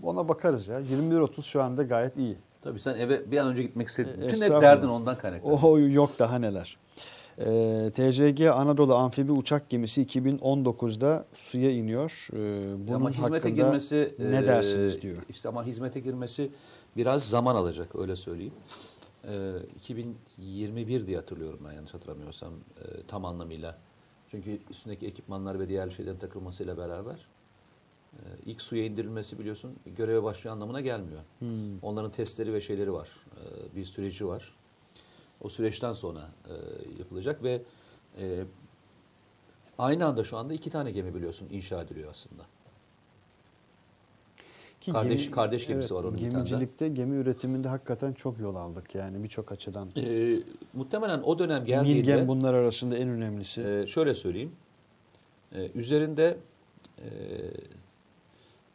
Ona 0.03 0.27
bakarız 0.27 0.67
ya. 0.67 0.79
21.30 0.79 1.43
şu 1.43 1.63
anda 1.63 1.83
gayet 1.83 2.17
iyi. 2.17 2.37
Tabii 2.61 2.79
sen 2.79 2.95
eve 2.95 3.31
bir 3.31 3.37
an 3.37 3.47
önce 3.47 3.63
gitmek 3.63 3.87
istedin. 3.87 4.21
E, 4.21 4.27
Bütün 4.27 4.41
hep 4.41 4.61
derdin 4.61 4.87
ondan 4.87 5.17
kaynaklı. 5.17 5.49
O 5.49 5.79
yok 5.79 6.09
daha 6.19 6.39
neler. 6.39 6.77
Ee, 7.39 7.91
TCG 7.95 8.41
Anadolu 8.49 8.95
Amfibi 8.95 9.31
Uçak 9.31 9.69
Gemisi 9.69 10.01
2019'da 10.05 11.25
suya 11.33 11.71
iniyor. 11.71 12.27
Ee, 12.33 12.37
bunun 12.87 12.95
ama 12.95 13.09
hizmete 13.11 13.49
girmesi 13.49 14.15
ne 14.19 14.25
eee, 14.25 14.45
dersiniz 14.47 15.01
diyor. 15.01 15.17
İşte 15.29 15.49
ama 15.49 15.63
hizmete 15.65 15.99
girmesi 15.99 16.51
biraz 16.97 17.29
zaman 17.29 17.55
alacak 17.55 17.95
öyle 17.95 18.15
söyleyeyim. 18.15 18.53
Eee 19.27 19.51
2021 19.75 21.07
diye 21.07 21.17
hatırlıyorum 21.17 21.59
ben 21.69 21.73
yanlış 21.73 21.93
hatırlamıyorsam 21.93 22.53
eee, 22.53 22.85
tam 23.07 23.25
anlamıyla. 23.25 23.77
Çünkü 24.31 24.59
üstündeki 24.69 25.07
ekipmanlar 25.07 25.59
ve 25.59 25.69
diğer 25.69 25.89
şeylerin 25.89 26.17
takılmasıyla 26.17 26.77
beraber 26.77 27.27
eee, 28.13 28.19
ilk 28.45 28.61
suya 28.61 28.85
indirilmesi 28.85 29.39
biliyorsun 29.39 29.71
göreve 29.97 30.23
başlıyor 30.23 30.55
anlamına 30.55 30.81
gelmiyor. 30.81 31.21
Hmm. 31.39 31.49
Onların 31.81 32.11
testleri 32.11 32.53
ve 32.53 32.61
şeyleri 32.61 32.93
var. 32.93 33.09
Eee, 33.37 33.75
bir 33.75 33.85
süreci 33.85 34.27
var. 34.27 34.53
O 35.41 35.49
süreçten 35.49 35.93
sonra 35.93 36.29
eee, 36.49 36.55
yapılacak 36.99 37.43
ve 37.43 37.61
eee, 38.19 38.43
aynı 39.77 40.05
anda 40.05 40.23
şu 40.23 40.37
anda 40.37 40.53
iki 40.53 40.69
tane 40.69 40.91
gemi 40.91 41.15
biliyorsun 41.15 41.47
inşa 41.51 41.81
ediliyor 41.81 42.11
aslında. 42.11 42.43
Ki 44.81 44.91
Kardeş- 44.91 45.31
kardeş 45.31 45.67
gemisi 45.67 45.95
var 45.95 46.03
onun 46.03 46.15
bir. 46.15 46.19
Gemicilikte, 46.21 46.87
gemi 46.89 47.15
üretiminde 47.15 47.67
hakikaten 47.67 48.13
çok 48.13 48.39
yol 48.39 48.55
aldık 48.55 48.95
yani 48.95 49.23
birçok 49.23 49.51
açıdan. 49.51 49.89
Ee, 49.97 50.37
muhtemelen 50.73 51.21
o 51.21 51.39
dönem 51.39 51.65
geldiğinde 51.65 51.97
Milgem 51.97 52.27
bunlar 52.27 52.53
arasında 52.53 52.97
en 52.97 53.09
önemlisi. 53.09 53.61
e, 53.61 53.87
şöyle 53.87 54.13
söyleyeyim. 54.13 54.51
E, 55.55 55.71
üzerinde 55.75 56.37
e, 56.99 57.07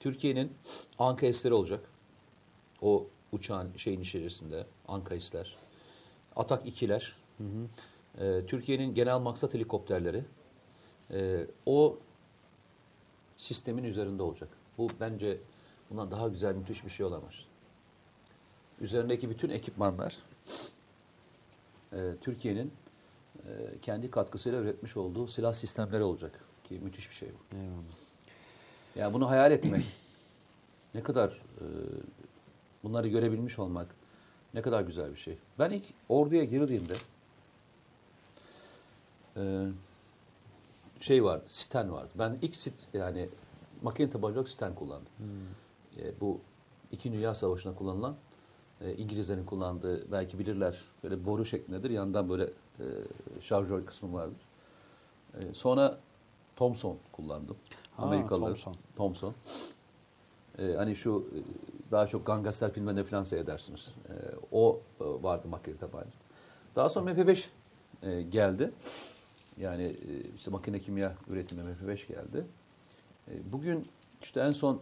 Türkiye'nin 0.01 0.53
Anka 0.99 1.27
esleri 1.27 1.55
olacak. 1.55 1.81
O 2.83 3.07
uçağın 3.33 3.69
şeyin 3.77 4.01
içerisinde 4.01 4.67
Anka 4.89 5.15
esler. 5.15 5.57
Atak 6.39 6.69
2'ler. 6.69 7.13
E, 8.19 8.47
Türkiye'nin 8.47 8.95
genel 8.95 9.19
maksat 9.19 9.55
helikopterleri. 9.55 10.25
E, 11.11 11.47
o 11.67 11.99
sistemin 13.37 13.85
üzerinde 13.85 14.23
olacak. 14.23 14.49
Bu 14.79 14.89
bence 15.01 15.39
bundan 15.91 16.11
daha 16.11 16.29
güzel 16.29 16.55
müthiş 16.55 16.85
bir 16.85 16.91
şey 16.91 17.07
olamaz. 17.07 17.35
Üzerindeki 18.81 19.31
bütün 19.31 19.51
ekipmanlar 19.51 20.19
e, 21.93 22.15
Türkiye'nin 22.21 22.73
e, 23.47 23.79
kendi 23.83 24.11
katkısıyla 24.11 24.61
üretmiş 24.61 24.97
olduğu 24.97 25.27
silah 25.27 25.55
sistemleri 25.55 26.03
olacak. 26.03 26.41
Ki 26.65 26.79
müthiş 26.83 27.11
bir 27.11 27.15
şey 27.15 27.29
bu. 27.29 27.57
Eyvallah. 27.57 27.83
Yani 28.97 29.15
bunu 29.15 29.31
hayal 29.31 29.53
etmek, 29.53 29.85
ne 30.95 31.03
kadar 31.03 31.29
e, 31.31 31.65
bunları 32.83 33.09
görebilmiş 33.09 33.59
olmak 33.59 33.98
ne 34.55 34.63
kadar 34.63 34.83
güzel 34.83 35.13
bir 35.13 35.17
şey. 35.19 35.39
Ben 35.59 35.71
ilk 35.71 35.85
orduya 36.09 36.45
girdiğimde 36.45 36.95
e, 39.37 39.67
şey 41.01 41.25
vardı, 41.25 41.45
Sten 41.49 41.93
vardı. 41.93 42.11
Ben 42.15 42.39
ilk 42.43 42.57
sit 42.57 42.75
yani 42.95 43.29
makine 43.83 44.11
tabancalı 44.11 44.47
Sten 44.47 44.75
kullandım. 44.75 45.13
E, 45.97 46.21
bu 46.21 46.41
İki 46.93 47.13
Dünya 47.13 47.35
Savaşı'nda 47.35 47.75
kullanılan 47.75 48.17
e, 48.81 48.95
İngilizlerin 48.95 49.45
kullandığı 49.45 50.13
belki 50.13 50.39
bilirler 50.39 50.79
böyle 51.05 51.27
boru 51.27 51.45
şeklindedir. 51.45 51.91
Yandan 51.91 52.29
böyle 52.29 52.45
e, 52.45 52.85
şarjör 53.41 53.87
kısmı 53.87 54.13
vardır. 54.13 54.41
E, 55.35 55.55
sonra 55.55 55.99
Thompson 56.57 56.97
kullandım. 57.13 57.57
Ha, 57.97 58.03
Amerikalı 58.03 58.41
Thompson. 58.41 58.75
Thompson. 58.97 59.35
E, 60.59 60.75
hani 60.77 60.97
şu 60.97 61.27
e, 61.35 61.39
daha 61.91 62.07
çok 62.07 62.27
gangster 62.27 62.73
filmlerinde 62.73 63.05
falan 63.05 63.23
seyredersiniz. 63.23 63.95
E, 64.09 64.15
o 64.53 64.81
e, 65.01 65.05
vardı 65.05 65.49
makine 65.49 65.77
tabanca. 65.77 66.11
Daha 66.77 66.89
sonra 66.89 67.11
MP5 67.11 67.47
e, 68.03 68.23
geldi. 68.23 68.71
Yani 69.61 69.83
e, 69.83 70.35
işte 70.37 70.51
makine 70.51 70.81
kimya 70.81 71.15
üretimi 71.29 71.63
MP5 71.63 72.09
geldi. 72.09 72.45
E, 73.29 73.53
bugün 73.53 73.87
işte 74.23 74.41
en 74.41 74.51
son 74.51 74.81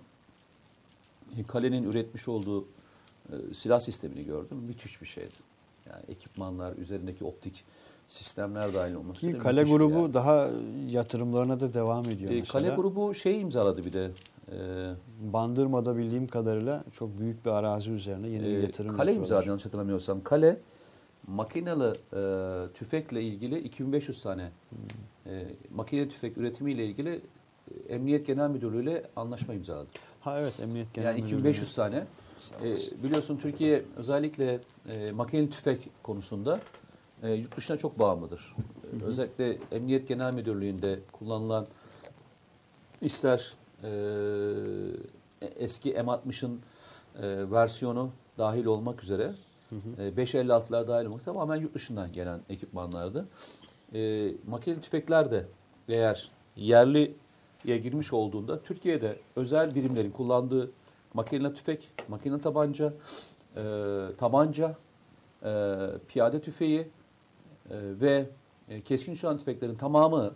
Kale'nin 1.49 1.83
üretmiş 1.83 2.29
olduğu 2.29 2.65
e, 3.33 3.55
silah 3.55 3.81
sistemini 3.81 4.25
gördüm. 4.25 4.59
Müthiş 4.59 5.01
bir 5.03 5.07
şeydi. 5.07 5.35
Yani 5.91 6.03
ekipmanlar, 6.09 6.77
üzerindeki 6.77 7.25
optik 7.25 7.65
sistemler 8.09 8.75
dahil 8.75 8.95
olması. 8.95 9.21
Ki 9.21 9.39
Kale 9.39 9.63
grubu 9.63 10.01
yer. 10.01 10.15
daha 10.15 10.51
yatırımlarına 10.89 11.61
da 11.61 11.75
devam 11.75 12.05
ediyor 12.05 12.33
E, 12.33 12.39
mesela. 12.39 12.61
Kale 12.61 12.75
grubu 12.77 13.15
şey 13.15 13.41
imzaladı 13.41 13.85
bir 13.85 13.93
de. 13.93 14.11
E, 14.53 14.57
Bandırma'da 15.21 15.97
bildiğim 15.97 16.27
kadarıyla 16.27 16.85
çok 16.93 17.19
büyük 17.19 17.45
bir 17.45 17.51
arazi 17.51 17.91
üzerine 17.91 18.29
yeni 18.29 18.43
bir 18.43 18.57
e, 18.57 18.61
yatırım 18.61 18.97
Kale 18.97 19.15
imzaladı 19.15 19.47
yanlış 19.49 19.65
hatırlamıyorsam. 19.65 20.23
Kale 20.23 20.57
makinalı 21.27 21.97
e, 22.13 22.21
tüfekle 22.75 23.23
ilgili 23.23 23.59
2500 23.59 24.23
tane 24.23 24.51
e, 25.27 25.47
makine 25.75 26.09
tüfek 26.09 26.39
üretimiyle 26.39 26.87
ilgili 26.87 27.21
e, 27.71 27.95
Emniyet 27.95 28.27
Genel 28.27 28.51
Müdürlüğü 28.51 28.83
ile 28.83 29.03
anlaşma 29.17 29.55
imzaladı. 29.55 29.89
Ha 30.21 30.41
evet 30.41 30.61
Emniyet 30.61 30.95
Genel 30.95 31.07
Yani 31.07 31.21
Müdürlüğü. 31.21 31.37
2500 31.37 31.75
tane. 31.75 32.07
E, 32.65 32.77
biliyorsun 33.03 33.37
Türkiye 33.37 33.83
özellikle 33.97 34.61
e, 34.93 35.11
makineli 35.13 35.51
tüfek 35.51 35.91
konusunda 36.03 36.61
e, 37.23 37.33
yurt 37.33 37.57
dışına 37.57 37.77
çok 37.77 37.99
bağımlıdır. 37.99 38.55
E, 39.01 39.05
Özellikle 39.05 39.59
Emniyet 39.73 40.09
Genel 40.09 40.35
Müdürlüğü'nde 40.35 40.99
kullanılan 41.13 41.67
ister 43.01 43.55
e, 43.83 43.91
eski 45.57 45.95
M60'ın 45.95 46.61
e, 47.23 47.51
versiyonu 47.51 48.11
dahil 48.39 48.65
olmak 48.65 49.03
üzere 49.03 49.33
e, 49.99 50.09
556'lar 50.09 50.89
dahil 50.89 51.07
olmak 51.07 51.25
tamamen 51.25 51.57
yurt 51.57 51.75
dışından 51.75 52.13
gelen 52.13 52.41
ekipmanlardı. 52.49 53.29
E, 53.95 54.31
makineli 54.47 54.81
tüfekler 54.81 55.31
de 55.31 55.47
eğer 55.89 56.31
yerliye 56.57 57.15
girmiş 57.65 58.13
olduğunda 58.13 58.63
Türkiye'de 58.63 59.17
özel 59.37 59.75
birimlerin 59.75 60.11
kullandığı 60.11 60.71
makineli 61.15 61.55
tüfek, 61.55 61.89
makine 62.09 62.41
tabanca, 62.41 62.93
e, 63.57 63.63
tabanca, 64.19 64.77
e, 65.45 65.77
piyade 66.09 66.41
tüfeği 66.41 66.81
e, 66.81 66.87
ve 67.73 68.27
e, 68.69 68.81
keskin 68.81 69.13
nişan 69.13 69.39
tüfeklerin 69.39 69.75
tamamı 69.75 70.35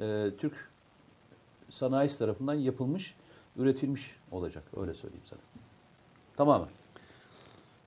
e, 0.00 0.30
Türk 0.38 0.69
sanayisi 1.70 2.18
tarafından 2.18 2.54
yapılmış, 2.54 3.14
üretilmiş 3.56 4.16
olacak. 4.32 4.64
Öyle 4.76 4.94
söyleyeyim 4.94 5.24
sana. 5.24 5.40
Tamamen. 6.36 6.68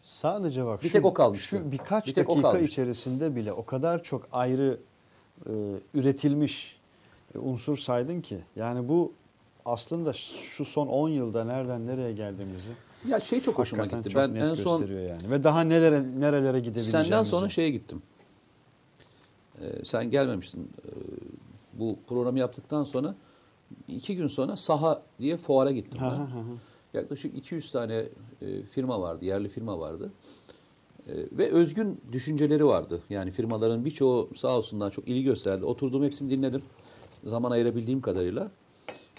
Sadece 0.02 0.66
bak 0.66 0.84
Bir 0.84 0.88
şu, 0.88 0.94
tek 0.94 1.06
o 1.06 1.14
kalmıştı. 1.14 1.48
şu 1.48 1.72
birkaç 1.72 2.08
Bir 2.08 2.14
tek 2.14 2.30
o 2.30 2.34
dakika 2.34 2.52
kalmıştı. 2.52 2.72
içerisinde 2.72 3.36
bile 3.36 3.54
o 3.54 3.66
kadar 3.66 4.04
çok 4.04 4.28
ayrı 4.32 4.80
e, 5.50 5.52
üretilmiş 5.94 6.78
e, 7.36 7.38
unsur 7.38 7.78
saydın 7.78 8.22
ki. 8.22 8.40
Yani 8.56 8.88
bu 8.90 9.14
aslında 9.66 10.14
şu 10.14 10.66
son 10.66 10.88
10 10.88 11.10
yılda 11.10 11.44
nereden 11.44 11.88
nereye 11.88 12.14
geldiğimizi 12.14 12.70
Ya 13.08 13.20
şey 13.20 13.42
çok 13.42 13.58
hoşuma 13.58 13.86
gitti. 13.86 14.10
çok 14.10 14.22
Ben 14.22 14.36
en 14.36 14.56
son 14.56 14.88
yani. 14.88 15.30
Ve 15.32 15.44
daha 15.44 15.62
nelere 15.62 16.04
nerelere 16.20 16.60
gidebileceğimizi. 16.60 16.92
Senden 17.10 17.24
sonra 17.24 17.50
şeye 17.50 17.70
gittim. 17.70 18.02
Ee, 19.62 19.86
sen 19.86 20.12
gelmemiştin. 20.12 20.72
Ee, 20.86 20.90
bu 21.74 21.98
programı 22.08 22.40
yaptıktan 22.40 22.84
sonra 22.84 23.16
iki 23.88 24.16
gün 24.16 24.28
sonra 24.28 24.58
Saha 24.58 25.04
diye 25.20 25.38
fuara 25.38 25.72
gittim 25.72 26.00
ben. 26.02 26.10
Yaklaşık 26.94 27.38
200 27.38 27.72
tane 27.72 28.06
e, 28.42 28.64
firma 28.64 29.02
vardı, 29.02 29.26
yerli 29.26 29.50
firma 29.50 29.80
vardı. 29.80 30.12
E, 31.08 31.14
ve 31.32 31.52
özgün 31.52 32.02
düşünceleri 32.12 32.66
vardı. 32.66 33.02
Yani 33.10 33.32
firmaların 33.32 33.86
birçoğu 33.86 34.30
sağ 34.36 34.58
olsunlar 34.58 34.92
çok 34.92 35.08
ilgi 35.08 35.24
gösterdi. 35.24 35.66
Oturdum 35.66 36.04
hepsini 36.04 36.30
dinledim. 36.30 36.62
Zaman 37.24 37.52
ayırabildiğim 37.52 38.02
kadarıyla. 38.02 38.52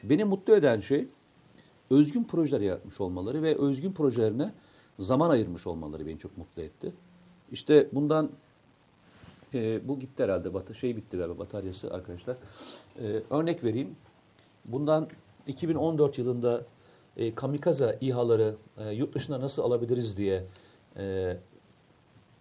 Beni 0.02 0.24
mutlu 0.24 0.54
eden 0.54 0.80
şey 0.80 1.06
özgün 1.90 2.24
projeler 2.24 2.60
yaratmış 2.60 3.00
olmaları 3.00 3.42
ve 3.42 3.58
özgün 3.58 3.92
projelerine 3.92 4.52
zaman 4.98 5.30
ayırmış 5.30 5.66
olmaları 5.66 6.06
beni 6.06 6.18
çok 6.18 6.38
mutlu 6.38 6.62
etti. 6.62 6.92
İşte 7.52 7.88
bundan 7.92 8.30
e, 9.54 9.88
bu 9.88 10.00
gitti 10.00 10.22
herhalde 10.22 10.54
batı 10.54 10.74
şey 10.74 10.96
bitti 10.96 11.16
galiba 11.16 11.38
bataryası 11.38 11.94
arkadaşlar. 11.94 12.36
E, 13.00 13.22
örnek 13.30 13.64
vereyim. 13.64 13.96
Bundan 14.64 15.08
2014 15.46 16.18
yılında 16.18 16.64
e, 17.16 17.34
kamikaze 17.34 17.98
İHA'ları 18.00 18.56
e, 18.78 18.90
yurt 18.90 19.14
dışına 19.14 19.40
nasıl 19.40 19.62
alabiliriz 19.62 20.16
diye 20.16 20.44
e, 20.96 21.36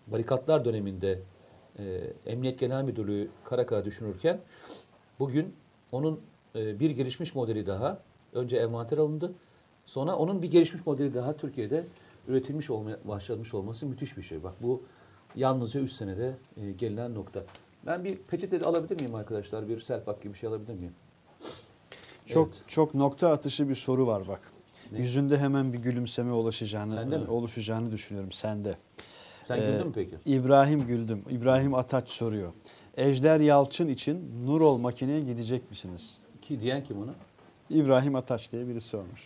barikatlar 0.08 0.66
döneminde 0.66 1.20
e, 1.80 2.14
Emniyet 2.26 2.60
Genel 2.60 2.84
Müdürlüğü 2.84 3.30
kara 3.44 3.86
düşünürken 3.86 4.40
bugün 5.20 5.56
onun 5.92 6.22
e, 6.56 6.80
bir 6.80 6.90
gelişmiş 6.90 7.36
modeli 7.36 7.68
daha 7.68 8.00
önce 8.34 8.58
envanter 8.58 8.98
alındı. 8.98 9.34
Sonra 9.86 10.16
onun 10.16 10.42
bir 10.42 10.52
gelişmiş 10.52 10.86
modeli 10.86 11.14
daha 11.14 11.38
Türkiye'de 11.38 11.86
üretilmiş 12.28 12.70
olmaya 12.70 12.98
başlamış 13.06 13.54
olması 13.54 13.86
müthiş 13.86 14.18
bir 14.18 14.22
şey. 14.22 14.44
Bak 14.44 14.54
bu 14.62 14.84
yalnızca 15.36 15.80
3 15.80 15.92
senede 15.92 16.36
e, 16.58 16.72
gelinen 16.72 17.16
nokta. 17.16 17.44
Ben 17.86 18.04
bir 18.04 18.18
peçete 18.18 18.60
alabilir 18.60 19.02
miyim 19.02 19.16
arkadaşlar? 19.16 19.70
Bir 19.70 19.80
selpak 19.80 20.22
gibi 20.22 20.34
bir 20.34 20.40
şey 20.40 20.50
alabilir 20.50 20.74
miyim? 20.74 20.94
Çok 22.26 22.48
Evet. 22.48 22.64
çok 22.68 22.94
nokta 22.94 23.32
atışı 23.32 23.70
bir 23.70 23.76
soru 23.76 24.08
var 24.08 24.28
bak. 24.28 24.42
Ne? 24.92 25.00
Yüzünde 25.00 25.38
hemen 25.38 25.74
bir 25.74 25.78
gülümseme 25.78 26.32
ulaşacağını, 26.32 26.94
Sende 26.94 27.18
mi? 27.18 27.28
oluşacağını 27.30 27.92
düşünüyorum 27.92 28.32
sende. 28.32 28.78
Sen 29.44 29.58
Ee, 29.58 29.60
güldün 29.60 29.88
mü 29.88 29.92
peki? 29.96 30.16
İbrahim 30.26 30.88
Güldüm. 30.88 31.24
İbrahim 31.30 31.74
Ataç 31.74 32.10
soruyor. 32.10 32.54
Ejder 32.98 33.40
Yalçın 33.40 33.88
için 33.88 34.46
Nurol 34.46 34.78
makineye 34.78 35.22
gidecek 35.22 35.70
misiniz? 35.70 36.18
Ki 36.42 36.62
diyen 36.62 36.84
kim 36.84 37.02
ona? 37.04 37.12
İbrahim 37.70 38.16
Ataç 38.16 38.52
diye 38.52 38.68
birisi 38.68 38.88
sormuş. 38.88 39.22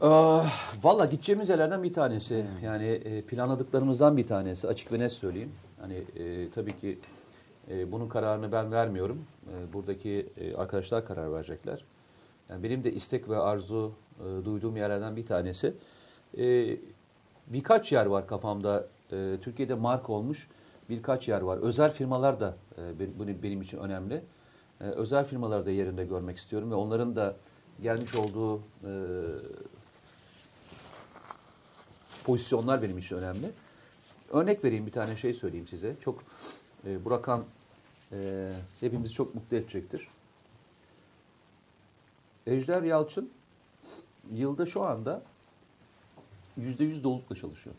Ah, 0.00 0.52
Valla 0.82 1.04
gideceğimiz 1.04 1.48
yerlerden 1.48 1.82
bir 1.82 1.92
tanesi. 1.92 2.46
Yani 2.64 2.84
e, 2.86 3.22
planladıklarımızdan 3.22 4.16
bir 4.16 4.26
tanesi. 4.26 4.68
Açık 4.68 4.92
ve 4.92 4.98
net 4.98 5.12
söyleyeyim. 5.12 5.52
Hani 5.80 5.94
e, 6.16 6.50
tabii 6.50 6.76
ki 6.76 6.98
e, 7.70 7.92
bunun 7.92 8.08
kararını 8.08 8.52
ben 8.52 8.72
vermiyorum. 8.72 9.24
E, 9.52 9.72
buradaki 9.72 10.26
e, 10.36 10.54
arkadaşlar 10.56 11.04
karar 11.06 11.32
verecekler. 11.32 11.84
Yani 12.50 12.62
benim 12.62 12.84
de 12.84 12.92
istek 12.92 13.28
ve 13.28 13.36
arzu 13.38 13.92
e, 14.20 14.44
duyduğum 14.44 14.76
yerlerden 14.76 15.16
bir 15.16 15.26
tanesi. 15.26 15.74
E, 16.38 16.76
birkaç 17.46 17.92
yer 17.92 18.06
var 18.06 18.26
kafamda. 18.26 18.86
E, 19.12 19.36
Türkiye'de 19.42 19.74
marka 19.74 20.12
olmuş 20.12 20.48
birkaç 20.90 21.28
yer 21.28 21.40
var. 21.40 21.58
Özel 21.58 21.90
firmalar 21.90 22.40
da 22.40 22.56
e, 22.78 22.98
benim- 23.18 23.42
benim 23.42 23.62
için 23.62 23.78
önemli. 23.78 24.22
E, 24.80 24.84
özel 24.84 25.24
firmaları 25.24 25.66
da 25.66 25.70
yerinde 25.70 26.04
görmek 26.04 26.36
istiyorum 26.36 26.70
ve 26.70 26.74
onların 26.74 27.16
da 27.16 27.36
gelmiş 27.82 28.14
olduğu 28.14 28.58
e, 28.58 28.90
pozisyonlar 32.24 32.82
benim 32.82 32.98
için 32.98 33.16
önemli. 33.16 33.50
Örnek 34.32 34.64
vereyim 34.64 34.86
bir 34.86 34.92
tane 34.92 35.16
şey 35.16 35.34
söyleyeyim 35.34 35.66
size. 35.66 35.96
Çok 36.00 36.22
e, 36.86 37.04
bu 37.04 37.10
rakam 37.10 37.44
e, 38.12 38.50
hepimizi 38.80 39.14
çok 39.14 39.34
mutlu 39.34 39.56
edecektir. 39.56 40.08
Ejder 42.46 42.82
Yalçın 42.82 43.30
yılda 44.32 44.66
şu 44.66 44.82
anda 44.82 45.22
yüzde 46.56 46.84
yüz 46.84 47.04
dolulukla 47.04 47.36
çalışıyor. 47.36 47.76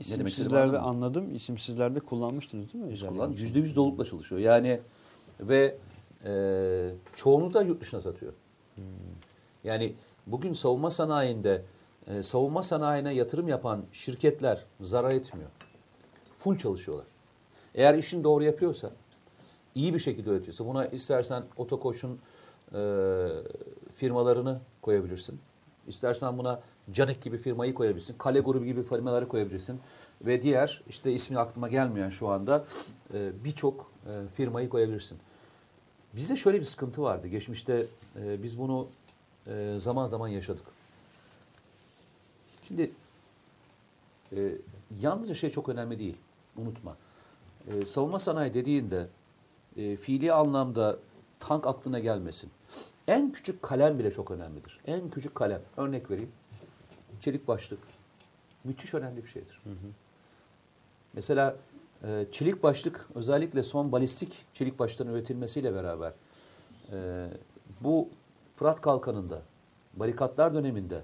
istediğimi 0.00 0.30
İsimsizlerde 0.30 0.78
anladım. 0.78 1.34
İsimsizlerde 1.34 2.00
kullanmıştınız 2.00 2.72
değil 2.72 2.84
mi? 2.84 2.92
Ejder 2.92 3.08
Kullan 3.08 3.32
yüzde 3.32 3.58
yüz 3.58 3.76
dolulukla 3.76 4.04
çalışıyor. 4.04 4.40
Yani 4.40 4.80
ve 5.40 5.76
e, 6.24 6.90
çoğunu 7.14 7.54
da 7.54 7.62
yurt 7.62 7.80
dışına 7.80 8.00
satıyor. 8.00 8.32
Yani 9.64 9.94
bugün 10.26 10.52
savunma 10.52 10.90
sanayinde 10.90 11.62
e, 12.06 12.22
savunma 12.22 12.62
sanayine 12.62 13.14
yatırım 13.14 13.48
yapan 13.48 13.84
şirketler 13.92 14.64
zarar 14.80 15.10
etmiyor. 15.10 15.50
Full 16.38 16.58
çalışıyorlar. 16.58 17.06
Eğer 17.74 17.94
işini 17.94 18.24
doğru 18.24 18.44
yapıyorsa, 18.44 18.90
iyi 19.76 19.94
bir 19.94 19.98
şekilde 19.98 20.30
üretiyorsa, 20.30 20.66
buna 20.66 20.86
istersen 20.86 21.44
Otokoç'un 21.56 22.18
e, 22.74 22.80
firmalarını 23.94 24.60
koyabilirsin. 24.82 25.40
İstersen 25.88 26.38
buna 26.38 26.60
Canik 26.92 27.22
gibi 27.22 27.38
firmayı 27.38 27.74
koyabilirsin. 27.74 28.14
Kale 28.18 28.40
grubu 28.40 28.64
gibi 28.64 28.82
firmaları 28.82 29.28
koyabilirsin. 29.28 29.80
Ve 30.22 30.42
diğer 30.42 30.82
işte 30.88 31.12
ismi 31.12 31.38
aklıma 31.38 31.68
gelmeyen 31.68 32.10
şu 32.10 32.28
anda 32.28 32.64
e, 33.14 33.30
birçok 33.44 33.90
e, 34.06 34.28
firmayı 34.34 34.68
koyabilirsin. 34.68 35.18
Bizde 36.16 36.36
şöyle 36.36 36.58
bir 36.58 36.64
sıkıntı 36.64 37.02
vardı. 37.02 37.28
Geçmişte 37.28 37.86
e, 38.22 38.42
biz 38.42 38.58
bunu 38.58 38.88
e, 39.46 39.74
zaman 39.78 40.06
zaman 40.06 40.28
yaşadık. 40.28 40.64
Şimdi 42.68 42.90
e, 44.32 44.52
yalnızca 45.00 45.34
şey 45.34 45.50
çok 45.50 45.68
önemli 45.68 45.98
değil. 45.98 46.16
Unutma. 46.56 46.96
E, 47.68 47.86
savunma 47.86 48.18
sanayi 48.18 48.54
dediğinde 48.54 49.06
e, 49.76 49.96
fiili 49.96 50.32
anlamda 50.32 50.98
tank 51.40 51.66
aklına 51.66 51.98
gelmesin. 51.98 52.50
En 53.08 53.32
küçük 53.32 53.62
kalem 53.62 53.98
bile 53.98 54.12
çok 54.12 54.30
önemlidir. 54.30 54.80
En 54.86 55.10
küçük 55.10 55.34
kalem. 55.34 55.62
Örnek 55.76 56.10
vereyim. 56.10 56.32
Çelik 57.20 57.48
başlık. 57.48 57.78
Müthiş 58.64 58.94
önemli 58.94 59.24
bir 59.24 59.28
şeydir. 59.28 59.62
Mesela 61.12 61.56
e, 62.04 62.26
çelik 62.32 62.62
başlık 62.62 63.08
özellikle 63.14 63.62
son 63.62 63.92
balistik 63.92 64.44
çelik 64.52 64.78
başların 64.78 65.14
üretilmesiyle 65.14 65.74
beraber 65.74 66.12
e, 66.92 67.28
bu 67.80 68.08
Fırat 68.56 68.80
Kalkanı'nda, 68.80 69.42
barikatlar 69.94 70.54
döneminde 70.54 71.02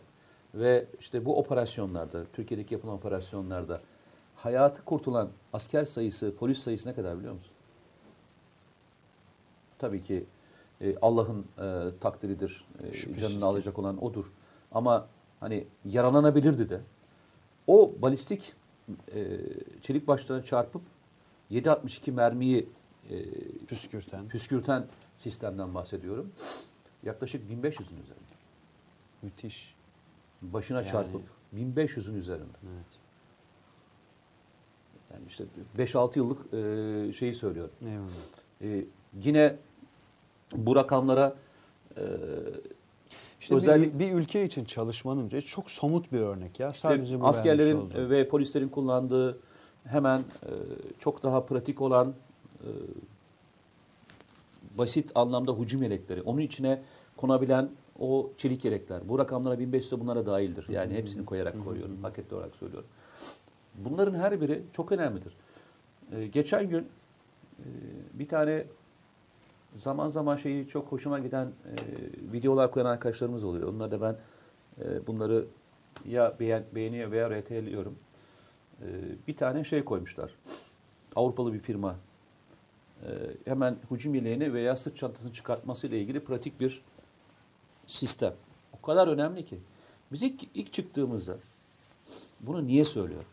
ve 0.54 0.86
işte 1.00 1.24
bu 1.24 1.38
operasyonlarda, 1.38 2.24
Türkiye'deki 2.32 2.74
yapılan 2.74 2.94
operasyonlarda 2.94 3.80
hayatı 4.36 4.84
kurtulan 4.84 5.30
asker 5.52 5.84
sayısı, 5.84 6.36
polis 6.36 6.58
sayısı 6.58 6.88
ne 6.88 6.94
kadar 6.94 7.18
biliyor 7.18 7.34
musun? 7.34 7.51
Tabii 9.82 10.02
ki 10.02 10.24
e, 10.80 10.96
Allah'ın 11.02 11.44
e, 11.58 11.98
takdiridir. 12.00 12.64
E, 12.82 12.92
Şüphesiz 12.94 13.20
canını 13.22 13.38
ki. 13.38 13.44
alacak 13.44 13.78
olan 13.78 14.04
odur. 14.04 14.32
Ama 14.72 15.08
hani 15.40 15.66
yaralanabilirdi 15.84 16.68
de. 16.68 16.80
O 17.66 17.92
balistik 18.02 18.54
e, 19.14 19.38
çelik 19.80 20.06
başlarına 20.08 20.42
çarpıp 20.44 20.82
7.62 21.50 22.12
mermiyi 22.12 22.68
e, 23.10 23.24
Püskürten. 23.66 24.28
püskürten 24.28 24.86
sistemden 25.16 25.74
bahsediyorum. 25.74 26.32
Yaklaşık 27.02 27.50
1500'ün 27.50 28.02
üzerinde. 28.02 28.32
Müthiş. 29.22 29.74
Başına 30.42 30.78
Yani- 30.78 30.90
çarpıp 30.90 31.22
1500'ün 31.54 32.14
üzerinde. 32.14 32.58
Evet. 32.74 32.86
Yani 35.12 35.22
işte 35.28 35.44
5-6 35.78 36.18
yıllık 36.18 36.54
e, 36.54 37.12
şeyi 37.12 37.34
söylüyorum. 37.34 37.74
Eyvallah. 37.86 38.08
E, 38.62 38.84
yine 39.22 39.56
bu 40.56 40.76
rakamlara 40.76 41.34
e, 41.96 42.02
İşte 43.40 43.54
Özellik- 43.54 43.94
bir, 43.94 43.98
bir 43.98 44.12
ülke 44.12 44.44
için 44.44 44.64
çalışmanın 44.64 45.28
çok 45.40 45.70
somut 45.70 46.12
bir 46.12 46.20
örnek 46.20 46.60
ya. 46.60 46.70
işte 46.70 46.88
Sadece 46.88 47.20
bu 47.20 47.26
askerlerin 47.26 47.90
ve 48.10 48.28
polislerin 48.28 48.68
kullandığı 48.68 49.38
hemen 49.84 50.18
e, 50.18 50.50
çok 50.98 51.22
daha 51.22 51.46
pratik 51.46 51.80
olan 51.80 52.14
e, 52.60 52.68
basit 54.78 55.12
anlamda 55.14 55.52
hücum 55.52 55.82
yelekleri. 55.82 56.22
Onun 56.22 56.40
içine 56.40 56.82
konabilen 57.16 57.68
o 57.98 58.30
çelik 58.36 58.64
yelekler. 58.64 59.08
Bu 59.08 59.18
rakamlara 59.18 59.58
1500 59.58 59.92
de 59.92 60.00
bunlara 60.00 60.26
dahildir. 60.26 60.66
Yani 60.68 60.94
hepsini 60.94 61.24
koyarak 61.24 61.64
koyuyorum. 61.64 61.96
Paketli 62.02 62.36
olarak 62.36 62.56
söylüyorum. 62.56 62.88
Bunların 63.74 64.14
her 64.14 64.40
biri 64.40 64.62
çok 64.72 64.92
önemlidir. 64.92 65.32
E, 66.16 66.26
geçen 66.26 66.68
gün 66.68 66.88
e, 67.58 67.66
bir 68.14 68.28
tane 68.28 68.64
zaman 69.76 70.10
zaman 70.10 70.36
şeyi 70.36 70.68
çok 70.68 70.92
hoşuma 70.92 71.18
giden 71.18 71.46
e, 71.46 71.74
videolar 72.32 72.70
koyan 72.70 72.86
arkadaşlarımız 72.86 73.44
oluyor. 73.44 73.68
Onlar 73.68 73.90
da 73.90 74.00
ben 74.00 74.16
e, 74.84 75.06
bunları 75.06 75.46
ya 76.06 76.36
beğen, 76.40 76.64
beğeniyor 76.74 77.10
veya 77.10 77.30
RT'liyorum. 77.30 77.98
E, 78.82 78.86
bir 79.28 79.36
tane 79.36 79.64
şey 79.64 79.84
koymuşlar. 79.84 80.34
Avrupalı 81.16 81.52
bir 81.52 81.60
firma. 81.60 81.96
E, 83.02 83.08
hemen 83.44 83.76
hücum 83.90 84.14
yeleğini 84.14 84.52
veya 84.52 84.76
sırt 84.76 84.96
çantasını 84.96 85.32
çıkartmasıyla 85.32 85.96
ilgili 85.96 86.24
pratik 86.24 86.60
bir 86.60 86.82
sistem. 87.86 88.34
O 88.72 88.86
kadar 88.86 89.08
önemli 89.08 89.44
ki. 89.44 89.58
Biz 90.12 90.22
ilk, 90.22 90.42
ilk 90.54 90.72
çıktığımızda 90.72 91.36
bunu 92.40 92.66
niye 92.66 92.84
söylüyorum? 92.84 93.28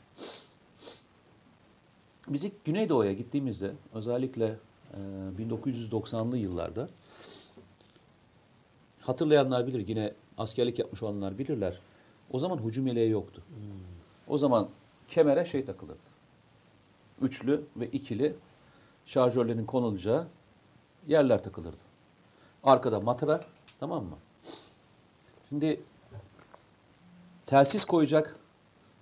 Biz 2.28 2.44
ilk 2.44 2.66
Güneydoğu'ya 2.66 3.14
gittiğimizde 3.14 3.72
özellikle 3.94 4.56
1990'lı 5.40 6.38
yıllarda 6.38 6.90
hatırlayanlar 9.02 9.68
bilir 9.68 9.88
yine 9.88 10.14
askerlik 10.38 10.80
yapmış 10.80 11.04
olanlar 11.04 11.38
bilirler. 11.38 11.80
O 12.32 12.40
zaman 12.40 12.58
hücum 12.58 12.88
yeleği 12.88 13.10
yoktu. 13.10 13.42
O 14.28 14.38
zaman 14.38 14.70
kemere 15.08 15.46
şey 15.46 15.66
takılırdı. 15.66 16.00
Üçlü 17.22 17.64
ve 17.78 17.88
ikili 17.88 18.36
şarjörlerin 19.06 19.66
konulacağı 19.66 20.28
yerler 21.08 21.44
takılırdı. 21.44 21.78
Arkada 22.64 23.00
matara 23.00 23.46
tamam 23.80 24.04
mı? 24.06 24.18
Şimdi 25.50 25.82
telsiz 27.46 27.86
koyacak 27.86 28.36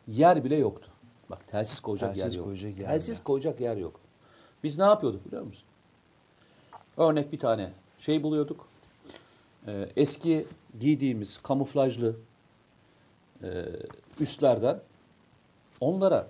yer 0.07 0.43
bile 0.43 0.55
yoktu. 0.55 0.89
Bak 1.29 1.47
telsiz 1.47 1.79
koyacak 1.79 2.15
Telsiz 2.15 2.33
yer 2.33 2.37
yok. 2.37 2.45
koyacak 2.45 2.77
yer 2.77 2.87
telsiz 2.89 3.15
bile. 3.15 3.23
koyacak 3.23 3.61
yer 3.61 3.77
yok. 3.77 3.99
Biz 4.63 4.77
ne 4.77 4.83
yapıyorduk 4.83 5.25
biliyor 5.25 5.43
musun? 5.43 5.66
Örnek 6.97 7.31
bir 7.31 7.39
tane 7.39 7.71
şey 7.99 8.23
buluyorduk. 8.23 8.67
Ee, 9.67 9.89
eski 9.95 10.45
giydiğimiz 10.79 11.37
kamuflajlı 11.37 12.15
e, 13.43 13.65
üstlerden 14.19 14.79
onlara 15.79 16.27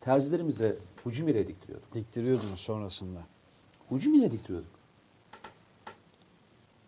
terzilerimize 0.00 0.76
hücum 1.06 1.28
ile 1.28 1.46
diktiriyorduk. 1.46 1.94
Diktiriyordunuz 1.94 2.60
sonrasında. 2.60 3.20
Hücum 3.90 4.14
ile 4.14 4.30
diktiriyorduk. 4.30 4.70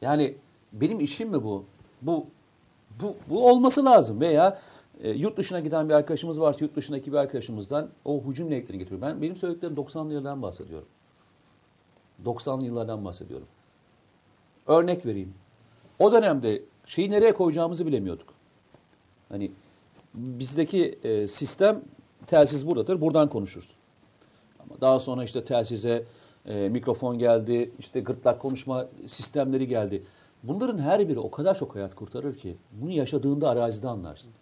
Yani 0.03 0.35
benim 0.73 1.01
işim 1.01 1.29
mi 1.29 1.45
bu? 1.45 1.65
Bu 2.03 2.27
bu, 3.03 3.17
bu 3.31 3.49
olması 3.49 3.85
lazım 3.85 4.21
veya 4.21 4.59
e, 5.01 5.11
yurt 5.11 5.37
dışına 5.37 5.61
giden 5.61 5.89
bir 5.89 5.95
arkadaşımız 5.95 6.41
varsa 6.41 6.65
yurt 6.65 6.77
dışındaki 6.77 7.13
bir 7.13 7.17
arkadaşımızdan 7.17 7.91
o 8.05 8.23
hücum 8.25 8.51
leklerini 8.51 8.79
getiriyor. 8.79 9.03
Ben 9.03 9.23
benim 9.23 9.37
söylediklerim 9.37 9.77
90'lı 9.77 10.13
yıllardan 10.13 10.43
bahsediyorum. 10.43 10.89
90'lı 12.25 12.67
yıllardan 12.67 13.05
bahsediyorum. 13.05 13.47
Örnek 14.67 15.07
vereyim. 15.07 15.35
O 15.99 16.13
dönemde 16.13 16.63
şeyi 16.87 17.11
nereye 17.11 17.33
koyacağımızı 17.33 17.87
bilemiyorduk. 17.87 18.35
Hani 19.29 19.51
bizdeki 20.15 20.99
e, 21.03 21.29
sistem 21.29 21.81
telsiz 22.27 22.67
buradadır. 22.67 23.01
Buradan 23.01 23.29
konuşuruz. 23.29 23.69
Ama 24.61 24.81
daha 24.81 25.01
sonra 25.01 25.25
işte 25.25 25.45
telsize 25.45 26.05
e, 26.47 26.69
mikrofon 26.69 27.19
geldi, 27.19 27.71
işte 27.79 28.01
gırtlak 28.01 28.41
konuşma 28.41 28.89
sistemleri 29.07 29.67
geldi. 29.67 30.03
Bunların 30.43 30.79
her 30.79 31.09
biri 31.09 31.19
o 31.19 31.31
kadar 31.31 31.59
çok 31.59 31.75
hayat 31.75 31.95
kurtarır 31.95 32.39
ki 32.39 32.57
bunu 32.73 32.91
yaşadığında 32.91 33.49
arazide 33.49 33.89
anlarsın. 33.89 34.33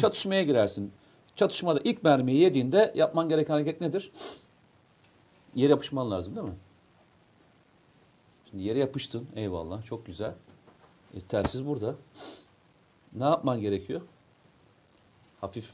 Çatışmaya 0.00 0.42
girersin. 0.42 0.92
Çatışmada 1.36 1.80
ilk 1.84 2.04
mermiyi 2.04 2.38
yediğinde 2.38 2.92
yapman 2.94 3.28
gereken 3.28 3.54
hareket 3.54 3.80
nedir? 3.80 4.12
Yere 5.54 5.70
yapışman 5.70 6.10
lazım 6.10 6.36
değil 6.36 6.46
mi? 6.46 6.54
Şimdi 8.50 8.62
yere 8.62 8.78
yapıştın. 8.78 9.26
Eyvallah. 9.36 9.84
Çok 9.84 10.06
güzel. 10.06 10.34
E, 11.14 11.20
telsiz 11.20 11.66
burada. 11.66 11.94
Ne 13.12 13.24
yapman 13.24 13.60
gerekiyor? 13.60 14.00
Hafif 15.40 15.70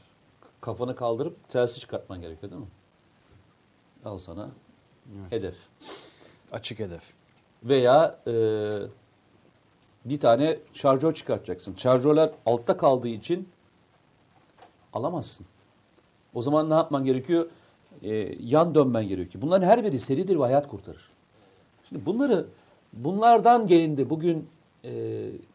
kafanı 0.61 0.95
kaldırıp 0.95 1.49
telsiz 1.49 1.79
çıkartman 1.79 2.21
gerekiyor 2.21 2.51
değil 2.51 2.61
mi? 2.61 2.67
Al 4.05 4.17
sana 4.17 4.49
Evet. 5.21 5.31
hedef. 5.31 5.55
Açık 6.51 6.79
hedef. 6.79 7.03
Veya 7.63 8.19
e, 8.27 8.33
bir 10.05 10.19
tane 10.19 10.59
şarjör 10.73 11.13
çıkartacaksın. 11.13 11.75
Şarjörler 11.75 12.31
altta 12.45 12.77
kaldığı 12.77 13.07
için 13.07 13.49
alamazsın. 14.93 15.45
O 16.33 16.41
zaman 16.41 16.69
ne 16.69 16.73
yapman 16.73 17.05
gerekiyor? 17.05 17.47
E, 18.01 18.09
yan 18.39 18.75
dönmen 18.75 19.07
gerekiyor. 19.07 19.41
Bunların 19.41 19.67
her 19.67 19.83
biri 19.83 19.99
seridir 19.99 20.35
ve 20.39 20.43
hayat 20.43 20.67
kurtarır. 20.67 21.11
Şimdi 21.89 22.05
bunları 22.05 22.47
bunlardan 22.93 23.67
gelindi. 23.67 24.09
Bugün 24.09 24.47
e, 24.85 24.91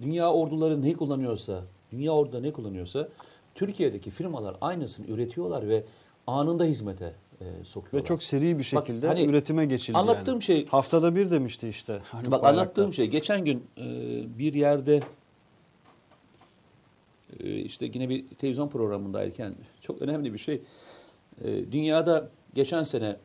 dünya 0.03 0.33
orduları 0.33 0.83
ne 0.83 0.93
kullanıyorsa, 0.93 1.63
dünya 1.93 2.13
orduları 2.13 2.43
ne 2.43 2.53
kullanıyorsa 2.53 3.09
Türkiye'deki 3.55 4.11
firmalar 4.11 4.57
aynısını 4.61 5.07
üretiyorlar 5.07 5.69
ve 5.69 5.85
anında 6.27 6.65
hizmete 6.65 7.15
e, 7.41 7.45
sokuyorlar. 7.65 8.03
Ve 8.03 8.05
çok 8.05 8.23
seri 8.23 8.59
bir 8.59 8.63
şekilde 8.63 9.07
hani 9.07 9.25
üretime 9.25 9.67
geçildi 9.67 9.99
anlattığım 9.99 10.35
yani. 10.35 10.43
şey- 10.43 10.67
Haftada 10.67 11.15
bir 11.15 11.31
demişti 11.31 11.69
işte. 11.69 12.01
Haluk 12.05 12.31
Bak 12.31 12.45
anlattığım 12.45 12.95
şey 12.95 13.07
geçen 13.07 13.45
gün 13.45 13.67
e, 13.79 13.85
bir 14.39 14.55
yerde 14.55 15.01
e, 17.41 17.57
işte 17.57 17.87
yine 17.95 18.09
bir 18.09 18.29
televizyon 18.29 18.69
programındayken 18.69 19.55
çok 19.81 20.03
önemli 20.03 20.33
bir 20.35 20.39
şey. 20.39 20.63
E, 21.45 21.73
dünyada 21.73 22.29
geçen 22.55 22.83
sene 22.83 23.17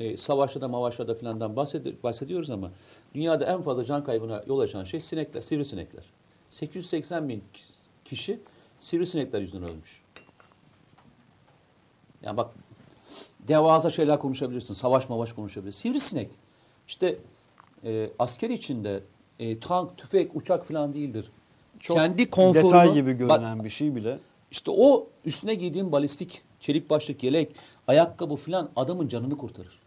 e, 0.00 0.16
savaşlarda 0.16 0.68
mavaşlarda 0.68 1.14
filandan 1.14 1.56
bahsedi- 1.56 2.02
bahsediyoruz 2.02 2.50
ama 2.50 2.70
dünyada 3.14 3.44
en 3.44 3.62
fazla 3.62 3.84
can 3.84 4.04
kaybına 4.04 4.42
yol 4.46 4.58
açan 4.58 4.84
şey 4.84 5.00
sinekler, 5.00 5.42
sivrisinekler. 5.42 6.04
880 6.50 7.28
bin 7.28 7.44
kişi 8.04 8.40
sivrisinekler 8.80 9.40
yüzünden 9.40 9.68
ölmüş. 9.68 10.02
Yani 12.22 12.36
bak 12.36 12.50
devasa 13.48 13.90
şeyler 13.90 14.18
konuşabilirsin. 14.18 14.74
Savaş 14.74 15.08
mavaş 15.08 15.32
konuşabilirsin. 15.32 15.80
Sivrisinek. 15.80 16.30
İşte 16.88 17.18
e, 17.84 18.10
asker 18.18 18.50
içinde 18.50 19.00
e, 19.38 19.60
tank, 19.60 19.98
tüfek, 19.98 20.36
uçak 20.36 20.68
falan 20.68 20.94
değildir. 20.94 21.30
Çok 21.80 21.96
Kendi 21.96 22.30
konforunu... 22.30 22.68
detay 22.68 22.94
gibi 22.94 23.28
Bak, 23.28 23.38
görünen 23.40 23.64
bir 23.64 23.70
şey 23.70 23.94
bile. 23.94 24.18
işte 24.50 24.70
o 24.70 25.06
üstüne 25.24 25.54
giydiğin 25.54 25.92
balistik, 25.92 26.42
çelik 26.60 26.90
başlık, 26.90 27.22
yelek, 27.22 27.54
ayakkabı 27.88 28.36
falan 28.36 28.70
adamın 28.76 29.08
canını 29.08 29.38
kurtarır. 29.38 29.85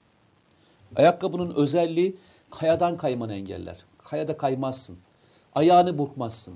Ayakkabının 0.96 1.56
özelliği 1.56 2.16
kayadan 2.52 2.98
kaymanı 2.98 3.34
engeller. 3.34 3.78
Kayada 3.98 4.38
kaymazsın. 4.38 4.98
Ayağını 5.56 5.98
burkmazsın. 5.98 6.54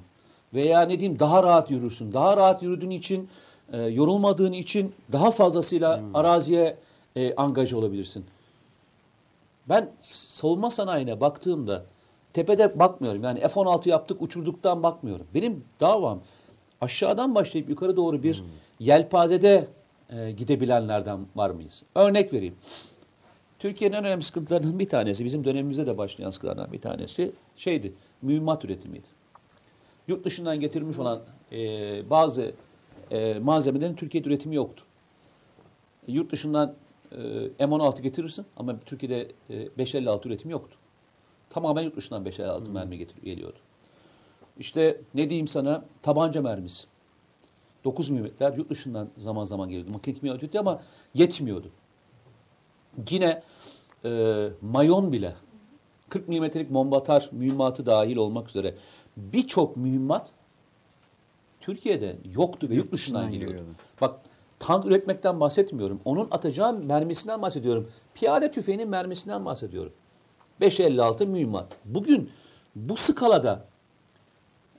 Veya 0.53 0.81
ne 0.81 0.99
diyeyim 0.99 1.19
daha 1.19 1.43
rahat 1.43 1.71
yürürsün. 1.71 2.13
Daha 2.13 2.37
rahat 2.37 2.63
yürüdüğün 2.63 2.89
için, 2.89 3.29
e, 3.73 3.81
yorulmadığın 3.81 4.51
için 4.51 4.95
daha 5.11 5.31
fazlasıyla 5.31 6.01
araziye 6.13 6.77
e, 7.15 7.35
angaje 7.35 7.75
olabilirsin. 7.75 8.25
Ben 9.69 9.91
savunma 10.01 10.71
sanayine 10.71 11.21
baktığımda 11.21 11.83
tepede 12.33 12.79
bakmıyorum. 12.79 13.23
Yani 13.23 13.39
F-16 13.39 13.89
yaptık 13.89 14.21
uçurduktan 14.21 14.83
bakmıyorum. 14.83 15.27
Benim 15.33 15.63
davam 15.79 16.19
aşağıdan 16.81 17.35
başlayıp 17.35 17.69
yukarı 17.69 17.95
doğru 17.95 18.23
bir 18.23 18.43
yelpazede 18.79 19.67
e, 20.09 20.31
gidebilenlerden 20.31 21.19
var 21.35 21.49
mıyız? 21.49 21.83
Örnek 21.95 22.33
vereyim. 22.33 22.55
Türkiye'nin 23.63 23.95
en 23.95 24.05
önemli 24.05 24.23
sıkıntılarından 24.23 24.79
bir 24.79 24.89
tanesi, 24.89 25.25
bizim 25.25 25.43
dönemimizde 25.43 25.85
de 25.85 25.97
başlayan 25.97 26.29
sıkıntılardan 26.29 26.73
bir 26.73 26.81
tanesi 26.81 27.31
şeydi, 27.55 27.93
mühimmat 28.21 28.65
üretimiydi. 28.65 29.07
Yurt 30.07 30.25
dışından 30.25 30.59
getirilmiş 30.59 30.99
olan 30.99 31.21
e, 31.51 31.59
bazı 32.09 32.53
e, 33.11 33.39
malzemelerin 33.39 33.95
Türkiye'de 33.95 34.29
üretimi 34.29 34.55
yoktu. 34.55 34.83
Yurt 36.07 36.31
dışından 36.31 36.75
e, 37.11 37.15
M16 37.59 38.01
getirirsin 38.01 38.45
ama 38.57 38.79
Türkiye'de 38.85 39.31
e, 39.49 39.77
556 39.77 40.29
üretimi 40.29 40.51
yoktu. 40.51 40.77
Tamamen 41.49 41.83
yurt 41.83 41.95
dışından 41.95 42.25
556 42.25 42.71
mermi 42.71 42.97
getir, 42.97 43.21
geliyordu. 43.21 43.59
İşte 44.59 45.01
ne 45.13 45.29
diyeyim 45.29 45.47
sana 45.47 45.85
tabanca 46.01 46.41
mermisi. 46.41 46.87
9 47.83 48.09
milimetreler 48.09 48.57
yurt 48.57 48.69
dışından 48.69 49.09
zaman 49.17 49.43
zaman 49.43 49.69
geliyordu. 49.69 49.91
Makine 49.91 50.15
kimya 50.15 50.37
ama 50.59 50.81
yetmiyordu. 51.13 51.71
Yine 53.09 53.41
e, 54.05 54.49
mayon 54.61 55.11
bile 55.11 55.35
40 56.09 56.27
milimetrelik 56.27 56.73
bomba 56.73 56.97
atar 56.97 57.29
mühimmatı 57.31 57.85
dahil 57.85 58.15
olmak 58.15 58.49
üzere 58.49 58.75
birçok 59.17 59.77
mühimmat 59.77 60.29
Türkiye'de 61.61 62.17
yoktu 62.35 62.69
ve 62.69 62.75
yurt 62.75 62.91
dışından 62.91 63.31
geliyordu. 63.31 63.53
geliyordu. 63.53 63.75
Bak 64.01 64.19
tank 64.59 64.85
üretmekten 64.85 65.39
bahsetmiyorum. 65.39 65.99
Onun 66.05 66.27
atacağı 66.31 66.73
mermisinden 66.73 67.41
bahsediyorum. 67.41 67.89
Piyade 68.13 68.51
tüfeğinin 68.51 68.89
mermisinden 68.89 69.45
bahsediyorum. 69.45 69.93
5.56 70.61 71.25
mühimmat. 71.25 71.71
Bugün 71.85 72.31
bu 72.75 72.97
skalada 72.97 73.65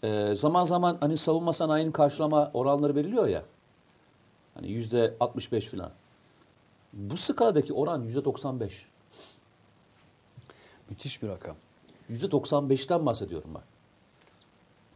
e, 0.03 0.35
zaman 0.37 0.65
zaman 0.65 0.97
hani 1.01 1.17
savunma 1.17 1.53
sanayinin 1.53 1.93
karşılama 1.93 2.51
oranları 2.55 2.95
veriliyor 2.95 3.29
ya. 3.29 3.43
Hani 4.55 4.71
yüzde 4.71 5.15
65 5.21 5.67
falan. 5.67 5.91
Bu 6.95 7.17
skaladaki 7.17 7.73
oran 7.73 8.03
yüzde 8.03 8.25
95. 8.25 8.87
Müthiş 10.91 11.23
bir 11.23 11.29
rakam. 11.29 11.57
Yüzde 12.09 12.27
95'ten 12.27 13.07
bahsediyorum 13.07 13.51
ben. 13.55 13.63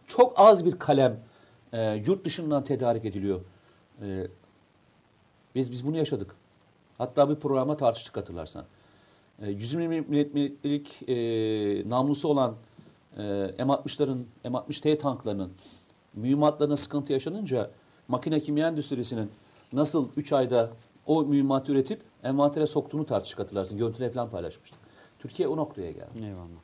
Çok 0.07 0.33
az 0.37 0.65
bir 0.65 0.79
kalem 0.79 1.21
e, 1.73 1.95
yurt 1.95 2.25
dışından 2.25 2.65
tedarik 2.65 3.05
ediliyor. 3.05 3.41
E, 4.03 4.27
biz 5.55 5.73
biz 5.73 5.87
bunu 5.87 5.97
yaşadık. 5.97 6.35
Hatta 6.99 7.31
bir 7.31 7.35
programa 7.35 7.77
tartıştık 7.77 8.17
hatırlarsan. 8.17 8.65
E, 9.43 9.51
120 9.51 10.01
milimetrelik 10.01 11.09
e, 11.09 11.89
namlusu 11.89 12.29
olan 12.29 12.55
e, 13.17 13.23
M60'ların, 13.59 14.23
M60T 14.45 14.99
tanklarının 14.99 15.53
mühimmatlarına 16.15 16.77
sıkıntı 16.77 17.13
yaşanınca 17.13 17.71
makine 18.09 18.41
kimya 18.41 18.69
endüstrisinin 18.69 19.31
nasıl 19.73 20.09
3 20.17 20.33
ayda 20.33 20.71
o 21.09 21.25
mühimmatı 21.25 21.73
üretip 21.73 22.01
envantere 22.25 22.67
soktuğunu 22.67 23.07
tartıştık 23.07 23.39
hatırlarsın. 23.39 23.79
Görüntüleri 23.79 24.11
falan 24.11 24.31
paylaşmıştık. 24.31 24.79
Türkiye 25.19 25.49
o 25.49 25.57
noktaya 25.57 25.93
geldi. 25.93 26.25
Eyvallah. 26.25 26.61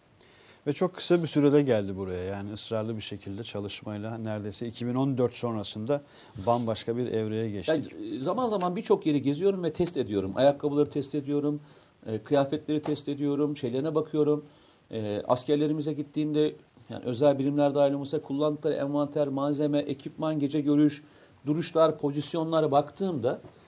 Ve 0.66 0.72
çok 0.72 0.94
kısa 0.94 1.22
bir 1.22 1.28
sürede 1.28 1.62
geldi 1.62 1.96
buraya. 1.96 2.24
Yani 2.24 2.52
ısrarlı 2.52 2.96
bir 2.96 3.02
şekilde 3.02 3.44
çalışmayla 3.44 4.18
neredeyse 4.18 4.66
2014 4.66 5.32
sonrasında 5.32 6.02
bambaşka 6.46 6.96
bir 6.96 7.06
evreye 7.06 7.50
geçtik. 7.50 7.92
Yani 7.92 8.22
zaman 8.22 8.46
zaman 8.46 8.76
birçok 8.76 9.06
yeri 9.06 9.22
geziyorum 9.22 9.62
ve 9.62 9.72
test 9.72 9.96
ediyorum. 9.96 10.32
Ayakkabıları 10.34 10.90
test 10.90 11.14
ediyorum, 11.14 11.60
e, 12.06 12.18
kıyafetleri 12.18 12.82
test 12.82 13.08
ediyorum, 13.08 13.56
şeylerine 13.56 13.94
bakıyorum. 13.94 14.44
E, 14.90 15.22
askerlerimize 15.28 15.92
gittiğimde 15.92 16.56
yani 16.90 17.04
özel 17.04 17.38
birimler 17.38 17.74
dahil 17.74 17.92
olmasa 17.92 18.22
kullandıkları 18.22 18.74
envanter, 18.74 19.28
malzeme, 19.28 19.78
ekipman, 19.78 20.38
gece 20.38 20.60
görüş, 20.60 21.02
duruşlar, 21.46 21.98
pozisyonlara 21.98 22.70
baktığımda 22.70 23.32
e, 23.32 23.63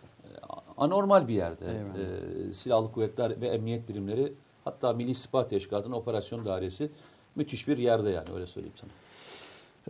anormal 0.76 1.28
bir 1.28 1.34
yerde. 1.34 1.64
E, 1.64 2.52
silahlı 2.52 2.92
kuvvetler 2.92 3.40
ve 3.40 3.48
emniyet 3.48 3.88
birimleri 3.88 4.32
hatta 4.64 4.92
Milli 4.92 5.10
İstihbarat 5.10 5.50
Teşkilatı'nın 5.50 5.94
operasyon 5.94 6.46
dairesi 6.46 6.90
müthiş 7.36 7.68
bir 7.68 7.78
yerde 7.78 8.10
yani 8.10 8.28
öyle 8.34 8.46
söyleyeyim 8.46 8.76
sana. 8.80 8.90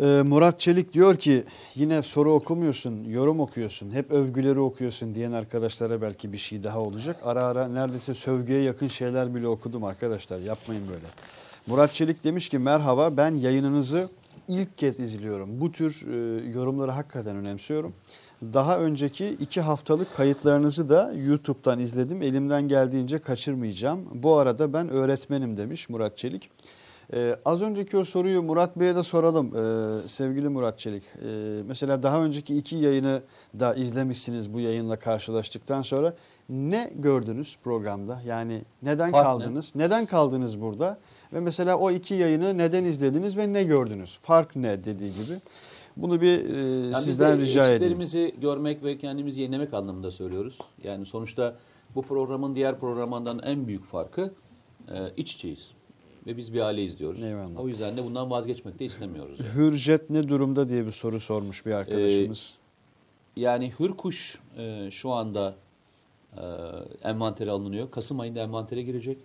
Ee, 0.00 0.22
Murat 0.22 0.60
Çelik 0.60 0.92
diyor 0.92 1.16
ki 1.16 1.44
yine 1.74 2.02
soru 2.02 2.32
okumuyorsun, 2.32 3.04
yorum 3.04 3.40
okuyorsun, 3.40 3.90
hep 3.90 4.10
övgüleri 4.10 4.60
okuyorsun 4.60 5.14
diyen 5.14 5.32
arkadaşlara 5.32 6.02
belki 6.02 6.32
bir 6.32 6.38
şey 6.38 6.64
daha 6.64 6.80
olacak. 6.80 7.16
Ara 7.22 7.42
ara 7.42 7.68
neredeyse 7.68 8.14
sövgüye 8.14 8.60
yakın 8.62 8.86
şeyler 8.86 9.34
bile 9.34 9.48
okudum 9.48 9.84
arkadaşlar 9.84 10.38
yapmayın 10.38 10.88
böyle. 10.88 11.06
Murat 11.66 11.92
Çelik 11.92 12.24
demiş 12.24 12.48
ki 12.48 12.58
merhaba 12.58 13.16
ben 13.16 13.34
yayınınızı 13.34 14.08
ilk 14.48 14.78
kez 14.78 15.00
izliyorum. 15.00 15.60
Bu 15.60 15.72
tür 15.72 16.06
e, 16.12 16.50
yorumları 16.50 16.90
hakikaten 16.90 17.36
önemsiyorum. 17.36 17.94
Daha 18.42 18.78
önceki 18.78 19.28
iki 19.28 19.60
haftalık 19.60 20.16
kayıtlarınızı 20.16 20.88
da 20.88 21.12
YouTube'dan 21.12 21.78
izledim. 21.78 22.22
Elimden 22.22 22.68
geldiğince 22.68 23.18
kaçırmayacağım. 23.18 24.08
Bu 24.14 24.36
arada 24.36 24.72
ben 24.72 24.88
öğretmenim 24.88 25.56
demiş 25.56 25.88
Murat 25.88 26.16
Çelik. 26.16 26.50
Ee, 27.12 27.36
az 27.44 27.62
önceki 27.62 27.96
o 27.96 28.04
soruyu 28.04 28.42
Murat 28.42 28.76
Bey'e 28.76 28.96
de 28.96 29.02
soralım 29.02 29.56
ee, 29.56 30.08
sevgili 30.08 30.48
Murat 30.48 30.78
Çelik. 30.78 31.02
Ee, 31.02 31.62
mesela 31.66 32.02
daha 32.02 32.24
önceki 32.24 32.56
iki 32.56 32.76
yayını 32.76 33.22
da 33.58 33.74
izlemişsiniz 33.74 34.52
bu 34.52 34.60
yayınla 34.60 34.98
karşılaştıktan 34.98 35.82
sonra. 35.82 36.14
Ne 36.48 36.92
gördünüz 36.94 37.58
programda? 37.64 38.20
Yani 38.26 38.62
neden 38.82 39.10
Fark 39.10 39.26
ne? 39.26 39.32
kaldınız? 39.32 39.72
Neden 39.74 40.06
kaldınız 40.06 40.60
burada? 40.60 40.98
Ve 41.32 41.40
mesela 41.40 41.76
o 41.76 41.90
iki 41.90 42.14
yayını 42.14 42.58
neden 42.58 42.84
izlediniz 42.84 43.36
ve 43.36 43.52
ne 43.52 43.64
gördünüz? 43.64 44.18
Fark 44.22 44.56
ne 44.56 44.84
dediği 44.84 45.12
gibi. 45.12 45.40
Bunu 45.96 46.20
bir 46.20 46.50
e, 46.50 46.58
Yani 46.90 47.04
sizden 47.04 47.38
de 47.38 47.42
rica 47.42 47.62
edeyim. 47.64 47.74
eksiklerimizi 47.76 48.34
görmek 48.40 48.84
ve 48.84 48.98
kendimizi 48.98 49.40
yenilemek 49.40 49.74
anlamında 49.74 50.10
söylüyoruz. 50.10 50.58
Yani 50.84 51.06
sonuçta 51.06 51.56
bu 51.94 52.02
programın 52.02 52.54
diğer 52.54 52.80
programlardan 52.80 53.40
en 53.44 53.66
büyük 53.66 53.84
farkı 53.84 54.34
e, 54.88 55.12
iç 55.16 55.34
içeyiz. 55.34 55.70
Ve 56.26 56.36
biz 56.36 56.52
bir 56.54 56.60
aileyiz 56.60 56.98
diyoruz. 56.98 57.22
Eyvallah. 57.22 57.60
O 57.60 57.68
yüzden 57.68 57.96
de 57.96 58.04
bundan 58.04 58.30
vazgeçmek 58.30 58.78
de 58.78 58.84
istemiyoruz. 58.84 59.40
Yani, 59.40 59.50
Hürjet 59.56 60.10
ne 60.10 60.28
durumda 60.28 60.68
diye 60.68 60.86
bir 60.86 60.92
soru 60.92 61.20
sormuş 61.20 61.66
bir 61.66 61.72
arkadaşımız. 61.72 62.54
yani 63.36 63.72
Hürkuş 63.80 64.40
e, 64.58 64.88
şu 64.90 65.10
anda 65.10 65.54
e, 66.36 66.42
envantere 67.02 67.50
alınıyor. 67.50 67.90
Kasım 67.90 68.20
ayında 68.20 68.40
envantere 68.40 68.82
girecek. 68.82 69.18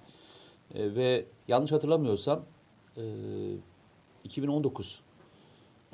E, 0.76 0.96
ve 0.96 1.26
yanlış 1.48 1.72
hatırlamıyorsam 1.72 2.46
e, 2.98 3.04
2019 4.24 5.00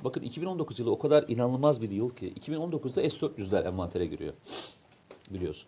Bakın 0.04 0.22
2019 0.22 0.80
yılı 0.80 0.92
o 0.92 1.00
kadar 1.00 1.26
inanılmaz 1.28 1.82
bir 1.82 1.92
yıl 1.92 2.10
ki 2.10 2.34
2019'da 2.34 3.10
S-400'ler 3.10 3.68
envantere 3.68 4.06
giriyor. 4.06 4.34
Biliyorsun. 5.30 5.68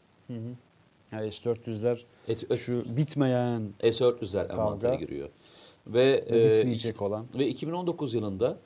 Yani 1.12 1.32
S-400'ler 1.32 2.00
Et- 2.28 2.58
şu 2.58 2.84
bitmeyen 2.98 3.74
S-400'ler 3.82 4.54
envantere 4.54 4.96
giriyor. 4.96 5.30
Ve, 5.88 6.26
ve 6.32 6.46
e, 6.46 6.58
bitmeyecek 6.58 7.02
olan. 7.02 7.26
Ve 7.38 7.48
2019 7.48 8.14
yılında 8.14 8.58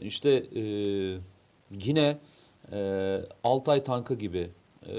işte 0.00 0.30
e, 0.30 0.62
yine 1.70 2.18
e, 2.72 3.20
Altay 3.44 3.84
tankı 3.84 4.14
gibi 4.14 4.50
e, 4.86 4.94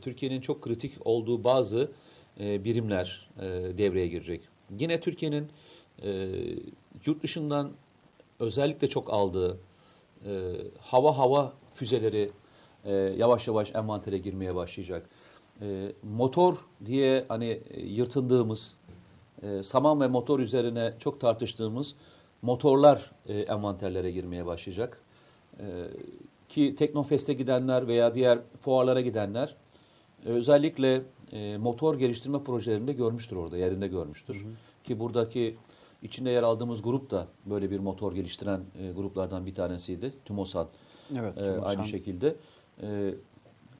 Türkiye'nin 0.00 0.40
çok 0.40 0.62
kritik 0.62 0.92
olduğu 1.04 1.44
bazı 1.44 1.90
e, 2.40 2.64
birimler 2.64 3.28
e, 3.40 3.46
devreye 3.78 4.08
girecek. 4.08 4.40
Yine 4.78 5.00
Türkiye'nin 5.00 5.48
e, 6.02 6.28
yurt 7.06 7.22
dışından 7.22 7.70
özellikle 8.40 8.88
çok 8.88 9.12
aldığı 9.12 9.58
e, 10.26 10.30
hava 10.80 11.18
hava 11.18 11.52
füzeleri 11.74 12.30
e, 12.84 12.94
yavaş 12.94 13.48
yavaş 13.48 13.74
envantere 13.74 14.18
girmeye 14.18 14.54
başlayacak. 14.54 15.08
E, 15.60 15.92
motor 16.02 16.56
diye 16.84 17.24
hani 17.28 17.60
e, 17.70 17.80
yırtındığımız 17.80 18.74
e, 19.42 19.62
saman 19.62 20.00
ve 20.00 20.08
motor 20.08 20.40
üzerine 20.40 20.92
çok 20.98 21.20
tartıştığımız 21.20 21.94
motorlar 22.42 23.12
e, 23.28 23.38
envanterlere 23.38 24.10
girmeye 24.10 24.46
başlayacak. 24.46 25.00
E, 25.60 25.64
ki 26.48 26.74
Teknofest'e 26.74 27.32
gidenler 27.32 27.88
veya 27.88 28.14
diğer 28.14 28.38
fuarlara 28.60 29.00
gidenler 29.00 29.56
e, 30.26 30.28
özellikle 30.28 31.02
e, 31.32 31.56
motor 31.56 31.98
geliştirme 31.98 32.42
projelerinde 32.44 32.92
görmüştür 32.92 33.36
orada, 33.36 33.58
yerinde 33.58 33.88
görmüştür. 33.88 34.46
Ki 34.84 35.00
buradaki 35.00 35.56
içinde 36.02 36.30
yer 36.30 36.42
aldığımız 36.42 36.82
grup 36.82 37.10
da 37.10 37.26
böyle 37.46 37.70
bir 37.70 37.78
motor 37.78 38.12
geliştiren 38.12 38.60
e, 38.80 38.92
gruplardan 38.92 39.46
bir 39.46 39.54
tanesiydi. 39.54 40.12
TÜMOSAN 40.24 40.68
Evet, 41.18 41.38
e, 41.38 41.60
aynı 41.60 41.84
şekilde. 41.84 42.36
E, 42.82 43.14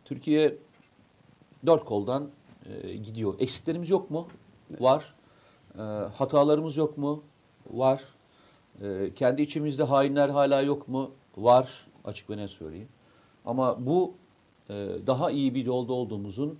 Türkiye 0.04 0.56
dört 1.66 1.84
koldan 1.84 2.28
e, 2.82 2.96
gidiyor. 2.96 3.34
Eksiklerimiz 3.38 3.90
yok 3.90 4.10
mu? 4.10 4.28
Var. 4.80 5.14
E, 5.74 5.82
hatalarımız 6.14 6.76
yok 6.76 6.98
mu? 6.98 7.22
Var. 7.70 8.04
E, 8.82 9.14
kendi 9.14 9.42
içimizde 9.42 9.82
hainler 9.82 10.28
hala 10.28 10.62
yok 10.62 10.88
mu? 10.88 11.10
Var. 11.36 11.86
Açık 12.04 12.30
ve 12.30 12.36
net 12.36 12.50
söyleyeyim. 12.50 12.88
Ama 13.44 13.86
bu 13.86 14.14
e, 14.70 14.74
daha 15.06 15.30
iyi 15.30 15.54
bir 15.54 15.66
yolda 15.66 15.92
olduğumuzun 15.92 16.58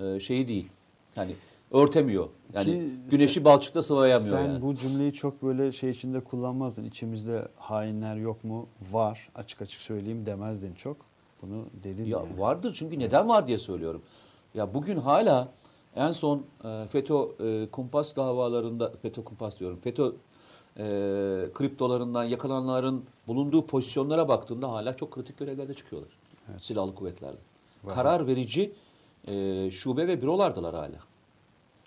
e, 0.00 0.20
şeyi 0.20 0.48
değil. 0.48 0.68
Yani 1.16 1.34
örtemiyor. 1.70 2.28
Yani 2.52 2.64
Ki 2.64 2.90
güneşi 3.10 3.44
balçıkta 3.44 3.82
sıvayamıyor 3.82 4.38
Sen 4.38 4.44
yani. 4.48 4.62
bu 4.62 4.74
cümleyi 4.74 5.12
çok 5.12 5.42
böyle 5.42 5.72
şey 5.72 5.90
içinde 5.90 6.20
kullanmazdın. 6.20 6.84
İçimizde 6.84 7.48
hainler 7.56 8.16
yok 8.16 8.44
mu? 8.44 8.66
Var. 8.92 9.28
Açık 9.34 9.62
açık 9.62 9.80
söyleyeyim 9.80 10.26
demezdin 10.26 10.74
çok. 10.74 10.96
Bunu 11.42 11.64
dedin 11.84 12.04
Ya 12.04 12.18
yani. 12.18 12.40
vardır 12.40 12.74
çünkü 12.78 12.98
neden 12.98 13.28
var 13.28 13.46
diye 13.46 13.58
söylüyorum. 13.58 14.02
Ya 14.54 14.74
bugün 14.74 14.96
hala 14.96 15.48
en 15.96 16.10
son 16.10 16.42
e, 16.64 16.84
FETÖ 16.88 17.14
e, 17.44 17.66
kumpas 17.70 18.16
davalarında 18.16 18.92
FETÖ 19.02 19.24
kumpas 19.24 19.60
diyorum. 19.60 19.78
FETÖ 19.80 20.12
e, 20.78 20.82
kriptolarından 21.54 22.24
yakalananların 22.24 23.04
bulunduğu 23.26 23.66
pozisyonlara 23.66 24.28
baktığında 24.28 24.72
hala 24.72 24.96
çok 24.96 25.10
kritik 25.10 25.38
görevlerde 25.38 25.74
çıkıyorlar. 25.74 26.10
Silahlı 26.60 26.94
kuvvetlerde. 26.94 27.38
Var. 27.84 27.94
Karar 27.94 28.26
verici 28.26 28.72
e, 29.28 29.70
şube 29.70 30.08
ve 30.08 30.22
bürolardılar 30.22 30.74
hala. 30.74 31.09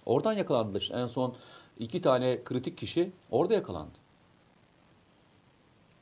Oradan 0.06 0.34
yakalandılar. 0.34 0.82
İşte 0.82 0.96
en 0.96 1.08
son 1.08 1.36
iki 1.80 2.02
tane 2.02 2.44
kritik 2.44 2.78
kişi 2.78 3.12
orada 3.32 3.54
yakalandı. 3.54 4.04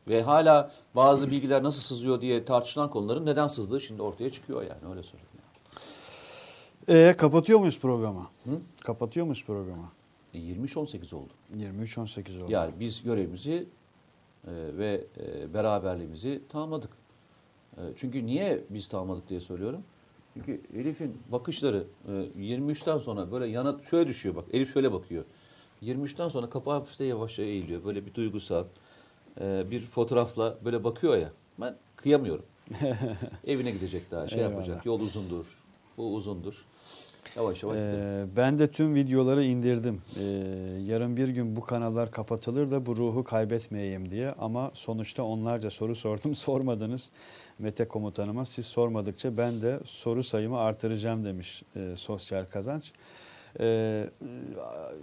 Ve 0.07 0.21
hala 0.21 0.71
bazı 0.95 1.31
bilgiler 1.31 1.63
nasıl 1.63 1.81
sızıyor 1.81 2.21
diye 2.21 2.45
tartışılan 2.45 2.89
konuların 2.89 3.25
neden 3.25 3.47
sızdığı 3.47 3.81
şimdi 3.81 4.01
ortaya 4.01 4.31
çıkıyor 4.31 4.61
yani 4.61 4.91
öyle 4.91 5.03
söyleyeyim. 5.03 5.31
Ee, 6.89 7.15
kapatıyor 7.17 7.59
muyuz 7.59 7.79
programı? 7.79 8.27
Hı? 8.43 8.59
Kapatıyor 8.83 9.25
muyuz 9.25 9.45
programı? 9.45 9.85
E, 10.33 10.37
23-18 10.37 11.15
oldu. 11.15 11.29
23-18 11.57 12.43
oldu. 12.43 12.51
Yani 12.51 12.73
biz 12.79 13.03
görevimizi 13.03 13.67
e, 14.47 14.51
ve 14.77 15.03
e, 15.19 15.53
beraberliğimizi 15.53 16.41
tamamladık. 16.49 16.91
E, 17.77 17.81
çünkü 17.95 18.25
niye 18.25 18.63
biz 18.69 18.87
tamamladık 18.87 19.29
diye 19.29 19.39
söylüyorum. 19.39 19.83
Çünkü 20.33 20.61
Elif'in 20.75 21.17
bakışları 21.31 21.83
e, 22.07 22.11
23'ten 22.11 22.97
sonra 22.97 23.31
böyle 23.31 23.47
yana 23.47 23.75
şöyle 23.89 24.09
düşüyor 24.09 24.35
bak. 24.35 24.45
Elif 24.53 24.73
şöyle 24.73 24.93
bakıyor. 24.93 25.23
23'ten 25.83 26.29
sonra 26.29 26.49
kafa 26.49 26.73
hafifte 26.73 27.05
yavaşça 27.05 27.41
eğiliyor. 27.43 27.83
Böyle 27.85 28.05
bir 28.05 28.13
duygusal 28.13 28.65
e, 29.41 29.71
bir 29.71 29.81
fotoğrafla 29.85 30.57
böyle 30.65 30.83
bakıyor 30.83 31.17
ya. 31.17 31.31
Ben 31.59 31.75
kıyamıyorum. 31.95 32.45
Evine 33.47 33.71
gidecek 33.71 34.11
daha 34.11 34.27
şey 34.27 34.39
Eyvallah. 34.39 34.53
yapacak. 34.53 34.85
Yol 34.85 34.99
uzundur. 34.99 35.45
Bu 35.97 36.15
uzundur. 36.15 36.65
Yavaş 37.35 37.63
yavaş. 37.63 37.77
Ee, 37.77 38.25
ben 38.35 38.59
de 38.59 38.71
tüm 38.71 38.95
videoları 38.95 39.43
indirdim. 39.43 40.01
Ee, 40.19 40.21
yarın 40.85 41.17
bir 41.17 41.29
gün 41.29 41.55
bu 41.55 41.61
kanallar 41.61 42.11
kapatılır 42.11 42.71
da 42.71 42.85
bu 42.85 42.97
ruhu 42.97 43.23
kaybetmeyeyim 43.23 44.11
diye. 44.11 44.31
Ama 44.31 44.71
sonuçta 44.73 45.23
onlarca 45.23 45.69
soru 45.69 45.95
sordum. 45.95 46.35
Sormadınız 46.51 47.09
Mete 47.59 47.87
komutanıma. 47.87 48.45
Siz 48.45 48.65
sormadıkça 48.65 49.37
ben 49.37 49.61
de 49.61 49.79
soru 49.85 50.23
sayımı 50.23 50.59
artıracağım 50.59 51.25
demiş 51.25 51.63
e, 51.75 51.93
sosyal 51.95 52.45
kazanç. 52.45 52.91
Ee, 53.59 54.09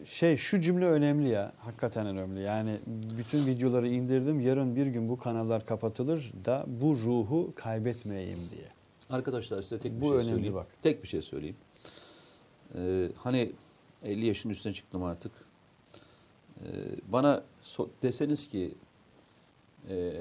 şey 0.05 0.37
şu 0.37 0.61
cümle 0.61 0.87
önemli 0.87 1.29
ya. 1.29 1.53
Hakikaten 1.59 2.07
önemli. 2.07 2.41
Yani 2.43 2.77
bütün 3.19 3.47
videoları 3.47 3.89
indirdim. 3.89 4.41
Yarın 4.41 4.77
bir 4.77 4.87
gün 4.87 5.09
bu 5.09 5.19
kanallar 5.19 5.67
kapatılır 5.67 6.33
da 6.45 6.65
bu 6.67 6.97
ruhu 6.97 7.53
kaybetmeyeyim 7.55 8.39
diye. 8.51 8.67
Arkadaşlar 9.11 9.63
size 9.63 9.79
tek 9.79 9.93
bir 9.97 10.01
Bu 10.01 10.05
şey 10.07 10.15
önemli 10.15 10.31
söyleyeyim. 10.31 10.55
bak. 10.55 10.67
Tek 10.83 11.03
bir 11.03 11.09
şey 11.09 11.23
söyleyeyim. 11.23 11.57
Ee, 12.75 13.09
hani 13.17 13.53
50 14.05 14.27
yaşın 14.27 14.51
üstüne 14.51 14.73
çıktım 14.73 15.03
artık. 15.05 15.33
Ee, 16.61 16.67
bana 17.09 17.43
so- 17.65 17.89
deseniz 18.03 18.49
ki 18.49 18.75
e, 19.89 20.13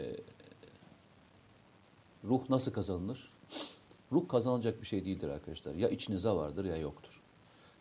ruh 2.24 2.50
nasıl 2.50 2.72
kazanılır? 2.72 3.32
Ruh 4.12 4.28
kazanılacak 4.28 4.82
bir 4.82 4.88
şey 4.88 5.06
değildir 5.06 5.30
arkadaşlar. 5.30 5.76
Ya 5.76 5.90
içinizde 5.90 6.30
vardır 6.30 6.66
ya 6.66 6.78
yoktur. 6.78 7.22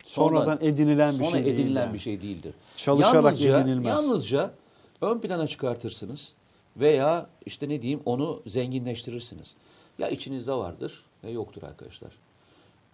Sonradan 0.05 0.59
edinilen 0.61 1.19
bir 1.19 1.25
sonra 1.25 1.31
şey 1.31 1.53
edinilen 1.53 1.83
yani. 1.83 1.95
bir 1.95 1.99
şey 1.99 2.23
değildir. 2.23 2.55
Çalışarak 2.77 3.25
yalnızca, 3.25 3.61
edinilmez. 3.61 3.87
Yalnızca 3.87 4.55
ön 5.01 5.19
plana 5.19 5.47
çıkartırsınız 5.47 6.33
veya 6.77 7.27
işte 7.47 7.69
ne 7.69 7.83
diyeyim 7.83 8.03
onu 8.05 8.43
zenginleştirirsiniz. 8.47 9.55
Ya 9.99 10.09
içinizde 10.09 10.53
vardır 10.53 11.05
ya 11.23 11.31
yoktur 11.31 11.63
arkadaşlar. 11.63 12.13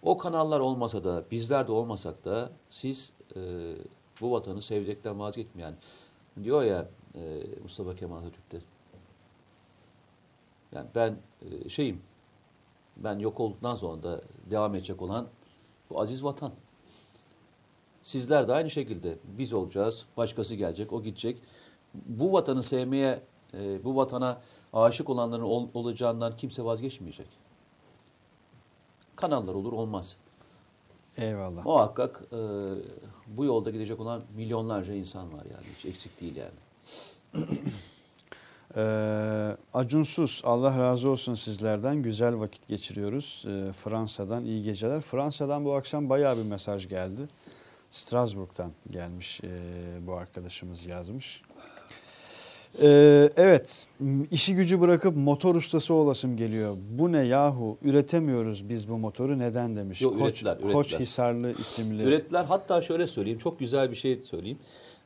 O 0.03 0.17
kanallar 0.17 0.59
olmasa 0.59 1.03
da 1.03 1.23
bizler 1.31 1.67
de 1.67 1.71
olmasak 1.71 2.25
da 2.25 2.51
siz 2.69 3.13
e, 3.35 3.39
bu 4.21 4.31
vatanı 4.31 4.61
sevecekten 4.61 5.19
vazgeçmeyen 5.19 5.75
diyor 6.43 6.63
ya 6.63 6.87
e, 7.15 7.43
Mustafa 7.63 7.95
Kemal 7.95 8.17
Atatürk'te 8.17 8.61
yani 10.71 10.87
ben 10.95 11.17
e, 11.41 11.69
şeyim 11.69 12.01
ben 12.97 13.19
yok 13.19 13.39
olduktan 13.39 13.75
sonra 13.75 14.03
da 14.03 14.21
devam 14.49 14.75
edecek 14.75 15.01
olan 15.01 15.27
bu 15.89 16.01
aziz 16.01 16.23
vatan. 16.23 16.51
Sizler 18.01 18.47
de 18.47 18.53
aynı 18.53 18.69
şekilde 18.69 19.17
biz 19.23 19.53
olacağız, 19.53 20.05
başkası 20.17 20.55
gelecek, 20.55 20.93
o 20.93 21.03
gidecek. 21.03 21.41
Bu 21.93 22.33
vatanı 22.33 22.63
sevmeye, 22.63 23.21
e, 23.53 23.83
bu 23.83 23.95
vatana 23.95 24.41
aşık 24.73 25.09
olanların 25.09 25.43
ol- 25.43 25.69
olacağından 25.73 26.37
kimse 26.37 26.65
vazgeçmeyecek. 26.65 27.42
Kanallar 29.23 29.53
olur 29.53 29.73
olmaz. 29.73 30.17
Eyvallah. 31.17 31.65
Muhakkak 31.65 32.23
e, 32.31 32.37
bu 33.27 33.45
yolda 33.45 33.69
gidecek 33.69 33.99
olan 33.99 34.21
milyonlarca 34.35 34.93
insan 34.93 35.33
var 35.33 35.45
yani. 35.45 35.65
Hiç 35.77 35.85
eksik 35.85 36.21
değil 36.21 36.35
yani. 36.35 36.59
Ee, 38.75 39.57
acunsuz 39.73 40.41
Allah 40.45 40.79
razı 40.79 41.09
olsun 41.09 41.33
sizlerden 41.33 42.01
güzel 42.01 42.39
vakit 42.39 42.67
geçiriyoruz. 42.67 43.45
Ee, 43.47 43.71
Fransa'dan 43.71 44.45
iyi 44.45 44.63
geceler. 44.63 45.01
Fransa'dan 45.01 45.65
bu 45.65 45.73
akşam 45.73 46.09
bayağı 46.09 46.37
bir 46.37 46.43
mesaj 46.43 46.89
geldi. 46.89 47.27
Strasbourg'dan 47.91 48.71
gelmiş 48.91 49.41
ee, 49.43 50.07
bu 50.07 50.15
arkadaşımız 50.15 50.85
yazmış. 50.85 51.41
Ee, 52.81 53.29
evet 53.37 53.87
işi 54.31 54.55
gücü 54.55 54.81
bırakıp 54.81 55.17
motor 55.17 55.55
ustası 55.55 55.93
olasım 55.93 56.37
geliyor. 56.37 56.77
Bu 56.89 57.11
ne 57.11 57.25
yahu 57.25 57.77
üretemiyoruz 57.81 58.69
biz 58.69 58.89
bu 58.89 58.97
motoru 58.97 59.39
neden 59.39 59.75
demiş. 59.75 60.01
Yok, 60.01 60.13
Koç, 60.19 60.21
ürettiler, 60.21 60.51
ürettiler. 60.51 60.73
Koç 60.73 60.99
Hisarlı 60.99 61.55
isimli. 61.59 62.03
Ürettiler. 62.03 62.45
Hatta 62.45 62.81
şöyle 62.81 63.07
söyleyeyim. 63.07 63.39
Çok 63.39 63.59
güzel 63.59 63.91
bir 63.91 63.95
şey 63.95 64.19
söyleyeyim. 64.23 64.59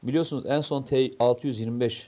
Biliyorsunuz 0.03 0.45
en 0.47 0.61
son 0.61 0.83
T-625 0.83 2.03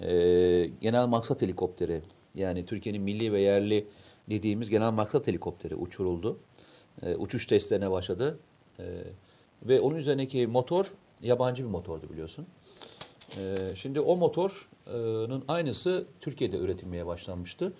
e, 0.00 0.70
genel 0.80 1.06
maksat 1.06 1.42
helikopteri 1.42 2.00
yani 2.34 2.66
Türkiye'nin 2.66 3.02
milli 3.02 3.32
ve 3.32 3.40
yerli 3.40 3.86
dediğimiz 4.30 4.70
genel 4.70 4.90
maksat 4.90 5.26
helikopteri 5.26 5.74
uçuruldu. 5.74 6.38
E, 7.02 7.14
uçuş 7.14 7.46
testlerine 7.46 7.90
başladı. 7.90 8.38
E, 8.78 8.84
ve 9.62 9.80
onun 9.80 9.96
üzerindeki 9.96 10.46
motor 10.46 10.86
yabancı 11.22 11.64
bir 11.64 11.68
motordu 11.68 12.10
biliyorsun. 12.10 12.46
E, 13.36 13.54
şimdi 13.76 14.00
o 14.00 14.16
motorun 14.16 15.44
aynısı 15.48 16.06
Türkiye'de 16.20 16.56
üretilmeye 16.56 17.06
başlanmıştı 17.06 17.72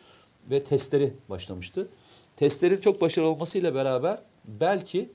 ve 0.50 0.64
testleri 0.64 1.12
başlamıştı. 1.30 1.88
Testlerin 2.36 2.80
çok 2.80 3.00
başarılı 3.00 3.30
olmasıyla 3.30 3.74
beraber 3.74 4.18
belki 4.44 5.10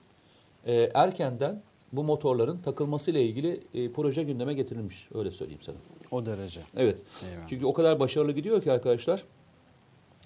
e, 0.65 0.91
erkenden 0.93 1.61
bu 1.93 2.03
motorların 2.03 2.57
takılmasıyla 2.57 3.19
ilgili 3.19 3.63
e, 3.73 3.91
proje 3.91 4.23
gündeme 4.23 4.53
getirilmiş. 4.53 5.07
Öyle 5.13 5.31
söyleyeyim 5.31 5.61
sana. 5.61 5.75
O 6.11 6.25
derece. 6.25 6.61
Evet. 6.77 6.99
Eyvallah. 7.23 7.47
Çünkü 7.47 7.65
o 7.65 7.73
kadar 7.73 7.99
başarılı 7.99 8.31
gidiyor 8.31 8.61
ki 8.61 8.71
arkadaşlar. 8.71 9.23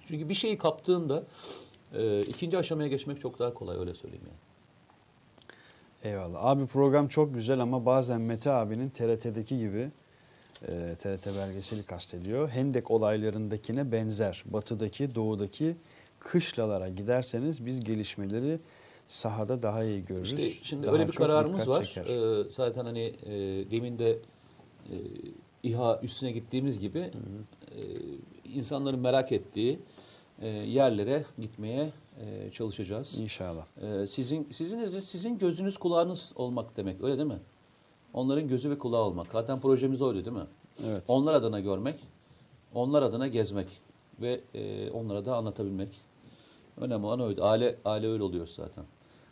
Çünkü 0.06 0.30
bir 0.30 0.34
şeyi 0.34 0.58
kaptığında 0.58 1.24
e, 1.94 2.20
ikinci 2.20 2.58
aşamaya 2.58 2.88
geçmek 2.88 3.22
çok 3.22 3.40
daha 3.40 3.54
kolay 3.54 3.78
öyle 3.78 3.94
söyleyeyim 3.94 4.26
yani. 4.28 4.47
Eyvallah. 6.08 6.46
Abi 6.46 6.66
program 6.66 7.08
çok 7.08 7.34
güzel 7.34 7.60
ama 7.60 7.86
bazen 7.86 8.22
Mete 8.22 8.52
abinin 8.52 8.90
TRT'deki 8.90 9.58
gibi 9.58 9.90
e, 10.68 10.96
TRT 10.96 11.26
belgeseli 11.26 11.84
kastediyor. 11.84 12.50
Hendek 12.50 12.92
olaylarındakine 12.92 13.92
benzer. 13.92 14.44
Batıdaki, 14.46 15.16
doğudaki 15.16 15.76
kışlalara 16.20 16.90
giderseniz 16.90 17.66
biz 17.66 17.84
gelişmeleri 17.84 18.60
sahada 19.08 19.64
daha 19.64 19.84
iyi 19.84 20.06
görürüz. 20.06 20.34
İşte 20.34 20.66
şimdi 20.66 20.88
Daha 20.88 20.94
öyle 20.94 21.08
bir 21.08 21.14
kararımız 21.14 21.68
var. 21.68 21.86
çeker. 21.86 22.06
Ee, 22.06 22.44
zaten 22.52 22.86
hani 22.86 23.14
e, 23.26 23.32
demin 23.72 24.00
de 24.00 24.12
e, 24.12 24.96
İHA 25.64 26.00
üstüne 26.04 26.32
gittiğimiz 26.32 26.80
gibi 26.80 27.00
e, 27.00 27.12
insanların 28.54 29.00
merak 29.00 29.32
ettiği 29.32 29.80
e, 30.42 30.48
yerlere 30.48 31.24
gitmeye 31.40 31.90
e, 32.22 32.52
çalışacağız. 32.52 33.20
İnşallah. 33.20 33.66
Ee, 33.82 34.08
sizin 34.08 34.48
sizin 34.52 35.00
sizin 35.00 35.38
gözünüz 35.38 35.78
kulağınız 35.78 36.32
olmak 36.36 36.78
demek 36.78 37.04
öyle 37.04 37.18
değil 37.18 37.28
mi? 37.28 37.40
Onların 38.14 38.48
gözü 38.48 38.70
ve 38.70 38.78
kulağı 38.78 39.02
olmak. 39.02 39.28
Zaten 39.32 39.60
projemiz 39.60 40.02
oydu 40.02 40.26
değil 40.26 40.38
mi? 40.38 40.48
Evet. 40.86 41.04
Onlar 41.08 41.34
adına 41.34 41.60
görmek, 41.60 42.00
onlar 42.74 43.02
adına 43.02 43.28
gezmek 43.28 43.68
ve 44.22 44.42
e, 44.54 44.92
onlara 44.92 45.26
da 45.26 45.36
anlatabilmek. 45.36 45.90
Önemli 46.78 47.06
olan 47.06 47.22
oydu. 47.22 47.44
Aile, 47.44 47.76
aile 47.86 48.08
öyle 48.08 48.24
oluyor 48.24 48.48
zaten. 48.48 48.84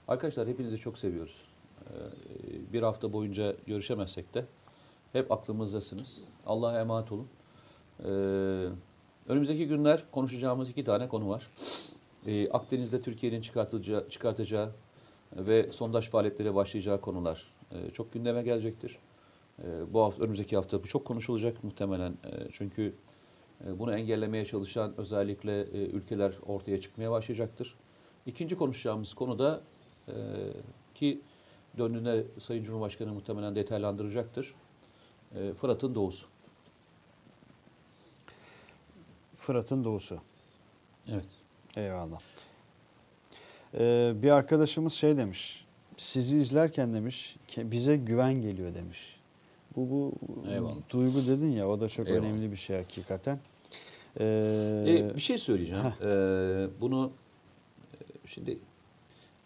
Arkadaşlar 0.07 0.47
hepinizi 0.47 0.77
çok 0.77 0.97
seviyoruz. 0.97 1.35
Ee, 1.81 2.73
bir 2.73 2.81
hafta 2.81 3.13
boyunca 3.13 3.55
görüşemezsek 3.67 4.33
de 4.33 4.45
hep 5.13 5.31
aklımızdasınız. 5.31 6.17
Allah'a 6.45 6.79
emanet 6.79 7.11
olun. 7.11 7.27
Ee, 7.99 8.09
önümüzdeki 9.27 9.67
günler 9.67 10.03
konuşacağımız 10.11 10.69
iki 10.69 10.83
tane 10.83 11.07
konu 11.09 11.29
var. 11.29 11.47
Ee, 12.25 12.49
Akdeniz'de 12.49 13.01
Türkiye'nin 13.01 13.41
çıkartacağı, 13.41 14.09
çıkartacağı 14.09 14.71
ve 15.35 15.73
sondaj 15.73 16.09
faaliyetlere 16.09 16.55
başlayacağı 16.55 17.01
konular 17.01 17.53
e, 17.71 17.91
çok 17.91 18.13
gündeme 18.13 18.43
gelecektir. 18.43 18.99
E, 19.63 19.93
bu 19.93 20.01
hafta, 20.01 20.23
önümüzdeki 20.23 20.55
hafta 20.55 20.83
bu 20.83 20.87
çok 20.87 21.05
konuşulacak 21.05 21.63
muhtemelen. 21.63 22.11
E, 22.11 22.31
çünkü 22.51 22.95
e, 23.67 23.79
bunu 23.79 23.95
engellemeye 23.95 24.45
çalışan 24.45 24.93
özellikle 24.97 25.61
e, 25.61 25.85
ülkeler 25.85 26.33
ortaya 26.45 26.81
çıkmaya 26.81 27.11
başlayacaktır. 27.11 27.75
İkinci 28.25 28.57
konuşacağımız 28.57 29.13
konu 29.13 29.39
da 29.39 29.61
e, 30.07 30.13
ki 30.95 31.21
döndüğünde 31.77 32.25
Sayın 32.39 32.63
Cumhurbaşkanı 32.63 33.13
muhtemelen 33.13 33.55
detaylandıracaktır. 33.55 34.53
E, 35.35 35.53
Fırat'ın 35.53 35.95
doğusu. 35.95 36.27
Fırat'ın 39.35 39.83
doğusu. 39.83 40.19
Evet. 41.07 41.44
Eyvallah. 41.75 42.19
Ee, 43.77 44.13
bir 44.15 44.31
arkadaşımız 44.31 44.93
şey 44.93 45.17
demiş. 45.17 45.65
Sizi 45.97 46.37
izlerken 46.37 46.93
demiş 46.93 47.35
bize 47.57 47.97
güven 47.97 48.41
geliyor 48.41 48.73
demiş. 48.73 49.15
Bu 49.75 49.89
bu 49.89 50.13
Eyvallah. 50.49 50.75
duygu 50.89 51.27
dedin 51.27 51.51
ya 51.51 51.69
o 51.69 51.79
da 51.79 51.89
çok 51.89 52.07
Eyvallah. 52.07 52.23
önemli 52.25 52.51
bir 52.51 52.57
şey 52.57 52.77
hakikaten. 52.77 53.39
Ee, 54.19 54.85
E, 54.87 55.15
bir 55.15 55.21
şey 55.21 55.37
söyleyeceğim. 55.37 55.83
E, 56.01 56.07
bunu 56.81 57.11
e, 57.93 57.97
şimdi 58.27 58.57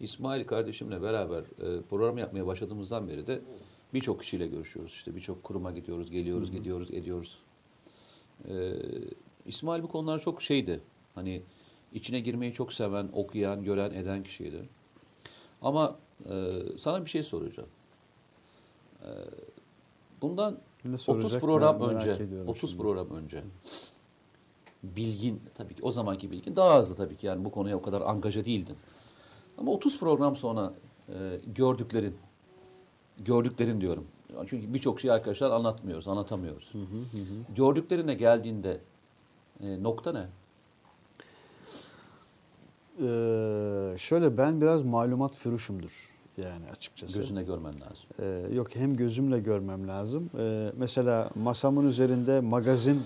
İsmail 0.00 0.44
kardeşimle 0.44 1.02
beraber 1.02 1.40
e, 1.40 1.82
program 1.90 2.18
yapmaya 2.18 2.46
başladığımızdan 2.46 3.08
beri 3.08 3.26
de 3.26 3.40
birçok 3.94 4.20
kişiyle 4.20 4.46
görüşüyoruz. 4.46 4.92
İşte 4.92 5.14
birçok 5.16 5.42
kuruma 5.42 5.70
gidiyoruz, 5.70 6.10
geliyoruz, 6.10 6.50
gidiyoruz, 6.52 6.90
ediyoruz. 6.90 7.38
E, 8.48 8.72
İsmail 9.46 9.82
bu 9.82 9.88
konular 9.88 10.20
çok 10.20 10.42
şeydi. 10.42 10.80
Hani 11.14 11.42
içine 11.92 12.20
girmeyi 12.20 12.52
çok 12.52 12.72
seven, 12.72 13.08
okuyan, 13.12 13.64
gören, 13.64 13.90
eden 13.90 14.22
kişiydi. 14.22 14.68
Ama 15.62 15.96
e, 16.30 16.62
sana 16.78 17.04
bir 17.04 17.10
şey 17.10 17.22
soracağım. 17.22 17.68
E, 19.02 19.08
bundan 20.22 20.58
Ne 20.84 20.94
30 20.94 21.02
soracak 21.02 21.40
program 21.40 21.80
merak 21.80 21.92
önce, 21.92 22.22
ediyorum 22.22 22.48
30 22.48 22.70
şimdi. 22.70 22.82
program 22.82 23.10
önce 23.10 23.42
bilgin 24.82 25.42
tabii 25.54 25.74
ki 25.74 25.82
o 25.82 25.92
zamanki 25.92 26.30
bilgin 26.30 26.56
daha 26.56 26.70
azdı 26.70 26.94
tabii 26.94 27.16
ki 27.16 27.26
yani 27.26 27.44
bu 27.44 27.50
konuya 27.50 27.76
o 27.76 27.82
kadar 27.82 28.00
angaja 28.00 28.44
değildin. 28.44 28.76
Ama 29.58 29.72
30 29.72 30.00
program 30.00 30.36
sonra 30.36 30.72
e, 31.08 31.40
gördüklerin 31.46 32.16
gördüklerin 33.18 33.80
diyorum. 33.80 34.06
Çünkü 34.46 34.74
birçok 34.74 35.00
şey 35.00 35.10
arkadaşlar 35.10 35.50
anlatmıyoruz, 35.50 36.08
anlatamıyoruz. 36.08 36.72
Gördüklerine 37.56 38.14
geldiğinde 38.14 38.80
e, 39.60 39.82
nokta 39.82 40.12
ne? 40.12 40.26
Ee, 43.00 43.98
şöyle 43.98 44.36
ben 44.36 44.60
biraz 44.60 44.82
malumat 44.82 45.36
fürüşümdür 45.36 45.92
yani 46.36 46.70
açıkçası. 46.76 47.18
Gözüne 47.18 47.42
görmen 47.42 47.74
lazım. 47.80 48.06
Ee, 48.20 48.54
yok 48.54 48.76
hem 48.76 48.96
gözümle 48.96 49.40
görmem 49.40 49.88
lazım. 49.88 50.30
Ee, 50.38 50.72
mesela 50.76 51.30
masamın 51.42 51.88
üzerinde 51.88 52.40
magazin 52.40 53.02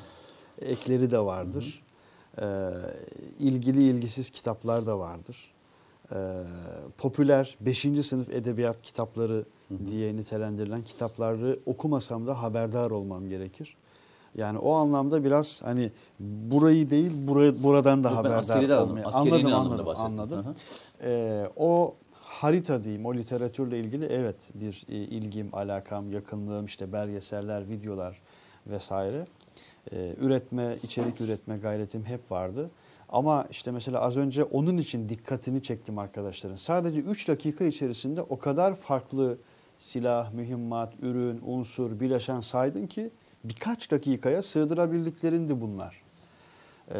ekleri 0.63 1.11
de 1.11 1.19
vardır. 1.19 1.83
Ee, 2.41 2.71
ilgili 3.39 3.83
ilgisiz 3.83 4.31
kitaplar 4.31 4.87
da 4.87 4.99
vardır. 4.99 5.55
Ee, 6.13 6.17
popüler 6.99 7.57
5. 7.61 7.81
sınıf 8.07 8.31
edebiyat 8.31 8.83
kitapları 8.83 9.45
diye 9.87 10.17
nitelendirilen 10.17 10.83
kitapları 10.83 11.59
okumasam 11.67 12.27
da 12.27 12.43
haberdar 12.43 12.91
olmam 12.91 13.29
gerekir. 13.29 13.77
Yani 14.35 14.59
o 14.59 14.73
anlamda 14.73 15.25
biraz 15.25 15.63
hani 15.63 15.91
burayı 16.21 16.91
değil 16.91 17.13
burayı, 17.29 17.63
buradan 17.63 18.05
da 18.05 18.09
Yok, 18.09 18.19
haberdar 18.19 18.63
anladım. 18.63 18.91
olmaya- 18.91 19.07
anladım 19.13 19.55
anladım, 19.55 19.89
anladım. 19.97 20.45
Hı 20.45 20.49
hı. 20.49 20.55
Ee, 21.03 21.49
o 21.57 21.95
harita 22.13 22.85
diyeyim, 22.85 23.07
o 23.07 23.15
literatürle 23.15 23.79
ilgili 23.81 24.05
evet 24.07 24.37
bir 24.55 24.85
e, 24.89 24.95
ilgim, 24.95 25.49
alakam, 25.53 26.13
yakınlığım, 26.13 26.65
işte 26.65 26.93
belgeseller, 26.93 27.69
videolar 27.69 28.21
vesaire. 28.67 29.27
Ee, 29.93 30.15
üretme, 30.21 30.77
içerik 30.83 31.21
üretme 31.21 31.57
gayretim 31.57 32.05
hep 32.05 32.31
vardı. 32.31 32.71
Ama 33.09 33.47
işte 33.51 33.71
mesela 33.71 34.01
az 34.01 34.17
önce 34.17 34.45
onun 34.45 34.77
için 34.79 35.09
dikkatini 35.09 35.63
çektim 35.63 35.99
arkadaşların. 35.99 36.57
Sadece 36.57 37.01
3 37.01 37.29
dakika 37.29 37.65
içerisinde 37.65 38.23
o 38.23 38.39
kadar 38.39 38.75
farklı 38.75 39.39
silah, 39.79 40.33
mühimmat, 40.33 40.93
ürün, 41.03 41.41
unsur, 41.47 42.01
bileşen 42.01 42.41
saydın 42.41 42.87
ki 42.87 43.11
birkaç 43.45 43.91
dakikaya 43.91 44.43
sığdırabildiklerindi 44.43 45.61
bunlar. 45.61 46.03
Ee, 46.95 46.99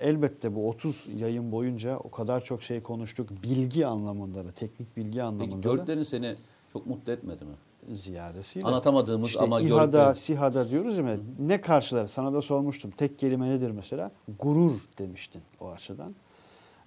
elbette 0.00 0.54
bu 0.54 0.68
30 0.68 1.06
yayın 1.16 1.52
boyunca 1.52 1.96
o 1.98 2.10
kadar 2.10 2.44
çok 2.44 2.62
şey 2.62 2.82
konuştuk. 2.82 3.30
Bilgi 3.42 3.86
anlamında 3.86 4.44
da, 4.44 4.52
teknik 4.52 4.96
bilgi 4.96 5.10
Peki 5.10 5.22
anlamında 5.22 5.56
da 5.68 5.72
gördüklerin 5.72 6.02
seni 6.02 6.36
çok 6.72 6.86
mutlu 6.86 7.12
etmedi 7.12 7.44
mi? 7.44 7.54
ziyadesiyle. 7.96 8.66
Anlatamadığımız 8.66 9.28
İşte 9.28 9.40
ama 9.40 9.60
İHA'da, 9.60 9.84
gördüklerin. 9.84 10.12
SİHA'da 10.12 10.70
diyoruz 10.70 10.98
ya 10.98 11.18
ne 11.38 11.60
karşılar? 11.60 12.06
Sana 12.06 12.32
da 12.32 12.42
sormuştum. 12.42 12.90
Tek 12.90 13.18
kelime 13.18 13.50
nedir 13.50 13.70
mesela? 13.70 14.10
Gurur 14.38 14.80
demiştin 14.98 15.42
o 15.60 15.70
açıdan. 15.70 16.14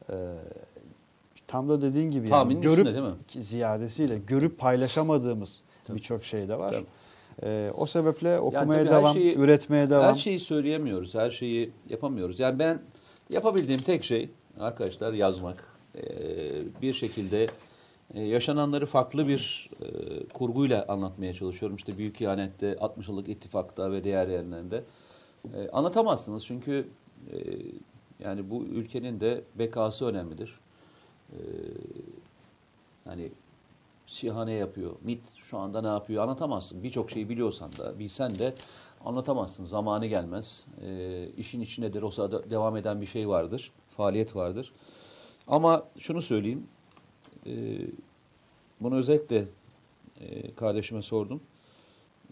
Ee, 0.09 0.13
tam 1.47 1.69
da 1.69 1.81
dediğin 1.81 2.11
gibi 2.11 2.23
yani 2.23 2.29
Tahminin 2.29 2.61
görüp 2.61 2.77
üstünde 2.87 2.93
değil 2.93 3.05
mi? 3.05 3.43
ziyadesiyle 3.43 4.17
görüp 4.17 4.59
paylaşamadığımız 4.59 5.61
birçok 5.89 6.23
şey 6.23 6.47
de 6.47 6.59
var. 6.59 6.71
Tabii. 6.71 6.85
Ee, 7.43 7.71
o 7.77 7.85
sebeple 7.85 8.39
okumaya 8.39 8.79
her 8.79 8.89
devam, 8.89 9.13
şeyi- 9.13 9.35
üretmeye 9.37 9.89
devam. 9.89 10.05
Her 10.13 10.15
şeyi 10.15 10.39
söyleyemiyoruz, 10.39 11.15
her 11.15 11.31
şeyi 11.31 11.71
yapamıyoruz. 11.89 12.39
Yani 12.39 12.59
ben 12.59 12.81
yapabildiğim 13.29 13.81
tek 13.81 14.03
şey 14.03 14.29
arkadaşlar 14.59 15.13
yazmak. 15.13 15.63
Ee, 15.95 16.01
bir 16.81 16.93
şekilde 16.93 17.47
e, 18.13 18.21
yaşananları 18.21 18.85
farklı 18.85 19.27
bir 19.27 19.69
e, 19.81 19.87
kurguyla 20.33 20.85
anlatmaya 20.87 21.33
çalışıyorum. 21.33 21.75
İşte 21.77 21.97
Büyük 21.97 22.21
İhanet'te, 22.21 22.75
60 22.79 23.07
yıllık 23.07 23.29
ittifakta 23.29 23.91
ve 23.91 24.03
diğer 24.03 24.27
yerlerinde. 24.27 24.83
E, 25.53 25.69
anlatamazsınız 25.69 26.45
çünkü 26.45 26.87
e, 27.31 27.37
yani 28.23 28.49
bu 28.49 28.63
ülkenin 28.63 29.19
de 29.19 29.41
bekası 29.55 30.05
önemlidir. 30.05 30.59
E, 31.31 31.37
yani 33.09 33.31
SİHA 34.11 34.45
ne 34.45 34.53
yapıyor, 34.53 34.95
MIT 35.01 35.21
şu 35.35 35.57
anda 35.57 35.81
ne 35.81 35.87
yapıyor 35.87 36.23
anlatamazsın. 36.23 36.83
Birçok 36.83 37.11
şeyi 37.11 37.29
biliyorsan 37.29 37.71
da 37.77 37.99
bilsen 37.99 38.39
de 38.39 38.53
anlatamazsın. 39.05 39.63
Zamanı 39.63 40.05
gelmez. 40.05 40.65
E, 40.81 41.27
işin 41.37 41.61
içindedir. 41.61 42.01
O 42.01 42.11
sırada 42.11 42.49
devam 42.49 42.77
eden 42.77 43.01
bir 43.01 43.05
şey 43.05 43.29
vardır. 43.29 43.71
Faaliyet 43.89 44.35
vardır. 44.35 44.73
Ama 45.47 45.83
şunu 45.99 46.21
söyleyeyim. 46.21 46.67
E, 47.45 47.51
bunu 48.81 48.95
özellikle 48.95 49.47
e, 50.21 50.55
kardeşime 50.55 51.01
sordum. 51.01 51.41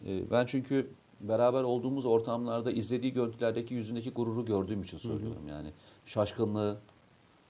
E, 0.08 0.32
ben 0.32 0.46
çünkü 0.46 0.90
beraber 1.22 1.64
olduğumuz 1.64 2.06
ortamlarda 2.06 2.72
izlediği 2.72 3.14
görüntülerdeki 3.14 3.74
yüzündeki 3.74 4.10
gururu 4.10 4.46
gördüğüm 4.46 4.84
için 4.84 4.98
söylüyorum. 4.98 5.48
Yani 5.50 5.70
şaşkınlığı, 6.06 6.78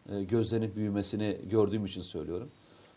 e, 0.09 0.23
gözlerinin 0.23 0.75
büyümesini 0.75 1.37
gördüğüm 1.49 1.85
için 1.85 2.01
söylüyorum. 2.01 2.49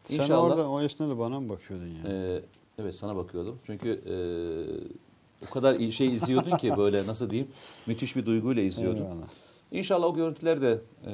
Sen 0.03 0.31
orada 0.31 0.71
o 0.71 0.81
esnada 0.81 1.19
bana 1.19 1.41
mı 1.41 1.49
bakıyordun 1.49 1.87
yani? 1.87 2.09
Ee, 2.09 2.41
evet 2.79 2.95
sana 2.95 3.17
bakıyordum. 3.17 3.59
Çünkü 3.67 3.91
e, 4.07 5.47
o 5.49 5.51
kadar 5.51 5.91
şey 5.91 6.15
izliyordun 6.15 6.57
ki 6.57 6.77
böyle 6.77 7.07
nasıl 7.07 7.31
diyeyim 7.31 7.51
müthiş 7.87 8.17
bir 8.17 8.27
duyguyla 8.27 8.63
izliyordun. 8.63 9.01
Eyvallah. 9.01 9.29
İnşallah 9.73 10.07
o 10.07 10.15
görüntüler 10.15 10.63
de 10.63 10.81
e, 11.07 11.13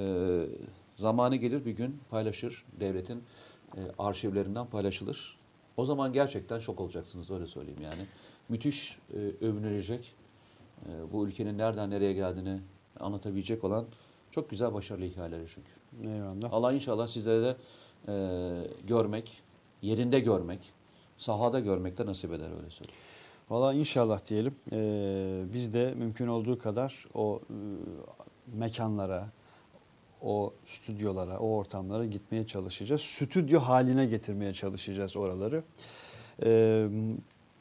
zamanı 0.97 1.37
gelir 1.37 1.65
bir 1.65 1.73
gün 1.73 2.01
paylaşır 2.11 2.65
devletin 2.81 3.23
e, 3.77 3.81
arşivlerinden 3.99 4.67
paylaşılır. 4.67 5.39
O 5.77 5.85
zaman 5.85 6.13
gerçekten 6.13 6.59
şok 6.59 6.81
olacaksınız 6.81 7.31
öyle 7.31 7.47
söyleyeyim 7.47 7.81
yani. 7.83 8.07
Müthiş 8.49 8.99
e, 9.15 9.45
övünülecek 9.47 10.15
e, 10.87 11.13
bu 11.13 11.27
ülkenin 11.29 11.59
nereden 11.59 11.91
nereye 11.91 12.13
geldiğini 12.13 12.61
anlatabilecek 13.01 13.65
olan 13.65 13.87
çok 14.31 14.51
güzel 14.51 14.75
başarılı 14.75 15.05
hikayeleri 15.05 15.45
çünkü. 15.55 16.11
Eyvallah. 16.11 16.53
Allah 16.53 16.73
inşallah 16.73 17.07
sizlere 17.07 17.43
de 17.43 17.57
e, 18.09 18.15
görmek, 18.87 19.43
yerinde 19.83 20.21
görmek, 20.21 20.73
sahada 21.19 21.61
görmek 21.61 21.99
de 21.99 22.07
nasip 22.07 22.33
eder 22.33 22.51
öyle 22.57 22.71
söyleyeyim. 22.71 23.01
Valla 23.51 23.73
inşallah 23.73 24.29
diyelim. 24.29 24.55
Ee, 24.73 25.43
biz 25.55 25.75
de 25.75 25.95
mümkün 25.95 26.27
olduğu 26.27 26.59
kadar 26.59 27.05
o 27.15 27.41
e, 27.51 27.55
mekanlara, 28.59 29.29
o 30.23 30.53
stüdyolara, 30.67 31.39
o 31.39 31.57
ortamlara 31.57 32.05
gitmeye 32.05 32.47
çalışacağız. 32.47 33.01
Stüdyo 33.01 33.61
haline 33.61 34.07
getirmeye 34.07 34.53
çalışacağız 34.53 35.17
oraları. 35.17 35.63
Ee, 36.43 36.89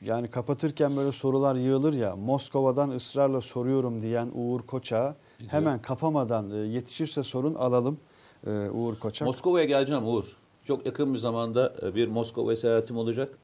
yani 0.02 0.28
kapatırken 0.28 0.96
böyle 0.96 1.12
sorular 1.12 1.56
yığılır 1.56 1.94
ya. 1.94 2.16
Moskova'dan 2.16 2.90
ısrarla 2.90 3.42
soruyorum 3.42 4.02
diyen 4.02 4.32
Uğur 4.36 4.62
Koç'a 4.62 5.16
hemen 5.48 5.82
kapamadan 5.82 6.52
e, 6.52 6.56
yetişirse 6.56 7.24
sorun 7.24 7.56
alalım 7.56 8.00
e, 8.48 8.50
Uğur 8.50 8.96
Koç'a. 8.96 9.26
Moskova'ya 9.26 9.66
geleceğim 9.66 10.08
Uğur. 10.08 10.38
Çok 10.68 10.86
yakın 10.86 11.14
bir 11.14 11.20
zamanda 11.20 11.74
e, 11.82 11.96
bir 11.96 12.08
Moskova 12.08 12.56
seyahatim 12.56 12.98
olacak. 12.98 13.38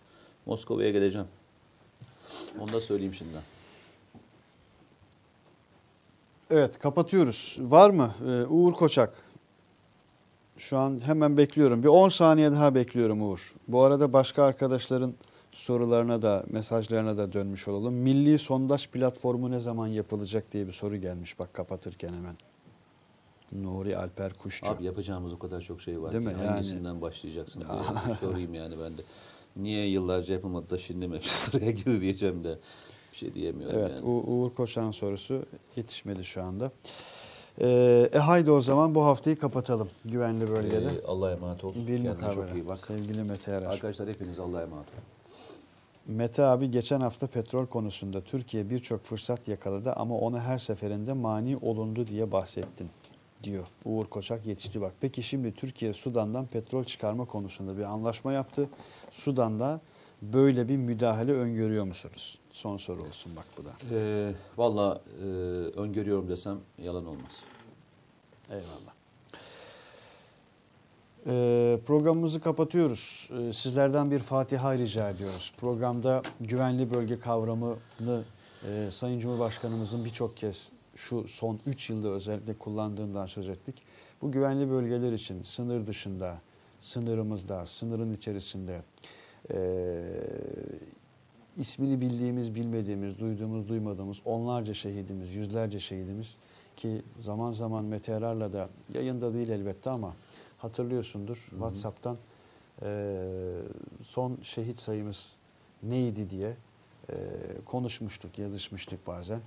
Moskova'ya 0.45 0.91
geleceğim. 0.91 1.27
Onu 2.59 2.73
da 2.73 2.81
söyleyeyim 2.81 3.13
şimdi. 3.13 3.37
Evet 6.51 6.79
kapatıyoruz. 6.79 7.57
Var 7.61 7.89
mı 7.89 8.11
Ee, 8.27 8.45
Uğur 8.45 8.73
Koçak? 8.73 9.13
Şu 10.57 10.77
an 10.77 10.99
hemen 11.05 11.37
bekliyorum. 11.37 11.83
Bir 11.83 11.87
10 11.87 12.09
saniye 12.09 12.51
daha 12.51 12.75
bekliyorum 12.75 13.29
Uğur. 13.29 13.53
Bu 13.67 13.81
arada 13.81 14.13
başka 14.13 14.43
arkadaşların 14.43 15.13
sorularına 15.51 16.21
da 16.21 16.43
mesajlarına 16.49 17.17
da 17.17 17.33
dönmüş 17.33 17.67
olalım. 17.67 17.93
Milli 17.93 18.39
sondaj 18.39 18.87
platformu 18.87 19.51
ne 19.51 19.59
zaman 19.59 19.87
yapılacak 19.87 20.51
diye 20.53 20.67
bir 20.67 20.71
soru 20.71 20.95
gelmiş 20.95 21.39
bak 21.39 21.53
kapatırken 21.53 22.13
hemen. 22.13 22.35
Nuri 23.61 23.97
Alper 23.97 24.33
Kuşçu. 24.33 24.67
Abi 24.67 24.83
yapacağımız 24.83 25.33
o 25.33 25.39
kadar 25.39 25.61
çok 25.61 25.81
şey 25.81 26.01
var 26.01 26.11
Değil 26.11 26.23
ki 26.23 26.29
mi? 26.29 26.35
Yani- 26.39 26.49
hangisinden 26.49 27.01
başlayacaksın 27.01 27.59
diye 27.61 28.15
sorayım 28.21 28.53
yani 28.53 28.75
ben 28.79 28.97
de. 28.97 29.01
Niye 29.55 29.87
yıllarca 29.87 30.33
yapılmadı 30.33 30.69
da 30.69 30.77
şimdi 30.77 31.07
mi 31.07 31.19
sıraya 31.23 31.71
girdi 31.71 32.01
diyeceğim 32.01 32.43
de 32.43 32.57
bir 33.11 33.17
şey 33.17 33.33
diyemiyorum 33.33 33.79
Evet 33.79 33.91
yani. 33.91 34.05
U- 34.05 34.23
Uğur 34.27 34.53
Koçak'ın 34.55 34.91
sorusu 34.91 35.45
yetişmedi 35.75 36.23
şu 36.23 36.43
anda. 36.43 36.71
Ee, 37.61 38.09
e 38.13 38.17
haydi 38.17 38.51
o 38.51 38.61
zaman 38.61 38.95
bu 38.95 39.05
haftayı 39.05 39.35
kapatalım 39.35 39.89
güvenli 40.05 40.47
bölgede. 40.47 40.85
Ee, 40.85 41.05
Allah'a 41.07 41.31
emanet 41.31 41.63
ol. 41.63 41.73
bir 41.75 41.85
Kendine 41.87 42.09
mukabele. 42.09 42.35
çok 42.35 42.53
iyi 42.55 42.67
bak. 42.67 42.79
Sevgili 42.87 43.23
Mete 43.23 43.51
Erer. 43.51 43.65
Arkadaşlar 43.65 44.09
hepiniz 44.09 44.39
Allah'a 44.39 44.61
emanet 44.61 44.87
olun. 44.87 45.03
Mete 46.17 46.43
abi 46.43 46.71
geçen 46.71 46.99
hafta 47.01 47.27
petrol 47.27 47.65
konusunda 47.65 48.21
Türkiye 48.21 48.69
birçok 48.69 49.03
fırsat 49.03 49.47
yakaladı 49.47 49.93
ama 49.93 50.17
ona 50.17 50.39
her 50.41 50.57
seferinde 50.57 51.13
mani 51.13 51.57
olundu 51.57 52.07
diye 52.07 52.31
bahsettin 52.31 52.89
diyor. 53.43 53.67
Uğur 53.85 54.05
Koçak 54.05 54.45
yetişti 54.45 54.81
bak. 54.81 54.93
Peki 55.01 55.23
şimdi 55.23 55.53
Türkiye 55.53 55.93
Sudan'dan 55.93 56.45
petrol 56.45 56.83
çıkarma 56.83 57.25
konusunda 57.25 57.77
bir 57.77 57.83
anlaşma 57.83 58.33
yaptı. 58.33 58.69
Sudan'da 59.11 59.81
böyle 60.21 60.67
bir 60.67 60.77
müdahale 60.77 61.33
öngörüyor 61.33 61.85
musunuz? 61.85 62.39
Son 62.51 62.77
soru 62.77 63.01
olsun 63.01 63.31
bak 63.35 63.45
bu 63.57 63.65
da. 63.65 63.71
Ee, 63.91 64.33
Valla 64.57 65.01
e, 65.19 65.23
öngörüyorum 65.79 66.29
desem 66.29 66.57
yalan 66.77 67.05
olmaz. 67.05 67.43
Eyvallah. 68.49 68.93
Ee, 71.27 71.79
programımızı 71.85 72.41
kapatıyoruz. 72.41 73.29
Ee, 73.39 73.53
sizlerden 73.53 74.11
bir 74.11 74.19
Fatiha 74.19 74.77
rica 74.77 75.09
ediyoruz. 75.09 75.53
Programda 75.57 76.21
güvenli 76.41 76.93
bölge 76.93 77.19
kavramını 77.19 78.23
e, 78.69 78.91
Sayın 78.91 79.19
Cumhurbaşkanımızın 79.19 80.05
birçok 80.05 80.37
kez 80.37 80.69
şu 80.95 81.27
son 81.27 81.59
3 81.65 81.89
yılda 81.89 82.07
özellikle 82.07 82.53
kullandığından 82.53 83.25
söz 83.25 83.49
ettik. 83.49 83.83
Bu 84.21 84.31
güvenli 84.31 84.69
bölgeler 84.69 85.13
için 85.13 85.41
sınır 85.41 85.87
dışında, 85.87 86.41
sınırımızda, 86.79 87.65
sınırın 87.65 88.13
içerisinde 88.13 88.81
e, 89.53 90.03
ismini 91.57 92.01
bildiğimiz, 92.01 92.55
bilmediğimiz, 92.55 93.19
duyduğumuz, 93.19 93.67
duymadığımız 93.69 94.17
onlarca 94.25 94.73
şehidimiz, 94.73 95.35
yüzlerce 95.35 95.79
şehidimiz 95.79 96.37
ki 96.75 97.01
zaman 97.19 97.51
zaman 97.51 97.85
Meteorar'la 97.85 98.53
da 98.53 98.69
yayında 98.93 99.33
değil 99.33 99.49
elbette 99.49 99.89
ama 99.89 100.15
hatırlıyorsundur 100.57 101.37
WhatsApp'tan 101.49 102.17
e, 102.81 103.17
son 104.03 104.37
şehit 104.41 104.79
sayımız 104.79 105.33
neydi 105.83 106.29
diye 106.29 106.55
e, 107.09 107.15
konuşmuştuk, 107.65 108.39
yazışmıştık 108.39 109.07
bazen. 109.07 109.39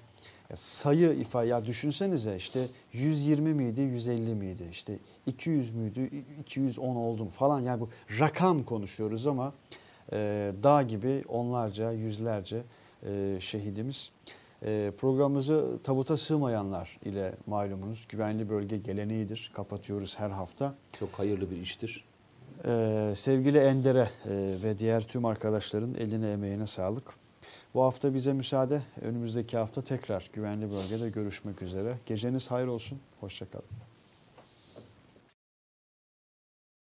Ya 0.51 0.57
sayı 0.57 1.13
ifade 1.13 1.47
ya 1.47 1.65
düşünsenize 1.65 2.37
işte 2.37 2.67
120 2.93 3.55
miydi, 3.55 3.81
150 3.81 4.35
miydi? 4.35 4.63
İşte 4.71 4.99
200 5.27 5.75
müydü, 5.75 6.11
210 6.41 6.97
oldum 6.97 7.29
falan. 7.29 7.61
Yani 7.61 7.81
bu 7.81 7.89
rakam 8.19 8.63
konuşuyoruz 8.63 9.27
ama 9.27 9.53
e, 10.13 10.53
dağ 10.63 10.83
gibi 10.83 11.25
onlarca, 11.29 11.93
yüzlerce 11.93 12.63
e, 13.07 13.37
şehidimiz. 13.41 14.11
E, 14.63 14.93
programımızı 14.99 15.79
tabuta 15.85 16.17
sığmayanlar 16.17 16.99
ile 17.05 17.35
malumunuz 17.47 18.07
güvenli 18.09 18.49
bölge 18.49 18.77
geleneğidir. 18.77 19.51
Kapatıyoruz 19.55 20.19
her 20.19 20.31
hafta. 20.31 20.75
Çok 21.01 21.11
hayırlı 21.13 21.51
bir 21.51 21.57
iştir. 21.57 22.05
Ee, 22.65 23.13
sevgili 23.17 23.59
Ender'e 23.59 24.09
e, 24.27 24.55
ve 24.65 24.79
diğer 24.79 25.03
tüm 25.05 25.25
arkadaşların 25.25 25.95
eline 25.95 26.33
emeğine 26.33 26.67
sağlık. 26.67 27.15
Bu 27.77 27.83
hafta 27.83 28.15
bize 28.15 28.33
müsaade. 28.33 28.83
Önümüzdeki 29.01 29.57
hafta 29.57 29.83
tekrar 29.83 30.31
güvenli 30.33 30.71
bölgede 30.71 31.11
görüşmek 31.11 31.63
üzere. 31.63 31.95
Geceniz 32.07 32.51
hayır 32.51 32.67
olsun. 32.67 33.01
Hoşçakalın. 33.21 33.67